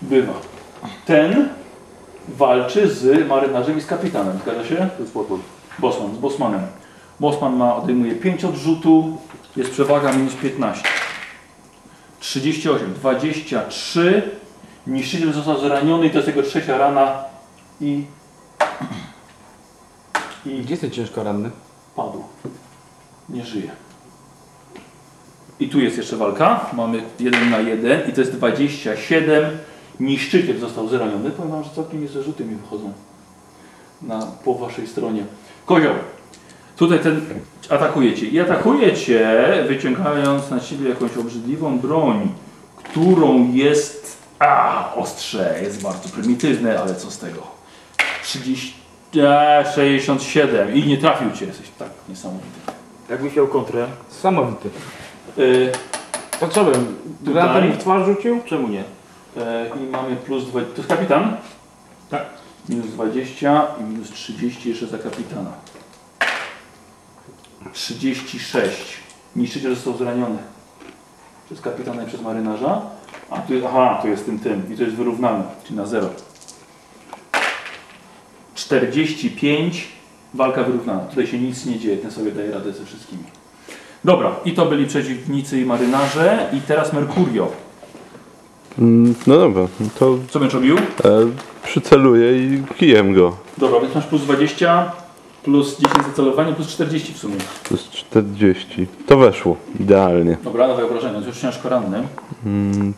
Bywa. 0.01 0.33
Ten 1.05 1.49
walczy 2.27 2.89
z 2.89 3.27
marynarzem 3.27 3.77
i 3.77 3.81
z 3.81 3.85
kapitanem. 3.85 4.39
Zgadza 4.43 4.65
się? 4.65 4.75
To 4.97 5.03
jest 5.03 5.13
Bosman. 5.13 5.39
Bosman, 5.79 6.15
z 6.15 6.17
Bosmanem. 6.17 6.61
Bosman 7.19 7.55
ma, 7.55 7.75
odejmuje 7.75 8.15
5 8.15 8.45
odrzutu, 8.45 9.17
jest 9.55 9.71
przewaga 9.71 10.11
minus 10.13 10.33
15. 10.33 10.83
38, 12.19 12.93
23. 12.93 14.31
Niszczyciel 14.87 15.33
został 15.33 15.59
zraniony 15.59 16.07
i 16.07 16.09
to 16.09 16.15
jest 16.17 16.27
jego 16.27 16.43
trzecia 16.43 16.77
rana 16.77 17.23
i, 17.81 18.03
i 20.45 20.61
Gdzie 20.61 20.71
jesteś 20.73 20.95
ciężko 20.95 21.23
ranny? 21.23 21.51
padł. 21.95 22.23
Nie 23.29 23.45
żyje. 23.45 23.71
I 25.59 25.69
tu 25.69 25.79
jest 25.79 25.97
jeszcze 25.97 26.17
walka. 26.17 26.65
Mamy 26.73 27.03
1 27.19 27.49
na 27.49 27.59
1 27.59 28.09
i 28.09 28.13
to 28.13 28.21
jest 28.21 28.33
27. 28.33 29.57
Niszczyciel 29.99 30.59
został 30.59 30.87
zraniony. 30.87 31.31
Powiem 31.31 31.51
wam, 31.51 31.63
że 31.63 31.69
całkiem 31.75 32.01
niezłe 32.01 32.23
rzuty 32.23 32.45
mi 32.45 32.55
wychodzą 32.55 32.93
na, 34.01 34.27
po 34.45 34.53
waszej 34.55 34.87
stronie. 34.87 35.23
Kozioł. 35.65 35.93
Tutaj 36.77 36.99
ten 36.99 37.21
atakuje 37.69 38.13
cię. 38.15 38.25
I 38.25 38.39
atakuje 38.39 38.93
cię 38.93 39.37
wyciągając 39.67 40.49
na 40.49 40.59
siebie 40.59 40.89
jakąś 40.89 41.17
obrzydliwą 41.17 41.79
broń, 41.79 42.31
którą 42.75 43.51
jest... 43.53 44.17
A, 44.39 44.93
ostrze. 44.95 45.59
Jest 45.63 45.81
bardzo 45.83 46.09
prymitywne, 46.09 46.79
ale 46.81 46.95
co 46.95 47.11
z 47.11 47.17
tego? 47.19 47.41
30... 48.23 48.73
A, 49.27 49.63
67 49.71 50.75
i 50.75 50.87
nie 50.87 50.97
trafił 50.97 51.31
cię. 51.31 51.45
Jesteś 51.45 51.67
tak 51.79 51.89
niesamowity. 52.09 52.47
Jakbyś 53.09 53.35
miał 53.35 53.47
kontrę, 53.47 53.87
Samowity. 54.09 54.69
Yy, 55.37 55.71
To 56.39 56.47
co 56.47 56.63
bym? 56.63 56.95
Granatem 57.21 57.71
w 57.71 57.77
twarz 57.77 58.05
rzucił? 58.05 58.39
czemu 58.45 58.67
nie? 58.67 58.83
E, 59.37 59.69
I 59.83 59.89
mamy 59.91 60.15
plus 60.15 60.45
20. 60.45 60.71
To 60.73 60.77
jest 60.77 60.89
kapitan? 60.89 61.37
Tak. 62.09 62.25
Minus 62.69 62.87
20 62.87 63.67
i 63.79 63.83
minus 63.83 64.11
30 64.11 64.69
jeszcze 64.69 64.87
za 64.87 64.97
kapitana. 64.97 65.51
36. 67.73 68.97
Niszczyciel 69.35 69.75
został 69.75 69.97
zraniony. 69.97 70.37
Przez 71.45 71.61
kapitana 71.61 72.03
i 72.03 72.07
przez 72.07 72.21
marynarza. 72.21 72.81
A 73.29 73.39
tu 73.39 73.53
jest, 73.53 73.65
aha, 73.65 73.99
tu 74.01 74.07
jest 74.07 74.25
tym 74.25 74.39
tym. 74.39 74.73
I 74.73 74.77
to 74.77 74.83
jest 74.83 74.95
wyrównane, 74.95 75.43
czyli 75.63 75.75
na 75.75 75.85
0. 75.85 76.09
45. 78.55 79.87
Walka 80.33 80.63
wyrównana. 80.63 80.99
Tutaj 80.99 81.27
się 81.27 81.39
nic 81.39 81.65
nie 81.65 81.79
dzieje. 81.79 81.97
Ten 81.97 82.11
sobie 82.11 82.31
daje 82.31 82.51
radę 82.51 82.73
ze 82.73 82.85
wszystkimi. 82.85 83.23
Dobra, 84.03 84.35
i 84.45 84.53
to 84.53 84.65
byli 84.65 84.87
przeciwnicy 84.87 85.61
i 85.61 85.65
marynarze. 85.65 86.49
I 86.53 86.61
teraz 86.61 86.93
Merkurio. 86.93 87.66
No 89.27 89.37
dobra, 89.37 89.67
no 89.79 89.87
to 89.99 90.17
Co 90.29 90.39
będziesz 90.39 90.53
robił? 90.55 90.77
e, 90.77 90.81
przyceluję 91.63 92.37
i 92.37 92.63
kijem 92.77 93.13
go. 93.13 93.37
Dobra, 93.57 93.79
więc 93.79 93.95
masz 93.95 94.05
plus 94.05 94.21
20, 94.21 94.91
plus 95.43 95.77
10 95.79 96.07
za 96.07 96.13
celowanie, 96.13 96.53
plus 96.53 96.67
40 96.67 97.13
w 97.13 97.17
sumie. 97.17 97.35
To 97.69 97.75
jest 97.75 97.91
40. 97.91 98.87
To 99.07 99.17
weszło, 99.17 99.55
idealnie. 99.79 100.37
Dobra, 100.43 100.67
nowe 100.67 100.85
obrażenia, 100.85 101.21
to 101.21 101.27
już 101.27 101.37
ciężko 101.37 101.69
ranny. 101.69 102.07
Mm. 102.45 102.93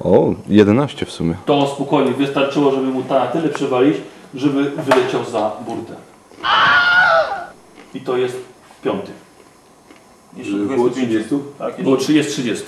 O, 0.00 0.34
11 0.48 1.06
w 1.06 1.10
sumie. 1.10 1.34
To 1.46 1.66
spokojnie, 1.74 2.10
wystarczyło, 2.12 2.70
żeby 2.70 2.86
mu 2.86 3.02
ta 3.02 3.26
tyle 3.26 3.48
przewalić, 3.48 3.96
żeby 4.34 4.70
wyleciał 4.70 5.24
za 5.24 5.52
burtę. 5.66 5.94
I 7.94 8.00
to 8.00 8.16
jest 8.16 8.36
piąty. 8.84 9.12
Jeszcze 10.36 10.52
Było 10.52 10.88
25. 10.88 11.26
30? 11.26 11.34
Tak. 11.58 11.74
3, 11.98 12.12
jest 12.12 12.30
30. 12.30 12.64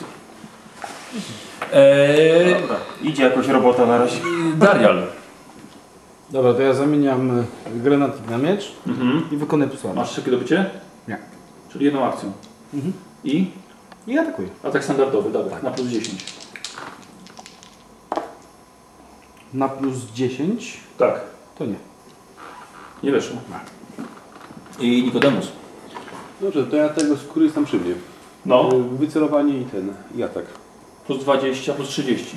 Eee, 1.73 2.61
Dobra. 2.61 2.77
Idzie 3.03 3.23
jakoś 3.23 3.49
robota 3.49 3.87
na 3.87 3.99
razie. 3.99 4.17
Darial. 4.57 5.03
Dobra, 6.31 6.55
to 6.55 6.63
ja 6.63 6.75
zamieniam 6.75 7.39
y, 7.41 7.45
granat 7.75 8.31
na 8.31 8.39
miecz 8.39 8.73
Mhm. 8.87 9.23
i 9.33 9.37
wykonuję 9.37 9.71
posłanie. 9.71 9.97
Masz 9.97 10.11
szybkie 10.15 10.31
dobycie? 10.31 10.71
Nie. 11.09 11.19
Czyli 11.73 11.85
jedną 11.85 12.05
akcją. 12.05 12.33
Mhm. 12.75 12.93
I 13.25 13.51
I 14.07 14.19
atakuję. 14.19 14.49
atak 14.65 14.85
standardowy, 14.85 15.31
dobra, 15.31 15.57
na 15.63 15.71
plus 15.71 15.87
10. 15.89 16.25
Na 19.55 19.69
plus 19.69 19.97
10 20.15 20.81
Tak, 20.99 21.21
to 21.59 21.65
nie. 21.67 21.75
nie 23.03 23.13
weszło. 23.13 23.37
I 24.79 25.03
Nikodemus. 25.03 25.49
Dobrze, 26.41 26.67
to 26.67 26.77
ja 26.77 26.89
tego 26.89 27.17
skóry 27.17 27.45
jest 27.45 27.55
tam 27.55 27.65
przy 27.65 27.77
mnie. 27.77 27.95
No, 28.47 28.71
Y, 28.75 28.97
Wycelowanie 28.99 29.59
i 29.61 29.65
ten, 29.65 29.95
i 30.17 30.23
atak. 30.23 30.45
Plus 31.07 31.19
20, 31.25 31.73
plus 31.75 31.89
30. 31.89 32.37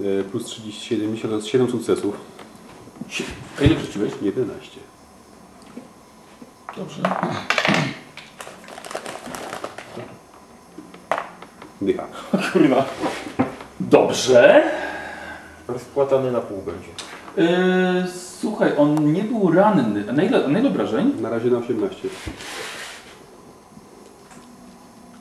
Y, 0.00 0.24
Plus 0.30 0.44
30, 0.44 0.80
70, 0.88 1.30
to 1.30 1.36
jest 1.36 1.46
7 1.48 1.70
sukcesów. 1.70 2.14
A 3.60 3.64
ile 3.64 3.80
rzuciłeś? 3.80 4.12
11. 4.22 4.80
Dobrze. 6.76 7.02
Dycha. 11.80 12.06
Kurwa. 12.52 12.84
Dobrze. 13.80 14.62
Rozpłatany 15.68 16.32
na 16.32 16.40
pół 16.40 16.62
będzie. 16.62 16.88
Yy, 17.36 18.04
słuchaj, 18.40 18.72
on 18.76 19.12
nie 19.12 19.24
był 19.24 19.52
ranny. 19.52 20.04
A 20.08 20.12
na 20.12 20.22
ile, 20.22 20.48
na 20.48 20.58
ile 20.58 20.68
obrażeń? 20.68 21.12
Na 21.20 21.30
razie 21.30 21.50
na 21.50 21.58
18. 21.58 22.08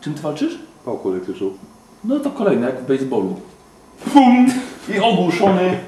Czym 0.06 0.14
ty 0.14 0.22
walczysz? 0.22 0.58
Pałką 0.86 1.12
elektryczną. 1.12 1.50
No 2.04 2.20
to 2.20 2.32
kolejny, 2.32 2.66
jak 2.66 2.82
w 2.82 2.88
baseballu. 2.88 3.40
Bum! 4.14 4.48
I 4.96 5.00
ogłuszony. 5.00 5.80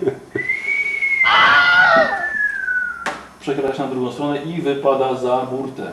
Przechyla 3.40 3.74
się 3.74 3.84
na 3.84 3.88
drugą 3.88 4.12
stronę 4.12 4.44
i 4.44 4.62
wypada 4.62 5.16
za 5.16 5.48
burtę. 5.52 5.92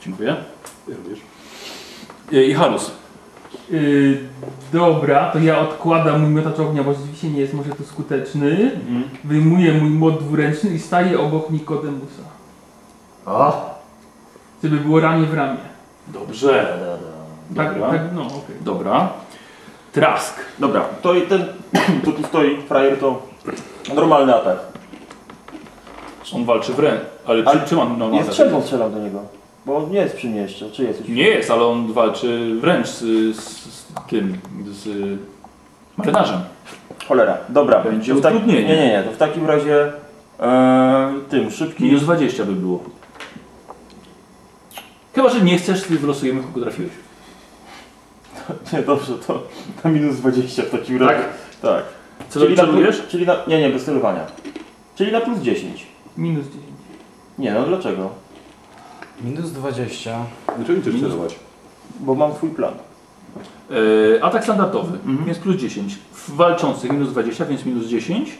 Dziękuję. 0.00 0.36
Ja 0.88 0.94
również. 0.96 1.18
Yy, 2.30 2.46
I 2.46 2.54
Halus. 2.54 2.90
Yy, 3.70 4.18
dobra, 4.72 5.30
to 5.30 5.38
ja 5.38 5.58
odkładam 5.58 6.20
mój 6.20 6.30
miotacz 6.30 6.60
ognia, 6.60 6.84
bo 6.84 6.94
rzeczywiście 6.94 7.30
nie 7.30 7.40
jest 7.40 7.54
może 7.54 7.70
to 7.70 7.84
skuteczny. 7.84 8.50
Mhm. 8.74 9.04
Wyjmuję 9.24 9.72
mój 9.72 9.90
młot 9.90 10.18
dwuręczny 10.18 10.70
i 10.70 10.78
staję 10.78 11.20
obok 11.20 11.50
Nikodemusa. 11.50 12.22
Żeby 14.62 14.76
było 14.76 15.00
ramię 15.00 15.26
w 15.26 15.34
ramię. 15.34 15.58
Dobrze. 16.08 16.78
Tak, 17.56 17.74
Dobra. 17.74 17.90
tak 17.90 18.00
no 18.14 18.22
okej. 18.26 18.56
Dobra. 18.60 19.08
Trask. 19.92 20.34
Dobra, 20.58 20.84
to 21.02 21.14
i 21.14 21.22
ten, 21.22 21.44
co 22.04 22.12
tu 22.12 22.22
stoi, 22.22 22.62
frajer, 22.68 22.98
to 22.98 23.22
normalny 23.94 24.34
atak. 24.34 24.58
On 26.34 26.44
walczy 26.44 26.72
w 26.72 26.78
rę. 26.78 27.00
Ale 27.26 27.42
czy, 27.42 27.48
Ale 27.48 27.60
czym 27.60 27.78
on 27.78 27.98
no, 27.98 28.10
Nie 28.10 28.20
ma 28.20 28.26
strzelbą 28.26 28.62
strzelał 28.62 28.90
do 28.90 28.98
niego. 28.98 29.22
Bo 29.66 29.76
on 29.76 29.90
nie 29.90 29.98
jest 29.98 30.16
przy 30.16 30.26
mnie 30.26 30.40
jeszcze, 30.40 30.70
czy 30.70 30.84
jest? 30.84 31.08
Nie 31.08 31.28
jest, 31.28 31.50
ale 31.50 31.64
on 31.64 31.92
walczy 31.92 32.56
wręcz 32.60 32.88
z, 32.88 33.36
z, 33.36 33.40
z 33.72 33.86
tym, 34.08 34.38
z 34.66 34.88
marynarzem. 35.96 36.40
Cholera, 37.08 37.38
dobra. 37.48 37.80
Będzie 37.80 38.12
To 38.12 38.18
w 38.18 38.22
tak- 38.22 38.34
utrudnienie. 38.34 38.68
Nie, 38.68 38.76
nie, 38.76 38.88
nie, 38.88 39.02
to 39.02 39.12
w 39.12 39.16
takim 39.16 39.46
razie 39.46 39.92
e, 40.40 41.12
tym, 41.28 41.50
szybki. 41.50 41.84
Minus 41.84 42.02
20 42.02 42.44
by 42.44 42.52
było. 42.52 42.80
Chyba, 45.14 45.28
że 45.28 45.40
nie 45.40 45.58
chcesz, 45.58 45.82
ty 45.82 45.98
wylosujemy, 45.98 46.42
kogo 46.42 46.60
trafiłeś. 46.60 46.92
Nie, 48.72 48.82
dobrze, 48.82 49.14
to 49.26 49.42
na 49.84 49.90
minus 49.90 50.16
20 50.16 50.62
w 50.62 50.70
takim 50.70 51.02
razie. 51.02 51.24
Tak. 51.62 51.84
Co 52.28 52.40
czyli, 52.40 52.56
na, 52.56 52.62
celujesz? 52.62 52.96
plus- 52.96 53.08
czyli 53.08 53.26
na, 53.26 53.36
nie, 53.46 53.60
nie, 53.60 53.68
bez 53.68 53.84
celowania. 53.84 54.26
Czyli 54.94 55.12
na 55.12 55.20
plus 55.20 55.38
10. 55.38 55.86
Minus 56.16 56.46
10. 56.46 56.64
Nie, 57.38 57.52
no 57.52 57.64
dlaczego? 57.66 58.10
Minus 59.24 59.50
20. 59.52 60.18
Dlaczego 60.56 60.72
nie 60.72 60.82
chcesz 60.82 61.00
celować? 61.00 61.36
Bo 62.00 62.14
mam 62.14 62.34
twój 62.34 62.50
plan. 62.50 62.74
E, 64.16 64.24
atak 64.24 64.44
standardowy, 64.44 64.98
więc 65.26 65.38
plus 65.38 65.56
10. 65.56 65.94
W 66.12 66.30
walczących 66.36 66.92
minus 66.92 67.10
20, 67.10 67.44
więc 67.44 67.64
minus 67.64 67.86
10. 67.86 68.38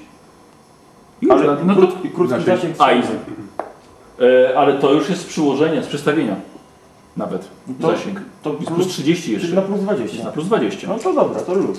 I 1.22 1.30
Ale 1.30 1.44
już, 1.44 1.54
no 1.64 1.74
to, 1.74 1.80
krótki, 1.80 2.10
krótki 2.10 2.44
zasięg 2.44 2.74
a, 2.78 2.92
i, 2.92 3.02
e, 4.20 4.58
ale 4.58 4.78
to 4.78 4.92
już 4.92 5.10
jest 5.10 5.22
z 5.22 5.26
przyłożenia, 5.26 5.82
z 5.82 5.86
przestawienia. 5.86 6.36
Nawet. 7.16 7.48
To- 7.80 7.90
Zasięg. 7.90 8.20
To 8.42 8.52
Jest 8.52 8.66
plus 8.72 8.86
30 8.88 9.22
Czyli 9.22 9.34
jeszcze. 9.34 9.56
na 9.56 9.62
plus 9.62 9.76
Jest 9.80 9.84
20. 9.84 10.24
na 10.24 10.30
plus 10.32 10.46
20. 10.46 10.88
No 10.88 10.98
to 10.98 11.12
dobra, 11.12 11.40
to 11.40 11.54
luz. 11.54 11.78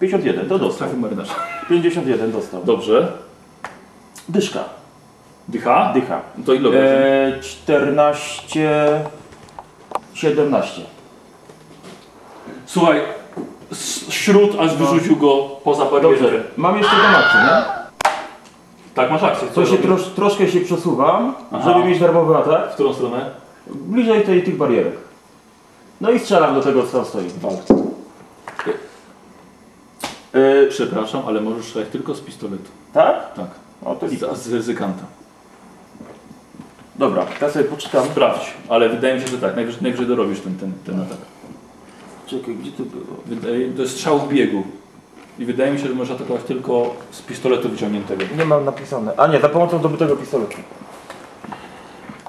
51, 0.00 0.48
to 0.48 0.58
dostał. 0.58 0.78
Trafił 0.78 0.98
marynarz. 0.98 1.28
51 1.68 2.32
dostał. 2.32 2.64
Dobrze. 2.64 3.12
Dyszka. 4.28 4.64
Dycha? 5.48 5.92
Dycha. 5.94 6.20
To 6.46 6.54
ile 6.54 6.68
obrażeń? 6.68 6.88
E, 7.38 7.40
14, 7.42 8.80
17. 10.14 10.82
Słuchaj, 12.66 13.00
śród 14.10 14.50
aż 14.60 14.74
wyrzucił 14.76 15.16
go 15.16 15.42
poza. 15.64 15.84
Dobrze, 16.02 16.44
mam 16.56 16.78
jeszcze 16.78 16.92
tą 16.96 17.18
akcję, 17.18 17.40
nie? 17.40 17.80
Tak, 18.94 19.10
masz 19.10 19.22
akcję. 19.22 19.48
To 19.48 19.64
się 19.64 19.70
robisz? 19.70 19.86
trosz, 19.86 20.02
troszkę 20.06 20.48
się 20.48 20.60
przesuwam, 20.60 21.34
Aha. 21.52 21.72
żeby 21.72 21.88
mieć 21.88 22.00
darmowy 22.00 22.36
atak. 22.36 22.70
W 22.70 22.74
którą 22.74 22.94
stronę? 22.94 23.30
Bliżej 23.74 24.24
tej, 24.24 24.42
tych 24.42 24.56
barierek. 24.56 24.94
No 26.00 26.10
i 26.10 26.18
strzelam 26.18 26.54
do 26.54 26.60
tego, 26.62 26.82
co 26.86 26.92
tam 26.92 27.04
stoi. 27.04 27.24
E, 30.32 30.66
Przepraszam, 30.68 31.22
ale 31.26 31.40
możesz 31.40 31.64
strzelać 31.66 31.88
tylko 31.88 32.14
z 32.14 32.20
pistoletu. 32.20 32.70
tak? 32.92 33.34
Tak. 33.34 33.46
O, 33.84 33.94
to 33.94 34.06
lipa. 34.06 34.34
Z, 34.34 34.42
z 34.42 34.52
ryzykanta. 34.52 35.02
Dobra, 36.96 37.26
ja 37.40 37.50
sobie 37.50 37.64
poczytam. 37.64 38.04
Sprawdź, 38.04 38.54
ale 38.68 38.88
wydaje 38.88 39.14
mi 39.14 39.20
się, 39.20 39.26
że 39.26 39.38
tak. 39.38 39.56
Najwyżej, 39.56 39.82
najwyżej 39.82 40.06
dorobisz 40.06 40.40
ten, 40.40 40.54
ten, 40.58 40.72
ten 40.86 41.00
atak. 41.00 41.18
Czekaj, 42.26 42.54
gdzie 42.54 42.72
to 42.72 42.82
było? 42.82 43.16
Wydaje, 43.26 43.72
to 43.72 43.82
jest 43.82 43.94
strzał 43.94 44.18
w 44.18 44.28
biegu. 44.28 44.62
I 45.38 45.44
wydaje 45.44 45.72
mi 45.72 45.78
się, 45.78 45.88
że 45.88 45.94
możesz 45.94 46.14
atakować 46.16 46.42
tylko 46.44 46.94
z 47.10 47.22
pistoletu 47.22 47.68
wyciągniętego. 47.68 48.24
Nie 48.38 48.44
mam 48.44 48.64
napisane. 48.64 49.12
A 49.16 49.26
nie, 49.26 49.40
za 49.40 49.48
pomocą 49.48 49.78
dobytego 49.78 50.16
pistoletu. 50.16 50.56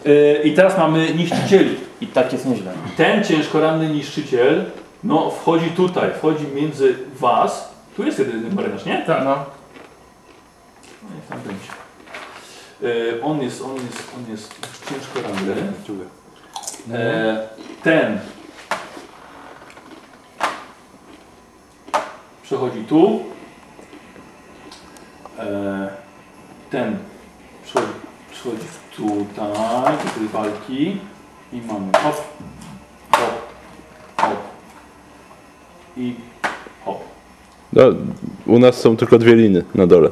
Yy, 0.06 0.41
I 0.44 0.53
teraz 0.53 0.78
mamy 0.78 1.14
niszczycieli. 1.14 1.78
I 2.02 2.07
tak 2.07 2.34
jest 2.34 2.45
nieźle. 2.45 2.72
Ten 2.98 3.23
ciężko 3.23 3.61
ranny 3.61 3.90
niszczyciel, 3.90 4.65
no 5.03 5.32
wchodzi 5.32 5.69
tutaj, 5.69 6.10
wchodzi 6.18 6.45
między 6.56 6.95
was. 7.19 7.72
Tu 7.95 8.03
jest 8.03 8.19
jeden 8.19 8.56
marynarz, 8.56 8.86
nie? 8.86 9.03
Tak. 9.07 9.23
No. 9.23 9.45
No 11.03 11.15
niech 11.15 11.26
tam 11.26 11.40
będzie. 11.40 11.72
Yy, 12.82 13.23
on 13.23 13.41
jest, 13.41 13.61
on 13.61 13.76
jest, 13.76 14.11
on 14.18 14.32
jest 14.32 14.56
ciężko 14.90 15.30
ranny. 15.30 15.56
E, 16.91 17.48
ten 17.84 18.19
przechodzi 22.44 22.84
tu. 22.84 23.23
E, 25.40 25.90
ten 26.72 26.98
przechodzi, 27.64 27.94
przechodzi 28.32 28.81
tutaj, 28.95 29.97
do 30.05 30.19
tej 30.19 30.27
walki. 30.34 30.97
I 31.53 31.61
mamy 31.61 31.91
hop, 32.03 32.15
hop, 33.11 33.41
hop 34.18 34.38
i 35.97 36.15
hop. 36.85 36.99
No, 37.73 37.84
u 38.45 38.59
nas 38.59 38.76
są 38.76 38.97
tylko 38.97 39.18
dwie 39.18 39.35
liny 39.35 39.63
na 39.76 39.88
dole. 39.88 40.09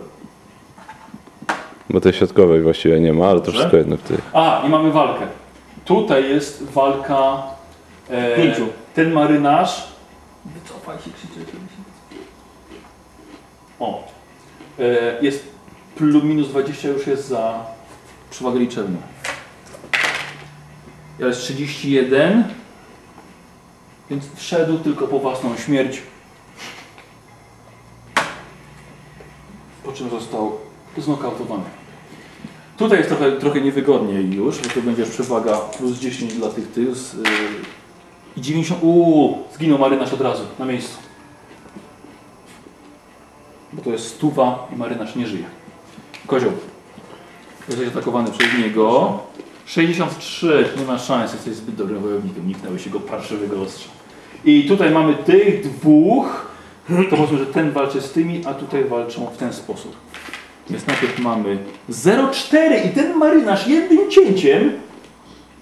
Bo 1.90 2.02
tej 2.02 2.14
środkowej 2.14 2.62
właściwie 2.62 3.00
nie 3.00 3.14
ma, 3.14 3.26
ale 3.28 3.40
to 3.40 3.46
Dobrze. 3.46 3.52
wszystko 3.60 3.78
jedno 3.78 3.98
w 3.98 4.02
tej. 4.02 4.18
A, 4.34 4.62
i 4.66 4.70
mamy 4.70 4.92
walkę. 4.92 5.28
Tutaj 5.86 6.30
jest 6.30 6.64
walka. 6.64 7.44
E, 8.10 8.36
Pięciu. 8.36 8.68
Ten 8.94 9.12
marynarz. 9.14 9.88
Wycofaj 10.46 10.98
się, 10.98 11.04
się- 11.04 11.10
O. 13.80 14.04
E, 14.80 14.84
jest 15.22 15.48
plus 15.96 16.24
minus 16.24 16.48
20 16.50 16.88
już 16.90 17.08
jest 17.08 17.28
za 17.28 17.66
przewagę 18.30 18.60
liczebną. 18.60 18.98
Jest 21.20 21.42
31. 21.42 22.44
Więc 24.10 24.24
wszedł 24.36 24.80
tylko 24.80 25.08
po 25.08 25.20
własną 25.20 25.58
śmierć. 25.58 26.02
Po 29.84 29.92
czym 29.92 30.10
został 30.10 30.58
znokautowany. 30.98 31.64
Tutaj 32.78 32.98
jest 32.98 33.10
trochę, 33.10 33.32
trochę 33.32 33.62
niewygodniej 33.62 34.34
już, 34.34 34.58
bo 34.58 34.70
tu 34.70 34.82
będzie 34.82 35.06
przewaga 35.06 35.58
plus 35.58 36.00
10 36.00 36.34
dla 36.34 36.50
tych 36.50 36.72
tych. 36.72 36.88
Yy, 36.88 37.24
I 38.38 38.42
90. 38.42 38.84
Uuu, 38.84 39.44
zginął 39.56 39.80
marynarz 39.80 40.14
od 40.14 40.22
razu, 40.22 40.44
na 40.60 40.66
miejscu. 40.66 40.98
Bo 43.74 43.82
to 43.82 43.90
jest 43.90 44.08
stuwa 44.08 44.68
i 44.74 44.76
marynarz 44.76 45.16
nie 45.16 45.28
żyje. 45.28 45.46
Kozioł. 46.28 46.52
Jesteś 47.70 47.88
atakowany 47.88 48.32
przez 48.32 48.48
niego. 48.58 49.18
63, 49.66 50.70
nie 50.80 50.86
ma 50.86 50.98
szans, 50.98 51.34
jesteś 51.34 51.54
zbyt 51.54 51.76
dobrym 51.76 52.02
wojownikiem, 52.02 52.48
niknęłeś 52.48 52.86
jego 52.86 53.00
parszywego 53.00 53.62
ostrza. 53.62 53.90
I 54.46 54.68
tutaj 54.68 54.92
mamy 54.92 55.14
tych 55.14 55.64
dwóch, 55.64 56.48
to 57.10 57.18
powiedzmy, 57.18 57.38
że 57.38 57.46
ten 57.46 57.72
walczy 57.72 58.02
z 58.02 58.12
tymi, 58.12 58.46
a 58.46 58.54
tutaj 58.54 58.86
walczą 58.86 59.26
w 59.26 59.38
ten 59.38 59.54
sposób. 59.54 59.96
Więc 60.70 60.88
najpierw 60.88 61.20
mamy 61.20 61.58
0,4 61.90 62.86
i 62.86 62.90
ten 62.90 63.18
marynarz 63.18 63.68
jednym 63.68 64.12
cięciem 64.12 64.72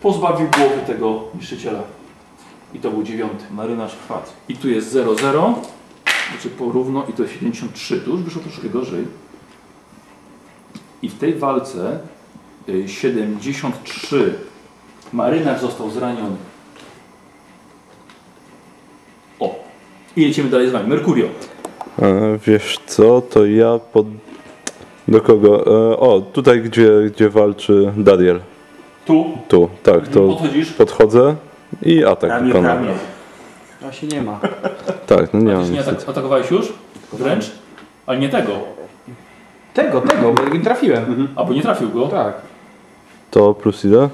pozbawił 0.01 0.47
głowy 0.57 0.81
tego 0.87 1.23
niszczyciela. 1.35 1.83
I 2.73 2.79
to 2.79 2.91
był 2.91 3.03
dziewiąty. 3.03 3.43
Marynarz 3.51 3.95
chwat. 4.05 4.33
I 4.49 4.55
tu 4.55 4.69
jest 4.69 4.95
0,0, 4.95 5.53
znaczy 6.31 6.49
porówno 6.57 7.05
i 7.09 7.13
to 7.13 7.23
jest 7.23 7.33
73. 7.33 8.01
Tu 8.01 8.11
już 8.11 8.21
wyszło 8.21 8.41
troszkę 8.41 8.69
gorzej. 8.69 9.05
I 11.01 11.09
w 11.09 11.17
tej 11.19 11.33
walce 11.33 11.99
y, 12.69 12.87
73 12.89 14.33
marynarz 15.13 15.61
został 15.61 15.89
zraniony. 15.89 16.35
O! 19.39 19.55
I 20.15 20.21
jedziemy 20.21 20.49
dalej 20.49 20.69
z 20.69 20.71
wami. 20.71 20.89
Merkurio. 20.89 21.25
E, 22.01 22.37
wiesz 22.47 22.79
co, 22.85 23.21
to 23.21 23.45
ja 23.45 23.79
pod... 23.93 24.07
Do 25.07 25.21
kogo? 25.21 25.65
E, 25.91 25.97
o, 25.97 26.21
tutaj 26.33 26.61
gdzie, 26.61 26.89
gdzie 27.15 27.29
walczy 27.29 27.93
Dariel. 27.97 28.39
Tu 29.05 29.25
Tu, 29.47 29.69
tak, 29.83 30.07
to 30.07 30.27
podchodzisz. 30.27 30.71
podchodzę 30.73 31.35
i 31.81 32.03
atak 32.05 32.29
Ramię 32.29 32.47
wykonam. 32.47 32.77
ramię. 32.77 32.93
A 33.89 33.91
się 33.91 34.07
nie 34.07 34.21
ma. 34.21 34.39
Tak, 35.07 35.33
no 35.33 35.39
nie 35.39 35.51
A 35.51 35.53
mam 35.55 35.61
ty 35.61 35.67
się 35.67 35.71
nie 35.71 35.77
niestety. 35.77 35.97
atak 35.97 36.09
atakowałeś 36.09 36.51
już? 36.51 36.73
Wręcz? 37.13 37.51
Ale 38.05 38.19
nie 38.19 38.29
tego. 38.29 38.51
Tego, 39.77 40.01
tego, 40.01 40.33
bo 40.33 40.43
nie 40.53 40.59
trafiłem. 40.59 41.27
A 41.35 41.43
bo 41.43 41.53
nie 41.53 41.61
trafił 41.61 41.89
go. 41.89 42.07
Tak. 42.07 42.33
To 43.31 43.53
plus 43.53 43.85
ile? 43.85 44.09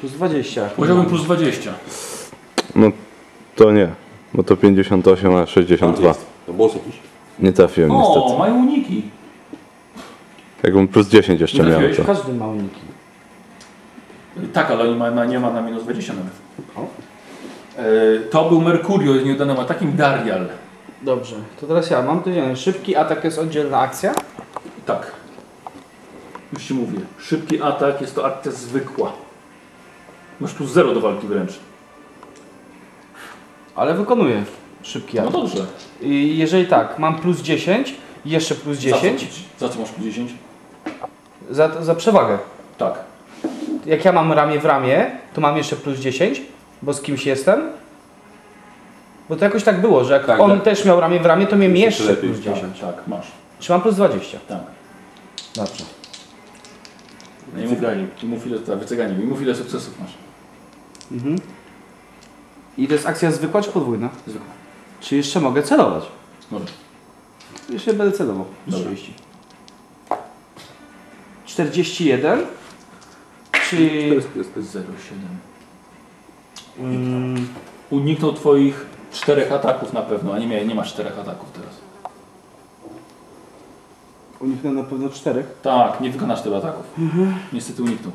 Plus 0.00 0.12
20. 0.12 0.68
Powiedziałbym 0.76 1.06
plus 1.06 1.24
20. 1.24 1.72
No 2.74 2.90
to 3.56 3.72
nie, 3.72 3.88
bo 4.34 4.42
to 4.42 4.56
58, 4.56 5.34
a 5.34 5.46
62. 5.46 6.14
To 6.46 6.52
boss 6.52 6.74
jakiś. 6.74 6.94
Nie 7.38 7.52
trafiłem 7.52 7.90
O, 7.90 8.14
niestety. 8.14 8.38
mają 8.38 8.56
uniki. 8.56 9.02
Jakbym 10.62 10.88
plus 10.88 11.08
10 11.08 11.40
jeszcze 11.40 11.58
Nie 11.58 11.62
miał, 11.62 11.70
trafiłeś? 11.70 11.96
to... 11.96 12.04
Każdy 12.04 12.32
ma 12.34 12.46
uniki. 12.46 12.80
Tak, 14.52 14.70
ale 14.70 14.84
oni 14.84 14.96
ma, 14.96 15.10
na, 15.10 15.24
nie 15.24 15.40
ma 15.40 15.50
na 15.50 15.60
minus 15.60 15.82
20 15.82 16.12
nawet. 16.12 16.32
O. 16.76 16.86
E, 17.78 17.84
to 18.30 18.48
był 18.48 18.60
Merkurio 18.60 19.18
z 19.20 19.24
nieudanym 19.24 19.60
atakiem 19.60 19.96
Darial. 19.96 20.48
Dobrze, 21.02 21.36
to 21.60 21.66
teraz 21.66 21.90
ja 21.90 22.02
mam 22.02 22.22
to 22.22 22.30
wziąłem. 22.30 22.56
Szybki 22.56 22.96
atak 22.96 23.20
to 23.20 23.26
jest 23.26 23.38
oddzielna 23.38 23.78
akcja. 23.78 24.14
Tak. 24.86 25.06
Już 26.52 26.62
ci 26.64 26.74
mówię. 26.74 26.98
Szybki 27.18 27.62
atak 27.62 28.00
jest 28.00 28.14
to 28.14 28.26
akcja 28.26 28.52
zwykła. 28.52 29.12
Masz 30.40 30.52
plus 30.52 30.70
0 30.70 30.94
do 30.94 31.00
walki 31.00 31.26
wręcz. 31.26 31.52
Ale 33.76 33.94
wykonuję 33.94 34.44
szybki 34.82 35.16
No 35.16 35.22
atak. 35.22 35.32
dobrze. 35.32 35.66
I 36.00 36.38
jeżeli 36.38 36.66
tak, 36.66 36.98
mam 36.98 37.14
plus 37.18 37.40
10, 37.40 37.94
jeszcze 38.24 38.54
plus 38.54 38.78
10 38.78 39.20
Za 39.20 39.26
co, 39.58 39.66
za 39.68 39.74
co 39.74 39.80
masz 39.80 39.90
plus 39.90 40.04
10? 40.06 40.32
za, 41.50 41.82
za 41.82 41.94
przewagę. 41.94 42.38
Tak. 42.78 42.94
Jak 43.86 44.04
ja 44.04 44.12
mam 44.12 44.32
ramię 44.32 44.58
w 44.60 44.64
ramię, 44.64 45.10
to 45.34 45.40
mam 45.40 45.56
jeszcze 45.56 45.76
plus 45.76 45.98
10, 45.98 46.42
bo 46.82 46.92
z 46.94 47.02
kimś 47.02 47.26
jestem. 47.26 47.60
Bo 49.28 49.36
to 49.36 49.44
jakoś 49.44 49.64
tak 49.64 49.80
było, 49.80 50.04
że 50.04 50.12
jak 50.14 50.26
Tak, 50.26 50.40
on 50.40 50.50
tak. 50.50 50.62
też 50.62 50.84
miał 50.84 51.00
ramię 51.00 51.20
w 51.20 51.26
ramię, 51.26 51.46
to 51.46 51.56
miałem 51.56 51.76
jeszcze 51.76 52.04
lepiej, 52.04 52.30
plus 52.30 52.40
10. 52.44 52.80
Tak, 52.80 52.94
tak, 52.96 53.08
masz. 53.08 53.26
Czy 53.62 53.72
mam 53.72 53.82
plus 53.82 53.94
20? 53.96 54.38
Tak. 54.48 54.60
Dobrze. 55.54 55.84
No 57.54 57.62
i 57.62 57.66
mów, 57.66 57.78
i 58.22 58.26
mów 58.26 58.46
ile, 58.46 58.58
tak, 58.58 58.78
wyceganie. 58.78 59.14
I 59.24 59.26
mów 59.26 59.42
ile 59.42 59.54
sukcesów 59.54 60.00
masz. 60.00 60.10
Mhm. 61.12 61.38
I 62.78 62.86
to 62.88 62.92
jest 62.94 63.06
akcja 63.06 63.32
zwykła 63.32 63.62
czy 63.62 63.70
podwójna? 63.70 64.08
Zwykła. 64.26 64.50
Czy 65.00 65.16
jeszcze 65.16 65.40
mogę 65.40 65.62
celować? 65.62 66.04
Może. 66.50 66.64
Jeszcze 67.70 67.94
będę 67.94 68.16
celował. 68.16 68.44
Dobra. 68.66 68.86
30. 68.86 69.14
41. 71.46 72.46
Czyli 73.70 74.08
jest, 74.08 74.28
jest, 74.36 74.54
To 74.54 74.60
jest 74.60 74.76
0,7. 74.76 74.82
mm, 76.78 77.48
Uniknął 77.90 78.32
twoich 78.32 78.86
czterech 79.12 79.52
ataków 79.52 79.92
na 79.92 80.02
pewno, 80.02 80.32
a 80.34 80.38
nie, 80.38 80.64
nie 80.64 80.74
masz 80.74 80.92
czterech 80.92 81.18
ataków 81.18 81.50
teraz. 81.52 81.81
Uniknę 84.42 84.70
na 84.70 84.82
pewno 84.82 85.08
czterech. 85.08 85.46
Tak, 85.62 86.00
nie 86.00 86.10
wykonasz 86.10 86.42
tylu 86.42 86.56
ataków. 86.56 86.84
Niestety 87.52 87.82
uniknął. 87.82 88.12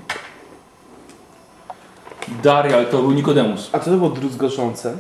Darial 2.44 2.86
to 2.86 3.02
był 3.02 3.12
Nikodemus. 3.12 3.70
A 3.74 3.80
co 3.80 3.92
to 3.92 3.98
było 3.98 4.10
druzgoszące? 4.10 4.98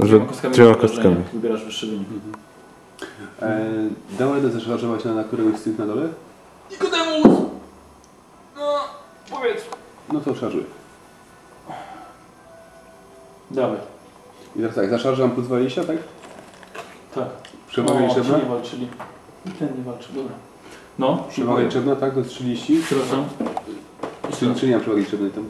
Że 0.00 0.20
Dwiema 0.50 0.74
kostkami. 0.74 1.16
Wybierasz 1.32 1.64
wyższy 1.64 1.86
wynik. 1.86 2.08
E, 3.42 3.60
dam 4.18 4.34
radę 4.34 4.50
zaszarżować 4.50 5.04
na, 5.04 5.24
któregoś 5.24 5.60
z 5.60 5.62
tych 5.62 5.78
na 5.78 5.86
dole? 5.86 6.08
Nikodemus! 6.70 7.40
No, 8.56 8.74
powiedz. 9.30 9.64
No 10.12 10.20
to 10.20 10.34
szarżuję. 10.34 10.64
Dawaj. 13.50 13.78
I 14.56 14.60
teraz 14.60 14.74
tak, 14.74 14.90
zaszarżam 14.90 15.30
plus 15.30 15.46
20, 15.46 15.84
tak? 15.84 15.96
Tak. 17.14 17.28
Przewaga 17.68 17.98
O, 18.00 18.08
liczebna? 18.08 18.34
czyli 18.38 18.48
walczyli. 18.50 18.88
Ten 19.58 19.68
nie 19.78 19.84
walczy, 19.84 20.12
dobra. 20.12 20.32
No, 20.98 21.24
Przewaga 21.30 21.62
liczebna, 21.62 21.96
tak? 21.96 22.12
To 22.12 22.18
jest 22.18 22.30
30. 22.30 22.80
Przepraszam. 22.86 23.24
Czy, 24.38 24.54
czy 24.54 24.66
nie 24.66 24.72
mam 24.72 24.80
przewagi 24.80 25.02
liczebnej 25.02 25.30
tam? 25.30 25.44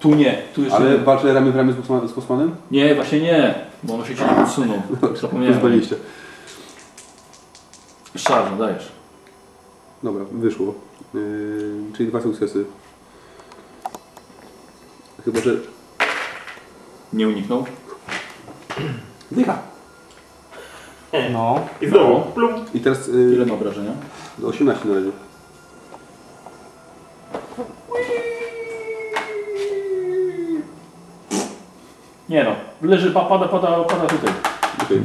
Tu 0.00 0.14
nie, 0.14 0.42
tu 0.54 0.62
jeszcze 0.62 0.76
Ale 0.76 0.90
nie. 0.90 0.98
walczę 0.98 1.34
ramię 1.34 1.50
w 1.50 1.56
ramię 1.56 1.72
z, 2.08 2.12
Bosmanem? 2.12 2.56
Nie, 2.70 2.94
właśnie 2.94 3.20
nie, 3.20 3.54
bo 3.82 3.94
on 3.94 4.04
się 4.04 4.14
cię 4.16 4.24
nie 4.24 4.44
podsunął. 4.44 4.82
Plus 5.00 5.20
Zapomniałem. 5.20 5.58
20. 5.58 5.96
Szarża, 8.16 8.56
dajesz. 8.56 8.92
Dobra, 10.02 10.24
wyszło. 10.32 10.74
Yy, 11.14 11.82
czyli 11.96 12.08
dwa 12.08 12.20
sukcesy. 12.20 12.64
Chyba, 15.24 15.40
że... 15.40 15.50
Nie 17.12 17.28
uniknął. 17.28 17.64
Dycha. 19.30 19.58
No. 21.32 21.60
I 21.80 21.88
znowu, 21.88 22.20
plum. 22.34 22.52
I 22.74 22.80
teraz 22.80 23.08
Ile 23.08 23.18
yy, 23.18 23.46
ma 23.46 23.54
obrażenia? 23.54 23.92
18 24.44 24.88
na 24.88 24.94
razie. 24.94 25.10
Nie 32.28 32.44
no, 32.44 32.50
leży, 32.82 33.10
pa- 33.10 33.24
pada, 33.24 33.48
pada, 33.48 33.84
pada 33.84 34.06
tutaj. 34.06 34.32
Okej. 34.82 35.00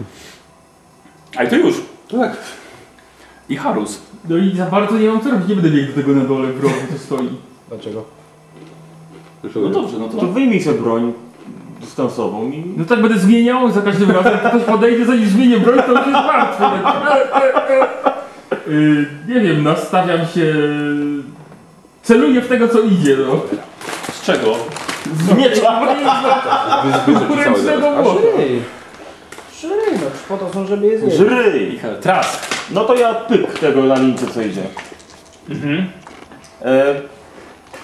A 1.38 1.44
i 1.44 1.50
to 1.50 1.56
już. 1.56 1.76
Tak. 2.12 2.38
I 3.50 3.56
Harus. 3.56 4.02
No 4.30 4.38
i 4.38 4.56
za 4.58 4.66
bardzo 4.66 4.98
nie 4.98 5.08
mam 5.08 5.22
co 5.22 5.32
robić, 5.32 5.48
nie 5.48 5.56
będę 5.56 5.70
biegł 5.72 5.88
do 5.88 6.02
tego 6.02 6.14
na 6.14 6.26
dole 6.26 6.48
w 6.54 6.64
rogu, 6.64 6.76
to 6.92 6.98
stoi. 7.00 7.30
Dlaczego? 7.70 8.04
Dlaczego? 9.42 9.70
No 9.70 9.74
dobrze, 9.82 9.98
no 10.00 10.08
To 10.10 10.18
to... 10.18 10.28
wyjmij 10.28 10.64
sobie 10.64 10.80
broń 10.80 11.14
dystansową 11.84 12.52
i... 12.52 12.74
No 12.78 12.86
tak 12.86 13.02
będę 13.02 13.20
zmieniał 13.20 13.72
za 13.72 13.82
każdym 13.82 14.12
razem, 14.12 14.32
jak 14.32 14.50
ktoś 14.50 14.64
podejdzie, 14.64 15.06
zanim 15.06 15.26
zmienię 15.26 15.60
broń, 15.60 15.80
to 15.86 15.92
już 15.92 16.00
jest 16.00 16.12
martwy. 16.12 16.64
Yy, 18.68 19.06
nie 19.28 19.40
wiem, 19.40 19.64
nastawiam 19.64 20.20
się... 20.20 20.54
Celuję 22.04 22.42
w 22.42 22.48
tego, 22.48 22.68
co 22.68 22.82
idzie, 22.82 23.18
no. 23.28 23.42
Z 24.12 24.22
czego? 24.22 24.56
Z 25.16 25.38
miecza! 25.38 25.82
Konkurencyjnego 27.06 27.92
młota. 27.92 28.22
Żryj. 28.22 28.62
Żryj, 29.62 30.00
no 30.02 30.08
po 30.28 30.38
to 30.38 30.54
są, 30.54 30.68
żeby 30.68 30.88
je 30.88 31.00
zjeść. 31.00 31.18
Żryj! 31.18 31.80
Tras. 32.02 32.48
No 32.72 32.84
to 32.84 32.96
ja 32.96 33.14
pyk 33.14 33.60
tego 33.60 33.84
na 33.84 33.96
lince, 33.96 34.28
co 34.28 34.42
idzie. 34.42 34.62
Mhm. 35.50 35.90
E, 36.62 36.84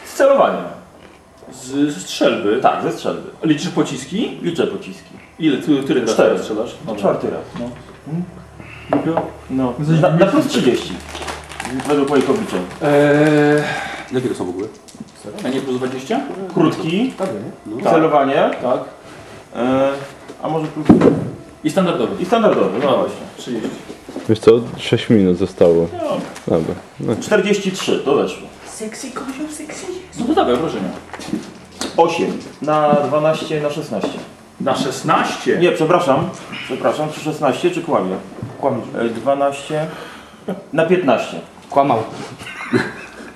z 0.06 0.14
celowania. 0.14 0.79
Z, 1.54 1.94
z 1.94 2.02
strzelby. 2.02 2.60
Tak, 2.62 2.84
ze 2.84 2.92
strzelby. 2.92 3.30
Liczysz 3.44 3.70
pociski? 3.70 4.38
Liczę 4.42 4.68
pociski. 4.68 5.10
Ile? 5.40 5.58
Ty, 5.58 5.84
który 5.84 6.02
raz 6.02 6.10
Cztery. 6.14 6.40
strzelasz? 6.40 6.76
Dobra. 6.86 7.00
Czwarty 7.00 7.28
raz. 7.30 7.42
No. 7.60 7.70
Głupio? 8.92 9.22
No. 9.50 9.74
Na, 10.02 10.10
na 10.10 10.26
plus 10.26 10.48
30. 10.48 10.94
Według 11.88 12.10
moich 12.10 12.30
obliczeń. 12.30 12.62
Eee, 12.82 13.64
jakie 14.12 14.30
to 14.30 14.36
są 14.36 14.46
w 14.46 14.50
ogóle? 14.50 14.68
A 15.46 15.50
nie 15.50 15.62
plus 15.62 15.78
20? 15.78 16.20
Krótki, 16.54 17.14
No. 17.66 17.92
celowanie, 17.92 18.50
Tak. 18.62 18.80
e, 19.56 19.90
a 20.42 20.50
może 20.50 20.68
plus... 20.68 20.88
I 21.64 21.70
standardowy. 21.70 22.24
I 22.24 22.26
standardowy, 22.26 22.80
no 22.80 22.86
No 22.92 22.98
właśnie. 22.98 23.18
30. 23.38 23.70
Wiesz 24.30 24.40
co, 24.40 24.52
6 24.78 25.10
minut 25.10 25.38
zostało. 25.38 25.88
Dobra. 26.48 26.76
No, 27.00 27.14
43, 27.22 28.00
to 28.00 28.16
weszło. 28.16 28.48
No 30.20 30.26
to 30.26 30.34
dawaj 30.34 30.54
obrażenia. 30.54 30.90
8 31.98 32.26
na 32.62 32.94
12 33.08 33.62
na 33.62 33.70
16. 33.70 34.10
Na 34.62 34.76
16? 34.76 35.58
Nie, 35.58 35.72
przepraszam. 35.72 36.30
Przepraszam, 36.66 37.10
czy 37.14 37.20
16 37.20 37.72
czy 37.72 37.82
kłamie? 37.82 38.16
Kłamiesz. 38.62 38.86
E, 39.00 39.10
12 39.10 39.88
na 40.74 40.86
15. 40.86 41.38
Kłamał. 41.70 41.98
Na 42.74 42.80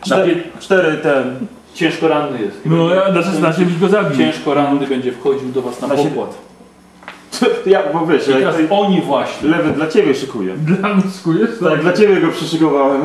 Cztery, 0.06 0.36
pie- 0.36 0.60
cztery 0.62 0.98
ten. 0.98 1.48
Ciężko 1.74 2.08
ranny 2.08 2.42
jest. 2.42 2.58
No 2.66 2.90
ja 2.96 3.12
na 3.12 3.24
16 3.24 3.66
byś 3.66 3.78
go 3.78 3.88
zabił. 3.88 4.18
Ciężko 4.18 4.54
ranny 4.54 4.88
będzie 4.88 5.12
wchodził 5.12 5.50
do 5.50 5.62
was 5.62 5.82
na 5.82 5.88
Na 5.88 5.98
siebie. 5.98 6.10
pokład. 6.10 6.38
Ja, 7.66 7.80
bo 7.94 8.06
wiesz, 8.06 8.28
I 8.28 8.32
ja 8.32 8.38
teraz 8.38 8.56
oni 8.70 9.02
właśnie. 9.02 9.50
lewy 9.50 9.72
dla 9.72 9.88
ciebie 9.88 10.16
szykuję. 10.16 10.54
Dla 10.58 10.94
mnie 10.94 11.04
skujesz? 11.12 11.50
Tak, 11.64 11.82
dla 11.82 11.94
ciebie 11.94 12.22
go 12.22 12.28
przyszykowałem. 12.32 13.02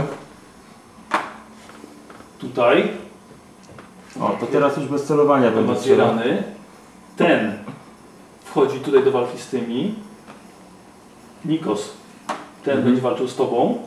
Tutaj 2.39 2.93
O, 4.21 4.37
to 4.41 4.47
teraz 4.47 4.77
już 4.77 4.87
bez 4.87 5.05
celowania 5.05 5.51
rany. 5.97 6.43
Ten 7.17 7.59
wchodzi 8.45 8.81
tutaj 8.81 9.05
do 9.05 9.11
walki 9.11 9.39
z 9.39 9.47
tymi. 9.47 9.95
Nikos. 11.45 11.93
Ten 12.65 12.83
będzie 12.83 13.03
walczył 13.03 13.29
z 13.29 13.37
tobą. 13.37 13.79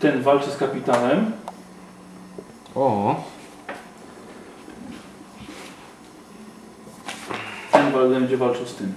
Ten 0.00 0.22
walczy 0.22 0.50
z 0.50 0.56
kapitanem. 0.56 1.32
O. 2.74 3.14
Ten 7.72 7.92
będzie 7.92 8.36
walczył 8.36 8.66
z 8.66 8.74
tym. 8.74 8.94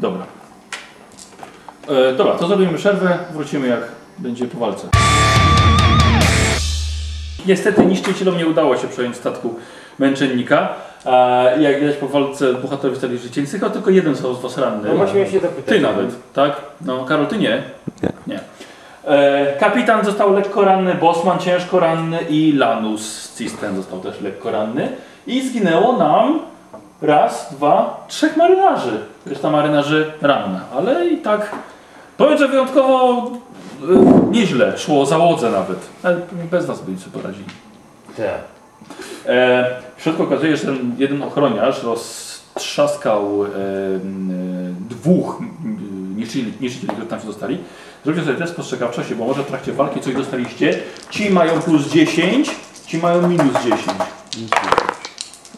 Dobra. 0.00 0.26
E, 1.88 2.14
dobra, 2.14 2.34
to 2.34 2.46
zrobimy 2.48 2.78
przerwę. 2.78 3.18
Wrócimy 3.32 3.66
jak 3.66 3.82
będzie 4.18 4.46
po 4.48 4.58
walce. 4.58 4.88
Niestety 7.46 7.86
niszczycielom 7.86 8.38
nie 8.38 8.46
udało 8.46 8.76
się 8.76 8.88
przejąć 8.88 9.16
statku 9.16 9.54
męczennika. 9.98 10.68
E, 11.06 11.62
jak 11.62 11.80
widać 11.80 11.96
po 11.96 12.08
walce 12.08 12.54
bohaterowie 12.54 12.96
stali 12.98 13.18
życieli, 13.18 13.46
tylko 13.46 13.70
tylko 13.70 13.90
jeden 13.90 14.14
został 14.14 14.34
z 14.34 14.40
was 14.40 14.58
ranny. 14.58 14.88
No 14.88 14.94
właśnie 14.94 15.26
się 15.26 15.40
zapytać. 15.40 15.64
Ty 15.64 15.80
nawet, 15.80 16.32
tak? 16.32 16.60
No, 16.80 17.04
Karol, 17.04 17.26
ty 17.26 17.38
nie? 17.38 17.62
Nie. 18.26 18.40
E, 19.04 19.56
kapitan 19.60 20.04
został 20.04 20.32
lekko 20.32 20.64
ranny, 20.64 20.94
Bosman 20.94 21.38
ciężko 21.38 21.80
ranny 21.80 22.18
i 22.30 22.52
Lanus 22.52 23.36
Cisten 23.38 23.76
został 23.76 24.00
też 24.00 24.20
lekko 24.20 24.50
ranny. 24.50 24.88
I 25.26 25.48
zginęło 25.48 25.96
nam 25.96 26.40
raz, 27.02 27.54
dwa, 27.54 28.04
trzech 28.08 28.36
marynarzy. 28.36 29.00
Reszta 29.26 29.50
marynarzy 29.50 30.12
ranna, 30.22 30.60
ale 30.76 31.06
i 31.06 31.16
tak 31.18 31.50
powiem, 32.16 32.38
że 32.38 32.48
wyjątkowo 32.48 33.30
nieźle 34.30 34.78
szło 34.78 35.06
załodze 35.06 35.50
nawet. 35.50 35.78
Ale 36.02 36.20
bez 36.50 36.68
nas 36.68 36.82
byli 36.82 36.98
sobie 36.98 37.12
poradzili. 37.12 37.46
Tak. 38.16 38.24
E, 39.26 39.70
w 39.96 40.02
środku 40.02 40.22
okazuje 40.22 40.56
się, 40.56 40.56
że 40.56 40.66
ten 40.66 40.94
jeden 40.98 41.22
ochroniarz 41.22 41.82
roztrzaskał 41.82 43.44
e, 43.44 43.48
dwóch 44.90 45.42
niszczycieli, 46.16 46.52
niszczycieli, 46.60 46.92
którzy 46.92 47.06
tam 47.06 47.20
się 47.20 47.26
dostali. 47.26 47.58
Zrobicie 48.04 48.26
sobie 48.26 48.38
test 48.38 48.52
spostrzegawczości, 48.52 49.14
bo 49.14 49.24
może 49.26 49.42
w 49.42 49.46
trakcie 49.46 49.72
walki 49.72 50.00
coś 50.00 50.14
dostaliście. 50.14 50.78
Ci 51.10 51.30
mają 51.30 51.60
plus 51.60 51.88
10, 51.88 52.50
ci 52.86 52.98
mają 52.98 53.28
minus 53.28 53.54
10. 53.64 53.80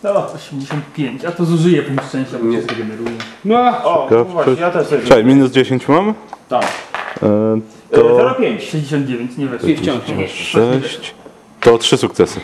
No, 0.05 0.33
85, 0.35 1.25
a 1.25 1.33
to 1.33 1.45
zużyję 1.45 1.83
punkt 1.83 2.09
szczęścia, 2.09 2.39
bo 2.39 2.45
Nie. 2.45 2.57
się 2.57 2.63
zregeneruje. 2.63 3.11
No. 3.45 3.85
O, 3.85 4.09
no 4.11 4.25
właśnie, 4.25 4.53
ja 4.61 4.71
też 4.71 4.87
sobie. 4.87 5.03
Czekaj, 5.03 5.25
minus 5.25 5.51
10 5.51 5.89
mam? 5.89 6.15
Tak. 6.49 6.67
E, 7.23 7.61
to 7.91 8.01
0,5. 8.01 8.61
69, 8.61 9.37
nie 9.37 9.47
weszło. 9.47 9.69
I 9.69 9.77
wciąż. 9.77 10.03
6. 10.29 11.15
To 11.61 11.79
3 11.79 11.97
sukcesy. 11.97 12.41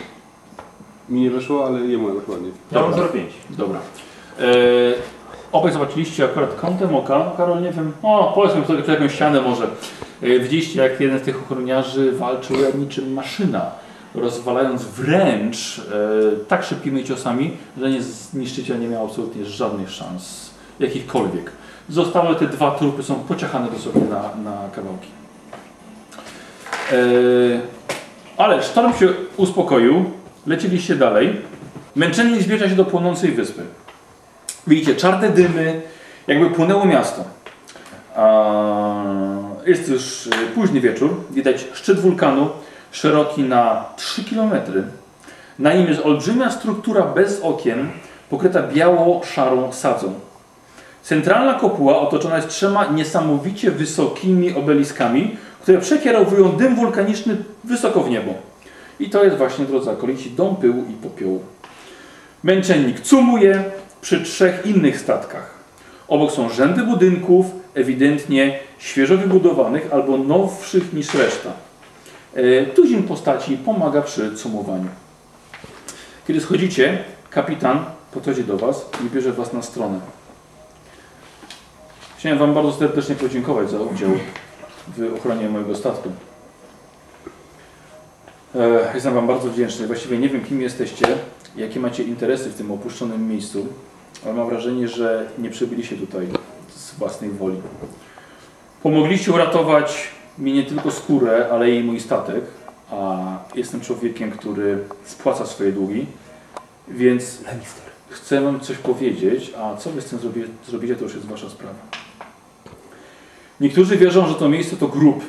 Mi 1.09 1.21
nie 1.21 1.31
weszło, 1.31 1.65
ale 1.65 1.79
jemu 1.79 2.09
jakoś 2.09 2.27
ładnie. 2.27 2.49
Ja 2.71 2.81
mam 2.81 2.91
Dobra. 2.91 3.05
0,5. 3.05 3.21
Dobra. 3.49 3.79
E, 4.39 4.43
obaj 5.51 5.71
zobaczyliście 5.73 6.25
akurat 6.25 6.55
kątem 6.55 6.95
oka. 6.95 7.19
No, 7.19 7.31
Karol, 7.37 7.61
nie 7.61 7.71
wiem, 7.71 7.91
o, 8.03 8.31
powiedzmy 8.35 8.65
sobie 8.65 8.93
jakąś 8.93 9.13
ścianę 9.13 9.41
może. 9.41 9.67
E, 10.21 10.39
widzieliście, 10.39 10.81
jak 10.81 10.99
jeden 10.99 11.19
z 11.19 11.21
tych 11.21 11.43
ochroniarzy 11.43 12.11
walczył 12.11 12.61
jak 12.61 12.75
niczym 12.75 13.13
maszyna, 13.13 13.71
rozwalając 14.15 14.83
wręcz 14.83 15.79
e, 15.79 16.45
tak 16.47 16.63
szybkimi 16.63 17.03
ciosami, 17.03 17.57
że 17.77 17.89
nie, 17.89 17.99
niszczyciel 18.33 18.79
nie 18.79 18.87
miał 18.87 19.05
absolutnie 19.05 19.45
żadnych 19.45 19.91
szans, 19.91 20.49
jakichkolwiek. 20.79 21.51
Zostałe 21.89 22.35
te 22.35 22.47
dwa 22.47 22.71
trupy 22.71 23.03
są 23.03 23.15
pociachane 23.15 23.67
dosłownie 23.71 24.01
na, 24.09 24.21
na 24.51 24.69
kawałki. 24.75 25.07
E, 26.91 26.97
ale 28.37 28.63
sztorm 28.63 28.93
się 28.93 29.07
uspokoił, 29.37 30.05
leciliście 30.47 30.95
dalej. 30.95 31.41
Męczennik 31.95 32.41
zbliża 32.41 32.69
się 32.69 32.75
do 32.75 32.85
płonącej 32.85 33.31
wyspy. 33.31 33.61
Widzicie 34.67 34.95
czarne 34.95 35.29
dymy, 35.29 35.81
jakby 36.27 36.49
płynęło 36.49 36.85
miasto. 36.85 37.23
Jest 39.65 39.89
już 39.89 40.27
y, 40.27 40.29
późny 40.55 40.81
wieczór, 40.81 41.15
widać 41.31 41.67
szczyt 41.73 41.99
wulkanu, 41.99 42.49
szeroki 42.91 43.43
na 43.43 43.85
3 43.95 44.23
km. 44.23 44.51
Na 45.59 45.73
nim 45.73 45.87
jest 45.87 46.05
olbrzymia 46.05 46.51
struktura 46.51 47.01
bez 47.01 47.41
okien, 47.41 47.89
pokryta 48.29 48.61
biało-szarą 48.61 49.73
sadzą. 49.73 50.13
Centralna 51.03 51.53
kopuła 51.53 51.99
otoczona 51.99 52.35
jest 52.35 52.49
trzema 52.49 52.85
niesamowicie 52.85 53.71
wysokimi 53.71 54.55
obeliskami, 54.55 55.37
które 55.65 55.81
przekierowują 55.81 56.51
dym 56.51 56.75
wulkaniczny 56.75 57.37
wysoko 57.63 58.03
w 58.03 58.09
niebo. 58.09 58.33
I 58.99 59.09
to 59.09 59.23
jest 59.23 59.37
właśnie, 59.37 59.65
drodzy 59.65 59.91
akolici, 59.91 60.31
dom 60.31 60.55
pyłu 60.55 60.83
i 60.89 60.93
popiołu. 60.93 61.41
Męczennik 62.43 62.99
cumuje 62.99 63.63
przy 64.01 64.21
trzech 64.21 64.65
innych 64.65 64.99
statkach. 64.99 65.55
Obok 66.07 66.31
są 66.31 66.49
rzędy 66.49 66.83
budynków, 66.83 67.45
ewidentnie 67.73 68.59
świeżo 68.77 69.17
wybudowanych 69.17 69.93
albo 69.93 70.17
nowszych 70.17 70.93
niż 70.93 71.13
reszta. 71.13 71.51
E, 72.33 72.65
Tuzin 72.65 73.03
postaci 73.03 73.57
pomaga 73.57 74.01
przy 74.01 74.35
cumowaniu. 74.35 74.89
Kiedy 76.27 76.41
schodzicie, 76.41 77.03
kapitan 77.29 77.85
podchodzi 78.13 78.43
do 78.43 78.57
Was 78.57 78.89
i 79.05 79.15
bierze 79.15 79.33
Was 79.33 79.53
na 79.53 79.61
stronę. 79.61 79.99
Chciałem 82.17 82.37
Wam 82.37 82.53
bardzo 82.53 82.73
serdecznie 82.73 83.15
podziękować 83.15 83.69
za 83.69 83.79
udział 83.79 84.11
w 84.87 85.13
ochronie 85.15 85.49
mojego 85.49 85.75
statku. 85.75 86.09
E, 88.55 88.91
Jestem 88.93 89.13
Wam 89.13 89.27
bardzo 89.27 89.49
wdzięczny. 89.49 89.87
Właściwie 89.87 90.17
nie 90.17 90.29
wiem, 90.29 90.43
kim 90.45 90.61
jesteście, 90.61 91.05
jakie 91.55 91.79
macie 91.79 92.03
interesy 92.03 92.49
w 92.49 92.55
tym 92.55 92.71
opuszczonym 92.71 93.29
miejscu, 93.29 93.67
ale 94.25 94.33
mam 94.33 94.49
wrażenie, 94.49 94.87
że 94.87 95.29
nie 95.37 95.49
przybyliście 95.49 95.95
tutaj 95.95 96.27
z 96.75 96.93
własnej 96.93 97.29
woli. 97.29 97.57
Pomogliście 98.83 99.31
uratować 99.31 100.07
mi 100.37 100.53
nie 100.53 100.63
tylko 100.63 100.91
skórę, 100.91 101.47
ale 101.51 101.71
i 101.71 101.83
mój 101.83 101.99
statek, 101.99 102.43
a 102.91 103.17
jestem 103.55 103.81
człowiekiem, 103.81 104.31
który 104.31 104.77
spłaca 105.05 105.45
swoje 105.45 105.71
długi, 105.71 106.05
więc 106.87 107.39
chcę 108.09 108.41
Wam 108.41 108.59
coś 108.59 108.77
powiedzieć, 108.77 109.53
a 109.57 109.75
co 109.77 109.89
Wy 109.89 110.01
z 110.01 110.05
tym 110.05 110.19
zrobi, 110.19 110.43
zrobicie, 110.67 110.95
to 110.95 111.03
już 111.03 111.13
jest 111.15 111.25
Wasza 111.27 111.49
sprawa. 111.49 112.04
Niektórzy 113.61 113.97
wierzą, 113.97 114.27
że 114.27 114.35
to 114.35 114.49
miejsce 114.49 114.75
to 114.75 114.87
grób, 114.87 115.23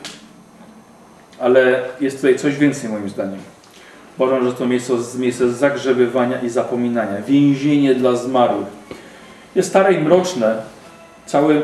ale 1.41 1.85
jest 2.01 2.17
tutaj 2.17 2.39
coś 2.39 2.57
więcej 2.57 2.91
moim 2.91 3.09
zdaniem. 3.09 3.39
Uważam, 4.19 4.45
że 4.45 4.53
to 4.53 4.67
miejsce, 4.67 4.93
miejsce 5.19 5.53
zagrzebywania 5.53 6.41
i 6.41 6.49
zapominania, 6.49 7.23
więzienie 7.23 7.95
dla 7.95 8.17
zmarłych. 8.17 8.67
Jest 9.55 9.69
stare 9.69 9.93
i 9.93 9.99
mroczne. 9.99 10.63
Cały 11.27 11.63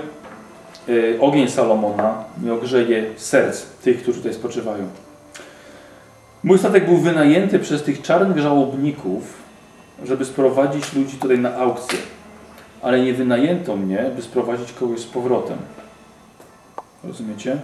y, 0.88 1.18
ogień 1.20 1.48
Salomona 1.48 2.24
nie 2.42 2.52
ogrzeje 2.52 3.04
serc 3.16 3.62
tych, 3.62 4.02
którzy 4.02 4.18
tutaj 4.18 4.34
spoczywają. 4.34 4.88
Mój 6.44 6.58
statek 6.58 6.84
był 6.84 6.96
wynajęty 6.96 7.58
przez 7.58 7.82
tych 7.82 8.02
czarnych 8.02 8.38
żałobników, 8.38 9.22
żeby 10.04 10.24
sprowadzić 10.24 10.92
ludzi 10.92 11.16
tutaj 11.16 11.38
na 11.38 11.56
aukcję. 11.56 11.98
Ale 12.82 13.00
nie 13.00 13.14
wynajęto 13.14 13.76
mnie, 13.76 14.10
by 14.16 14.22
sprowadzić 14.22 14.72
kogoś 14.72 15.00
z 15.00 15.06
powrotem. 15.06 15.58
Rozumiecie? 17.04 17.56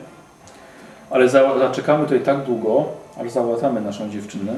Ale 1.10 1.28
za, 1.28 1.59
zaczekamy 1.59 2.05
tutaj 2.05 2.20
tak 2.20 2.44
długo, 2.44 2.85
aż 3.20 3.31
załatamy 3.31 3.81
naszą 3.81 4.10
dziewczynę. 4.10 4.55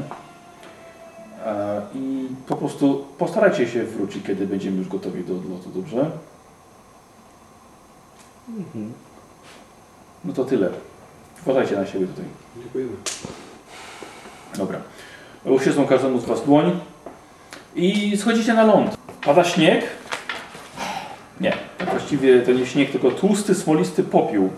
E, 1.46 1.80
I 1.94 2.28
po 2.46 2.56
prostu 2.56 3.04
postarajcie 3.18 3.68
się 3.68 3.84
wrócić, 3.84 4.26
kiedy 4.26 4.46
będziemy 4.46 4.78
już 4.78 4.88
gotowi 4.88 5.24
do 5.24 5.34
odlotu, 5.34 5.70
dobrze? 5.70 6.10
No 10.24 10.32
to 10.32 10.44
tyle. 10.44 10.68
Uważajcie 11.46 11.76
na 11.76 11.86
siebie 11.86 12.06
tutaj. 12.06 12.24
Dziękujemy. 12.62 12.92
Dobra. 14.56 14.78
Uściskam 15.44 15.86
każdemu 15.86 16.20
z 16.20 16.24
Was 16.24 16.44
dłoń 16.44 16.80
i 17.74 18.16
schodzicie 18.16 18.54
na 18.54 18.64
ląd. 18.64 18.96
Pada 19.24 19.44
śnieg? 19.44 19.84
Nie, 21.40 21.52
tak 21.78 21.90
właściwie 21.90 22.42
to 22.42 22.52
nie 22.52 22.66
śnieg, 22.66 22.90
tylko 22.90 23.10
tłusty, 23.10 23.54
smolisty 23.54 24.02
popiół. 24.02 24.50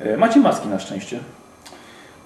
E, 0.00 0.16
Macie 0.16 0.40
maski 0.40 0.68
na 0.68 0.78
szczęście. 0.78 1.20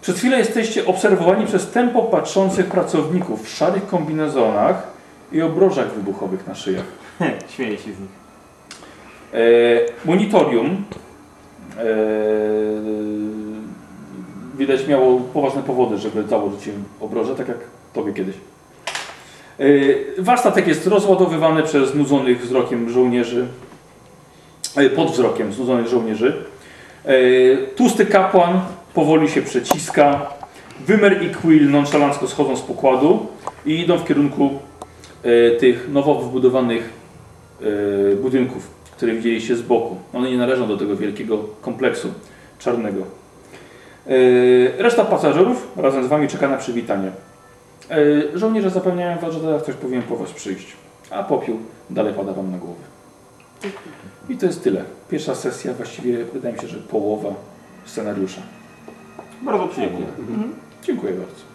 Przez 0.01 0.19
chwilę 0.19 0.39
jesteście 0.39 0.87
obserwowani 0.87 1.47
przez 1.47 1.71
tempo 1.71 2.03
patrzących 2.03 2.67
pracowników 2.67 3.45
w 3.47 3.49
szarych 3.49 3.87
kombinezonach 3.87 4.87
i 5.33 5.43
obrożach 5.43 5.93
wybuchowych 5.95 6.47
na 6.47 6.55
szyjach. 6.55 6.85
Śmieję 7.57 7.77
się 7.77 7.83
z 7.83 7.87
nich. 7.87 8.19
E, 9.35 9.39
monitorium 10.05 10.85
e, 11.79 11.85
widać 14.59 14.87
miało 14.87 15.21
poważne 15.21 15.63
powody, 15.63 15.99
żeby 15.99 16.23
założyć 16.29 16.67
im 16.67 16.85
obroże, 17.01 17.35
tak 17.35 17.49
jak 17.49 17.59
tobie 17.93 18.13
kiedyś. 18.13 18.35
E, 19.59 19.65
wasz 20.19 20.41
statek 20.41 20.67
jest 20.67 20.87
rozładowywany 20.87 21.63
przez 21.63 21.91
znudzonych 21.91 22.41
wzrokiem 22.41 22.91
żołnierzy, 22.91 23.47
e, 24.77 24.91
pod 24.91 25.11
wzrokiem 25.11 25.53
znudzonych 25.53 25.89
żołnierzy. 25.89 26.45
E, 27.05 27.57
tłusty 27.77 28.07
kapłan 28.07 28.61
powoli 28.95 29.29
się 29.29 29.43
przeciska. 29.43 30.27
Wymer 30.87 31.23
i 31.23 31.31
Quill 31.31 31.71
nonszalancko 31.71 32.29
schodzą 32.29 32.57
z 32.57 32.61
pokładu 32.61 33.27
i 33.67 33.81
idą 33.81 33.99
w 33.99 34.07
kierunku 34.07 34.51
e, 35.23 35.51
tych 35.51 35.89
nowo 35.93 36.15
wybudowanych 36.15 36.93
e, 37.61 38.17
budynków, 38.17 38.71
które 38.97 39.13
widzieliście 39.13 39.57
z 39.57 39.63
boku. 39.63 39.97
One 40.13 40.31
nie 40.31 40.37
należą 40.37 40.69
do 40.69 40.77
tego 40.77 40.97
wielkiego 40.97 41.39
kompleksu 41.61 42.09
czarnego. 42.59 43.03
Reszta 44.79 45.05
pasażerów 45.05 45.69
razem 45.77 46.05
z 46.05 46.07
Wami 46.07 46.29
czeka 46.29 46.49
na 46.49 46.57
przywitanie. 46.57 47.11
Żołnierze 48.35 48.71
zapewniają 48.71 49.19
Was, 49.19 49.35
że 49.35 49.41
teraz 49.41 49.63
ktoś 49.63 49.75
powinien 49.75 50.03
po 50.03 50.17
Was 50.17 50.33
przyjść, 50.33 50.77
a 51.11 51.23
popiół 51.23 51.59
dalej 51.91 52.15
pada 52.15 52.33
Wam 52.33 52.51
na 52.51 52.59
głowę. 52.59 52.98
I 54.29 54.37
to 54.37 54.47
jest 54.47 54.65
tyle. 54.65 54.85
Pierwsza 55.11 55.35
sesja, 55.35 55.75
właściwie 55.75 56.25
wydaje 56.25 56.55
mi 56.55 56.61
się, 56.61 56.69
że 56.69 56.79
połowa 56.79 57.35
scenariusza. 57.85 58.41
Bardzo 59.43 59.69
przyjemnie. 59.69 60.07
Dziękuję 60.83 61.13
bardzo. 61.13 61.48